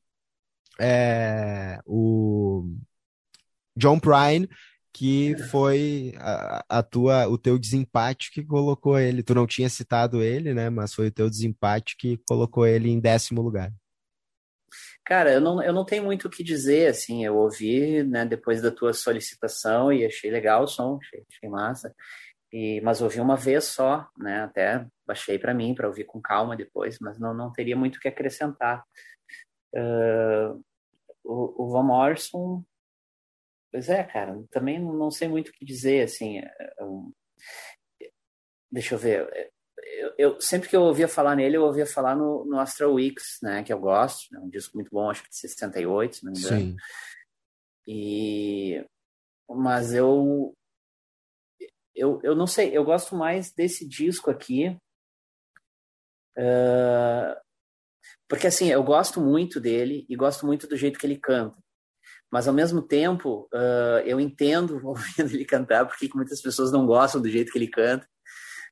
é, 0.79 1.79
o 1.85 2.67
John 3.75 3.99
Prine, 3.99 4.49
que 4.93 5.37
foi 5.49 6.13
a, 6.17 6.65
a, 6.67 6.83
tua, 6.83 7.27
o 7.27 7.37
teu 7.37 7.57
desempate 7.57 8.31
que 8.31 8.43
colocou 8.43 8.99
ele. 8.99 9.23
Tu 9.23 9.33
não 9.35 9.45
tinha 9.45 9.69
citado 9.69 10.21
ele, 10.21 10.53
né? 10.53 10.69
Mas 10.69 10.93
foi 10.93 11.07
o 11.07 11.11
teu 11.11 11.29
desempate 11.29 11.95
que 11.97 12.17
colocou 12.27 12.65
ele 12.65 12.89
em 12.89 12.99
décimo 12.99 13.41
lugar. 13.41 13.71
Cara, 15.05 15.33
eu 15.33 15.41
não, 15.41 15.61
eu 15.63 15.73
não 15.73 15.85
tenho 15.85 16.03
muito 16.03 16.27
o 16.27 16.29
que 16.29 16.43
dizer, 16.43 16.87
assim, 16.87 17.25
eu 17.25 17.35
ouvi, 17.35 18.03
né, 18.03 18.25
depois 18.25 18.61
da 18.61 18.69
tua 18.69 18.93
solicitação 18.93 19.91
e 19.91 20.05
achei 20.05 20.29
legal 20.29 20.63
o 20.63 20.67
som, 20.67 20.99
achei, 21.01 21.25
achei 21.27 21.49
massa, 21.49 21.95
e, 22.53 22.79
mas 22.81 23.01
ouvi 23.01 23.19
uma 23.19 23.35
vez 23.35 23.63
só, 23.63 24.07
né, 24.15 24.43
até 24.43 24.85
baixei 25.07 25.39
para 25.39 25.51
mim, 25.51 25.73
para 25.73 25.87
ouvir 25.87 26.03
com 26.03 26.21
calma 26.21 26.55
depois, 26.55 26.99
mas 27.01 27.17
não, 27.17 27.33
não 27.33 27.51
teria 27.51 27.75
muito 27.75 27.95
o 27.95 27.99
que 27.99 28.07
acrescentar. 28.07 28.83
Uh, 29.73 30.63
o, 31.23 31.63
o 31.63 31.71
Van 31.71 31.83
Morrison, 31.83 32.63
pois 33.71 33.89
é, 33.89 34.03
cara, 34.03 34.41
também 34.51 34.79
não 34.79 35.11
sei 35.11 35.27
muito 35.27 35.49
o 35.49 35.51
que 35.51 35.65
dizer, 35.65 36.03
assim, 36.03 36.39
é, 36.39 36.51
é 36.59 38.09
deixa 38.71 38.95
eu 38.95 38.99
ver, 38.99 39.51
eu, 39.97 40.13
eu, 40.17 40.41
sempre 40.41 40.69
que 40.69 40.75
eu 40.75 40.81
ouvia 40.81 41.07
falar 41.07 41.35
nele, 41.35 41.57
eu 41.57 41.63
ouvia 41.63 41.85
falar 41.85 42.15
no, 42.15 42.45
no 42.45 42.59
Astral 42.59 42.93
Weeks, 42.93 43.39
né, 43.41 43.63
que 43.63 43.73
eu 43.73 43.79
gosto, 43.79 44.35
é 44.35 44.39
um 44.39 44.49
disco 44.49 44.75
muito 44.75 44.89
bom, 44.91 45.09
acho 45.09 45.23
que 45.23 45.29
de 45.29 45.37
68, 45.37 46.15
se 46.15 46.25
não 46.25 46.31
me 46.31 46.39
engano. 46.39 46.59
Sim. 46.59 46.75
E 47.87 48.85
mas 49.49 49.95
eu 49.95 50.53
eu, 51.95 52.19
eu 52.23 52.35
não 52.35 52.47
sei, 52.47 52.75
eu 52.75 52.83
gosto 52.83 53.15
mais 53.15 53.51
desse 53.51 53.85
disco 53.87 54.31
aqui. 54.31 54.69
Uh, 56.37 57.35
porque 58.27 58.47
assim, 58.47 58.69
eu 58.69 58.81
gosto 58.83 59.19
muito 59.19 59.59
dele 59.59 60.05
e 60.07 60.15
gosto 60.15 60.45
muito 60.45 60.65
do 60.67 60.77
jeito 60.77 60.97
que 60.97 61.05
ele 61.05 61.17
canta. 61.17 61.57
Mas 62.31 62.47
ao 62.47 62.53
mesmo 62.53 62.81
tempo, 62.81 63.49
uh, 63.53 63.99
eu 64.05 64.19
entendo 64.19 64.79
ouvindo 64.85 65.29
ele 65.33 65.45
cantar 65.45 65.85
porque 65.85 66.09
muitas 66.13 66.41
pessoas 66.41 66.71
não 66.71 66.85
gostam 66.85 67.21
do 67.21 67.29
jeito 67.29 67.51
que 67.51 67.57
ele 67.57 67.67
canta 67.67 68.07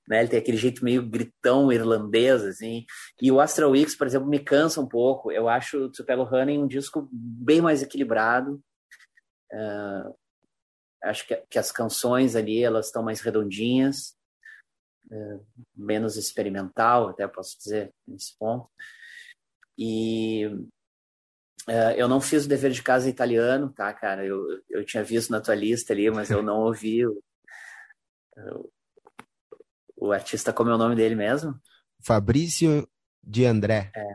né? 0.08 0.22
Ele 0.22 0.30
tem 0.30 0.39
aquele 0.39 0.58
jeito 0.58 0.84
meio 0.84 1.08
gritão 1.08 1.72
irlandês, 1.72 2.43
assim. 2.43 2.86
E 3.22 3.32
o 3.32 3.41
Astral 3.41 3.72
Weeks, 3.72 3.95
por 3.95 4.08
exemplo, 4.08 4.28
me 4.28 4.39
cansa 4.39 4.80
um 4.80 4.88
pouco. 4.88 5.32
Eu 5.32 5.49
acho 5.49 5.78
o 5.78 5.91
Tupelo 5.91 6.24
Honey 6.24 6.58
um 6.58 6.68
disco 6.68 7.08
bem 7.12 7.62
mais 7.62 7.84
equilibrado. 7.84 8.62
Uh, 9.51 10.16
acho 11.03 11.28
que, 11.28 11.36
que, 11.49 11.60
as 11.60 11.72
canções 11.72 12.36
ali, 12.36 12.64
elas 12.64 12.88
estão 12.88 13.03
mais 13.03 13.20
redondinhas. 13.20 14.16
Uh, 15.12 15.45
menos 15.76 16.16
experimental, 16.16 17.10
até 17.10 17.28
posso 17.28 17.58
dizer, 17.58 17.93
nesse 18.08 18.38
ponto. 18.38 18.70
E 19.78 20.49
eu 21.97 22.07
não 22.07 22.22
fiz 22.22 22.45
o 22.45 22.49
dever 22.49 22.72
de 22.72 22.82
casa 22.82 23.09
italiano, 23.09 23.70
tá, 23.70 23.93
cara? 23.93 24.26
Eu, 24.26 24.45
eu 24.70 24.86
tinha 24.86 25.03
visto 25.03 25.32
na 25.32 25.41
tua 25.41 25.55
lista 25.55 25.93
ali, 25.93 26.09
mas 26.09 26.30
eu 26.30 26.41
não 26.43 26.59
ouvi 26.59 27.05
o, 27.05 27.22
o 29.95 30.11
artista, 30.11 30.53
como 30.53 30.70
é 30.70 30.76
o 30.76 30.78
nome 30.78 30.95
dele 30.95 31.15
mesmo? 31.15 31.59
Fabrício 32.01 32.88
de 33.22 33.45
André. 33.45 33.91
É. 33.95 34.13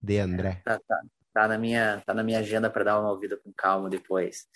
De 0.00 0.18
André. 0.18 0.60
É, 0.60 0.70
tá, 0.70 0.80
tá, 0.86 1.00
tá, 1.32 1.48
na 1.48 1.58
minha, 1.58 2.02
tá 2.04 2.14
na 2.14 2.22
minha 2.22 2.38
agenda 2.38 2.70
para 2.70 2.84
dar 2.84 3.00
uma 3.00 3.10
ouvida 3.10 3.36
com 3.36 3.52
calma 3.52 3.88
depois. 3.88 4.46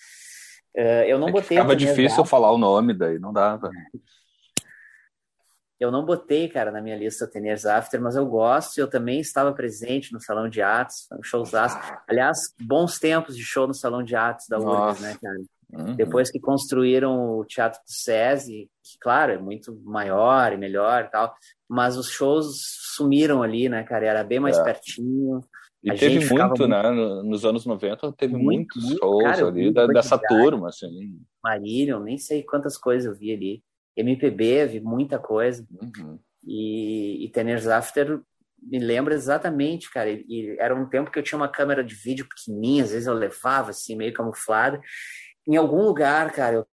Uh, 0.77 1.05
eu 1.07 1.19
não 1.19 1.29
é 1.29 1.33
botei. 1.33 1.57
Ficava 1.57 1.75
difícil 1.75 2.25
falar 2.25 2.53
o 2.53 2.59
nome, 2.59 2.93
daí 2.93 3.19
não 3.19 3.33
dava. 3.33 3.71
Eu 5.79 5.91
não 5.91 6.05
botei, 6.05 6.49
cara, 6.49 6.71
na 6.71 6.81
minha 6.81 6.97
lista 6.97 7.27
Teners 7.27 7.67
After, 7.67 8.01
mas 8.01 8.17
eu 8.17 8.25
gosto. 8.27 8.79
Eu 8.79 8.89
também 8.89 9.21
estava 9.21 9.53
presente 9.53 10.13
no 10.13 10.21
Salão 10.21 10.49
de 10.49 10.63
Atos, 10.63 11.07
showzaço. 11.23 11.79
Aliás, 12.09 12.39
bons 12.61 12.99
tempos 12.99 13.37
de 13.37 13.43
show 13.43 13.67
no 13.67 13.75
Salão 13.75 14.03
de 14.03 14.17
Atos 14.17 14.47
da 14.49 14.59
URGS, 14.59 15.01
né, 15.03 15.17
cara? 15.21 15.39
Uhum. 15.73 15.97
Depois 15.97 16.31
que 16.31 16.41
construíram 16.41 17.39
o 17.39 17.45
Teatro 17.45 17.81
do 17.81 17.93
SESI, 17.93 18.71
que, 18.83 18.99
claro, 19.01 19.33
é 19.33 19.39
muito 19.39 19.79
maior 19.85 20.53
e 20.53 20.57
melhor 20.57 21.05
e 21.05 21.11
tal, 21.11 21.35
mas 21.69 21.97
os 21.99 22.09
shows 22.09 22.57
sumiram 22.95 23.43
ali, 23.43 23.69
né, 23.69 23.83
cara? 23.83 24.07
Era 24.07 24.25
bem 24.25 24.41
mais 24.41 24.57
é. 24.57 24.65
pertinho. 24.65 25.41
E 25.83 25.91
a 25.91 25.95
teve 25.95 26.27
muito, 26.33 26.67
né? 26.67 26.91
Nos 27.23 27.45
anos 27.45 27.67
90 27.67 28.13
teve 28.13 28.35
muito, 28.35 28.45
muitos 28.45 28.85
muito, 28.85 28.99
shows 28.99 29.23
cara, 29.23 29.47
ali 29.47 29.73
da, 29.73 29.87
dessa 29.87 30.19
turma, 30.19 30.69
assim. 30.69 31.21
Marillion, 31.43 32.01
nem 32.01 32.17
sei 32.17 32.43
quantas 32.43 32.79
coisas 32.79 33.07
eu 33.07 33.19
vi 33.19 33.33
ali. 33.33 33.63
MPB, 33.97 34.67
vi 34.67 34.81
muita 34.81 35.19
coisa. 35.19 35.67
Uhum. 35.71 36.19
E, 36.45 37.25
e 37.25 37.29
Teners 37.31 37.67
After 37.67 38.21
me 38.63 38.79
lembra 38.79 39.15
exatamente, 39.15 39.91
cara. 39.91 40.11
E, 40.11 40.25
e, 40.29 40.57
era 40.59 40.75
um 40.75 40.89
tempo 40.89 41.11
que 41.11 41.19
eu 41.19 41.23
tinha 41.23 41.39
uma 41.39 41.49
câmera 41.49 41.83
de 41.83 41.95
vídeo 41.95 42.27
pequenininha, 42.29 42.85
às 42.85 42.91
vezes 42.91 43.07
eu 43.07 43.15
levava 43.15 43.71
assim, 43.71 43.97
meio 43.97 44.13
camuflada 44.13 44.81
em 45.47 45.57
algum 45.57 45.83
lugar, 45.83 46.33
cara, 46.33 46.57
eu 46.57 46.67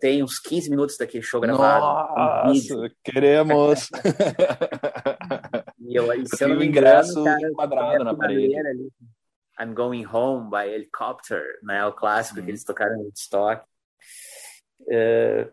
tenho 0.00 0.24
uns 0.24 0.38
15 0.38 0.68
minutos 0.68 0.96
daquele 0.98 1.22
show 1.22 1.40
gravado. 1.40 1.80
Nossa, 2.46 2.90
queremos! 3.02 3.88
e 5.80 5.96
eu, 5.96 6.12
e 6.12 6.26
se 6.26 6.44
eu 6.44 6.48
não 6.50 6.56
me 6.56 6.66
engano, 6.66 7.24
cara, 7.24 7.52
quadrado 7.52 8.04
na 8.04 8.14
parede. 8.14 8.54
Ali, 8.58 8.92
I'm 9.58 9.72
Going 9.74 10.06
Home 10.06 10.50
by 10.50 10.68
Helicopter, 10.68 11.42
né? 11.62 11.84
O 11.86 11.92
clássico 11.92 12.42
que 12.42 12.50
eles 12.50 12.62
tocaram 12.62 12.98
no 12.98 13.04
Woodstock. 13.04 13.64
Uh, 14.82 15.50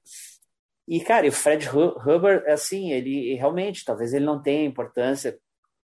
e, 0.87 0.99
cara, 1.01 1.27
o 1.27 1.31
Fred 1.31 1.67
Hubbard, 1.67 2.47
assim, 2.47 2.91
ele 2.91 3.33
realmente, 3.35 3.83
talvez 3.83 4.13
ele 4.13 4.25
não 4.25 4.41
tenha 4.41 4.65
importância 4.65 5.37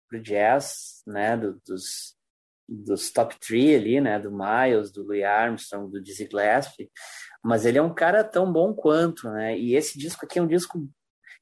pro 0.08 0.20
jazz, 0.20 1.02
né, 1.06 1.36
do, 1.36 1.60
dos, 1.66 2.16
dos 2.68 3.10
top 3.10 3.38
three 3.40 3.74
ali, 3.74 4.00
né, 4.00 4.18
do 4.18 4.30
Miles, 4.30 4.90
do 4.90 5.04
Louis 5.04 5.24
Armstrong, 5.24 5.90
do 5.90 6.02
Dizzy 6.02 6.28
Gillespie, 6.30 6.90
mas 7.42 7.64
ele 7.64 7.78
é 7.78 7.82
um 7.82 7.94
cara 7.94 8.22
tão 8.22 8.52
bom 8.52 8.74
quanto, 8.74 9.30
né, 9.30 9.58
e 9.58 9.74
esse 9.74 9.98
disco 9.98 10.26
aqui 10.26 10.38
é 10.38 10.42
um 10.42 10.46
disco, 10.46 10.86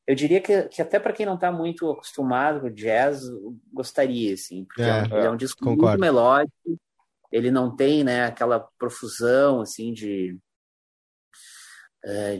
eu 0.06 0.14
diria 0.14 0.40
que, 0.40 0.62
que 0.68 0.80
até 0.80 1.00
para 1.00 1.12
quem 1.12 1.26
não 1.26 1.34
está 1.34 1.50
muito 1.50 1.90
acostumado 1.90 2.60
com 2.60 2.70
jazz, 2.70 3.22
gostaria, 3.72 4.34
assim, 4.34 4.64
porque 4.66 4.82
é, 4.82 4.88
é, 4.88 5.04
ele 5.04 5.26
é 5.26 5.30
um 5.30 5.36
disco 5.36 5.64
concordo. 5.64 5.98
muito 5.98 6.00
melódico, 6.00 6.78
ele 7.32 7.50
não 7.50 7.74
tem, 7.74 8.04
né, 8.04 8.24
aquela 8.26 8.60
profusão, 8.78 9.62
assim, 9.62 9.92
de 9.92 10.38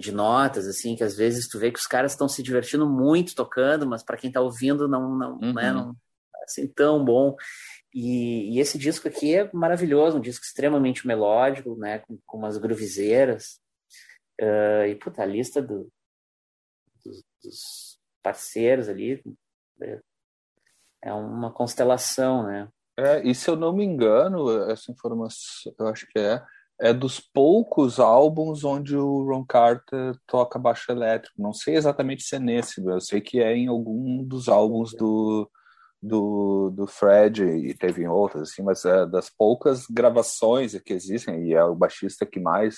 de 0.00 0.12
notas, 0.12 0.66
assim, 0.66 0.94
que 0.94 1.02
às 1.02 1.16
vezes 1.16 1.48
tu 1.48 1.58
vê 1.58 1.70
que 1.70 1.78
os 1.78 1.86
caras 1.86 2.12
estão 2.12 2.28
se 2.28 2.42
divertindo 2.42 2.88
muito 2.88 3.34
tocando, 3.34 3.86
mas 3.86 4.02
para 4.02 4.16
quem 4.16 4.28
está 4.28 4.40
ouvindo 4.40 4.86
não, 4.86 5.14
não, 5.16 5.32
uhum. 5.34 5.52
né, 5.52 5.72
não 5.72 5.96
é 6.36 6.44
assim 6.44 6.66
tão 6.68 7.04
bom. 7.04 7.34
E, 7.92 8.54
e, 8.54 8.60
esse 8.60 8.78
disco 8.78 9.08
aqui 9.08 9.34
é 9.34 9.50
maravilhoso, 9.52 10.18
um 10.18 10.20
disco 10.20 10.44
extremamente 10.44 11.06
melódico, 11.06 11.76
né, 11.76 12.00
com, 12.00 12.18
com 12.26 12.38
umas 12.38 12.56
groovezeiras. 12.56 13.60
Uh, 14.40 14.86
e, 14.88 14.94
puta, 14.94 15.22
a 15.22 15.26
lista 15.26 15.60
do, 15.60 15.90
dos, 17.04 17.24
dos, 17.42 17.98
parceiros 18.22 18.88
ali 18.88 19.22
é, 19.80 20.00
é 21.02 21.12
uma 21.12 21.52
constelação, 21.52 22.44
né? 22.46 22.68
É, 22.96 23.26
e 23.26 23.34
se 23.34 23.48
eu 23.48 23.56
não 23.56 23.72
me 23.72 23.84
engano, 23.84 24.50
essa 24.70 24.90
informação, 24.90 25.72
eu 25.78 25.86
acho 25.86 26.06
que 26.08 26.18
é, 26.18 26.44
é 26.80 26.92
dos 26.92 27.18
poucos 27.18 27.98
álbuns 27.98 28.62
onde 28.64 28.96
o 28.96 29.24
Ron 29.24 29.44
Carter 29.44 30.16
toca 30.26 30.58
baixo 30.58 30.90
elétrico. 30.92 31.40
Não 31.40 31.52
sei 31.52 31.76
exatamente 31.76 32.22
se 32.22 32.36
é 32.36 32.38
nesse, 32.38 32.84
eu 32.84 33.00
sei 33.00 33.20
que 33.20 33.40
é 33.40 33.56
em 33.56 33.66
algum 33.66 34.22
dos 34.22 34.48
álbuns 34.48 34.94
do, 34.94 35.50
do, 36.00 36.70
do 36.70 36.86
Fred 36.86 37.44
e 37.44 37.74
teve 37.74 38.02
em 38.02 38.08
outras, 38.08 38.50
assim, 38.50 38.62
mas 38.62 38.84
é 38.84 39.04
das 39.06 39.28
poucas 39.28 39.86
gravações 39.86 40.78
que 40.80 40.92
existem, 40.92 41.48
e 41.48 41.54
é 41.54 41.64
o 41.64 41.74
baixista 41.74 42.24
que 42.24 42.38
mais, 42.38 42.76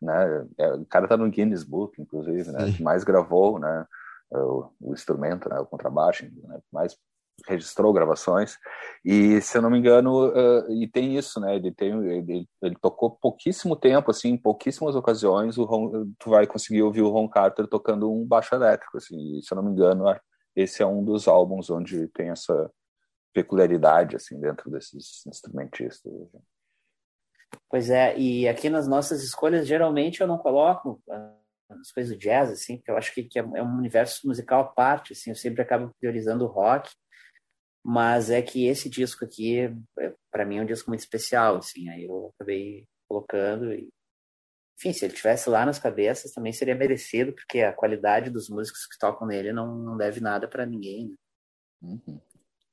né, 0.00 0.46
é, 0.58 0.74
o 0.74 0.86
cara 0.86 1.08
tá 1.08 1.16
no 1.16 1.28
Guinness 1.28 1.64
Book, 1.64 2.00
inclusive, 2.00 2.50
né, 2.52 2.72
que 2.72 2.82
mais 2.82 3.02
gravou, 3.02 3.58
né, 3.58 3.86
o, 4.30 4.70
o 4.80 4.92
instrumento, 4.92 5.48
né, 5.48 5.58
o 5.58 5.66
contrabaixo, 5.66 6.24
né, 6.24 6.60
mais 6.72 6.96
registrou 7.46 7.92
gravações 7.92 8.56
e 9.04 9.40
se 9.40 9.58
eu 9.58 9.62
não 9.62 9.70
me 9.70 9.78
engano 9.78 10.28
uh, 10.28 10.72
e 10.72 10.88
tem 10.88 11.16
isso 11.16 11.38
né 11.38 11.54
ele 11.54 11.70
tem 11.70 11.92
ele, 12.06 12.48
ele, 12.62 12.76
tocou 12.80 13.10
pouquíssimo 13.10 13.76
tempo 13.76 14.10
assim 14.10 14.30
em 14.30 14.36
pouquíssimas 14.38 14.96
ocasiões 14.96 15.58
o 15.58 15.64
Ron, 15.64 16.06
tu 16.18 16.30
vai 16.30 16.46
conseguir 16.46 16.82
ouvir 16.82 17.02
o 17.02 17.10
Ron 17.10 17.28
Carter 17.28 17.66
tocando 17.66 18.10
um 18.10 18.26
baixo 18.26 18.54
elétrico 18.54 18.96
assim 18.96 19.38
e, 19.38 19.42
se 19.42 19.52
eu 19.52 19.56
não 19.56 19.62
me 19.62 19.70
engano 19.70 20.04
esse 20.56 20.82
é 20.82 20.86
um 20.86 21.04
dos 21.04 21.28
álbuns 21.28 21.68
onde 21.68 22.08
tem 22.08 22.30
essa 22.30 22.70
peculiaridade 23.34 24.16
assim 24.16 24.40
dentro 24.40 24.70
desses 24.70 25.24
instrumentistas. 25.26 26.10
Pois 27.68 27.90
é, 27.90 28.16
e 28.18 28.48
aqui 28.48 28.70
nas 28.70 28.88
nossas 28.88 29.22
escolhas 29.22 29.66
geralmente 29.66 30.22
eu 30.22 30.26
não 30.26 30.38
coloco 30.38 31.02
as 31.68 31.90
coisas 31.92 32.16
do 32.16 32.18
jazz 32.18 32.50
assim, 32.50 32.76
porque 32.76 32.90
eu 32.90 32.96
acho 32.96 33.12
que, 33.12 33.24
que 33.24 33.38
é 33.38 33.42
um 33.42 33.76
universo 33.76 34.26
musical 34.26 34.60
à 34.60 34.64
parte, 34.64 35.12
assim, 35.12 35.30
eu 35.30 35.36
sempre 35.36 35.62
acabo 35.62 35.92
priorizando 36.00 36.44
o 36.44 36.48
rock. 36.48 36.90
Mas 37.88 38.30
é 38.30 38.42
que 38.42 38.66
esse 38.66 38.90
disco 38.90 39.24
aqui, 39.24 39.60
é, 40.00 40.12
para 40.28 40.44
mim, 40.44 40.56
é 40.56 40.62
um 40.62 40.66
disco 40.66 40.90
muito 40.90 41.00
especial, 41.00 41.58
assim. 41.58 41.88
Aí 41.88 42.02
eu 42.02 42.32
acabei 42.34 42.84
colocando 43.08 43.72
e 43.72 43.88
enfim, 44.76 44.92
se 44.92 45.04
ele 45.04 45.14
tivesse 45.14 45.48
lá 45.48 45.64
nas 45.64 45.78
cabeças, 45.78 46.32
também 46.32 46.52
seria 46.52 46.74
merecido, 46.74 47.32
porque 47.32 47.60
a 47.60 47.72
qualidade 47.72 48.28
dos 48.28 48.50
músicos 48.50 48.86
que 48.86 48.98
tocam 48.98 49.26
nele 49.26 49.52
não, 49.52 49.74
não 49.74 49.96
deve 49.96 50.20
nada 50.20 50.48
para 50.48 50.66
ninguém. 50.66 51.14
Né? 51.80 51.98
Uhum. 52.06 52.20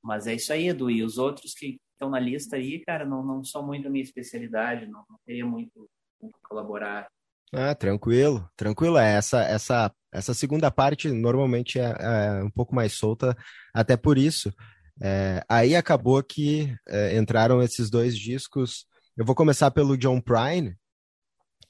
Mas 0.03 0.25
é 0.27 0.33
isso 0.33 0.51
aí, 0.51 0.67
Edu. 0.67 0.89
E 0.89 1.03
os 1.03 1.17
outros 1.19 1.53
que 1.53 1.77
estão 1.93 2.09
na 2.09 2.19
lista 2.19 2.55
aí, 2.55 2.83
cara, 2.83 3.05
não, 3.05 3.23
não 3.23 3.43
são 3.43 3.65
muito 3.65 3.87
a 3.87 3.91
minha 3.91 4.03
especialidade, 4.03 4.87
não, 4.87 5.05
não 5.07 5.17
teria 5.25 5.45
muito, 5.45 5.87
muito 6.21 6.37
colaborar. 6.41 7.07
Ah, 7.53 7.75
tranquilo, 7.75 8.49
tranquilo. 8.57 8.97
É, 8.97 9.13
essa, 9.13 9.43
essa, 9.43 9.93
essa 10.11 10.33
segunda 10.33 10.71
parte 10.71 11.09
normalmente 11.09 11.79
é, 11.79 11.95
é 11.99 12.43
um 12.43 12.49
pouco 12.49 12.75
mais 12.75 12.93
solta, 12.93 13.37
até 13.73 13.95
por 13.95 14.17
isso. 14.17 14.51
É, 15.01 15.43
aí 15.49 15.75
acabou 15.75 16.21
que 16.23 16.75
é, 16.87 17.17
entraram 17.17 17.61
esses 17.61 17.89
dois 17.89 18.17
discos. 18.17 18.85
Eu 19.17 19.25
vou 19.25 19.35
começar 19.35 19.71
pelo 19.71 19.97
John 19.97 20.21
Prine, 20.21 20.75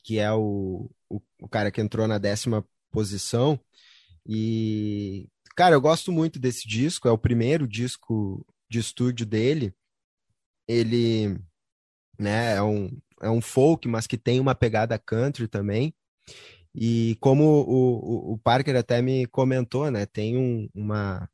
que 0.04 0.20
é 0.20 0.32
o, 0.32 0.90
o, 1.10 1.22
o 1.42 1.48
cara 1.48 1.72
que 1.72 1.82
entrou 1.82 2.08
na 2.08 2.18
décima 2.18 2.66
posição. 2.92 3.60
E, 4.26 5.30
cara, 5.56 5.76
eu 5.76 5.82
gosto 5.82 6.12
muito 6.12 6.40
desse 6.40 6.68
disco, 6.68 7.08
é 7.08 7.12
o 7.12 7.18
primeiro 7.18 7.68
disco 7.68 8.46
de 8.70 8.80
estúdio 8.80 9.26
dele. 9.26 9.74
Ele 10.68 11.38
né, 12.18 12.56
é 12.56 12.62
um, 12.62 12.90
é 13.22 13.30
um 13.30 13.42
folk, 13.42 13.88
mas 13.88 14.08
que 14.08 14.18
tem 14.18 14.40
uma 14.40 14.56
pegada 14.56 15.00
country 15.00 15.48
também. 15.48 15.94
E 16.76 17.18
como 17.20 17.44
o, 17.44 18.32
o, 18.32 18.34
o 18.34 18.38
Parker 18.38 18.76
até 18.76 19.02
me 19.02 19.28
comentou, 19.28 19.92
né, 19.92 20.06
tem 20.06 20.38
um, 20.38 20.68
uma, 20.74 21.30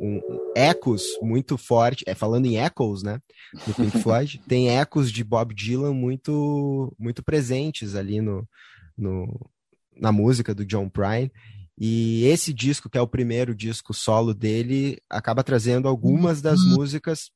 um, 0.00 0.52
ecos 0.56 1.02
muito 1.20 1.58
forte, 1.58 2.04
é 2.06 2.14
falando 2.14 2.46
em 2.46 2.56
echoes, 2.56 3.02
né, 3.02 3.20
do 3.66 3.74
Pink 3.74 3.98
Floyd, 4.02 4.40
tem 4.48 4.70
ecos 4.70 5.12
de 5.12 5.22
Bob 5.22 5.54
Dylan 5.54 5.92
muito 5.92 6.94
muito 6.98 7.22
presentes 7.22 7.94
ali 7.94 8.20
no, 8.20 8.48
no 8.96 9.50
na 9.96 10.10
música 10.10 10.54
do 10.54 10.64
John 10.64 10.88
Prine. 10.88 11.30
E 11.78 12.24
esse 12.26 12.52
disco, 12.52 12.90
que 12.90 12.98
é 12.98 13.00
o 13.00 13.08
primeiro 13.08 13.54
disco 13.54 13.94
solo 13.94 14.34
dele, 14.34 14.98
acaba 15.08 15.42
trazendo 15.42 15.88
algumas 15.88 16.42
das 16.42 16.60
uhum. 16.60 16.74
músicas 16.76 17.30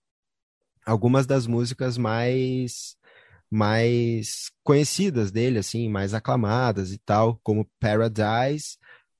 algumas 0.84 1.26
das 1.26 1.46
músicas 1.46 1.96
mais 1.96 2.96
mais 3.50 4.50
conhecidas 4.64 5.30
dele, 5.30 5.58
assim, 5.58 5.88
mais 5.88 6.12
aclamadas 6.12 6.92
e 6.92 6.98
tal, 6.98 7.38
como 7.42 7.68
Paradise, 7.78 8.76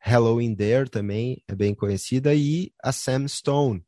Hello 0.06 0.38
in 0.38 0.54
There 0.54 0.88
também 0.90 1.42
é 1.48 1.54
bem 1.54 1.74
conhecida, 1.74 2.34
e 2.34 2.70
a 2.82 2.92
Sam 2.92 3.26
Stone. 3.26 3.82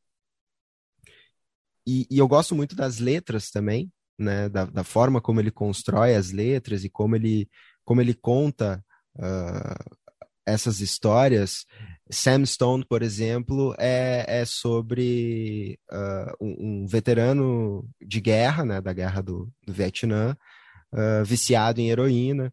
E, 1.87 2.07
e 2.11 2.19
eu 2.19 2.27
gosto 2.27 2.55
muito 2.55 2.75
das 2.75 2.99
letras 2.99 3.51
também, 3.51 3.93
né, 4.19 4.49
da, 4.49 4.65
da, 4.65 4.83
forma 4.83 5.21
como 5.21 5.41
ele 5.41 5.51
constrói 5.51 6.15
as 6.15 6.33
letras 6.33 6.85
e 6.85 6.89
como 6.89 7.15
ele, 7.17 7.51
como 7.85 8.01
ele 8.01 8.15
conta 8.15 8.83
uh, 9.15 9.97
essas 10.47 10.81
histórias. 10.81 11.67
Sam 12.11 12.47
Stone, 12.47 12.85
por 12.87 13.03
exemplo, 13.03 13.75
é, 13.79 14.25
é 14.27 14.45
sobre 14.47 15.79
uh, 15.93 16.33
um, 16.41 16.83
um, 16.83 16.87
veterano 16.87 17.87
de 18.01 18.23
guerra, 18.23 18.65
né, 18.65 18.81
da 18.81 18.95
guerra 18.95 19.21
do, 19.21 19.53
do 19.67 19.73
Vietnã, 19.73 20.35
uh, 20.95 21.25
viciado 21.27 21.79
em 21.79 21.91
heroína, 21.91 22.51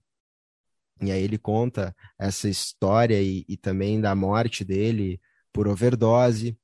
e 1.07 1.11
aí 1.11 1.23
ele 1.23 1.37
conta 1.37 1.95
essa 2.19 2.49
história 2.49 3.21
e, 3.21 3.45
e 3.47 3.57
também 3.57 3.99
da 4.01 4.15
morte 4.15 4.63
dele 4.63 5.19
por 5.51 5.67
overdose. 5.67 6.57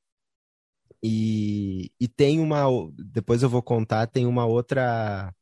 E, 1.04 1.92
e 2.00 2.08
tem 2.08 2.40
uma. 2.40 2.66
Depois 2.98 3.44
eu 3.44 3.50
vou 3.50 3.62
contar, 3.62 4.08
tem 4.08 4.26
uma 4.26 4.46
outra. 4.46 5.34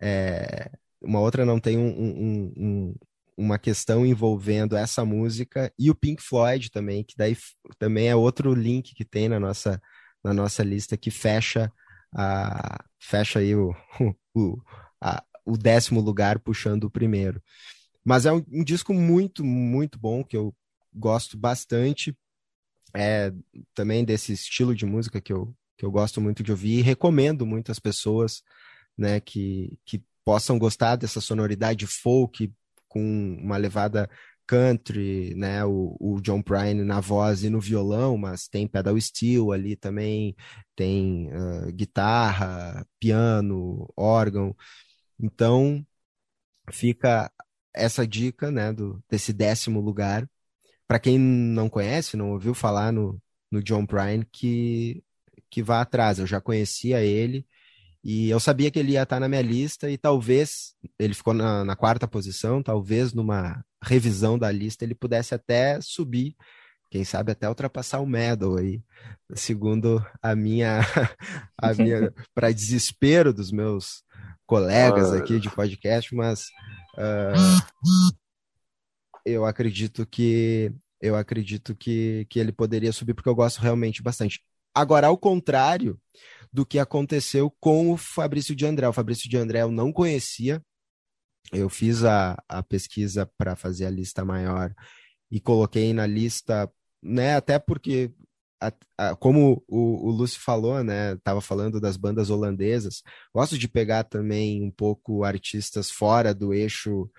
É, 0.00 0.70
uma 1.00 1.20
outra 1.20 1.44
não 1.44 1.58
tem 1.58 1.78
um, 1.78 1.88
um, 1.88 2.52
um, 2.56 2.94
uma 3.36 3.58
questão 3.58 4.06
envolvendo 4.06 4.76
essa 4.76 5.04
música 5.04 5.72
e 5.78 5.90
o 5.90 5.94
Pink 5.94 6.22
Floyd 6.22 6.70
também, 6.70 7.04
que 7.04 7.14
daí 7.16 7.36
também 7.78 8.08
é 8.08 8.16
outro 8.16 8.54
link 8.54 8.94
que 8.94 9.04
tem 9.04 9.28
na 9.28 9.40
nossa, 9.40 9.80
na 10.22 10.32
nossa 10.32 10.62
lista 10.62 10.96
que 10.96 11.10
fecha 11.10 11.72
a 12.14 12.84
fecha 13.00 13.38
aí 13.38 13.54
o, 13.54 13.74
o, 14.34 14.58
a, 15.00 15.22
o 15.44 15.56
décimo 15.56 16.00
lugar 16.00 16.38
puxando 16.38 16.84
o 16.84 16.90
primeiro. 16.90 17.42
Mas 18.04 18.26
é 18.26 18.32
um, 18.32 18.44
um, 18.50 18.64
disco 18.64 18.92
muito, 18.92 19.44
muito 19.44 19.98
bom, 19.98 20.24
que 20.24 20.36
eu 20.36 20.54
gosto 20.92 21.36
bastante. 21.36 22.16
É 22.94 23.32
também 23.74 24.04
desse 24.04 24.32
estilo 24.32 24.74
de 24.74 24.84
música 24.84 25.20
que 25.20 25.32
eu, 25.32 25.54
que 25.76 25.84
eu 25.84 25.90
gosto 25.90 26.20
muito 26.20 26.42
de 26.42 26.50
ouvir 26.50 26.78
e 26.78 26.82
recomendo 26.82 27.46
muito 27.46 27.72
às 27.72 27.78
pessoas 27.78 28.42
né, 28.96 29.20
que, 29.20 29.78
que 29.84 30.02
possam 30.24 30.58
gostar 30.58 30.96
dessa 30.96 31.20
sonoridade 31.20 31.86
folk 31.86 32.52
com 32.88 33.00
uma 33.40 33.56
levada 33.56 34.08
country, 34.46 35.34
né? 35.34 35.64
O, 35.64 35.96
o, 35.98 36.20
John 36.20 36.42
Prine 36.42 36.84
na 36.84 37.00
voz 37.00 37.42
e 37.42 37.50
no 37.50 37.60
violão, 37.60 38.18
mas 38.18 38.48
tem 38.48 38.66
pedal 38.68 39.00
steel 39.00 39.52
ali 39.52 39.76
também, 39.76 40.36
tem 40.76 41.30
uh, 41.32 41.72
guitarra, 41.72 42.86
piano, 43.00 43.88
órgão. 43.96 44.54
Então 45.18 45.86
fica 46.70 47.30
essa 47.74 48.06
dica, 48.06 48.50
né, 48.50 48.72
do, 48.72 49.02
desse 49.10 49.32
décimo 49.32 49.80
lugar. 49.80 50.28
Para 50.86 50.98
quem 50.98 51.18
não 51.18 51.68
conhece, 51.68 52.16
não 52.16 52.32
ouviu 52.32 52.54
falar 52.54 52.92
no, 52.92 53.20
no 53.50 53.62
John 53.62 53.86
Prine, 53.86 54.26
que, 54.30 55.02
que 55.50 55.62
vá 55.62 55.80
atrás. 55.80 56.18
Eu 56.18 56.26
já 56.26 56.40
conhecia 56.40 57.02
ele 57.02 57.46
e 58.04 58.28
eu 58.30 58.40
sabia 58.40 58.70
que 58.70 58.78
ele 58.78 58.92
ia 58.92 59.02
estar 59.04 59.20
na 59.20 59.28
minha 59.28 59.42
lista 59.42 59.90
e 59.90 59.96
talvez 59.96 60.74
ele 60.98 61.14
ficou 61.14 61.32
na, 61.32 61.64
na 61.64 61.76
quarta 61.76 62.08
posição, 62.08 62.62
talvez 62.62 63.12
numa 63.12 63.64
revisão 63.82 64.38
da 64.38 64.50
lista 64.50 64.84
ele 64.84 64.94
pudesse 64.94 65.34
até 65.34 65.80
subir 65.80 66.36
quem 66.92 67.04
sabe 67.04 67.32
até 67.32 67.48
ultrapassar 67.48 68.00
o 68.00 68.06
medal 68.06 68.58
aí, 68.58 68.82
segundo 69.34 70.04
a 70.20 70.36
minha, 70.36 70.80
a 71.56 71.72
minha 71.72 72.12
para 72.34 72.52
desespero 72.52 73.32
dos 73.32 73.50
meus 73.50 74.04
colegas 74.44 75.10
aqui 75.10 75.40
de 75.40 75.48
podcast, 75.48 76.14
mas 76.14 76.44
Uh, 76.94 78.12
eu 79.24 79.44
acredito 79.44 80.06
que 80.06 80.72
eu 81.00 81.16
acredito 81.16 81.74
que, 81.74 82.26
que 82.30 82.38
ele 82.38 82.52
poderia 82.52 82.92
subir 82.92 83.14
porque 83.14 83.28
eu 83.28 83.34
gosto 83.34 83.60
realmente 83.60 84.02
bastante. 84.02 84.40
Agora, 84.74 85.08
ao 85.08 85.18
contrário 85.18 86.00
do 86.52 86.66
que 86.66 86.78
aconteceu 86.78 87.50
com 87.58 87.90
o 87.90 87.96
Fabrício 87.96 88.54
de 88.54 88.66
André. 88.66 88.86
O 88.86 88.92
Fabrício 88.92 89.28
de 89.28 89.36
André 89.36 89.62
eu 89.62 89.70
não 89.70 89.92
conhecia. 89.92 90.62
Eu 91.52 91.68
fiz 91.68 92.04
a, 92.04 92.40
a 92.48 92.62
pesquisa 92.62 93.26
para 93.38 93.56
fazer 93.56 93.86
a 93.86 93.90
lista 93.90 94.24
maior 94.24 94.74
e 95.30 95.40
coloquei 95.40 95.92
na 95.92 96.06
lista, 96.06 96.70
né? 97.02 97.36
Até 97.36 97.58
porque 97.58 98.12
a, 98.62 98.72
a, 98.98 99.16
como 99.16 99.64
o, 99.66 100.08
o 100.08 100.10
Lúcio 100.10 100.40
falou, 100.40 100.84
né? 100.84 101.16
Tava 101.24 101.40
falando 101.40 101.80
das 101.80 101.96
bandas 101.96 102.30
holandesas. 102.30 103.02
Gosto 103.34 103.58
de 103.58 103.68
pegar 103.68 104.04
também 104.04 104.62
um 104.62 104.70
pouco 104.70 105.24
artistas 105.24 105.90
fora 105.90 106.32
do 106.32 106.54
eixo 106.54 107.10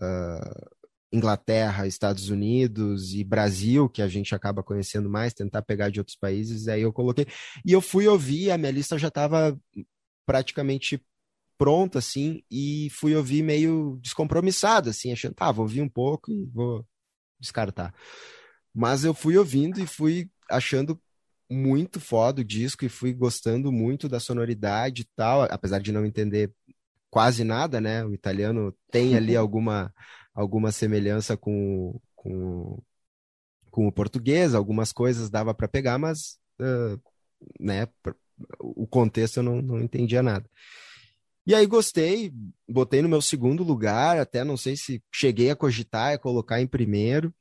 uh, 0.00 0.70
Inglaterra, 1.12 1.86
Estados 1.86 2.30
Unidos 2.30 3.14
e 3.14 3.24
Brasil, 3.24 3.88
que 3.88 4.00
a 4.00 4.08
gente 4.08 4.34
acaba 4.34 4.62
conhecendo 4.62 5.10
mais, 5.10 5.34
tentar 5.34 5.62
pegar 5.62 5.90
de 5.90 5.98
outros 5.98 6.16
países. 6.16 6.68
Aí 6.68 6.82
eu 6.82 6.92
coloquei. 6.92 7.26
E 7.64 7.72
eu 7.72 7.80
fui 7.80 8.06
ouvir, 8.06 8.50
a 8.50 8.58
minha 8.58 8.70
lista 8.72 8.96
já 8.96 9.08
estava 9.08 9.58
praticamente 10.24 11.04
pronta, 11.58 11.98
assim, 11.98 12.42
e 12.50 12.88
fui 12.90 13.14
ouvir 13.14 13.42
meio 13.42 13.98
descompromissado, 14.02 14.90
assim, 14.90 15.12
achando, 15.12 15.34
tá, 15.34 15.52
vou 15.52 15.64
ouvir 15.64 15.82
um 15.82 15.88
pouco 15.88 16.30
e 16.30 16.46
vou 16.46 16.84
descartar. 17.40 17.94
Mas 18.74 19.04
eu 19.04 19.12
fui 19.12 19.36
ouvindo 19.36 19.80
e 19.80 19.86
fui 19.86 20.30
achando 20.50 21.00
muito 21.50 22.00
foda 22.00 22.40
o 22.40 22.44
disco 22.44 22.84
e 22.84 22.88
fui 22.88 23.12
gostando 23.12 23.70
muito 23.70 24.08
da 24.08 24.18
sonoridade 24.18 25.02
e 25.02 25.08
tal, 25.16 25.42
apesar 25.42 25.80
de 25.80 25.92
não 25.92 26.06
entender 26.06 26.52
quase 27.10 27.44
nada, 27.44 27.80
né? 27.80 28.04
O 28.04 28.14
italiano 28.14 28.74
tem 28.90 29.16
ali 29.16 29.36
alguma, 29.36 29.92
alguma 30.34 30.72
semelhança 30.72 31.36
com, 31.36 32.00
com, 32.16 32.82
com 33.70 33.86
o 33.86 33.92
português, 33.92 34.54
algumas 34.54 34.92
coisas 34.92 35.30
dava 35.30 35.54
para 35.54 35.68
pegar, 35.68 35.98
mas 35.98 36.38
uh, 36.60 37.00
né, 37.60 37.86
o 38.58 38.86
contexto 38.86 39.38
eu 39.38 39.42
não, 39.42 39.60
não 39.60 39.80
entendia 39.80 40.22
nada. 40.22 40.48
E 41.44 41.54
aí 41.54 41.66
gostei, 41.66 42.32
botei 42.68 43.02
no 43.02 43.08
meu 43.08 43.20
segundo 43.20 43.64
lugar, 43.64 44.18
até 44.18 44.44
não 44.44 44.56
sei 44.56 44.76
se 44.76 45.02
cheguei 45.12 45.50
a 45.50 45.56
cogitar, 45.56 46.14
a 46.14 46.18
colocar 46.18 46.60
em 46.60 46.68
primeiro. 46.68 47.34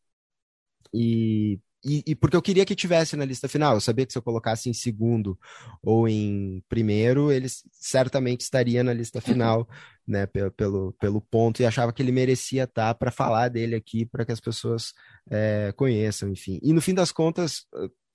E 0.93 1.59
e, 1.83 2.03
e, 2.05 2.15
porque 2.15 2.35
eu 2.35 2.41
queria 2.41 2.65
que 2.65 2.75
tivesse 2.75 3.15
na 3.15 3.25
lista 3.25 3.47
final. 3.47 3.73
Eu 3.73 3.81
sabia 3.81 4.05
que 4.05 4.11
se 4.11 4.17
eu 4.17 4.21
colocasse 4.21 4.69
em 4.69 4.73
segundo 4.73 5.37
ou 5.81 6.07
em 6.07 6.63
primeiro, 6.69 7.31
ele 7.31 7.47
certamente 7.71 8.41
estaria 8.41 8.83
na 8.83 8.93
lista 8.93 9.19
final, 9.19 9.67
né, 10.07 10.25
pelo, 10.27 10.51
pelo, 10.51 10.93
pelo 10.93 11.21
ponto, 11.21 11.61
e 11.61 11.65
achava 11.65 11.91
que 11.91 12.01
ele 12.01 12.11
merecia 12.11 12.63
estar 12.63 12.93
para 12.95 13.11
falar 13.11 13.49
dele 13.49 13.75
aqui, 13.75 14.05
para 14.05 14.25
que 14.25 14.31
as 14.31 14.39
pessoas 14.39 14.93
é, 15.29 15.73
conheçam, 15.75 16.29
enfim. 16.29 16.59
E 16.61 16.71
no 16.71 16.81
fim 16.81 16.93
das 16.93 17.11
contas, 17.11 17.65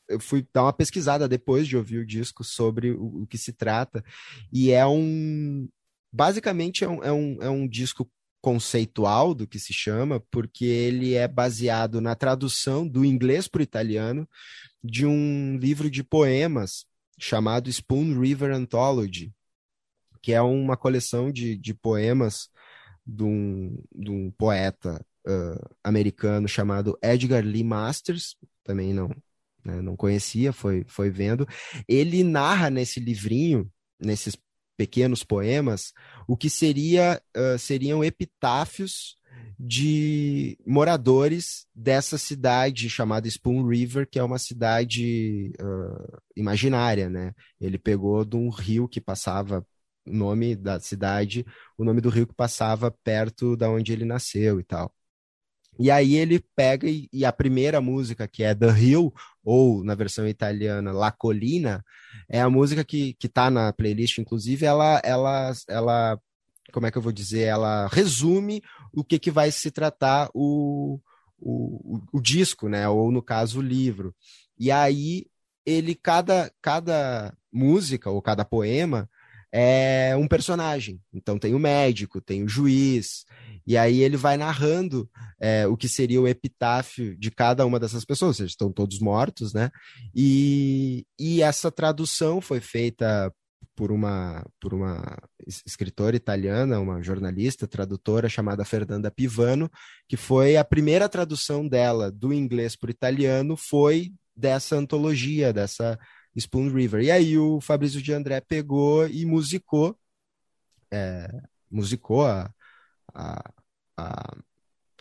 eu 0.09 0.21
fui 0.21 0.47
dar 0.53 0.63
uma 0.63 0.73
pesquisada 0.73 1.29
depois 1.29 1.67
de 1.67 1.77
ouvir 1.77 1.99
o 1.99 2.07
disco 2.07 2.45
sobre 2.45 2.93
o, 2.93 3.23
o 3.23 3.27
que 3.27 3.39
se 3.39 3.53
trata, 3.53 4.05
e 4.53 4.71
é 4.71 4.87
um. 4.87 5.69
Basicamente, 6.13 6.85
é 6.85 6.89
um, 6.89 7.05
é 7.05 7.13
um, 7.13 7.39
é 7.43 7.51
um 7.51 7.69
disco 7.69 8.09
conceitual 8.47 9.35
do 9.35 9.45
que 9.45 9.59
se 9.59 9.73
chama, 9.73 10.21
porque 10.31 10.65
ele 10.65 11.15
é 11.15 11.27
baseado 11.27 12.01
na 12.01 12.15
tradução 12.15 12.87
do 12.87 13.05
inglês 13.05 13.49
para 13.49 13.59
o 13.59 13.63
italiano 13.65 14.29
de 14.85 15.05
um 15.05 15.57
livro 15.57 15.91
de 15.91 16.05
poemas 16.05 16.87
chamado 17.19 17.69
Spoon 17.69 18.21
River 18.21 18.53
Anthology, 18.53 19.35
que 20.23 20.33
é 20.33 20.41
uma 20.41 20.77
coleção 20.77 21.33
de, 21.33 21.57
de 21.57 21.75
poemas 21.75 22.49
de 23.05 23.25
um, 23.25 23.83
de 23.93 24.13
um 24.13 24.31
poeta 24.31 25.05
uh, 25.27 25.77
americano 25.83 26.47
chamado 26.47 26.97
Edgar 27.03 27.45
Lee 27.45 27.65
Masters, 27.65 28.37
também 28.63 28.95
não, 28.95 29.09
né, 29.65 29.83
não 29.83 29.97
conhecia, 29.97 30.53
foi, 30.53 30.85
foi 30.87 31.11
vendo. 31.11 31.49
Ele 31.89 32.23
narra 32.23 32.71
nesse 32.71 33.01
livrinho, 33.01 33.69
nesses 33.99 34.37
pequenos 34.77 35.25
poemas, 35.25 35.93
o 36.27 36.37
que 36.37 36.51
seria, 36.51 37.21
uh, 37.37 37.59
seriam 37.59 38.05
epitáfios 38.05 39.17
de 39.59 40.59
moradores 40.67 41.67
dessa 41.75 42.19
cidade 42.19 42.91
chamada 42.91 43.27
Spoon 43.27 43.67
River, 43.67 44.07
que 44.09 44.19
é 44.19 44.23
uma 44.23 44.39
cidade 44.39 45.53
uh, 45.61 46.19
imaginária, 46.37 47.09
né? 47.09 47.33
Ele 47.61 47.79
pegou 47.79 48.25
de 48.25 48.37
um 48.37 48.51
rio 48.51 48.87
que 48.87 49.01
passava, 49.01 49.67
o 50.07 50.13
nome 50.13 50.55
da 50.55 50.79
cidade, 50.79 51.45
o 51.79 51.85
nome 51.85 52.01
do 52.01 52.11
rio 52.11 52.27
que 52.27 52.35
passava 52.35 52.91
perto 53.03 53.57
da 53.57 53.71
onde 53.71 53.93
ele 53.93 54.05
nasceu 54.05 54.61
e 54.61 54.65
tal. 54.65 54.93
E 55.79 55.91
aí 55.91 56.15
ele 56.17 56.43
pega 56.55 56.89
e, 56.89 57.09
e, 57.13 57.25
a 57.25 57.33
primeira 57.33 57.81
música, 57.81 58.27
que 58.27 58.43
é 58.43 58.55
The 58.55 58.79
Hill, 58.79 59.13
ou 59.47 59.85
na 59.85 59.95
versão 59.95 60.27
italiana 60.27 60.93
La 60.93 61.13
Colina, 61.13 61.85
é 62.29 62.41
a 62.41 62.51
música 62.51 62.85
que, 62.85 63.15
que 63.15 63.29
tá 63.29 63.49
na 63.49 63.73
playlist, 63.73 64.19
inclusive, 64.19 64.67
ela, 64.67 65.01
ela, 65.05 65.53
ela, 65.69 66.21
como 66.73 66.85
é 66.85 66.91
que 66.91 66.99
eu 66.99 67.03
vou 67.03 67.13
dizer, 67.13 67.43
ela 67.43 67.87
resume 67.87 68.61
o 68.93 69.05
que, 69.05 69.21
que 69.21 69.31
vai 69.31 69.53
se 69.53 69.71
tratar 69.71 70.29
o, 70.35 70.99
o, 71.39 72.01
o, 72.13 72.21
disco, 72.21 72.69
né, 72.69 72.89
ou 72.89 73.13
no 73.13 73.23
caso 73.23 73.61
o 73.61 73.63
livro. 73.63 74.13
E 74.59 74.73
aí 74.73 75.27
ele, 75.65 75.95
cada, 75.95 76.53
cada 76.61 77.33
música, 77.53 78.11
ou 78.11 78.21
cada 78.21 78.45
poema, 78.45 79.09
é 79.59 80.15
um 80.15 80.29
personagem. 80.29 81.01
Então 81.15 81.39
tem 81.39 81.55
o 81.55 81.59
médico, 81.59 82.21
tem 82.21 82.45
o 82.45 82.49
juiz, 82.49 83.25
e 83.67 83.75
aí 83.79 84.03
ele 84.03 84.19
vai 84.19 84.37
narrando 84.37 85.09
é, 85.41 85.67
o 85.67 85.79
que 85.79 85.89
seria 85.89 86.21
o 86.21 86.29
epitáfio 86.29 87.17
de 87.17 87.31
cada 87.31 87.65
uma 87.65 87.81
dessas 87.81 88.05
pessoas, 88.05 88.39
eles 88.39 88.53
estão 88.53 88.71
todos 88.71 89.01
mortos, 89.01 89.55
né? 89.55 89.71
E, 90.15 91.07
e 91.19 91.41
essa 91.41 91.73
tradução 91.73 92.39
foi 92.39 92.61
feita 92.61 93.33
por 93.75 93.91
uma, 93.91 94.45
por 94.61 94.75
uma 94.75 95.17
escritora 95.67 96.17
italiana, 96.17 96.79
uma 96.79 97.03
jornalista, 97.03 97.67
tradutora 97.67 98.29
chamada 98.29 98.63
Fernanda 98.63 99.11
Pivano, 99.11 99.71
que 100.07 100.19
foi 100.19 100.59
a 100.59 100.65
primeira 100.65 101.09
tradução 101.09 101.67
dela 101.67 102.13
do 102.13 102.31
inglês 102.31 102.77
para 102.77 102.89
o 102.89 102.91
italiano, 102.91 103.57
foi 103.57 104.13
dessa 104.37 104.77
antologia, 104.77 105.51
dessa 105.51 105.99
Spoon 106.37 106.69
River. 106.69 107.03
E 107.03 107.11
aí 107.11 107.39
o 107.39 107.61
Fabrício 107.61 108.01
de 108.03 108.13
André 108.13 108.41
pegou 108.41 109.09
e 109.09 109.25
musicou, 109.25 109.99
é, 110.91 111.29
musicou 111.71 112.27
a, 112.27 112.53
a, 113.15 113.53
a, 113.97 114.37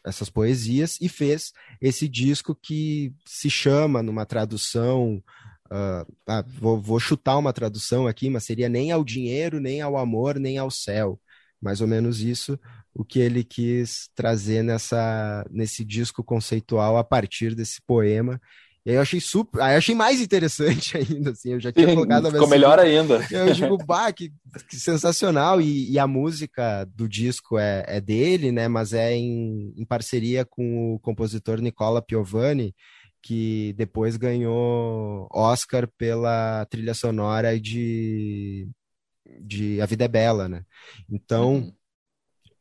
essas 0.05 0.29
poesias 0.29 0.97
e 1.01 1.09
fez 1.09 1.51
esse 1.81 2.07
disco 2.07 2.55
que 2.55 3.13
se 3.25 3.49
chama, 3.49 4.01
numa 4.01 4.25
tradução, 4.25 5.21
uh, 5.67 6.13
ah, 6.27 6.43
vou, 6.47 6.81
vou 6.81 6.99
chutar 6.99 7.37
uma 7.37 7.53
tradução 7.53 8.07
aqui, 8.07 8.29
mas 8.29 8.45
seria 8.45 8.69
nem 8.69 8.91
ao 8.91 9.03
dinheiro, 9.03 9.59
nem 9.59 9.81
ao 9.81 9.97
amor, 9.97 10.39
nem 10.39 10.57
ao 10.57 10.71
céu. 10.71 11.19
Mais 11.61 11.81
ou 11.81 11.87
menos 11.87 12.19
isso 12.21 12.59
o 12.93 13.03
que 13.03 13.19
ele 13.19 13.43
quis 13.43 14.09
trazer 14.15 14.63
nessa, 14.63 15.45
nesse 15.51 15.83
disco 15.83 16.23
conceitual 16.23 16.97
a 16.97 17.03
partir 17.03 17.53
desse 17.53 17.81
poema 17.81 18.39
e 18.85 18.91
aí 18.91 18.97
eu 18.97 19.01
achei 19.01 19.19
super. 19.19 19.61
Aí 19.61 19.73
eu 19.73 19.79
achei 19.79 19.95
mais 19.95 20.21
interessante 20.21 20.95
ainda, 20.97 21.31
assim. 21.31 21.53
Eu 21.53 21.59
já 21.59 21.71
tinha 21.71 21.87
Sim, 21.87 21.95
colocado 21.95 22.27
a 22.27 22.31
Ficou 22.31 22.47
melhor 22.47 22.79
ainda. 22.79 23.25
Eu 23.31 23.51
digo, 23.51 23.77
bah, 23.83 24.13
que, 24.13 24.31
que 24.69 24.75
sensacional. 24.75 25.59
E, 25.59 25.91
e, 25.91 25.97
a 25.97 26.05
música 26.05 26.85
do 26.93 27.09
disco 27.09 27.57
é, 27.57 27.83
é 27.87 27.99
dele, 27.99 28.51
né? 28.51 28.67
Mas 28.67 28.93
é 28.93 29.13
em, 29.13 29.73
em 29.75 29.83
parceria 29.85 30.45
com 30.45 30.93
o 30.93 30.99
compositor 30.99 31.59
Nicola 31.59 31.99
Piovani, 31.99 32.75
que 33.23 33.73
depois 33.75 34.17
ganhou 34.17 35.27
Oscar 35.33 35.89
pela 35.97 36.63
trilha 36.65 36.93
sonora 36.93 37.59
de, 37.59 38.69
de 39.41 39.81
A 39.81 39.87
Vida 39.87 40.05
é 40.05 40.07
Bela, 40.07 40.47
né? 40.47 40.63
Então. 41.09 41.55
Uhum 41.55 41.73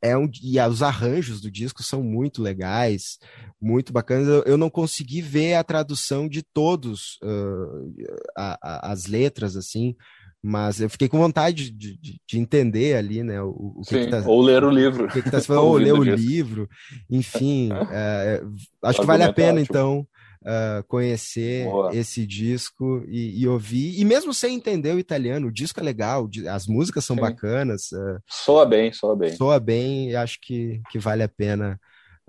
é 0.05 0.15
um, 0.19 0.29
e 0.43 0.61
os 0.61 0.83
arranjos 0.83 1.41
do 1.41 1.51
disco 1.51 1.83
são 1.83 2.03
muito 2.03 2.43
legais, 2.43 3.19
muito 3.61 3.91
bacanas. 3.91 4.29
Eu, 4.29 4.43
eu 4.43 4.59
não 4.59 4.69
consegui 4.69 5.23
ver 5.23 5.55
a 5.55 5.65
tradução 5.65 6.29
de 6.29 6.43
todos 6.43 7.19
uh, 7.23 7.95
a, 8.37 8.59
a, 8.63 8.93
as 8.93 9.07
letras, 9.07 9.57
assim, 9.57 9.97
mas 10.43 10.79
eu 10.79 10.91
fiquei 10.91 11.09
com 11.09 11.17
vontade 11.17 11.71
de, 11.71 11.99
de, 11.99 12.21
de 12.29 12.39
entender 12.39 12.97
ali, 12.97 13.23
né, 13.23 13.41
o, 13.41 13.77
o 13.77 13.81
que, 13.81 13.95
Sim, 13.99 14.05
que 14.05 14.11
tá, 14.11 14.23
ou 14.27 14.43
ler 14.43 14.63
o 14.63 14.69
livro. 14.69 15.07
O 15.07 15.09
que, 15.09 15.23
que 15.23 15.31
tá 15.31 15.41
falando, 15.41 15.65
ou 15.73 15.77
ler 15.79 15.95
o 15.95 16.03
livro, 16.03 16.69
enfim, 17.09 17.71
é, 17.91 18.43
acho 18.83 19.01
que 19.01 19.07
vale 19.07 19.23
a 19.23 19.33
pena, 19.33 19.59
então, 19.59 20.07
uh, 20.45 20.85
conhecer 20.85 21.65
Boa. 21.65 21.95
esse 21.95 22.27
disco 22.27 23.05
e, 23.09 23.43
e, 23.43 23.49
ouvir. 23.49 23.99
E 23.99 24.05
mesmo 24.05 24.33
sem 24.35 24.55
entender 24.55 24.95
o 24.95 24.99
italiano, 24.99 25.49
o 25.49 25.53
disco 25.53 25.81
é 25.81 25.83
legal, 25.83 26.29
as 26.49 26.67
músicas 26.67 27.05
são 27.05 27.17
Sim. 27.17 27.23
bacanas. 27.23 27.91
Uh, 27.93 28.21
soa 28.29 28.67
bem, 28.67 28.93
soa 28.93 29.17
bem. 29.17 29.37
Soa 29.37 29.59
bem 29.59 30.11
e 30.11 30.17
acho 30.17 30.39
que, 30.41 30.81
que 30.91 30.99
vale 30.99 31.23
a 31.23 31.29
pena 31.29 31.81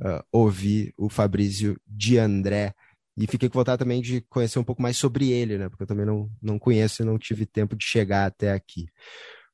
uh, 0.02 0.24
ouvir 0.32 0.94
o 0.98 1.10
Fabrício 1.10 1.80
de 1.86 2.18
André. 2.18 2.74
E 3.18 3.28
fiquei 3.28 3.48
com 3.48 3.60
vontade 3.60 3.80
também 3.80 4.02
de 4.02 4.22
conhecer 4.22 4.60
um 4.60 4.64
pouco 4.64 4.82
mais 4.82 4.98
sobre 4.98 5.32
ele, 5.32 5.58
né? 5.58 5.70
Porque 5.70 5.84
eu 5.84 5.88
também 5.88 6.06
não, 6.06 6.30
não 6.42 6.60
conheço 6.60 7.02
e 7.02 7.06
não 7.06 7.18
tive 7.18 7.46
tempo 7.46 7.76
de 7.76 7.86
chegar 7.86 8.26
até 8.26 8.52
aqui. 8.52 8.88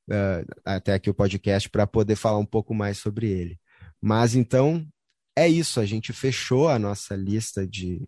Uh, 0.10 0.44
até 0.66 0.94
aqui 0.94 1.10
o 1.10 1.14
podcast 1.14 1.70
para 1.70 1.86
poder 1.86 2.16
falar 2.16 2.40
um 2.40 2.46
pouco 2.46 2.74
mais 2.74 2.98
sobre 2.98 3.30
ele. 3.30 3.60
Mas 4.02 4.34
então 4.36 4.84
é 5.38 5.48
isso, 5.48 5.80
a 5.80 5.86
gente 5.86 6.12
fechou 6.12 6.68
a 6.68 6.78
nossa 6.78 7.16
lista 7.16 7.66
de 7.66 8.08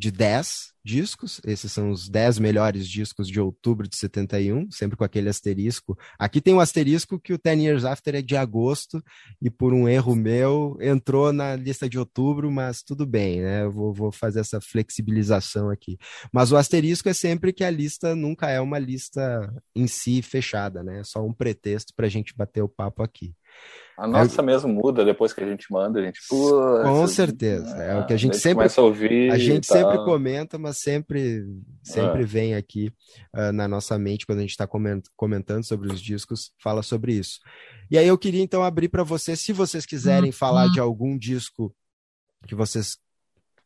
de 0.00 0.10
10 0.10 0.72
discos. 0.82 1.42
Esses 1.44 1.70
são 1.70 1.90
os 1.90 2.08
10 2.08 2.38
melhores 2.38 2.88
discos 2.88 3.28
de 3.28 3.38
outubro 3.38 3.86
de 3.86 3.96
71, 3.96 4.70
sempre 4.70 4.96
com 4.96 5.04
aquele 5.04 5.28
asterisco. 5.28 5.96
Aqui 6.18 6.40
tem 6.40 6.54
um 6.54 6.60
asterisco 6.60 7.20
que 7.20 7.34
o 7.34 7.38
10 7.38 7.60
Years 7.60 7.84
After 7.84 8.14
é 8.14 8.22
de 8.22 8.34
agosto 8.34 9.04
e 9.42 9.50
por 9.50 9.74
um 9.74 9.86
erro 9.86 10.16
meu 10.16 10.78
entrou 10.80 11.34
na 11.34 11.54
lista 11.54 11.86
de 11.86 11.98
outubro, 11.98 12.50
mas 12.50 12.82
tudo 12.82 13.06
bem, 13.06 13.42
né? 13.42 13.64
Eu 13.64 13.70
vou, 13.70 13.92
vou 13.92 14.10
fazer 14.10 14.40
essa 14.40 14.58
flexibilização 14.58 15.68
aqui. 15.68 15.98
Mas 16.32 16.50
o 16.50 16.56
asterisco 16.56 17.10
é 17.10 17.12
sempre 17.12 17.52
que 17.52 17.62
a 17.62 17.70
lista 17.70 18.16
nunca 18.16 18.48
é 18.48 18.58
uma 18.58 18.78
lista 18.78 19.52
em 19.76 19.86
si 19.86 20.22
fechada, 20.22 20.82
né? 20.82 21.00
É 21.00 21.04
só 21.04 21.22
um 21.22 21.34
pretexto 21.34 21.92
para 21.94 22.06
a 22.06 22.10
gente 22.10 22.34
bater 22.34 22.62
o 22.62 22.68
papo 22.68 23.02
aqui. 23.02 23.34
A 24.00 24.06
nossa 24.06 24.40
é... 24.40 24.44
mesmo 24.44 24.72
muda 24.72 25.04
depois 25.04 25.32
que 25.32 25.44
a 25.44 25.46
gente 25.46 25.70
manda, 25.70 26.00
a 26.00 26.02
gente. 26.02 26.20
Com 26.26 27.06
certeza. 27.06 27.76
É, 27.76 27.98
o 27.98 28.06
que 28.06 28.14
a 28.14 28.16
gente 28.16 28.36
a 28.36 28.40
sempre. 28.40 28.66
A, 28.66 28.82
ouvir, 28.82 29.30
a 29.30 29.36
gente 29.36 29.68
tá... 29.68 29.74
sempre 29.74 29.98
comenta, 30.04 30.58
mas 30.58 30.78
sempre, 30.78 31.46
sempre 31.82 32.22
é. 32.22 32.24
vem 32.26 32.54
aqui 32.54 32.90
uh, 33.36 33.52
na 33.52 33.68
nossa 33.68 33.98
mente 33.98 34.24
quando 34.24 34.38
a 34.38 34.42
gente 34.42 34.52
está 34.52 34.66
comentando 35.16 35.64
sobre 35.64 35.92
os 35.92 36.00
discos, 36.00 36.50
fala 36.62 36.82
sobre 36.82 37.12
isso. 37.12 37.40
E 37.90 37.98
aí 37.98 38.08
eu 38.08 38.16
queria 38.16 38.42
então 38.42 38.62
abrir 38.62 38.88
para 38.88 39.02
vocês, 39.02 39.38
se 39.40 39.52
vocês 39.52 39.84
quiserem 39.84 40.32
falar 40.32 40.68
de 40.68 40.80
algum 40.80 41.18
disco 41.18 41.74
que 42.46 42.54
vocês 42.54 42.96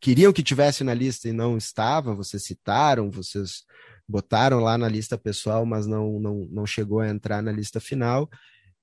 queriam 0.00 0.32
que 0.32 0.42
tivesse 0.42 0.82
na 0.82 0.94
lista 0.94 1.28
e 1.28 1.32
não 1.32 1.56
estava, 1.56 2.12
vocês 2.12 2.42
citaram, 2.42 3.08
vocês 3.08 3.62
botaram 4.08 4.60
lá 4.60 4.76
na 4.76 4.88
lista 4.88 5.16
pessoal, 5.16 5.64
mas 5.64 5.86
não, 5.86 6.18
não, 6.18 6.48
não 6.50 6.66
chegou 6.66 7.00
a 7.00 7.08
entrar 7.08 7.42
na 7.42 7.52
lista 7.52 7.80
final. 7.80 8.28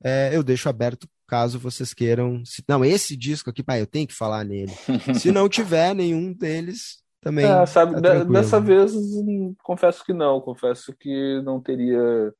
É, 0.04 0.36
eu 0.36 0.44
deixo 0.44 0.70
aberto 0.70 1.08
caso 1.28 1.60
vocês 1.60 1.94
queiram. 1.94 2.44
Se, 2.46 2.64
não, 2.68 2.84
esse 2.84 3.16
disco 3.16 3.50
aqui, 3.50 3.64
pai, 3.64 3.82
eu 3.82 3.88
tenho 3.88 4.08
que 4.08 4.14
falar 4.14 4.44
nele. 4.44 4.72
Se 5.20 5.32
não 5.32 5.48
tiver 5.48 5.94
nenhum 5.96 6.34
deles, 6.34 7.02
também. 7.22 7.46
É, 7.46 7.66
sabe, 7.66 8.02
tá 8.02 8.24
dessa 8.24 8.60
vez, 8.60 8.94
confesso 9.64 10.04
que 10.04 10.12
não. 10.12 10.42
Confesso 10.42 10.94
que 11.00 11.42
não 11.44 11.62
teria. 11.62 12.34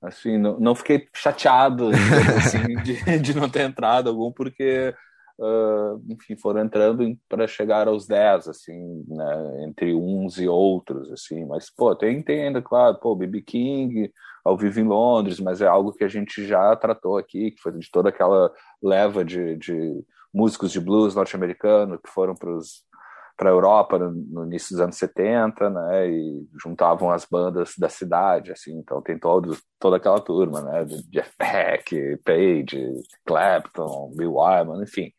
Assim, 0.00 0.38
não, 0.38 0.58
não 0.60 0.74
fiquei 0.74 1.08
chateado 1.12 1.90
assim, 2.38 2.76
de, 2.82 3.18
de 3.18 3.34
não 3.34 3.48
ter 3.48 3.62
entrado 3.62 4.08
algum, 4.08 4.32
porque 4.32 4.94
Uh, 5.40 6.02
enfim, 6.08 6.36
foram 6.36 6.64
entrando 6.64 7.16
para 7.28 7.46
chegar 7.46 7.86
aos 7.86 8.08
10, 8.08 8.48
assim, 8.48 9.04
né, 9.06 9.64
entre 9.68 9.94
uns 9.94 10.36
e 10.36 10.48
outros, 10.48 11.12
assim, 11.12 11.44
mas, 11.44 11.70
pô, 11.70 11.94
tem, 11.94 12.20
tem 12.20 12.46
ainda, 12.48 12.60
claro, 12.60 12.98
pô, 12.98 13.14
B.B. 13.14 13.42
King, 13.42 14.12
ao 14.48 14.56
vivo 14.56 14.80
em 14.80 14.84
Londres, 14.84 15.38
mas 15.40 15.60
é 15.60 15.66
algo 15.66 15.92
que 15.92 16.04
a 16.04 16.08
gente 16.08 16.46
já 16.46 16.74
tratou 16.74 17.18
aqui, 17.18 17.50
que 17.50 17.60
foi 17.60 17.72
de 17.72 17.90
toda 17.90 18.08
aquela 18.08 18.50
leva 18.82 19.24
de, 19.24 19.56
de 19.56 20.04
músicos 20.32 20.72
de 20.72 20.80
blues 20.80 21.14
norte-americano 21.14 21.98
que 21.98 22.10
foram 22.10 22.34
para 22.34 23.50
a 23.50 23.52
Europa 23.52 23.98
no, 23.98 24.10
no, 24.10 24.44
início 24.46 24.74
dos 24.74 24.80
anos 24.80 24.96
70, 24.96 25.68
né, 25.68 26.10
e 26.10 26.48
juntavam 26.62 27.10
as 27.10 27.26
bandas 27.26 27.74
da 27.78 27.90
cidade, 27.90 28.52
assim, 28.52 28.78
então 28.78 29.02
tem 29.02 29.18
todo, 29.18 29.56
toda 29.78 29.96
aquela 29.98 30.20
turma, 30.20 30.62
né, 30.62 30.84
Jeff 31.10 31.30
Beck, 31.38 32.16
Page, 32.24 32.94
Clapton, 33.26 34.12
Bill 34.16 34.34
Wyman, 34.34 34.82
enfim, 34.82 35.12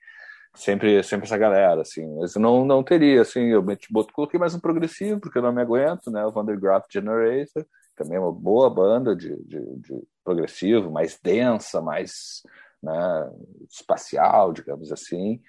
sempre, 0.55 1.03
sempre 1.03 1.27
essa 1.27 1.37
galera, 1.37 1.81
assim, 1.81 2.05
mas 2.15 2.35
não, 2.35 2.65
não 2.65 2.83
teria, 2.83 3.21
assim, 3.21 3.45
eu 3.49 3.63
coloquei 4.11 4.39
mais 4.39 4.55
um 4.55 4.59
progressivo, 4.59 5.19
porque 5.19 5.37
eu 5.37 5.43
não 5.43 5.53
me 5.53 5.61
aguento, 5.61 6.09
né, 6.09 6.25
o 6.25 6.31
Vandergraaf 6.31 6.87
Generator, 6.91 7.65
também 7.99 8.17
é 8.17 8.21
uma 8.21 8.31
boa 8.31 8.69
banda 8.69 9.13
de, 9.13 9.35
de, 9.43 9.59
de 9.77 10.03
progressivo, 10.23 10.89
mais 10.89 11.19
densa, 11.21 11.81
mais 11.81 12.41
né, 12.81 13.31
espacial, 13.69 14.53
digamos 14.53 14.89
assim, 14.89 15.41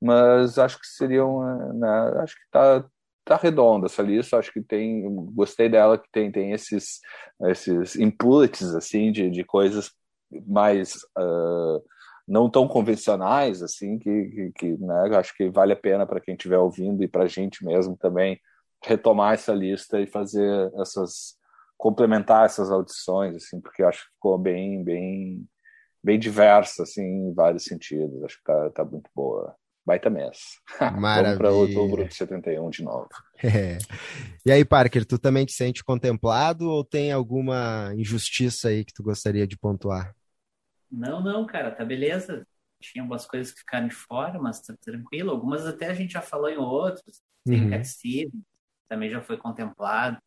mas 0.00 0.58
acho 0.58 0.80
que 0.80 0.86
seriam, 0.86 1.74
né, 1.74 2.12
acho 2.22 2.34
que 2.34 2.50
tá 2.50 2.84
tá 3.24 3.36
redonda 3.36 3.84
essa 3.84 4.00
lista, 4.00 4.38
acho 4.38 4.50
que 4.50 4.62
tem, 4.62 5.04
gostei 5.34 5.68
dela 5.68 5.98
que 5.98 6.08
tem 6.10 6.32
tem 6.32 6.52
esses 6.52 6.98
esses 7.42 7.94
inputs 7.94 8.74
assim 8.74 9.12
de, 9.12 9.28
de 9.28 9.44
coisas 9.44 9.90
mais 10.46 10.94
uh, 11.18 11.84
não 12.26 12.48
tão 12.48 12.66
convencionais 12.66 13.62
assim 13.62 13.98
que, 13.98 14.24
que, 14.30 14.52
que 14.52 14.78
né, 14.78 15.14
acho 15.18 15.36
que 15.36 15.50
vale 15.50 15.74
a 15.74 15.76
pena 15.76 16.06
para 16.06 16.20
quem 16.20 16.34
estiver 16.34 16.56
ouvindo 16.56 17.02
e 17.04 17.08
para 17.08 17.24
a 17.24 17.28
gente 17.28 17.62
mesmo 17.66 17.98
também 17.98 18.40
retomar 18.82 19.34
essa 19.34 19.52
lista 19.52 20.00
e 20.00 20.06
fazer 20.06 20.72
essas 20.80 21.37
complementar 21.78 22.44
essas 22.44 22.70
audições 22.70 23.36
assim 23.36 23.60
porque 23.60 23.82
acho 23.82 24.04
que 24.04 24.12
ficou 24.14 24.36
bem 24.36 24.84
bem 24.84 25.48
bem 26.04 26.18
diversa 26.18 26.82
assim 26.82 27.02
em 27.02 27.34
vários 27.34 27.64
sentidos 27.64 28.22
acho 28.24 28.36
que 28.36 28.44
tá, 28.44 28.70
tá 28.70 28.84
muito 28.84 29.08
boa 29.14 29.56
baita 29.88 30.10
mês. 30.10 30.60
Maravilha. 31.00 31.22
Vamos 31.22 31.38
para 31.38 31.50
outubro 31.50 32.06
de 32.06 32.14
71 32.14 32.68
de 32.68 32.84
novo. 32.84 33.08
É. 33.42 33.78
E 34.44 34.52
aí, 34.52 34.62
Parker, 34.62 35.06
tu 35.06 35.18
também 35.18 35.46
te 35.46 35.52
sente 35.52 35.82
contemplado 35.82 36.68
ou 36.68 36.84
tem 36.84 37.10
alguma 37.10 37.94
injustiça 37.96 38.68
aí 38.68 38.84
que 38.84 38.92
tu 38.92 39.02
gostaria 39.02 39.46
de 39.46 39.56
pontuar? 39.56 40.14
Não, 40.90 41.22
não, 41.22 41.46
cara, 41.46 41.70
tá 41.70 41.84
beleza. 41.84 42.46
Tinha 42.80 43.02
algumas 43.02 43.26
coisas 43.26 43.52
que 43.52 43.60
ficaram 43.60 43.88
de 43.88 43.94
fora, 43.94 44.38
mas 44.38 44.60
tá 44.60 44.74
tranquilo. 44.78 45.30
Algumas 45.30 45.66
até 45.66 45.86
a 45.86 45.94
gente 45.94 46.12
já 46.12 46.20
falou 46.20 46.50
em 46.50 46.58
outros. 46.58 47.22
Tem 47.44 47.62
uhum. 47.62 47.70
Cat 47.70 47.88
também 48.88 49.10
já 49.10 49.20
foi 49.22 49.38
contemplado. 49.38 50.18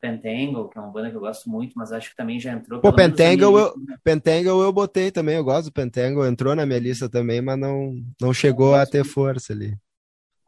Pentangle, 0.00 0.68
que 0.68 0.78
é 0.78 0.80
uma 0.80 0.90
banda 0.90 1.10
que 1.10 1.16
eu 1.16 1.20
gosto 1.20 1.48
muito, 1.50 1.74
mas 1.76 1.92
acho 1.92 2.10
que 2.10 2.16
também 2.16 2.40
já 2.40 2.52
entrou. 2.52 2.80
Pô, 2.80 2.92
Pentangle 2.92 3.58
eu, 3.58 3.74
Pentangle 4.02 4.62
eu 4.62 4.72
botei 4.72 5.10
também, 5.10 5.36
eu 5.36 5.44
gosto 5.44 5.66
do 5.66 5.72
Pentangle, 5.72 6.26
entrou 6.26 6.54
na 6.56 6.64
minha 6.64 6.78
lista 6.78 7.08
também, 7.08 7.40
mas 7.40 7.58
não, 7.58 7.94
não 8.20 8.32
chegou 8.32 8.74
a 8.74 8.86
ter 8.86 9.04
força 9.04 9.52
ali. 9.52 9.76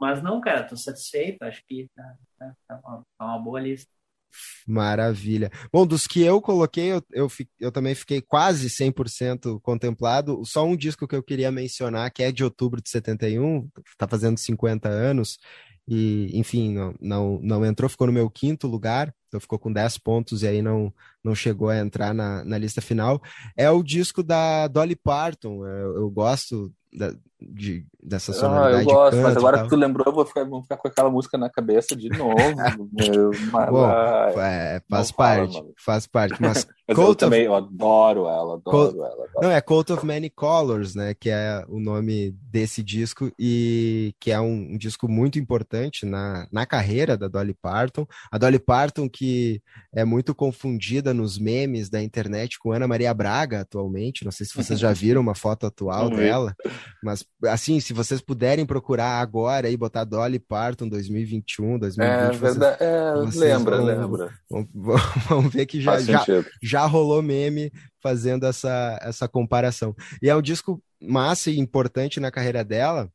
Mas 0.01 0.23
não, 0.23 0.41
cara, 0.41 0.65
tô 0.65 0.77
satisfeito, 0.77 1.43
acho 1.43 1.63
que 1.69 1.89
tá, 1.95 2.15
tá, 2.39 2.57
tá, 2.67 2.81
uma, 2.85 3.07
tá 3.19 3.25
uma 3.25 3.39
boa 3.39 3.61
lista. 3.61 3.91
Maravilha. 4.67 5.51
Bom, 5.71 5.87
dos 5.87 6.07
que 6.07 6.23
eu 6.23 6.41
coloquei, 6.41 6.93
eu, 6.93 7.03
eu, 7.13 7.29
eu 7.61 7.71
também 7.71 7.95
fiquei 7.95 8.23
quase 8.23 8.69
100% 8.69 9.61
contemplado. 9.61 10.43
Só 10.45 10.65
um 10.65 10.75
disco 10.75 11.07
que 11.07 11.15
eu 11.15 11.23
queria 11.23 11.53
mencionar, 11.53 12.11
que 12.11 12.23
é 12.23 12.33
de 12.33 12.43
outubro 12.43 12.81
de 12.81 12.89
71, 12.89 13.69
está 13.87 14.09
fazendo 14.09 14.39
50 14.39 14.89
anos, 14.89 15.39
e, 15.87 16.31
enfim, 16.33 16.73
não, 16.73 16.95
não, 17.01 17.41
não 17.43 17.67
entrou, 17.67 17.91
ficou 17.91 18.07
no 18.07 18.13
meu 18.13 18.31
quinto 18.31 18.67
lugar, 18.67 19.15
então 19.33 19.41
ficou 19.41 19.59
com 19.59 19.73
10 19.73 19.97
pontos 19.97 20.43
e 20.43 20.47
aí 20.47 20.61
não, 20.61 20.93
não 21.25 21.35
chegou 21.35 21.71
a 21.71 21.79
entrar 21.79 22.13
na, 22.13 22.45
na 22.45 22.59
lista 22.59 22.83
final. 22.83 23.23
É 23.57 23.71
o 23.71 23.83
disco 23.83 24.23
da 24.23 24.69
Dolly 24.69 24.95
Parton, 24.95 25.67
eu, 25.67 25.97
eu 25.97 26.11
gosto 26.11 26.71
da, 26.93 27.15
de, 27.51 27.87
dessa 28.03 28.33
sonoridade. 28.33 28.77
Ah, 28.77 28.83
eu 28.83 28.85
gosto, 28.85 29.17
mas 29.21 29.37
agora 29.37 29.63
que 29.63 29.69
tu 29.69 29.77
lembrou, 29.77 30.07
eu 30.07 30.13
vou 30.13 30.27
ficar, 30.27 30.45
vou 30.45 30.63
ficar 30.63 30.77
com 30.77 30.89
aquela 30.89 31.11
música 31.11 31.39
na 31.39 31.49
cabeça 31.49 31.95
de 31.95 32.09
novo. 32.09 32.35
meu, 32.93 33.31
Bom, 33.71 33.91
é, 34.41 34.83
faz 34.91 35.13
parte, 35.13 35.55
fala, 35.55 35.69
faz 35.85 36.07
parte. 36.07 36.41
Mas, 36.41 36.67
mas 36.89 36.99
eu 36.99 37.15
também 37.15 37.45
eu 37.45 37.55
adoro 37.55 38.27
ela, 38.27 38.55
adoro 38.55 38.97
ela. 38.99 39.07
Adoro. 39.07 39.31
Não, 39.41 39.51
é 39.51 39.61
Cult 39.61 39.93
of 39.93 40.05
Many 40.05 40.31
Colors, 40.31 40.95
né? 40.95 41.15
Que 41.15 41.31
é 41.31 41.65
o 41.69 41.79
nome 41.79 42.35
desse 42.43 42.83
disco 42.83 43.31
e 43.39 44.15
que 44.21 44.31
é 44.31 44.41
um, 44.41 44.73
um, 44.73 44.77
disco 44.77 45.09
muito 45.09 45.39
importante 45.39 46.05
na, 46.05 46.47
na 46.51 46.67
carreira 46.67 47.17
da 47.17 47.29
Dolly 47.29 47.55
Parton. 47.55 48.07
A 48.31 48.39
Dolly 48.39 48.59
Parton 48.59 49.09
que 49.09 49.63
é 49.95 50.05
muito 50.05 50.35
confundida 50.35 51.15
nos 51.15 51.39
memes 51.39 51.89
da 51.89 52.03
internet 52.03 52.59
com 52.59 52.73
Ana 52.73 52.89
Maria 52.89 53.15
Braga 53.15 53.61
atualmente. 53.61 54.25
Não 54.25 54.33
sei 54.33 54.47
se 54.47 54.55
vocês 54.55 54.79
já 54.79 54.93
viram 54.93 55.21
uma 55.21 55.35
foto 55.35 55.67
atual 55.67 56.11
dela, 56.11 56.55
mas 57.03 57.25
assim, 57.45 57.81
se 57.81 57.93
vocês 57.93 58.21
puderem 58.21 58.65
procurar 58.65 59.21
agora 59.21 59.69
e 59.69 59.77
botar 59.77 60.05
Dolly 60.05 60.39
Parton 60.39 60.89
2021, 60.89 61.79
2020, 61.79 62.01
é, 62.01 62.39
vocês, 62.39 62.63
é, 62.81 63.15
vocês 63.15 63.35
lembra, 63.37 63.77
vão, 63.77 63.87
lembra. 63.87 64.35
Vão, 64.49 64.69
vão, 64.73 64.97
vão, 65.29 65.49
ver 65.49 65.67
que 65.67 65.81
já, 65.81 65.99
já, 66.01 66.25
já 66.63 66.87
rolou 66.87 67.23
meme 67.23 67.73
fazendo 68.01 68.47
essa, 68.47 68.99
essa 69.03 69.29
comparação. 69.29 69.95
E 70.23 70.29
é 70.29 70.37
um 70.37 70.43
disco 70.43 70.83
massa 71.01 71.51
e 71.51 71.59
importante 71.59 72.21
na 72.21 72.31
carreira 72.31 72.65
dela, 72.65 73.11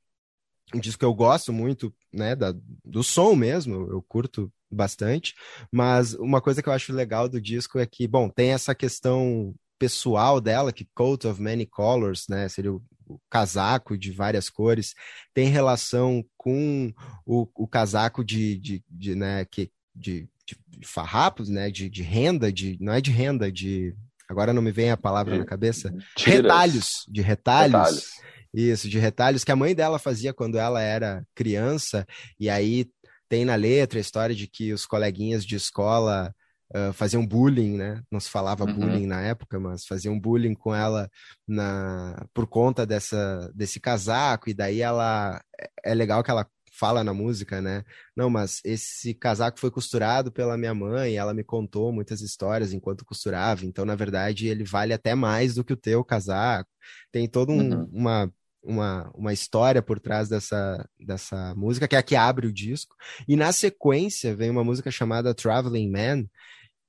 um 0.73 0.79
disco 0.79 0.99
que 0.99 1.05
eu 1.05 1.13
gosto 1.13 1.53
muito, 1.53 1.93
né, 2.11 2.35
da, 2.35 2.53
do 2.83 3.03
som 3.03 3.35
mesmo, 3.35 3.87
eu 3.89 4.03
curto 4.07 4.51
bastante, 4.69 5.33
mas 5.71 6.13
uma 6.15 6.41
coisa 6.41 6.61
que 6.61 6.67
eu 6.67 6.73
acho 6.73 6.93
legal 6.93 7.29
do 7.29 7.39
disco 7.39 7.79
é 7.79 7.85
que, 7.85 8.07
bom, 8.07 8.29
tem 8.29 8.51
essa 8.51 8.75
questão 8.75 9.55
pessoal 9.79 10.41
dela, 10.41 10.73
que 10.73 10.87
Coat 10.93 11.25
of 11.27 11.41
Many 11.41 11.65
Colors, 11.65 12.25
né, 12.27 12.49
seria 12.49 12.73
o 12.73 12.81
o 13.07 13.19
casaco 13.29 13.97
de 13.97 14.11
várias 14.11 14.49
cores, 14.49 14.93
tem 15.33 15.47
relação 15.49 16.23
com 16.35 16.93
o, 17.25 17.47
o 17.55 17.67
casaco 17.67 18.23
de, 18.23 18.57
de, 18.57 18.83
de, 18.89 19.15
né, 19.15 19.45
que, 19.45 19.71
de, 19.95 20.29
de 20.45 20.87
farrapos, 20.87 21.49
né, 21.49 21.71
de, 21.71 21.89
de 21.89 22.03
renda, 22.03 22.51
de, 22.51 22.77
não 22.79 22.93
é 22.93 23.01
de 23.01 23.11
renda, 23.11 23.51
de, 23.51 23.95
agora 24.27 24.53
não 24.53 24.61
me 24.61 24.71
vem 24.71 24.91
a 24.91 24.97
palavra 24.97 25.37
na 25.37 25.45
cabeça, 25.45 25.93
Tiras. 26.15 26.41
retalhos, 26.41 27.05
de 27.07 27.21
retalhos. 27.21 27.73
retalhos. 27.73 28.37
Isso, 28.53 28.89
de 28.89 28.97
retalhos 28.97 29.43
que 29.43 29.51
a 29.51 29.55
mãe 29.55 29.75
dela 29.75 29.99
fazia 29.99 30.33
quando 30.33 30.57
ela 30.57 30.81
era 30.81 31.25
criança, 31.35 32.07
e 32.39 32.49
aí 32.49 32.89
tem 33.29 33.43
na 33.45 33.55
letra 33.55 33.99
a 33.99 34.01
história 34.01 34.33
de 34.33 34.47
que 34.47 34.73
os 34.73 34.85
coleguinhas 34.85 35.45
de 35.45 35.55
escola 35.55 36.33
uh, 36.75 36.93
faziam 36.93 37.25
bullying, 37.25 37.77
né? 37.77 38.01
Não 38.11 38.19
se 38.19 38.29
falava 38.29 38.65
uhum. 38.65 38.73
bullying 38.73 39.07
na 39.07 39.21
época, 39.21 39.59
mas 39.59 39.85
faziam 39.85 40.19
bullying 40.19 40.53
com 40.53 40.73
ela 40.73 41.09
na 41.47 42.25
por 42.33 42.47
conta 42.47 42.85
dessa 42.85 43.51
desse 43.53 43.79
casaco 43.79 44.49
e 44.49 44.53
daí 44.53 44.81
ela 44.81 45.41
é 45.83 45.93
legal 45.93 46.23
que 46.23 46.31
ela 46.31 46.47
fala 46.71 47.03
na 47.03 47.13
música, 47.13 47.59
né? 47.61 47.83
Não, 48.15 48.29
mas 48.29 48.61
esse 48.63 49.13
casaco 49.15 49.59
foi 49.59 49.71
costurado 49.71 50.31
pela 50.31 50.57
minha 50.57 50.75
mãe, 50.75 51.15
ela 51.15 51.33
me 51.33 51.43
contou 51.43 51.91
muitas 51.91 52.21
histórias 52.21 52.71
enquanto 52.71 53.05
costurava, 53.05 53.65
então 53.65 53.83
na 53.83 53.95
verdade 53.95 54.47
ele 54.47 54.63
vale 54.63 54.93
até 54.93 55.15
mais 55.15 55.55
do 55.55 55.63
que 55.63 55.73
o 55.73 55.77
teu 55.77 56.03
casaco. 56.03 56.69
Tem 57.11 57.27
toda 57.27 57.51
um, 57.51 57.73
uhum. 57.73 57.89
uma 57.91 58.31
uma, 58.67 59.09
uma 59.15 59.33
história 59.33 59.81
por 59.81 59.99
trás 59.99 60.27
dessa, 60.27 60.87
dessa 60.99 61.55
música, 61.55 61.87
que 61.87 61.95
é 61.95 61.99
a 61.99 62.03
que 62.03 62.15
abre 62.15 62.47
o 62.47 62.53
disco. 62.53 62.95
E 63.27 63.35
na 63.35 63.51
sequência 63.53 64.35
vem 64.35 64.49
uma 64.49 64.63
música 64.63 64.91
chamada 64.91 65.33
Traveling 65.33 65.89
Man, 65.89 66.25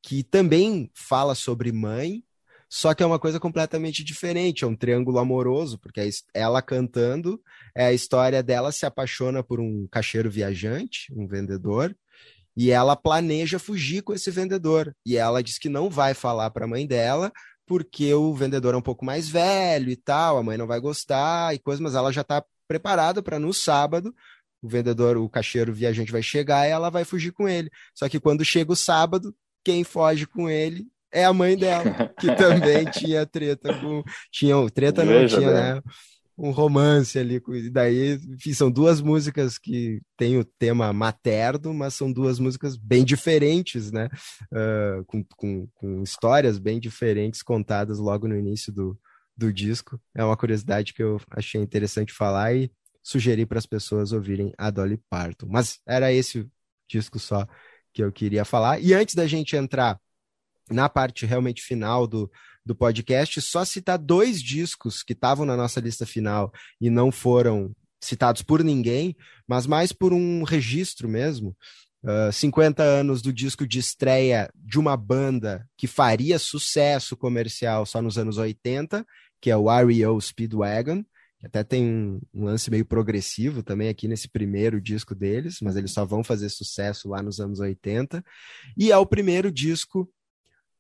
que 0.03 0.23
também 0.23 0.91
fala 0.95 1.35
sobre 1.35 1.73
mãe, 1.73 2.23
só 2.69 2.93
que 2.93 3.03
é 3.03 3.07
uma 3.07 3.19
coisa 3.19 3.41
completamente 3.41 4.05
diferente, 4.05 4.65
é 4.65 4.67
um 4.67 4.77
triângulo 4.77 5.19
amoroso, 5.19 5.79
porque 5.79 6.01
é 6.01 6.09
ela 6.35 6.61
cantando, 6.61 7.41
é 7.75 7.87
a 7.87 7.93
história 7.93 8.43
dela 8.43 8.71
se 8.71 8.85
apaixona 8.85 9.43
por 9.43 9.59
um 9.59 9.87
caixeiro 9.91 10.31
viajante, 10.31 11.13
um 11.15 11.27
vendedor, 11.27 11.97
e 12.55 12.71
ela 12.71 12.95
planeja 12.97 13.59
fugir 13.59 14.03
com 14.03 14.13
esse 14.13 14.31
vendedor. 14.31 14.95
E 15.07 15.17
ela 15.17 15.43
diz 15.43 15.59
que 15.59 15.69
não 15.69 15.89
vai 15.89 16.13
falar 16.13 16.51
para 16.51 16.65
a 16.65 16.69
mãe 16.69 16.87
dela, 16.87 17.33
porque 17.67 18.13
o 18.13 18.35
vendedor 18.35 18.75
é 18.75 18.77
um 18.77 18.83
pouco 18.83 19.05
mais 19.05 19.29
velho 19.29 19.91
e 19.91 19.97
tal, 19.97 20.39
a 20.39 20.43
mãe 20.43 20.59
não 20.59 20.67
vai 20.67 20.81
gostar 20.81 21.55
e 21.55 21.59
coisa, 21.59 21.83
mas 21.83 21.95
ela 21.95 22.13
já 22.13 22.23
está 22.23 22.45
preparada 22.67 23.23
para 23.23 23.39
no 23.39 23.53
sábado 23.55 24.15
o 24.61 24.69
vendedor, 24.69 25.17
o 25.17 25.29
caixeiro 25.29 25.73
viajante 25.73 26.13
vai 26.13 26.23
chegar 26.23 26.67
e 26.67 26.71
ela 26.71 26.91
vai 26.91 27.05
fugir 27.05 27.33
com 27.33 27.49
ele. 27.49 27.71
Só 27.95 28.09
que 28.09 28.21
quando 28.21 28.45
chega 28.45 28.73
o 28.73 28.77
sábado, 28.77 29.35
quem 29.69 29.85
foge 29.85 30.27
com 30.27 30.49
ele 30.49 30.87
é 31.13 31.27
a 31.27 31.33
mãe 31.33 31.55
dela, 31.55 32.11
que 32.19 32.35
também 32.35 32.87
tinha 32.91 33.27
treta 33.27 33.79
com. 33.79 34.03
Tinha, 34.33 34.55
treta 34.71 35.05
não 35.05 35.13
Veja 35.13 35.37
tinha, 35.37 35.51
né? 35.53 35.83
Um 36.39 36.51
romance 36.51 37.19
ali. 37.19 37.43
E 37.49 37.69
daí, 37.69 38.15
enfim, 38.15 38.55
são 38.55 38.71
duas 38.71 39.03
músicas 39.03 39.59
que 39.59 40.01
têm 40.17 40.39
o 40.39 40.45
tema 40.59 40.91
materno, 40.91 41.75
mas 41.75 41.93
são 41.93 42.11
duas 42.11 42.39
músicas 42.39 42.79
bem 42.79 43.05
diferentes, 43.05 43.93
né? 43.93 44.09
Uh, 44.51 45.05
com, 45.05 45.23
com, 45.37 45.67
com 45.75 46.03
histórias 46.03 46.59
bem 46.59 46.81
diferentes 46.81 47.43
contadas 47.43 47.99
logo 47.99 48.27
no 48.27 48.39
início 48.39 48.73
do, 48.73 48.99
do 49.37 49.53
disco. 49.53 50.01
É 50.17 50.25
uma 50.25 50.37
curiosidade 50.37 50.95
que 50.95 51.03
eu 51.03 51.21
achei 51.31 51.61
interessante 51.61 52.11
falar 52.11 52.55
e 52.55 52.73
sugeri 53.03 53.45
para 53.45 53.59
as 53.59 53.67
pessoas 53.67 54.13
ouvirem 54.13 54.51
a 54.57 54.71
Dolly 54.71 54.99
Parton. 55.11 55.47
Mas 55.51 55.79
era 55.87 56.11
esse 56.11 56.49
disco 56.89 57.19
só 57.19 57.47
que 57.93 58.03
eu 58.03 58.13
queria 58.13 58.45
falar. 58.45 58.81
E 58.81 58.95
antes 58.95 59.15
da 59.15 59.27
gente 59.27 59.57
entrar 59.57 59.99
na 60.71 60.89
parte 60.89 61.25
realmente 61.25 61.63
final 61.63 62.07
do, 62.07 62.31
do 62.65 62.75
podcast, 62.75 63.41
só 63.41 63.65
citar 63.65 63.99
dois 63.99 64.43
discos 64.43 65.03
que 65.03 65.13
estavam 65.13 65.47
na 65.47 65.57
nossa 65.57 65.81
lista 65.81 66.05
final 66.05 66.53
e 66.81 66.91
não 66.91 67.11
foram 67.11 67.75
citados 68.01 68.43
por 68.43 68.63
ninguém, 68.63 69.17
mas 69.47 69.67
mais 69.67 69.93
por 69.93 70.13
um 70.13 70.43
registro 70.43 71.09
mesmo. 71.09 71.57
Uh, 72.03 72.33
50 72.33 72.81
anos 72.81 73.21
do 73.21 73.33
disco 73.33 73.67
de 73.67 73.81
estreia 73.81 74.49
de 74.55 74.79
uma 74.79 74.97
banda 74.97 75.67
que 75.77 75.89
faria 75.89 76.39
sucesso 76.39 77.17
comercial 77.17 77.85
só 77.85 78.01
nos 78.01 78.17
anos 78.17 78.39
80, 78.39 79.05
que 79.41 79.51
é 79.51 79.57
o 79.57 79.67
REO 79.69 80.21
Speedwagon, 80.21 81.05
até 81.43 81.63
tem 81.63 81.85
um, 81.85 82.21
lance 82.35 82.71
meio 82.71 82.85
progressivo 82.85 83.63
também 83.63 83.89
aqui 83.89 84.09
nesse 84.09 84.29
primeiro 84.29 84.81
disco 84.81 85.15
deles, 85.15 85.59
mas 85.63 85.77
eles 85.77 85.93
só 85.93 86.05
vão 86.05 86.25
fazer 86.25 86.49
sucesso 86.49 87.09
lá 87.09 87.23
nos 87.23 87.39
anos 87.39 87.61
80. 87.61 88.25
E 88.77 88.91
é 88.91 88.97
o 88.97 89.07
primeiro 89.07 89.51
disco 89.51 90.11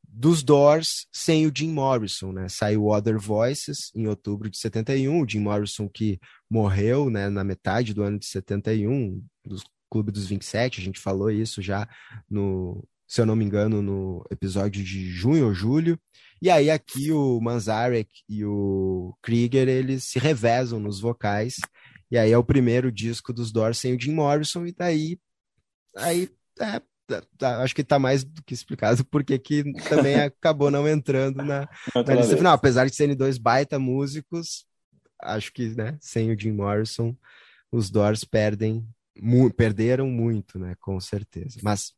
dos 0.03 0.43
Doors 0.43 1.07
sem 1.13 1.47
o 1.47 1.53
Jim 1.55 1.71
Morrison, 1.71 2.33
né? 2.33 2.49
Saiu 2.49 2.87
Other 2.87 3.19
Voices 3.19 3.93
em 3.95 4.07
outubro 4.09 4.51
de 4.51 4.59
71, 4.59 5.23
o 5.23 5.29
Jim 5.29 5.41
Morrison 5.41 5.89
que 5.89 6.19
morreu, 6.51 7.11
né, 7.11 7.29
na 7.29 7.45
metade 7.45 7.95
do 7.95 8.03
ano 8.03 8.19
de 8.19 8.27
71, 8.27 9.23
do 9.45 9.57
Clube 9.91 10.11
dos 10.11 10.27
27, 10.27 10.81
a 10.81 10.85
gente 10.85 11.01
falou 11.01 11.31
isso 11.31 11.63
já 11.63 11.89
no, 12.29 12.85
se 13.07 13.21
eu 13.21 13.27
não 13.27 13.35
me 13.35 13.45
engano, 13.45 13.81
no 13.81 14.25
episódio 14.31 14.85
de 14.85 15.11
junho 15.11 15.47
ou 15.47 15.55
julho. 15.55 15.99
E 16.41 16.51
aí 16.51 16.71
aqui 16.71 17.11
o 17.11 17.41
Manzarek 17.41 18.11
e 18.29 18.45
o 18.45 19.17
Krieger, 19.23 19.69
eles 19.69 20.05
se 20.05 20.19
revezam 20.19 20.79
nos 20.79 21.01
vocais. 21.01 21.57
E 22.11 22.17
aí 22.17 22.33
é 22.33 22.39
o 22.39 22.45
primeiro 22.45 22.91
disco 22.91 23.33
dos 23.33 23.53
Doors 23.53 23.79
sem 23.79 23.95
o 23.95 24.01
Jim 24.01 24.13
Morrison, 24.13 24.65
e 24.65 24.73
daí 24.73 25.19
aí 25.97 26.31
é, 26.61 26.81
tá, 27.07 27.23
tá, 27.37 27.63
acho 27.63 27.75
que 27.75 27.83
está 27.83 27.99
mais 27.99 28.25
do 28.25 28.43
que 28.43 28.55
explicado 28.55 29.05
porque 29.07 29.39
que 29.39 29.73
também 29.89 30.15
acabou 30.21 30.71
não 30.71 30.89
entrando 30.89 31.43
na, 31.43 31.69
na 31.95 32.15
lista 32.15 32.37
final. 32.37 32.55
Apesar 32.55 32.89
de 32.89 32.95
serem 32.95 33.17
dois 33.17 33.39
baita 33.39 33.79
músicos, 33.79 34.67
acho 35.23 35.53
que 35.53 35.69
né, 35.71 35.99
sem 36.01 36.31
o 36.31 36.39
Jim 36.39 36.53
Morrison, 36.53 37.17
os 37.71 37.91
Doors 37.91 38.25
perdem, 38.25 38.87
mu 39.21 39.53
perderam 39.53 40.07
muito, 40.09 40.59
né? 40.59 40.75
Com 40.81 41.01
certeza. 41.01 41.59
Mas 41.63 41.93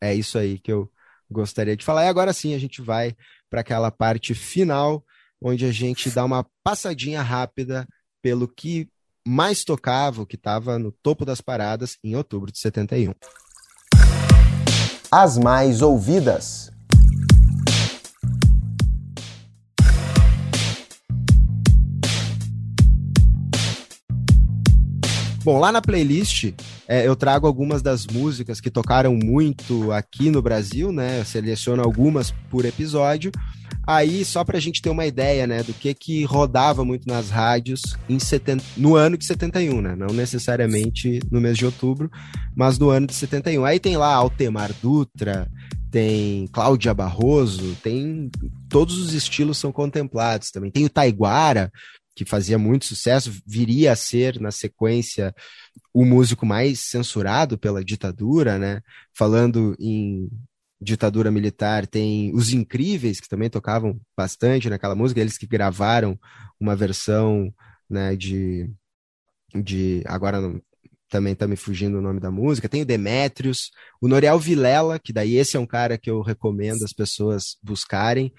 é 0.00 0.14
isso 0.14 0.38
aí 0.38 0.58
que 0.58 0.72
eu 0.72 0.90
gostaria 1.32 1.76
de 1.76 1.84
falar. 1.84 2.04
E 2.04 2.08
agora 2.08 2.32
sim 2.32 2.54
a 2.54 2.58
gente 2.58 2.80
vai 2.80 3.16
para 3.50 3.60
aquela 3.60 3.90
parte 3.90 4.34
final, 4.34 5.04
onde 5.40 5.64
a 5.64 5.72
gente 5.72 6.10
dá 6.10 6.24
uma 6.24 6.46
passadinha 6.62 7.22
rápida 7.22 7.86
pelo 8.22 8.46
que 8.46 8.88
mais 9.26 9.64
tocava, 9.64 10.22
o 10.22 10.26
que 10.26 10.36
estava 10.36 10.78
no 10.78 10.92
topo 10.92 11.24
das 11.24 11.40
paradas 11.40 11.96
em 12.02 12.16
outubro 12.16 12.50
de 12.50 12.58
71. 12.58 13.12
As 15.10 15.38
mais 15.38 15.82
ouvidas. 15.82 16.71
Bom, 25.44 25.58
lá 25.58 25.72
na 25.72 25.82
playlist 25.82 26.52
é, 26.86 27.06
eu 27.06 27.16
trago 27.16 27.48
algumas 27.48 27.82
das 27.82 28.06
músicas 28.06 28.60
que 28.60 28.70
tocaram 28.70 29.12
muito 29.16 29.90
aqui 29.90 30.30
no 30.30 30.40
Brasil, 30.40 30.92
né? 30.92 31.18
Eu 31.18 31.24
seleciono 31.24 31.82
algumas 31.82 32.32
por 32.48 32.64
episódio. 32.64 33.32
Aí, 33.84 34.24
só 34.24 34.44
para 34.44 34.58
a 34.58 34.60
gente 34.60 34.80
ter 34.80 34.90
uma 34.90 35.04
ideia, 35.04 35.44
né, 35.44 35.64
do 35.64 35.74
que 35.74 35.92
que 35.92 36.22
rodava 36.22 36.84
muito 36.84 37.08
nas 37.08 37.30
rádios 37.30 37.82
em 38.08 38.20
70, 38.20 38.62
no 38.76 38.94
ano 38.94 39.18
de 39.18 39.24
71, 39.24 39.80
né? 39.80 39.96
Não 39.96 40.14
necessariamente 40.14 41.18
no 41.28 41.40
mês 41.40 41.58
de 41.58 41.66
outubro, 41.66 42.08
mas 42.54 42.78
no 42.78 42.90
ano 42.90 43.08
de 43.08 43.14
71. 43.14 43.64
Aí 43.64 43.80
tem 43.80 43.96
lá 43.96 44.14
Altemar 44.14 44.70
Dutra, 44.80 45.48
tem 45.90 46.46
Cláudia 46.52 46.94
Barroso, 46.94 47.76
tem 47.82 48.30
todos 48.68 48.96
os 48.96 49.12
estilos 49.12 49.58
são 49.58 49.72
contemplados 49.72 50.52
também. 50.52 50.70
Tem 50.70 50.84
o 50.84 50.90
Taiguara, 50.90 51.72
que 52.14 52.24
fazia 52.24 52.58
muito 52.58 52.84
sucesso, 52.84 53.32
viria 53.46 53.92
a 53.92 53.96
ser, 53.96 54.40
na 54.40 54.50
sequência, 54.50 55.34
o 55.92 56.04
músico 56.04 56.44
mais 56.44 56.80
censurado 56.80 57.58
pela 57.58 57.84
ditadura, 57.84 58.58
né? 58.58 58.82
Falando 59.14 59.74
em 59.80 60.28
ditadura 60.80 61.30
militar, 61.30 61.86
tem 61.86 62.34
os 62.34 62.52
Incríveis, 62.52 63.20
que 63.20 63.28
também 63.28 63.48
tocavam 63.48 64.00
bastante 64.16 64.68
naquela 64.68 64.94
música, 64.94 65.20
eles 65.20 65.38
que 65.38 65.46
gravaram 65.46 66.18
uma 66.60 66.74
versão 66.74 67.52
né, 67.88 68.16
de, 68.16 68.68
de. 69.54 70.02
Agora 70.06 70.40
não, 70.40 70.60
também 71.08 71.34
tá 71.34 71.46
me 71.46 71.56
fugindo 71.56 71.98
o 71.98 72.02
nome 72.02 72.20
da 72.20 72.30
música. 72.30 72.68
Tem 72.68 72.82
o 72.82 72.86
Demétrios, 72.86 73.70
o 74.00 74.08
Noriel 74.08 74.38
Vilela, 74.38 74.98
que 74.98 75.12
daí 75.12 75.36
esse 75.36 75.56
é 75.56 75.60
um 75.60 75.66
cara 75.66 75.96
que 75.96 76.10
eu 76.10 76.20
recomendo 76.20 76.84
as 76.84 76.92
pessoas 76.92 77.56
buscarem 77.62 78.32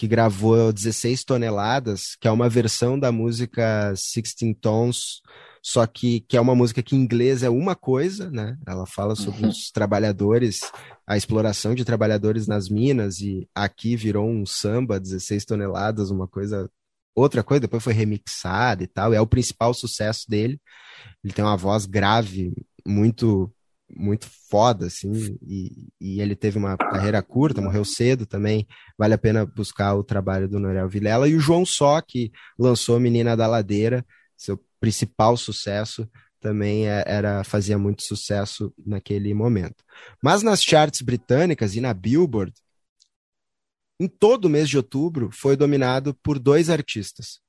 que 0.00 0.08
gravou 0.08 0.72
16 0.72 1.24
toneladas, 1.24 2.16
que 2.18 2.26
é 2.26 2.30
uma 2.30 2.48
versão 2.48 2.98
da 2.98 3.12
música 3.12 3.92
Sixteen 3.94 4.54
Tons, 4.54 5.20
só 5.62 5.86
que, 5.86 6.20
que 6.20 6.38
é 6.38 6.40
uma 6.40 6.54
música 6.54 6.82
que 6.82 6.96
em 6.96 7.00
inglês 7.00 7.42
é 7.42 7.50
uma 7.50 7.76
coisa, 7.76 8.30
né? 8.30 8.56
Ela 8.66 8.86
fala 8.86 9.14
sobre 9.14 9.42
uhum. 9.42 9.50
os 9.50 9.70
trabalhadores, 9.70 10.60
a 11.06 11.18
exploração 11.18 11.74
de 11.74 11.84
trabalhadores 11.84 12.46
nas 12.46 12.70
minas, 12.70 13.20
e 13.20 13.46
aqui 13.54 13.94
virou 13.94 14.26
um 14.26 14.46
samba, 14.46 14.98
16 14.98 15.44
toneladas, 15.44 16.10
uma 16.10 16.26
coisa, 16.26 16.70
outra 17.14 17.42
coisa, 17.42 17.60
depois 17.60 17.84
foi 17.84 17.92
remixada 17.92 18.82
e 18.82 18.86
tal, 18.86 19.12
é 19.12 19.20
o 19.20 19.26
principal 19.26 19.74
sucesso 19.74 20.24
dele. 20.30 20.58
Ele 21.22 21.34
tem 21.34 21.44
uma 21.44 21.58
voz 21.58 21.84
grave, 21.84 22.54
muito 22.86 23.52
muito 23.96 24.28
foda, 24.48 24.86
assim, 24.86 25.38
e, 25.42 25.88
e, 26.00 26.20
ele 26.20 26.36
teve 26.36 26.58
uma 26.58 26.76
carreira 26.76 27.22
curta, 27.22 27.60
morreu 27.60 27.84
cedo 27.84 28.26
também, 28.26 28.66
vale 28.96 29.14
a 29.14 29.18
pena 29.18 29.44
buscar 29.44 29.94
o 29.94 30.04
trabalho 30.04 30.48
do 30.48 30.58
Norel 30.58 30.88
Vilela, 30.88 31.28
e 31.28 31.34
o 31.34 31.40
João 31.40 31.64
Só, 31.66 32.00
que 32.00 32.32
lançou 32.58 33.00
Menina 33.00 33.36
da 33.36 33.46
Ladeira, 33.46 34.04
seu 34.36 34.62
principal 34.78 35.36
sucesso, 35.36 36.08
também 36.40 36.88
é, 36.88 37.04
era 37.06 37.44
fazia 37.44 37.76
muito 37.76 38.02
sucesso 38.02 38.72
naquele 38.84 39.34
momento. 39.34 39.84
Mas 40.22 40.42
nas 40.42 40.62
charts 40.62 41.02
britânicas 41.02 41.74
e 41.74 41.80
na 41.80 41.92
Billboard, 41.92 42.52
em 43.98 44.08
todo 44.08 44.46
o 44.46 44.48
mês 44.48 44.68
de 44.68 44.78
outubro, 44.78 45.30
foi 45.30 45.56
dominado 45.56 46.14
por 46.22 46.38
dois 46.38 46.70
artistas, 46.70 47.40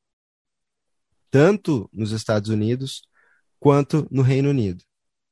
tanto 1.29 1.89
nos 1.93 2.11
Estados 2.11 2.49
Unidos 2.49 3.03
quanto 3.57 4.05
no 4.11 4.21
Reino 4.21 4.49
Unido 4.49 4.83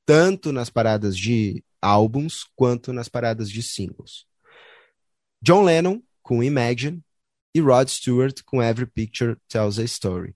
tanto 0.09 0.51
nas 0.51 0.71
paradas 0.71 1.15
de 1.15 1.63
álbuns 1.79 2.43
quanto 2.55 2.91
nas 2.91 3.07
paradas 3.07 3.47
de 3.47 3.61
singles. 3.61 4.25
John 5.39 5.61
Lennon 5.61 6.01
com 6.23 6.43
Imagine 6.43 6.99
e 7.53 7.59
Rod 7.59 7.87
Stewart 7.89 8.41
com 8.43 8.59
Every 8.59 8.89
Picture 8.89 9.37
Tells 9.47 9.79
a 9.79 9.83
Story. 9.83 10.35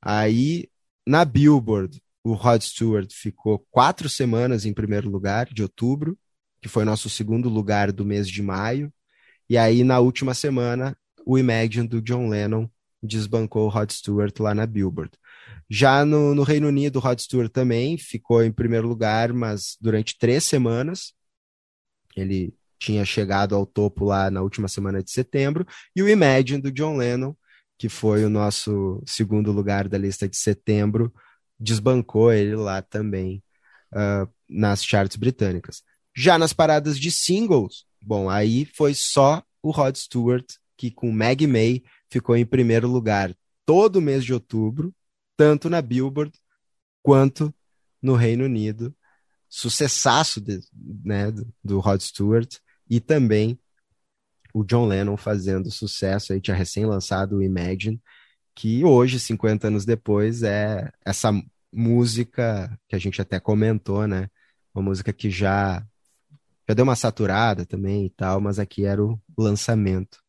Aí, 0.00 0.70
na 1.06 1.22
Billboard, 1.26 2.02
o 2.24 2.32
Rod 2.32 2.62
Stewart 2.62 3.12
ficou 3.12 3.58
quatro 3.70 4.08
semanas 4.08 4.64
em 4.64 4.72
primeiro 4.72 5.10
lugar, 5.10 5.52
de 5.52 5.62
outubro, 5.62 6.18
que 6.62 6.68
foi 6.70 6.86
nosso 6.86 7.10
segundo 7.10 7.50
lugar 7.50 7.92
do 7.92 8.06
mês 8.06 8.26
de 8.26 8.42
maio. 8.42 8.90
E 9.50 9.58
aí, 9.58 9.84
na 9.84 10.00
última 10.00 10.32
semana, 10.32 10.96
o 11.26 11.36
Imagine 11.36 11.86
do 11.86 12.00
John 12.00 12.26
Lennon 12.26 12.66
desbancou 13.02 13.66
o 13.66 13.68
Rod 13.68 13.90
Stewart 13.90 14.40
lá 14.40 14.54
na 14.54 14.64
Billboard. 14.64 15.12
Já 15.70 16.04
no, 16.04 16.34
no 16.34 16.42
Reino 16.42 16.66
Unido, 16.66 16.96
o 16.96 17.00
Rod 17.00 17.20
Stewart 17.20 17.50
também 17.50 17.96
ficou 17.96 18.42
em 18.42 18.50
primeiro 18.50 18.88
lugar, 18.88 19.32
mas 19.32 19.76
durante 19.80 20.18
três 20.18 20.42
semanas. 20.42 21.12
Ele 22.16 22.52
tinha 22.76 23.04
chegado 23.04 23.54
ao 23.54 23.64
topo 23.64 24.04
lá 24.04 24.30
na 24.30 24.42
última 24.42 24.66
semana 24.66 25.02
de 25.02 25.12
setembro. 25.12 25.64
E 25.94 26.02
o 26.02 26.08
Imagine, 26.08 26.60
do 26.60 26.72
John 26.72 26.96
Lennon, 26.96 27.34
que 27.78 27.88
foi 27.88 28.24
o 28.24 28.30
nosso 28.30 29.00
segundo 29.06 29.52
lugar 29.52 29.88
da 29.88 29.96
lista 29.96 30.28
de 30.28 30.36
setembro, 30.36 31.14
desbancou 31.58 32.32
ele 32.32 32.56
lá 32.56 32.82
também 32.82 33.42
uh, 33.92 34.28
nas 34.48 34.84
charts 34.84 35.16
britânicas. 35.16 35.82
Já 36.16 36.36
nas 36.36 36.52
paradas 36.52 36.98
de 36.98 37.12
singles, 37.12 37.84
bom, 38.02 38.28
aí 38.28 38.64
foi 38.64 38.92
só 38.94 39.42
o 39.62 39.70
Rod 39.70 39.94
Stewart 39.94 40.46
que 40.76 40.90
com 40.90 41.12
Maggie 41.12 41.46
May 41.46 41.82
ficou 42.08 42.34
em 42.34 42.46
primeiro 42.46 42.88
lugar 42.88 43.36
todo 43.66 44.00
mês 44.00 44.24
de 44.24 44.32
outubro, 44.32 44.92
tanto 45.40 45.70
na 45.70 45.80
Billboard 45.80 46.30
quanto 47.02 47.54
no 48.02 48.14
Reino 48.14 48.44
Unido. 48.44 48.94
Sucessaço 49.48 50.38
de, 50.38 50.60
né, 51.02 51.32
do 51.64 51.80
Rod 51.80 51.98
Stewart 52.02 52.58
e 52.90 53.00
também 53.00 53.58
o 54.52 54.62
John 54.62 54.86
Lennon 54.86 55.16
fazendo 55.16 55.70
sucesso, 55.70 56.34
aí 56.34 56.42
tinha 56.42 56.54
recém-lançado 56.54 57.36
o 57.36 57.42
Imagine, 57.42 57.98
que 58.54 58.84
hoje, 58.84 59.18
50 59.18 59.68
anos 59.68 59.86
depois, 59.86 60.42
é 60.42 60.92
essa 61.06 61.32
música 61.72 62.78
que 62.86 62.94
a 62.94 62.98
gente 62.98 63.22
até 63.22 63.40
comentou, 63.40 64.06
né? 64.06 64.28
Uma 64.74 64.82
música 64.82 65.10
que 65.10 65.30
já, 65.30 65.82
já 66.68 66.74
deu 66.74 66.82
uma 66.82 66.96
saturada 66.96 67.64
também 67.64 68.04
e 68.04 68.10
tal, 68.10 68.42
mas 68.42 68.58
aqui 68.58 68.84
era 68.84 69.02
o 69.02 69.18
lançamento. 69.38 70.22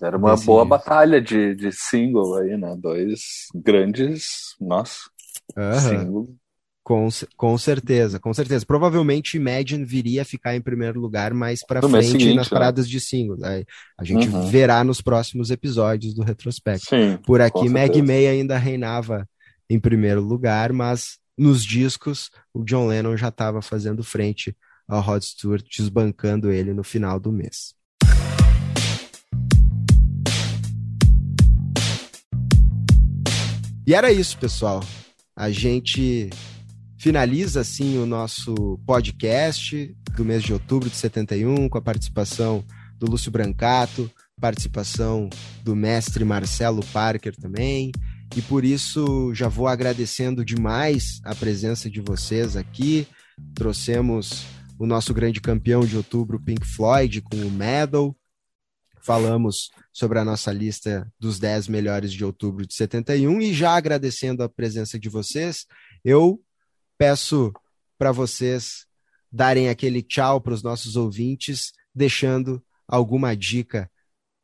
Era 0.00 0.16
uma 0.16 0.36
boa 0.36 0.64
batalha 0.64 1.20
de, 1.20 1.54
de 1.54 1.72
single 1.72 2.36
aí, 2.36 2.56
né? 2.56 2.76
Dois 2.78 3.46
grandes, 3.54 4.54
nossa, 4.60 5.10
uhum. 5.56 5.80
single. 5.80 6.36
Com, 6.86 7.08
com 7.36 7.58
certeza, 7.58 8.20
com 8.20 8.32
certeza. 8.32 8.64
Provavelmente 8.64 9.36
Imagine 9.36 9.84
viria 9.84 10.22
a 10.22 10.24
ficar 10.24 10.54
em 10.54 10.60
primeiro 10.60 11.00
lugar 11.00 11.34
mais 11.34 11.64
para 11.66 11.82
frente 11.82 12.12
seguinte, 12.12 12.34
nas 12.36 12.48
né? 12.48 12.50
paradas 12.50 12.86
né? 12.86 12.90
de 12.92 13.00
single. 13.00 13.38
Aí 13.42 13.64
a 13.98 14.04
gente 14.04 14.28
uhum. 14.28 14.46
verá 14.46 14.84
nos 14.84 15.00
próximos 15.00 15.50
episódios 15.50 16.14
do 16.14 16.22
retrospecto. 16.22 16.86
Sim, 16.86 17.18
Por 17.26 17.40
aqui, 17.40 17.68
Meg 17.68 18.00
May 18.02 18.28
ainda 18.28 18.56
reinava 18.56 19.28
em 19.68 19.80
primeiro 19.80 20.20
lugar, 20.20 20.72
mas 20.72 21.18
nos 21.36 21.64
discos 21.64 22.30
o 22.54 22.62
John 22.62 22.86
Lennon 22.86 23.16
já 23.16 23.28
estava 23.28 23.60
fazendo 23.60 24.04
frente 24.04 24.56
ao 24.86 25.00
Rod 25.00 25.22
Stewart, 25.22 25.64
desbancando 25.68 26.52
ele 26.52 26.72
no 26.72 26.84
final 26.84 27.18
do 27.18 27.32
mês. 27.32 27.74
E 33.86 33.94
era 33.94 34.10
isso, 34.10 34.36
pessoal. 34.36 34.82
A 35.36 35.48
gente 35.48 36.28
finaliza 36.98 37.60
assim 37.60 37.98
o 37.98 38.04
nosso 38.04 38.80
podcast 38.84 39.96
do 40.16 40.24
mês 40.24 40.42
de 40.42 40.52
outubro 40.52 40.90
de 40.90 40.96
71 40.96 41.68
com 41.68 41.78
a 41.78 41.82
participação 41.82 42.64
do 42.98 43.08
Lúcio 43.08 43.30
Brancato, 43.30 44.10
participação 44.40 45.30
do 45.62 45.76
mestre 45.76 46.24
Marcelo 46.24 46.84
Parker 46.86 47.36
também. 47.36 47.92
E 48.36 48.42
por 48.42 48.64
isso 48.64 49.32
já 49.32 49.46
vou 49.46 49.68
agradecendo 49.68 50.44
demais 50.44 51.20
a 51.22 51.32
presença 51.32 51.88
de 51.88 52.00
vocês 52.00 52.56
aqui. 52.56 53.06
Trouxemos 53.54 54.44
o 54.80 54.84
nosso 54.84 55.14
grande 55.14 55.40
campeão 55.40 55.82
de 55.82 55.96
outubro, 55.96 56.42
Pink 56.42 56.66
Floyd, 56.66 57.22
com 57.22 57.36
o 57.36 57.50
Medal. 57.52 58.16
Falamos 59.00 59.70
sobre 59.96 60.18
a 60.18 60.24
nossa 60.26 60.52
lista 60.52 61.10
dos 61.18 61.38
10 61.38 61.68
melhores 61.68 62.12
de 62.12 62.22
outubro 62.22 62.66
de 62.66 62.74
71 62.74 63.40
e 63.40 63.54
já 63.54 63.74
agradecendo 63.74 64.42
a 64.42 64.48
presença 64.48 64.98
de 64.98 65.08
vocês, 65.08 65.64
eu 66.04 66.38
peço 66.98 67.50
para 67.96 68.12
vocês 68.12 68.84
darem 69.32 69.70
aquele 69.70 70.02
tchau 70.02 70.38
para 70.38 70.52
os 70.52 70.62
nossos 70.62 70.96
ouvintes, 70.96 71.72
deixando 71.94 72.62
alguma 72.86 73.34
dica, 73.34 73.90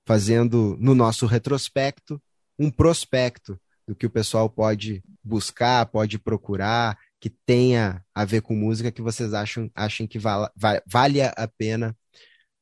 fazendo 0.06 0.74
no 0.80 0.94
nosso 0.94 1.26
retrospecto 1.26 2.18
um 2.58 2.70
prospecto 2.70 3.60
do 3.86 3.94
que 3.94 4.06
o 4.06 4.10
pessoal 4.10 4.48
pode 4.48 5.04
buscar, 5.22 5.84
pode 5.84 6.18
procurar, 6.18 6.98
que 7.20 7.28
tenha 7.28 8.02
a 8.14 8.24
ver 8.24 8.40
com 8.40 8.56
música 8.56 8.90
que 8.90 9.02
vocês 9.02 9.34
acham 9.34 9.70
achem 9.74 10.06
que 10.06 10.18
val, 10.18 10.50
valha 10.86 11.28
a 11.36 11.46
pena 11.46 11.94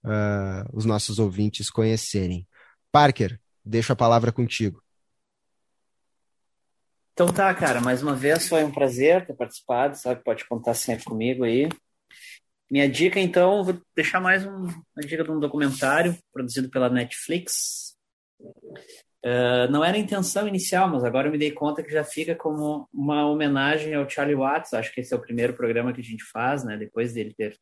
uh, 0.05 0.69
os 0.77 0.85
nossos 0.85 1.21
ouvintes 1.21 1.71
conhecerem. 1.71 2.49
Parker, 2.93 3.41
deixo 3.65 3.93
a 3.93 3.97
palavra 3.97 4.33
contigo. 4.33 4.83
Então 7.13 7.33
tá, 7.33 7.55
cara, 7.55 7.81
mais 7.81 8.03
uma 8.03 8.15
vez 8.15 8.49
foi 8.49 8.65
um 8.65 8.73
prazer 8.73 9.27
ter 9.27 9.35
participado, 9.35 9.97
sabe? 9.97 10.25
Pode 10.25 10.47
contar 10.49 10.75
sempre 10.75 11.05
comigo 11.05 11.45
aí. 11.45 11.69
Minha 12.71 12.89
dica, 12.89 13.19
então, 13.19 13.65
vou 13.65 13.79
deixar 13.95 14.21
mais 14.21 14.47
um, 14.47 14.67
uma 14.67 15.03
dica 15.05 15.25
de 15.25 15.31
um 15.31 15.41
documentário 15.41 16.17
produzido 16.33 16.71
pela 16.71 16.89
Netflix. 16.89 17.97
Uh, 19.23 19.71
não 19.71 19.85
era 19.85 19.97
a 19.97 20.01
intenção 20.01 20.49
inicial, 20.49 20.89
mas 20.89 21.05
agora 21.05 21.29
eu 21.29 21.33
me 21.33 21.37
dei 21.37 21.51
conta 21.51 21.83
que 21.83 21.91
já 21.91 22.05
fica 22.05 22.35
como 22.35 22.89
uma 22.91 23.27
homenagem 23.29 23.95
ao 23.95 24.09
Charlie 24.09 24.37
Watts. 24.37 24.73
Acho 24.73 24.93
que 24.95 25.01
esse 25.01 25.13
é 25.13 25.17
o 25.17 25.21
primeiro 25.21 25.53
programa 25.53 25.93
que 25.93 26.01
a 26.01 26.05
gente 26.05 26.25
faz, 26.25 26.65
né? 26.65 26.77
Depois 26.77 27.13
dele 27.13 27.35
ter 27.35 27.59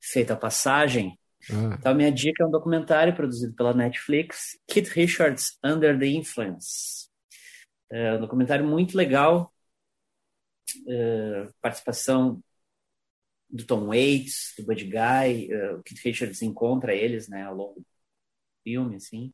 feito 0.00 0.30
a 0.30 0.36
passagem. 0.36 1.17
Ah. 1.50 1.76
Então, 1.78 1.94
minha 1.94 2.12
dica 2.12 2.42
é 2.42 2.46
um 2.46 2.50
documentário 2.50 3.14
produzido 3.14 3.54
pela 3.54 3.72
Netflix, 3.72 4.58
Kit 4.66 4.90
Richards 4.90 5.58
Under 5.64 5.98
the 5.98 6.06
Influence. 6.06 7.08
É 7.90 8.14
um 8.14 8.20
documentário 8.20 8.66
muito 8.66 8.96
legal, 8.96 9.52
uh, 10.86 11.52
participação 11.60 12.42
do 13.48 13.64
Tom 13.64 13.86
Waits, 13.86 14.54
do 14.58 14.64
Buddy 14.64 14.84
Guy, 14.84 15.54
uh, 15.54 15.78
o 15.78 15.82
Keith 15.82 16.00
Richards 16.04 16.42
encontra 16.42 16.94
eles, 16.94 17.28
né, 17.28 17.44
ao 17.44 17.54
longo 17.54 17.80
do 17.80 17.86
filme, 18.62 18.96
assim. 18.96 19.32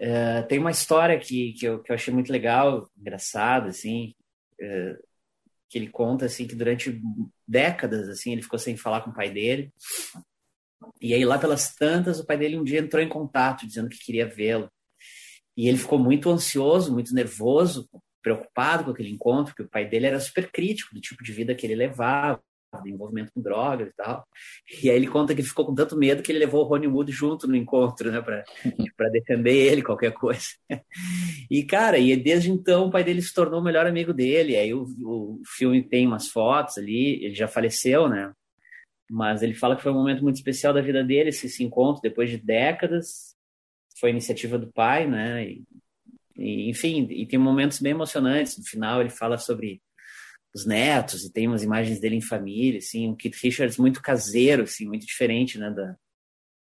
Uh, 0.00 0.46
tem 0.48 0.58
uma 0.58 0.70
história 0.70 1.18
que, 1.18 1.52
que, 1.52 1.66
eu, 1.66 1.80
que 1.82 1.92
eu 1.92 1.94
achei 1.94 2.12
muito 2.12 2.32
legal, 2.32 2.90
engraçada, 2.98 3.68
assim, 3.68 4.14
uh, 4.60 4.98
que 5.68 5.78
ele 5.78 5.88
conta, 5.88 6.24
assim, 6.24 6.46
que 6.46 6.56
durante 6.56 7.00
décadas, 7.46 8.08
assim, 8.08 8.32
ele 8.32 8.42
ficou 8.42 8.58
sem 8.58 8.76
falar 8.76 9.02
com 9.02 9.10
o 9.10 9.14
pai 9.14 9.30
dele, 9.30 9.72
e 11.00 11.14
aí 11.14 11.24
lá 11.24 11.38
pelas 11.38 11.74
tantas, 11.74 12.20
o 12.20 12.26
pai 12.26 12.36
dele 12.36 12.58
um 12.58 12.64
dia 12.64 12.80
entrou 12.80 13.02
em 13.02 13.08
contato, 13.08 13.66
dizendo 13.66 13.88
que 13.88 13.98
queria 13.98 14.26
vê-lo, 14.26 14.70
e 15.56 15.68
ele 15.68 15.78
ficou 15.78 15.98
muito 15.98 16.30
ansioso, 16.30 16.92
muito 16.92 17.14
nervoso, 17.14 17.88
preocupado 18.22 18.84
com 18.84 18.90
aquele 18.90 19.10
encontro, 19.10 19.52
porque 19.52 19.62
o 19.62 19.70
pai 19.70 19.88
dele 19.88 20.06
era 20.06 20.20
super 20.20 20.50
crítico 20.50 20.94
do 20.94 21.00
tipo 21.00 21.22
de 21.22 21.32
vida 21.32 21.54
que 21.54 21.66
ele 21.66 21.74
levava, 21.74 22.40
do 22.78 22.88
envolvimento 22.88 23.32
com 23.34 23.40
drogas 23.40 23.88
e 23.88 23.92
tal. 23.96 24.24
E 24.82 24.88
aí 24.88 24.96
ele 24.96 25.08
conta 25.08 25.34
que 25.34 25.40
ele 25.40 25.48
ficou 25.48 25.66
com 25.66 25.74
tanto 25.74 25.96
medo 25.96 26.22
que 26.22 26.30
ele 26.30 26.38
levou 26.38 26.64
o 26.64 26.68
Ronnie 26.68 26.86
Wood 26.86 27.10
junto 27.10 27.48
no 27.48 27.56
encontro, 27.56 28.12
né, 28.12 28.20
para 28.20 28.44
defender 29.10 29.54
ele, 29.54 29.82
qualquer 29.82 30.12
coisa. 30.12 30.46
E, 31.50 31.64
cara, 31.64 31.98
e 31.98 32.14
desde 32.16 32.50
então 32.50 32.86
o 32.86 32.90
pai 32.90 33.02
dele 33.02 33.22
se 33.22 33.34
tornou 33.34 33.60
o 33.60 33.64
melhor 33.64 33.86
amigo 33.86 34.12
dele. 34.14 34.56
Aí 34.56 34.72
o, 34.72 34.84
o 35.02 35.40
filme 35.44 35.82
tem 35.82 36.06
umas 36.06 36.28
fotos 36.28 36.78
ali, 36.78 37.24
ele 37.24 37.34
já 37.34 37.48
faleceu, 37.48 38.08
né? 38.08 38.32
Mas 39.12 39.42
ele 39.42 39.54
fala 39.54 39.74
que 39.74 39.82
foi 39.82 39.90
um 39.90 39.96
momento 39.96 40.22
muito 40.22 40.36
especial 40.36 40.72
da 40.72 40.80
vida 40.80 41.02
dele, 41.02 41.30
esse, 41.30 41.46
esse 41.46 41.64
encontro, 41.64 42.00
depois 42.00 42.30
de 42.30 42.38
décadas. 42.38 43.34
Foi 43.98 44.10
iniciativa 44.10 44.56
do 44.56 44.72
pai, 44.72 45.04
né? 45.08 45.44
E, 45.44 45.64
e, 46.36 46.70
enfim, 46.70 47.08
e 47.10 47.26
tem 47.26 47.38
momentos 47.38 47.80
bem 47.80 47.90
emocionantes. 47.90 48.56
No 48.56 48.64
final, 48.64 49.00
ele 49.00 49.10
fala 49.10 49.36
sobre 49.36 49.82
os 50.54 50.64
netos 50.64 51.24
e 51.24 51.32
tem 51.32 51.48
umas 51.48 51.64
imagens 51.64 52.00
dele 52.00 52.16
em 52.16 52.22
família, 52.22 52.78
assim, 52.78 53.08
um 53.08 53.16
Keith 53.16 53.36
Richards 53.42 53.78
muito 53.78 54.00
caseiro, 54.00 54.62
assim, 54.62 54.86
muito 54.86 55.06
diferente, 55.06 55.58
né, 55.58 55.70
da, 55.70 55.96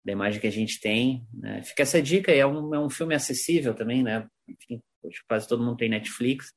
da 0.04 0.12
imagem 0.12 0.40
que 0.40 0.46
a 0.46 0.52
gente 0.52 0.80
tem. 0.80 1.26
Né? 1.32 1.62
Fica 1.62 1.82
essa 1.82 2.02
dica, 2.02 2.32
é 2.32 2.44
um, 2.44 2.74
é 2.74 2.78
um 2.78 2.90
filme 2.90 3.14
acessível 3.14 3.74
também, 3.74 4.02
né? 4.02 4.26
Enfim, 4.48 4.80
quase 5.28 5.48
todo 5.48 5.64
mundo 5.64 5.76
tem 5.76 5.88
Netflix, 5.88 6.52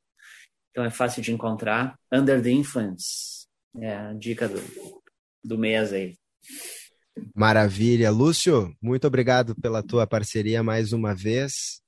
então 0.71 0.83
é 0.83 0.89
fácil 0.89 1.21
de 1.21 1.31
encontrar. 1.31 1.95
Under 2.11 2.41
the 2.41 2.51
Influence, 2.51 3.47
é 3.79 3.95
a 3.95 4.13
dica 4.13 4.47
do, 4.47 4.59
do 5.47 5.57
mês 5.57 5.93
aí. 5.93 6.15
Maravilha. 7.33 8.11
Lúcio, 8.11 8.71
muito 8.81 9.07
obrigado 9.07 9.55
pela 9.55 9.81
tua 9.81 10.05
parceria 10.05 10.61
mais 10.61 10.93
uma 10.93 11.15
vez. 11.15 11.81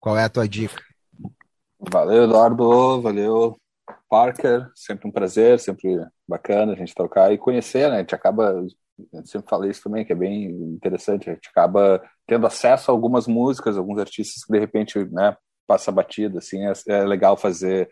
Qual 0.00 0.16
é 0.16 0.24
a 0.24 0.28
tua 0.28 0.48
dica? 0.48 0.82
Valeu, 1.78 2.24
Eduardo. 2.24 3.02
Valeu, 3.02 3.56
Parker. 4.08 4.70
Sempre 4.74 5.08
um 5.08 5.12
prazer, 5.12 5.60
sempre 5.60 5.98
bacana 6.26 6.72
a 6.72 6.76
gente 6.76 6.94
trocar 6.94 7.32
e 7.32 7.38
conhecer, 7.38 7.90
né? 7.90 7.96
A 7.96 8.00
gente 8.00 8.14
acaba, 8.14 8.64
eu 9.12 9.26
sempre 9.26 9.48
falei 9.48 9.70
isso 9.70 9.82
também, 9.82 10.04
que 10.04 10.12
é 10.12 10.16
bem 10.16 10.46
interessante, 10.46 11.30
a 11.30 11.34
gente 11.34 11.48
acaba 11.48 12.02
tendo 12.26 12.46
acesso 12.46 12.90
a 12.90 12.94
algumas 12.94 13.26
músicas, 13.26 13.76
alguns 13.76 13.98
artistas 13.98 14.44
que 14.44 14.52
de 14.52 14.58
repente, 14.58 14.98
né, 15.12 15.36
passa 15.66 15.92
batida, 15.92 16.38
assim, 16.38 16.64
é, 16.64 16.72
é 16.88 17.04
legal 17.04 17.36
fazer 17.36 17.88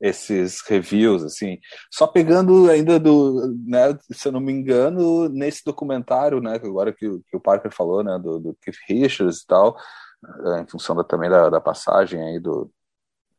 esses 0.00 0.60
reviews, 0.66 1.24
assim. 1.24 1.58
Só 1.90 2.06
pegando 2.06 2.70
ainda 2.70 2.98
do, 2.98 3.54
né, 3.66 3.96
se 4.12 4.28
eu 4.28 4.32
não 4.32 4.40
me 4.40 4.52
engano, 4.52 5.28
nesse 5.28 5.64
documentário, 5.64 6.40
né, 6.40 6.54
agora 6.56 6.92
que, 6.92 7.06
que 7.28 7.36
o 7.36 7.40
Parker 7.40 7.72
falou, 7.72 8.02
né, 8.04 8.18
do, 8.18 8.38
do 8.38 8.58
Keith 8.62 8.76
Richards 8.88 9.40
e 9.40 9.46
tal, 9.46 9.76
eh, 10.24 10.60
em 10.62 10.66
função 10.66 10.94
da, 10.94 11.04
também 11.04 11.30
da, 11.30 11.48
da 11.48 11.60
passagem 11.60 12.22
aí 12.22 12.40
do 12.40 12.70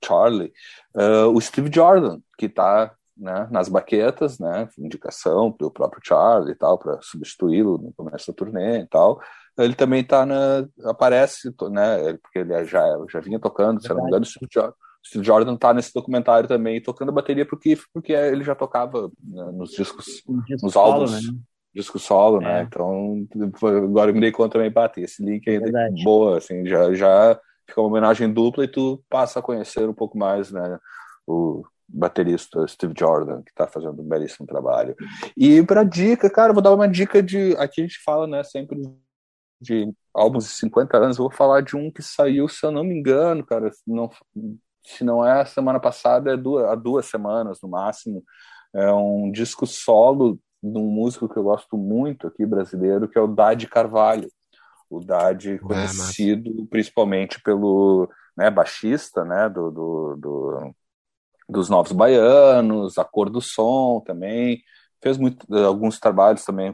Charlie, 0.03 0.53
uh, 0.95 1.29
o 1.35 1.41
Steve 1.41 1.71
Jordan, 1.73 2.19
que 2.37 2.45
está 2.45 2.93
né, 3.15 3.47
nas 3.51 3.67
baquetas, 3.67 4.39
né, 4.39 4.69
indicação 4.77 5.55
do 5.57 5.71
próprio 5.71 6.01
Charlie 6.03 6.51
e 6.51 6.55
tal, 6.55 6.77
para 6.77 6.99
substituí-lo 7.01 7.77
no 7.77 7.93
começo 7.93 8.31
da 8.31 8.35
turnê 8.35 8.81
e 8.81 8.87
tal. 8.87 9.19
Ele 9.57 9.73
também 9.73 10.03
tá 10.03 10.23
na, 10.23 10.67
aparece, 10.85 11.49
né, 11.71 12.13
porque 12.21 12.39
ele 12.39 12.65
já, 12.65 12.83
já 13.09 13.19
vinha 13.19 13.39
tocando, 13.39 13.81
se 13.81 13.89
não 13.89 14.03
me 14.03 14.07
engano, 14.07 14.23
o 14.23 14.27
Steve 14.27 14.47
Jordan. 14.51 14.73
Steve 15.07 15.25
Jordan 15.25 15.55
tá 15.55 15.73
nesse 15.73 15.93
documentário 15.93 16.47
também 16.47 16.81
tocando 16.81 17.11
bateria 17.11 17.45
pro 17.45 17.57
Keith, 17.57 17.81
porque 17.93 18.13
ele 18.13 18.43
já 18.43 18.53
tocava 18.53 19.09
né, 19.23 19.51
nos 19.53 19.71
discos, 19.71 20.05
disco 20.05 20.65
nos 20.65 20.73
solo, 20.73 20.93
álbuns, 20.93 21.11
né? 21.11 21.39
disco 21.73 21.99
solo, 21.99 22.41
né? 22.41 22.49
é. 22.49 22.53
né? 22.53 22.63
Então, 22.67 23.27
agora 23.83 24.11
eu 24.11 24.13
me 24.13 24.21
dei 24.21 24.31
conta 24.31 24.53
também, 24.53 24.71
bater 24.71 25.03
esse 25.03 25.23
link 25.23 25.49
aí 25.49 25.55
é 25.55 26.03
boa, 26.03 26.37
assim, 26.37 26.65
já, 26.65 26.93
já 26.93 27.39
fica 27.65 27.81
uma 27.81 27.87
homenagem 27.87 28.31
dupla 28.31 28.65
e 28.65 28.67
tu 28.67 29.03
passa 29.09 29.39
a 29.39 29.41
conhecer 29.41 29.87
um 29.87 29.93
pouco 29.93 30.17
mais, 30.17 30.51
né? 30.51 30.77
O 31.25 31.63
baterista 31.87 32.67
Steve 32.67 32.93
Jordan, 32.97 33.41
que 33.43 33.51
está 33.51 33.67
fazendo 33.67 34.01
um 34.01 34.07
belíssimo 34.07 34.45
trabalho. 34.45 34.95
E 35.37 35.63
para 35.63 35.83
dica, 35.83 36.29
cara, 36.29 36.51
vou 36.51 36.61
dar 36.61 36.73
uma 36.73 36.87
dica 36.87 37.23
de. 37.23 37.55
Aqui 37.57 37.81
a 37.81 37.83
gente 37.83 37.99
fala, 38.03 38.27
né, 38.27 38.43
sempre 38.43 38.81
de 39.61 39.91
álbuns 40.13 40.45
de 40.45 40.51
50 40.51 40.97
anos. 40.97 41.17
Vou 41.17 41.31
falar 41.31 41.61
de 41.61 41.75
um 41.75 41.91
que 41.91 42.01
saiu, 42.01 42.47
se 42.47 42.65
eu 42.65 42.71
não 42.71 42.83
me 42.83 42.93
engano, 42.93 43.45
cara, 43.45 43.71
não, 43.85 44.09
se 44.87 45.03
não 45.03 45.25
é 45.25 45.41
a 45.41 45.45
semana 45.45 45.79
passada, 45.79 46.33
é 46.33 46.37
duas, 46.37 46.65
há 46.65 46.75
duas 46.75 47.05
semanas 47.07 47.59
no 47.61 47.67
máximo. 47.67 48.23
É 48.73 48.91
um 48.93 49.29
disco 49.29 49.67
solo 49.67 50.39
de 50.63 50.77
um 50.77 50.87
músico 50.87 51.27
que 51.27 51.37
eu 51.37 51.43
gosto 51.43 51.77
muito 51.77 52.25
aqui, 52.25 52.45
brasileiro, 52.45 53.07
que 53.07 53.17
é 53.17 53.21
o 53.21 53.27
Dade 53.27 53.67
Carvalho. 53.67 54.29
O 54.89 55.01
Dade, 55.01 55.59
conhecido 55.59 56.63
é, 56.63 56.67
principalmente 56.69 57.41
pelo 57.41 58.09
né, 58.37 58.49
baixista 58.49 59.25
né, 59.25 59.49
do, 59.49 59.69
do, 59.69 60.15
do, 60.15 60.75
dos 61.49 61.69
Novos 61.69 61.91
Baianos, 61.91 62.97
a 62.97 63.03
Cor 63.03 63.29
do 63.29 63.41
Som 63.41 64.01
também. 64.05 64.61
Fez 65.03 65.17
muito, 65.17 65.45
alguns 65.53 65.99
trabalhos 65.99 66.45
também 66.45 66.73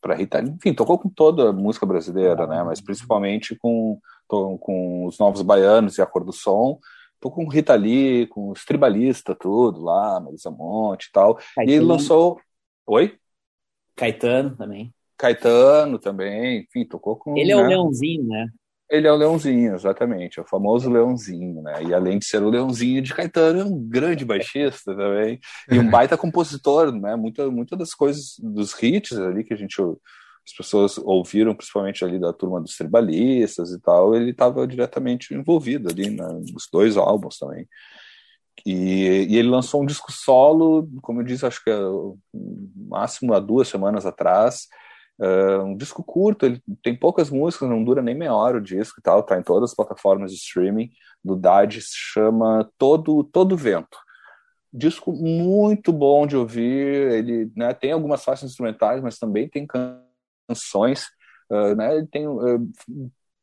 para 0.00 0.14
Rita. 0.14 0.40
Enfim, 0.40 0.74
tocou 0.74 0.98
com 0.98 1.08
toda 1.08 1.50
a 1.50 1.52
música 1.52 1.86
brasileira, 1.86 2.44
né, 2.48 2.64
mas 2.64 2.80
principalmente 2.80 3.56
com, 3.56 4.00
com 4.26 5.06
os 5.06 5.16
Novos 5.16 5.42
Baianos 5.42 5.96
e 5.96 6.02
a 6.02 6.06
Cor 6.06 6.24
do 6.24 6.32
Som 6.32 6.80
tocou 7.20 7.44
com 7.44 7.50
Rita 7.50 7.74
Lee, 7.74 8.26
com 8.26 8.50
os 8.50 8.64
tribalistas, 8.64 9.36
tudo 9.38 9.82
lá, 9.82 10.18
Marisa 10.18 10.50
Monte 10.50 11.04
e 11.04 11.12
tal. 11.12 11.34
Caetano. 11.34 11.70
E 11.70 11.72
ele 11.72 11.84
lançou. 11.84 12.40
Oi? 12.86 13.16
Caetano 13.94 14.56
também. 14.56 14.92
Caetano 15.16 15.98
também, 15.98 16.62
enfim, 16.62 16.86
tocou 16.86 17.16
com. 17.16 17.36
Ele 17.36 17.52
é 17.52 17.56
né? 17.56 17.62
o 17.62 17.66
Leãozinho, 17.66 18.26
né? 18.26 18.46
Ele 18.90 19.06
é 19.06 19.12
o 19.12 19.16
Leãozinho, 19.16 19.74
exatamente, 19.74 20.40
é 20.40 20.42
o 20.42 20.46
famoso 20.46 20.90
Leãozinho, 20.90 21.62
né? 21.62 21.84
E 21.84 21.94
além 21.94 22.18
de 22.18 22.24
ser 22.24 22.42
o 22.42 22.50
Leãozinho 22.50 23.00
de 23.00 23.14
Caetano, 23.14 23.60
é 23.60 23.64
um 23.64 23.78
grande 23.78 24.24
baixista 24.24 24.96
também, 24.96 25.38
e 25.70 25.78
um 25.78 25.88
baita 25.90 26.16
compositor, 26.16 26.90
né? 26.90 27.14
Muitas 27.14 27.48
muita 27.50 27.76
das 27.76 27.94
coisas, 27.94 28.34
dos 28.38 28.72
hits 28.82 29.16
ali 29.16 29.44
que 29.44 29.54
a 29.54 29.56
gente, 29.56 29.76
as 30.50 30.56
pessoas 30.56 30.98
ouviram, 30.98 31.54
principalmente 31.54 32.04
ali 32.04 32.18
da 32.18 32.32
turma 32.32 32.60
dos 32.60 32.76
tribalistas 32.76 33.70
e 33.70 33.80
tal, 33.80 34.14
ele 34.14 34.30
estava 34.30 34.66
diretamente 34.66 35.32
envolvido 35.32 35.88
ali 35.88 36.10
nos 36.10 36.68
dois 36.72 36.96
álbuns 36.96 37.38
também. 37.38 37.68
E, 38.66 39.26
e, 39.30 39.36
ele 39.38 39.48
lançou 39.48 39.82
um 39.82 39.86
disco 39.86 40.12
solo, 40.12 40.88
como 41.00 41.20
eu 41.20 41.24
disse, 41.24 41.46
acho 41.46 41.62
que 41.64 41.70
é 41.70 41.78
máximo 42.76 43.32
há 43.32 43.40
duas 43.40 43.68
semanas 43.68 44.04
atrás, 44.04 44.66
Uh, 45.20 45.62
um 45.64 45.76
disco 45.76 46.02
curto, 46.02 46.46
ele 46.46 46.62
tem 46.82 46.96
poucas 46.96 47.28
músicas, 47.28 47.68
não 47.68 47.84
dura 47.84 48.00
nem 48.00 48.14
meia 48.14 48.32
hora 48.32 48.56
o 48.56 48.60
disco 48.60 48.98
e 48.98 49.02
tal, 49.02 49.22
tá 49.22 49.38
em 49.38 49.42
todas 49.42 49.68
as 49.68 49.76
plataformas 49.76 50.30
de 50.30 50.38
streaming 50.38 50.90
do 51.22 51.36
Dade, 51.36 51.82
se 51.82 51.94
chama 51.94 52.66
Todo, 52.78 53.22
Todo 53.24 53.54
Vento. 53.54 53.98
Disco 54.72 55.12
muito 55.12 55.92
bom 55.92 56.26
de 56.26 56.38
ouvir, 56.38 57.12
ele 57.12 57.52
né, 57.54 57.74
tem 57.74 57.92
algumas 57.92 58.24
faixas 58.24 58.48
instrumentais, 58.48 59.02
mas 59.02 59.18
também 59.18 59.46
tem 59.46 59.66
canções, 60.50 61.04
uh, 61.50 61.74
né, 61.76 61.96
ele 61.96 62.06
tem 62.06 62.26
uh, 62.26 62.70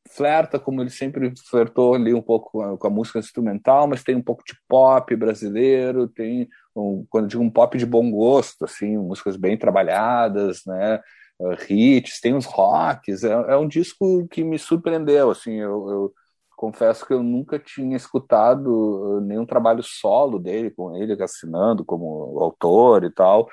flerta 0.09 0.59
como 0.59 0.81
ele 0.81 0.89
sempre 0.89 1.33
flertou 1.49 1.93
ali 1.93 2.13
um 2.13 2.21
pouco 2.21 2.51
com 2.51 2.61
a, 2.61 2.77
com 2.77 2.87
a, 2.87 2.89
música 2.89 3.19
instrumental, 3.19 3.87
mas 3.87 4.03
tem 4.03 4.15
um 4.15 4.21
pouco 4.21 4.43
de 4.45 4.53
pop 4.67 5.15
brasileiro, 5.15 6.07
tem 6.07 6.47
um, 6.75 7.05
quando 7.09 7.27
digo 7.27 7.43
um 7.43 7.49
pop 7.49 7.77
de 7.77 7.85
bom 7.85 8.09
gosto, 8.11 8.65
assim, 8.65 8.97
músicas 8.97 9.35
bem 9.35 9.57
trabalhadas, 9.57 10.61
né, 10.65 11.01
uh, 11.39 11.53
hits, 11.69 12.19
tem 12.19 12.33
uns 12.33 12.45
rocks. 12.45 13.23
É, 13.23 13.31
é, 13.31 13.57
um 13.57 13.67
disco 13.67 14.27
que 14.27 14.43
me 14.43 14.57
surpreendeu. 14.57 15.31
Assim, 15.31 15.55
eu, 15.55 15.89
eu, 15.89 16.13
confesso 16.55 17.05
que 17.05 17.13
eu 17.13 17.21
nunca 17.21 17.59
tinha 17.59 17.95
escutado 17.95 19.21
nenhum 19.21 19.45
trabalho 19.45 19.83
solo 19.83 20.39
dele, 20.39 20.71
com 20.71 20.95
ele 20.95 21.21
assinando 21.21 21.85
como 21.85 22.39
autor 22.39 23.03
e 23.03 23.11
tal, 23.11 23.47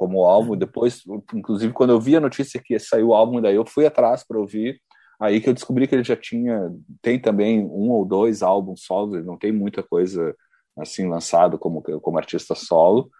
como 0.00 0.24
álbum. 0.24 0.56
Depois, 0.56 1.02
inclusive, 1.34 1.74
quando 1.74 1.90
eu 1.90 2.00
vi 2.00 2.16
a 2.16 2.20
notícia 2.20 2.58
que 2.64 2.78
saiu 2.78 3.08
o 3.08 3.14
álbum, 3.14 3.38
daí 3.38 3.54
eu 3.54 3.66
fui 3.66 3.84
atrás 3.84 4.24
para 4.26 4.38
ouvir. 4.38 4.80
Aí 5.20 5.42
que 5.42 5.50
eu 5.50 5.52
descobri 5.52 5.86
que 5.86 5.94
ele 5.94 6.02
já 6.02 6.16
tinha, 6.16 6.72
tem 7.02 7.20
também 7.20 7.60
um 7.60 7.90
ou 7.90 8.06
dois 8.06 8.42
álbuns 8.42 8.82
solos, 8.84 9.14
ele 9.14 9.26
não 9.26 9.36
tem 9.36 9.52
muita 9.52 9.82
coisa 9.82 10.34
assim 10.78 11.06
lançado 11.06 11.58
como, 11.58 11.82
como 11.82 12.16
artista 12.16 12.54
solo 12.54 13.10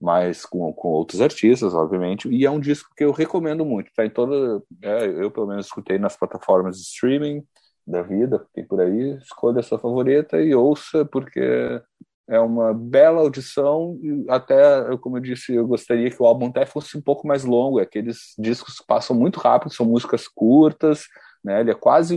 mas 0.00 0.46
com, 0.46 0.72
com 0.72 0.88
outros 0.88 1.20
artistas, 1.20 1.74
obviamente, 1.74 2.26
e 2.30 2.46
é 2.46 2.50
um 2.50 2.58
disco 2.58 2.88
que 2.96 3.04
eu 3.04 3.12
recomendo 3.12 3.66
muito, 3.66 3.90
tá 3.94 4.06
em 4.06 4.08
toda, 4.08 4.62
é, 4.82 5.04
eu 5.04 5.30
pelo 5.30 5.46
menos 5.46 5.66
escutei 5.66 5.98
nas 5.98 6.16
plataformas 6.16 6.76
de 6.76 6.84
streaming 6.84 7.44
da 7.86 8.00
vida, 8.00 8.46
tem 8.54 8.66
por 8.66 8.80
aí, 8.80 9.18
escolha 9.18 9.60
a 9.60 9.62
sua 9.62 9.78
favorita 9.78 10.40
e 10.40 10.54
ouça, 10.54 11.04
porque 11.04 11.82
é 12.30 12.38
uma 12.38 12.72
bela 12.72 13.20
audição, 13.20 13.98
e 14.02 14.24
até, 14.28 14.96
como 14.98 15.16
eu 15.16 15.20
disse, 15.20 15.52
eu 15.52 15.66
gostaria 15.66 16.10
que 16.10 16.22
o 16.22 16.26
álbum 16.26 16.46
até 16.46 16.64
fosse 16.64 16.96
um 16.96 17.02
pouco 17.02 17.26
mais 17.26 17.44
longo, 17.44 17.80
é 17.80 17.82
aqueles 17.82 18.34
discos 18.38 18.78
que 18.78 18.86
passam 18.86 19.16
muito 19.16 19.40
rápido, 19.40 19.74
são 19.74 19.84
músicas 19.84 20.28
curtas, 20.28 21.06
né, 21.42 21.60
ele 21.60 21.72
é 21.72 21.74
quase, 21.74 22.16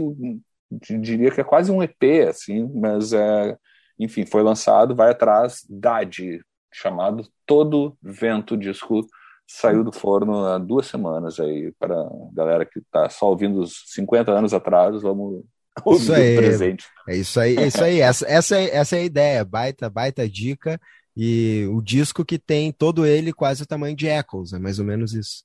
diria 0.72 1.32
que 1.32 1.42
é 1.42 1.44
quase 1.44 1.72
um 1.72 1.82
EP, 1.82 2.28
assim, 2.30 2.70
mas 2.76 3.12
é, 3.12 3.58
enfim, 4.00 4.26
foi 4.26 4.44
lançado, 4.44 4.96
vai 4.96 5.10
atrás, 5.10 5.66
Dade, 5.68 6.42
chamado 6.72 7.28
Todo 7.46 7.98
Vento 8.02 8.56
Disco. 8.58 9.06
Saiu 9.46 9.84
do 9.84 9.92
forno 9.92 10.46
há 10.46 10.58
duas 10.58 10.88
semanas 10.88 11.40
aí 11.40 11.72
para 11.78 11.96
galera 12.32 12.66
que 12.66 12.80
está 12.80 13.10
só 13.10 13.30
ouvindo 13.30 13.62
os 13.62 13.84
50 13.88 14.32
anos 14.32 14.54
atrás, 14.54 15.02
vamos 15.02 15.44
isso 15.96 16.14
aí, 16.14 16.38
presente. 16.38 16.86
É 17.08 17.16
isso 17.16 17.40
aí, 17.40 17.58
é 17.58 17.68
isso 17.68 17.84
aí. 17.84 18.00
Essa, 18.00 18.26
essa, 18.28 18.58
é, 18.58 18.76
essa 18.76 18.96
é 18.96 19.00
a 19.00 19.04
ideia, 19.04 19.46
baita, 19.46 19.90
baita 19.90 20.28
dica. 20.28 20.80
E 21.16 21.68
o 21.72 21.82
disco 21.82 22.26
que 22.26 22.40
tem 22.40 22.72
todo 22.72 23.06
ele 23.06 23.32
quase 23.32 23.64
o 23.64 23.68
tamanho 23.68 23.96
de 23.96 24.08
Echoes, 24.08 24.54
é 24.54 24.60
mais 24.60 24.80
ou 24.80 24.86
menos 24.86 25.14
isso. 25.14 25.44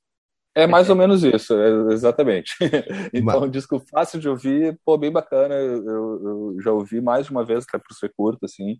É 0.54 0.66
mais 0.66 0.90
ou 0.90 0.96
menos 0.96 1.22
isso, 1.22 1.54
é, 1.54 1.92
exatamente. 1.92 2.54
então, 3.14 3.44
um 3.44 3.50
disco 3.50 3.78
fácil 3.90 4.18
de 4.18 4.28
ouvir, 4.28 4.78
pô, 4.84 4.98
bem 4.98 5.12
bacana. 5.12 5.54
Eu, 5.54 5.84
eu, 5.84 6.22
eu 6.24 6.56
já 6.60 6.72
ouvi 6.72 7.00
mais 7.00 7.26
de 7.26 7.32
uma 7.32 7.44
vez, 7.44 7.64
até 7.68 7.78
por 7.78 7.94
ser 7.94 8.12
curto, 8.16 8.44
assim. 8.44 8.76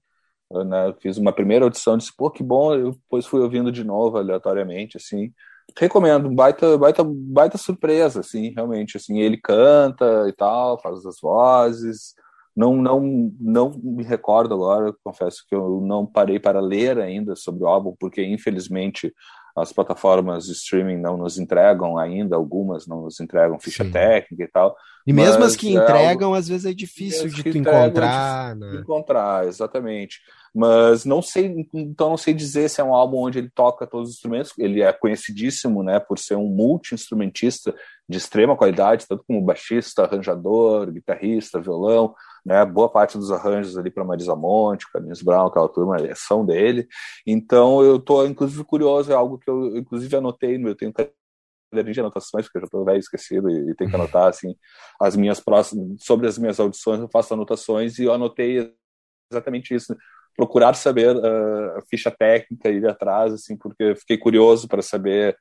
Eu, 0.51 0.65
né, 0.65 0.93
fiz 1.01 1.19
uma 1.19 1.33
primeira 1.33 1.65
audição, 1.65 1.97
disse, 1.97 2.15
pô, 2.17 2.31
que 2.31 2.43
bom, 2.43 2.75
eu 2.75 2.93
depois 2.93 3.27
fui 3.27 3.41
ouvindo 3.41 3.71
de 3.71 3.85
novo, 3.85 4.17
aleatoriamente, 4.17 4.97
assim. 4.97 5.33
Recomendo, 5.79 6.29
baita, 6.31 6.77
baita, 6.77 7.05
baita 7.05 7.57
surpresa, 7.57 8.21
assim, 8.21 8.53
realmente, 8.55 8.97
assim, 8.97 9.21
ele 9.21 9.37
canta 9.37 10.27
e 10.29 10.33
tal, 10.33 10.81
faz 10.81 11.07
as 11.07 11.21
vozes, 11.21 12.15
não, 12.59 12.75
não, 12.75 13.33
não 13.39 13.71
me 13.81 14.03
recordo 14.03 14.53
agora, 14.53 14.93
confesso 15.05 15.45
que 15.49 15.55
eu 15.55 15.81
não 15.81 16.05
parei 16.05 16.41
para 16.41 16.59
ler 16.59 16.99
ainda 16.99 17.37
sobre 17.37 17.63
o 17.63 17.69
álbum, 17.69 17.95
porque 17.97 18.25
infelizmente 18.25 19.15
as 19.61 19.73
plataformas 19.73 20.47
de 20.47 20.53
streaming 20.53 20.97
não 20.97 21.17
nos 21.17 21.39
entregam 21.39 21.99
ainda, 21.99 22.37
algumas 22.37 22.87
não 22.87 23.03
nos 23.03 23.21
entregam 23.21 23.59
ficha 23.59 23.85
Sim. 23.85 23.91
técnica 23.91 24.45
e 24.45 24.49
tal. 24.49 24.77
E 25.07 25.13
mesmo 25.13 25.43
as 25.45 25.57
que 25.57 25.69
é 25.69 25.81
entregam, 25.81 26.29
algo... 26.29 26.35
às 26.35 26.49
vezes 26.49 26.67
é 26.67 26.73
difícil 26.73 27.29
de 27.29 27.43
tu 27.43 27.57
encontrar. 27.57 28.53
É 28.53 28.55
né? 28.55 28.77
Encontrar, 28.77 29.47
exatamente. 29.47 30.21
Mas 30.55 31.05
não 31.05 31.23
sei, 31.23 31.67
então 31.73 32.11
não 32.11 32.17
sei 32.17 32.35
dizer 32.35 32.69
se 32.69 32.81
é 32.81 32.85
um 32.85 32.95
álbum 32.95 33.19
onde 33.19 33.39
ele 33.39 33.51
toca 33.51 33.87
todos 33.87 34.11
os 34.11 34.15
instrumentos. 34.17 34.53
Ele 34.59 34.83
é 34.83 34.93
conhecidíssimo, 34.93 35.83
né, 35.83 35.99
por 35.99 36.19
ser 36.19 36.37
um 36.37 36.47
multi-instrumentista 36.47 37.75
de 38.09 38.19
extrema 38.19 38.57
qualidade, 38.57 39.07
tanto 39.07 39.25
como 39.27 39.41
baixista, 39.41 40.03
arranjador, 40.03 40.91
guitarrista, 40.91 41.61
violão, 41.61 42.15
né? 42.49 42.65
Boa 42.65 42.89
parte 42.89 43.19
dos 43.19 43.31
arranjos 43.31 43.77
ali 43.77 43.91
para 43.91 44.05
Marisa 44.05 44.35
Monte, 44.35 44.91
Carlinhos 44.91 45.23
Brown, 45.23 45.47
aquela 45.47 45.69
turma 45.69 45.97
são 46.17 46.45
dele. 46.45 46.89
Então 47.27 47.83
eu 47.83 47.97
estou 47.97 48.27
inclusive 48.27 48.65
curioso, 48.65 49.13
é 49.13 49.15
algo 49.15 49.39
que 49.39 49.49
eu 49.49 49.77
inclusive 49.77 50.17
anotei, 50.17 50.57
eu 50.57 50.75
tenho 50.75 50.93
caderninho 50.93 51.95
de 51.95 52.01
anotações, 52.01 52.47
porque 52.47 52.59
eu 52.59 52.63
já 52.63 52.67
estou 52.67 52.85
velho 52.85 52.99
esquecido 52.99 53.51
e, 53.51 53.71
e 53.71 53.75
tenho 53.75 53.91
que 53.91 53.97
anotar 53.97 54.29
assim 54.29 54.57
as 55.01 55.15
minhas 55.15 55.39
próximas 55.39 56.03
sobre 56.03 56.27
as 56.27 56.39
minhas 56.39 56.59
audições, 56.59 57.01
eu 57.01 57.09
faço 57.13 57.35
anotações 57.35 57.99
e 57.99 58.05
eu 58.05 58.13
anotei 58.13 58.75
exatamente 59.31 59.75
isso 59.75 59.95
procurar 60.39 60.75
saber 60.75 61.17
uh, 61.17 61.79
a 61.79 61.83
ficha 61.91 62.13
técnica 62.13 62.71
e 62.71 62.77
ir 62.77 62.87
atrás, 62.87 63.35
assim, 63.35 63.57
porque 63.57 63.97
fiquei 63.97 64.17
curioso 64.17 64.69
para 64.69 64.81
saber 64.81 65.37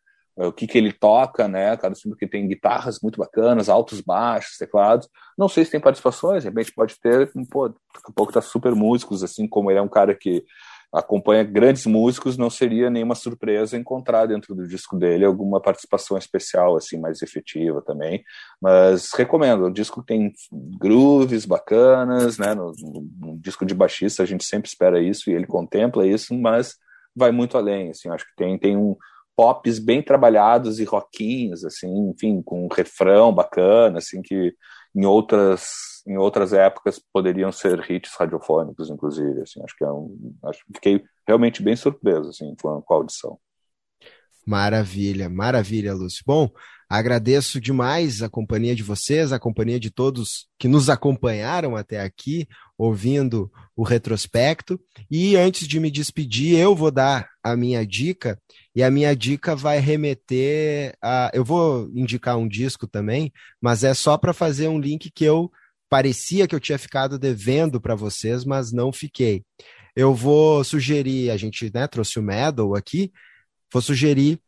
o 0.45 0.51
que, 0.51 0.67
que 0.67 0.77
ele 0.77 0.93
toca, 0.93 1.47
né? 1.47 1.75
Cada 1.77 1.95
filme 1.95 2.15
que 2.15 2.27
tem 2.27 2.47
guitarras 2.47 2.99
muito 3.01 3.17
bacanas, 3.17 3.69
altos, 3.69 4.01
baixos, 4.01 4.57
teclados. 4.57 5.09
Não 5.37 5.49
sei 5.49 5.65
se 5.65 5.71
tem 5.71 5.79
participações, 5.79 6.43
de 6.43 6.49
repente 6.49 6.71
pode 6.73 6.99
ter, 6.99 7.31
pô, 7.49 7.69
daqui 7.69 8.09
a 8.09 8.11
pouco 8.13 8.31
tá 8.31 8.41
super 8.41 8.75
músicos, 8.75 9.23
assim, 9.23 9.47
como 9.47 9.71
ele 9.71 9.79
é 9.79 9.81
um 9.81 9.87
cara 9.87 10.13
que 10.13 10.45
acompanha 10.93 11.43
grandes 11.43 11.85
músicos, 11.85 12.37
não 12.37 12.49
seria 12.49 12.89
nenhuma 12.89 13.15
surpresa 13.15 13.75
encontrar 13.75 14.25
dentro 14.25 14.55
do 14.55 14.67
disco 14.67 14.97
dele 14.97 15.25
alguma 15.25 15.61
participação 15.61 16.17
especial, 16.17 16.77
assim, 16.77 16.97
mais 16.97 17.21
efetiva 17.21 17.81
também. 17.81 18.23
Mas 18.61 19.11
recomendo, 19.13 19.65
o 19.65 19.73
disco 19.73 20.01
tem 20.01 20.31
grooves 20.79 21.45
bacanas, 21.45 22.37
né? 22.37 22.53
No, 22.53 22.71
no, 22.79 23.09
no 23.19 23.39
disco 23.39 23.65
de 23.65 23.73
baixista 23.73 24.23
a 24.23 24.25
gente 24.25 24.45
sempre 24.45 24.69
espera 24.69 25.01
isso 25.01 25.29
e 25.29 25.33
ele 25.33 25.45
contempla 25.45 26.07
isso, 26.07 26.33
mas 26.33 26.75
vai 27.15 27.31
muito 27.31 27.57
além, 27.57 27.89
assim, 27.89 28.09
acho 28.09 28.25
que 28.25 28.35
tem, 28.35 28.57
tem 28.57 28.77
um 28.77 28.95
pops 29.37 29.77
bem 29.77 30.01
trabalhados 30.01 30.79
e 30.79 30.83
rockinhos, 30.83 31.63
assim, 31.63 32.09
enfim, 32.09 32.41
com 32.41 32.65
um 32.65 32.67
refrão 32.67 33.31
bacana, 33.31 33.99
assim, 33.99 34.21
que 34.23 34.55
em 34.95 35.05
outras 35.05 35.97
em 36.07 36.17
outras 36.17 36.53
épocas 36.53 37.01
poderiam 37.11 37.51
ser 37.51 37.79
hits 37.91 38.15
radiofônicos, 38.17 38.89
inclusive. 38.89 39.41
Assim, 39.41 39.61
acho 39.61 39.75
que 39.77 39.83
é 39.83 39.91
um, 39.91 40.33
acho, 40.45 40.63
fiquei 40.73 41.03
realmente 41.27 41.61
bem 41.61 41.75
surpreso 41.75 42.29
assim, 42.29 42.55
com, 42.61 42.69
a, 42.69 42.95
audição. 42.95 43.37
Maravilha, 44.45 45.29
maravilha, 45.29 45.93
Lúcio. 45.93 46.23
Bom, 46.25 46.49
agradeço 46.89 47.59
demais 47.59 48.21
a 48.21 48.29
companhia 48.29 48.75
de 48.75 48.83
vocês, 48.83 49.31
a 49.31 49.39
companhia 49.39 49.79
de 49.79 49.91
todos 49.91 50.47
que 50.57 50.67
nos 50.67 50.89
acompanharam 50.89 51.75
até 51.75 51.99
aqui, 52.01 52.47
ouvindo 52.77 53.51
o 53.75 53.83
retrospecto. 53.83 54.79
E 55.09 55.35
antes 55.35 55.67
de 55.67 55.79
me 55.79 55.91
despedir, 55.91 56.57
eu 56.57 56.75
vou 56.75 56.91
dar 56.91 57.29
a 57.43 57.55
minha 57.55 57.85
dica, 57.85 58.39
e 58.75 58.83
a 58.83 58.91
minha 58.91 59.15
dica 59.15 59.55
vai 59.55 59.79
remeter 59.79 60.95
a. 61.01 61.31
Eu 61.33 61.43
vou 61.43 61.89
indicar 61.93 62.37
um 62.37 62.47
disco 62.47 62.87
também, 62.87 63.31
mas 63.61 63.83
é 63.83 63.93
só 63.93 64.17
para 64.17 64.33
fazer 64.33 64.67
um 64.67 64.79
link 64.79 65.11
que 65.11 65.25
eu 65.25 65.51
parecia 65.89 66.47
que 66.47 66.53
eu 66.53 66.59
tinha 66.59 66.77
ficado 66.77 67.17
devendo 67.17 67.79
para 67.81 67.95
vocês, 67.95 68.45
mas 68.45 68.71
não 68.71 68.91
fiquei. 68.91 69.43
Eu 69.95 70.13
vou 70.13 70.63
sugerir, 70.63 71.31
a 71.31 71.37
gente 71.37 71.71
né, 71.73 71.87
trouxe 71.87 72.19
o 72.19 72.21
Medal 72.21 72.75
aqui, 72.75 73.11
vou 73.71 73.81
sugerir 73.81 74.39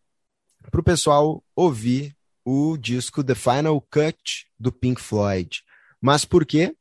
para 0.70 0.82
o 0.82 0.84
pessoal 0.84 1.44
ouvir 1.56 2.14
o 2.46 2.78
disco 2.78 3.24
The 3.24 3.36
Final 3.36 3.82
Cut 3.82 4.48
do 4.60 4.72
Pink 4.72 5.02
Floyd. 5.02 5.62
Mas 6.02 6.26
por 6.26 6.46
quê? 6.46 6.76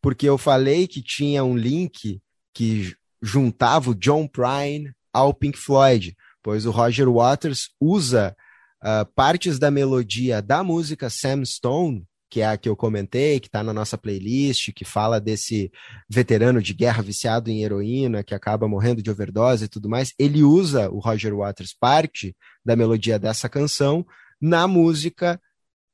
Porque 0.00 0.28
eu 0.28 0.36
falei 0.36 0.86
que 0.86 1.02
tinha 1.02 1.44
um 1.44 1.56
link 1.56 2.20
que 2.52 2.94
juntava 3.20 3.90
o 3.90 3.94
John 3.94 4.26
Prine 4.26 4.92
ao 5.12 5.32
Pink 5.32 5.58
Floyd, 5.58 6.16
pois 6.42 6.66
o 6.66 6.70
Roger 6.70 7.08
Waters 7.08 7.70
usa 7.80 8.36
uh, 8.82 9.06
partes 9.14 9.58
da 9.58 9.70
melodia 9.70 10.42
da 10.42 10.64
música 10.64 11.08
Sam 11.08 11.44
Stone, 11.44 12.04
que 12.28 12.40
é 12.40 12.46
a 12.46 12.56
que 12.56 12.68
eu 12.68 12.74
comentei, 12.74 13.38
que 13.38 13.46
está 13.46 13.62
na 13.62 13.74
nossa 13.74 13.98
playlist, 13.98 14.72
que 14.74 14.86
fala 14.86 15.20
desse 15.20 15.70
veterano 16.08 16.62
de 16.62 16.72
guerra 16.72 17.02
viciado 17.02 17.50
em 17.50 17.62
heroína, 17.62 18.24
que 18.24 18.34
acaba 18.34 18.66
morrendo 18.66 19.02
de 19.02 19.10
overdose 19.10 19.66
e 19.66 19.68
tudo 19.68 19.88
mais. 19.88 20.14
Ele 20.18 20.42
usa 20.42 20.90
o 20.90 20.98
Roger 20.98 21.36
Waters 21.36 21.76
parte 21.78 22.34
da 22.64 22.74
melodia 22.74 23.18
dessa 23.18 23.50
canção 23.50 24.04
na 24.42 24.66
música 24.66 25.40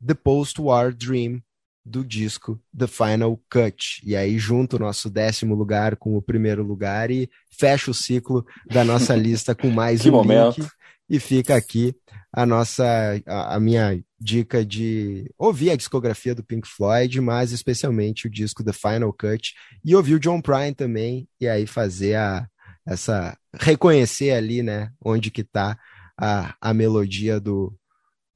The 0.04 0.14
Post-War 0.14 0.94
Dream, 0.94 1.42
do 1.88 2.04
disco 2.04 2.60
The 2.76 2.86
Final 2.86 3.40
Cut. 3.50 4.02
E 4.04 4.14
aí 4.14 4.38
junto 4.38 4.76
o 4.76 4.78
nosso 4.78 5.10
décimo 5.10 5.54
lugar 5.54 5.96
com 5.96 6.16
o 6.16 6.22
primeiro 6.22 6.62
lugar 6.62 7.10
e 7.10 7.30
fecha 7.50 7.90
o 7.90 7.94
ciclo 7.94 8.44
da 8.66 8.84
nossa 8.84 9.14
lista 9.16 9.54
com 9.54 9.70
mais 9.70 10.02
que 10.02 10.08
um 10.08 10.12
momento. 10.12 10.60
link. 10.60 10.70
E 11.10 11.18
fica 11.18 11.56
aqui 11.56 11.94
a 12.30 12.44
nossa 12.44 12.84
a, 13.26 13.56
a, 13.56 13.60
minha 13.60 13.98
dica 14.20 14.62
de 14.62 15.32
ouvir 15.38 15.70
a 15.70 15.76
discografia 15.76 16.34
do 16.34 16.44
Pink 16.44 16.68
Floyd, 16.68 17.18
mas 17.22 17.50
especialmente 17.50 18.26
o 18.26 18.30
disco 18.30 18.62
The 18.62 18.74
Final 18.74 19.10
Cut 19.14 19.54
e 19.82 19.96
ouvir 19.96 20.16
o 20.16 20.20
John 20.20 20.42
Prine 20.42 20.74
também 20.74 21.26
e 21.40 21.48
aí 21.48 21.66
fazer 21.66 22.16
a 22.16 22.46
essa 22.86 23.38
reconhecer 23.54 24.32
ali, 24.32 24.62
né, 24.62 24.90
onde 25.02 25.30
que 25.30 25.42
tá 25.42 25.78
a, 26.18 26.54
a 26.60 26.74
melodia 26.74 27.40
do 27.40 27.74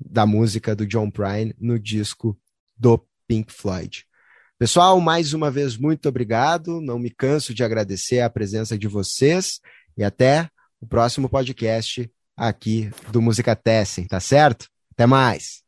da 0.09 0.27
música 0.27 0.74
do 0.74 0.87
John 0.87 1.11
Prine 1.11 1.55
no 1.59 1.79
disco 1.79 2.39
do 2.77 3.05
Pink 3.27 3.53
Floyd. 3.53 4.05
Pessoal, 4.59 5.01
mais 5.01 5.35
uma 5.35 5.51
vez, 5.51 5.77
muito 5.77 6.09
obrigado. 6.09 6.81
Não 6.81 6.99
me 6.99 7.11
canso 7.11 7.53
de 7.53 7.65
agradecer 7.65 8.20
a 8.20 8.31
presença 8.31 8.79
de 8.79 8.87
vocês 8.87 9.61
e 9.97 10.05
até 10.05 10.49
o 10.81 10.87
próximo 10.87 11.29
podcast 11.29 12.11
aqui 12.37 12.91
do 13.11 13.20
Música 13.20 13.57
Tessen, 13.57 14.07
tá 14.07 14.20
certo? 14.20 14.69
Até 14.93 15.07
mais! 15.07 15.62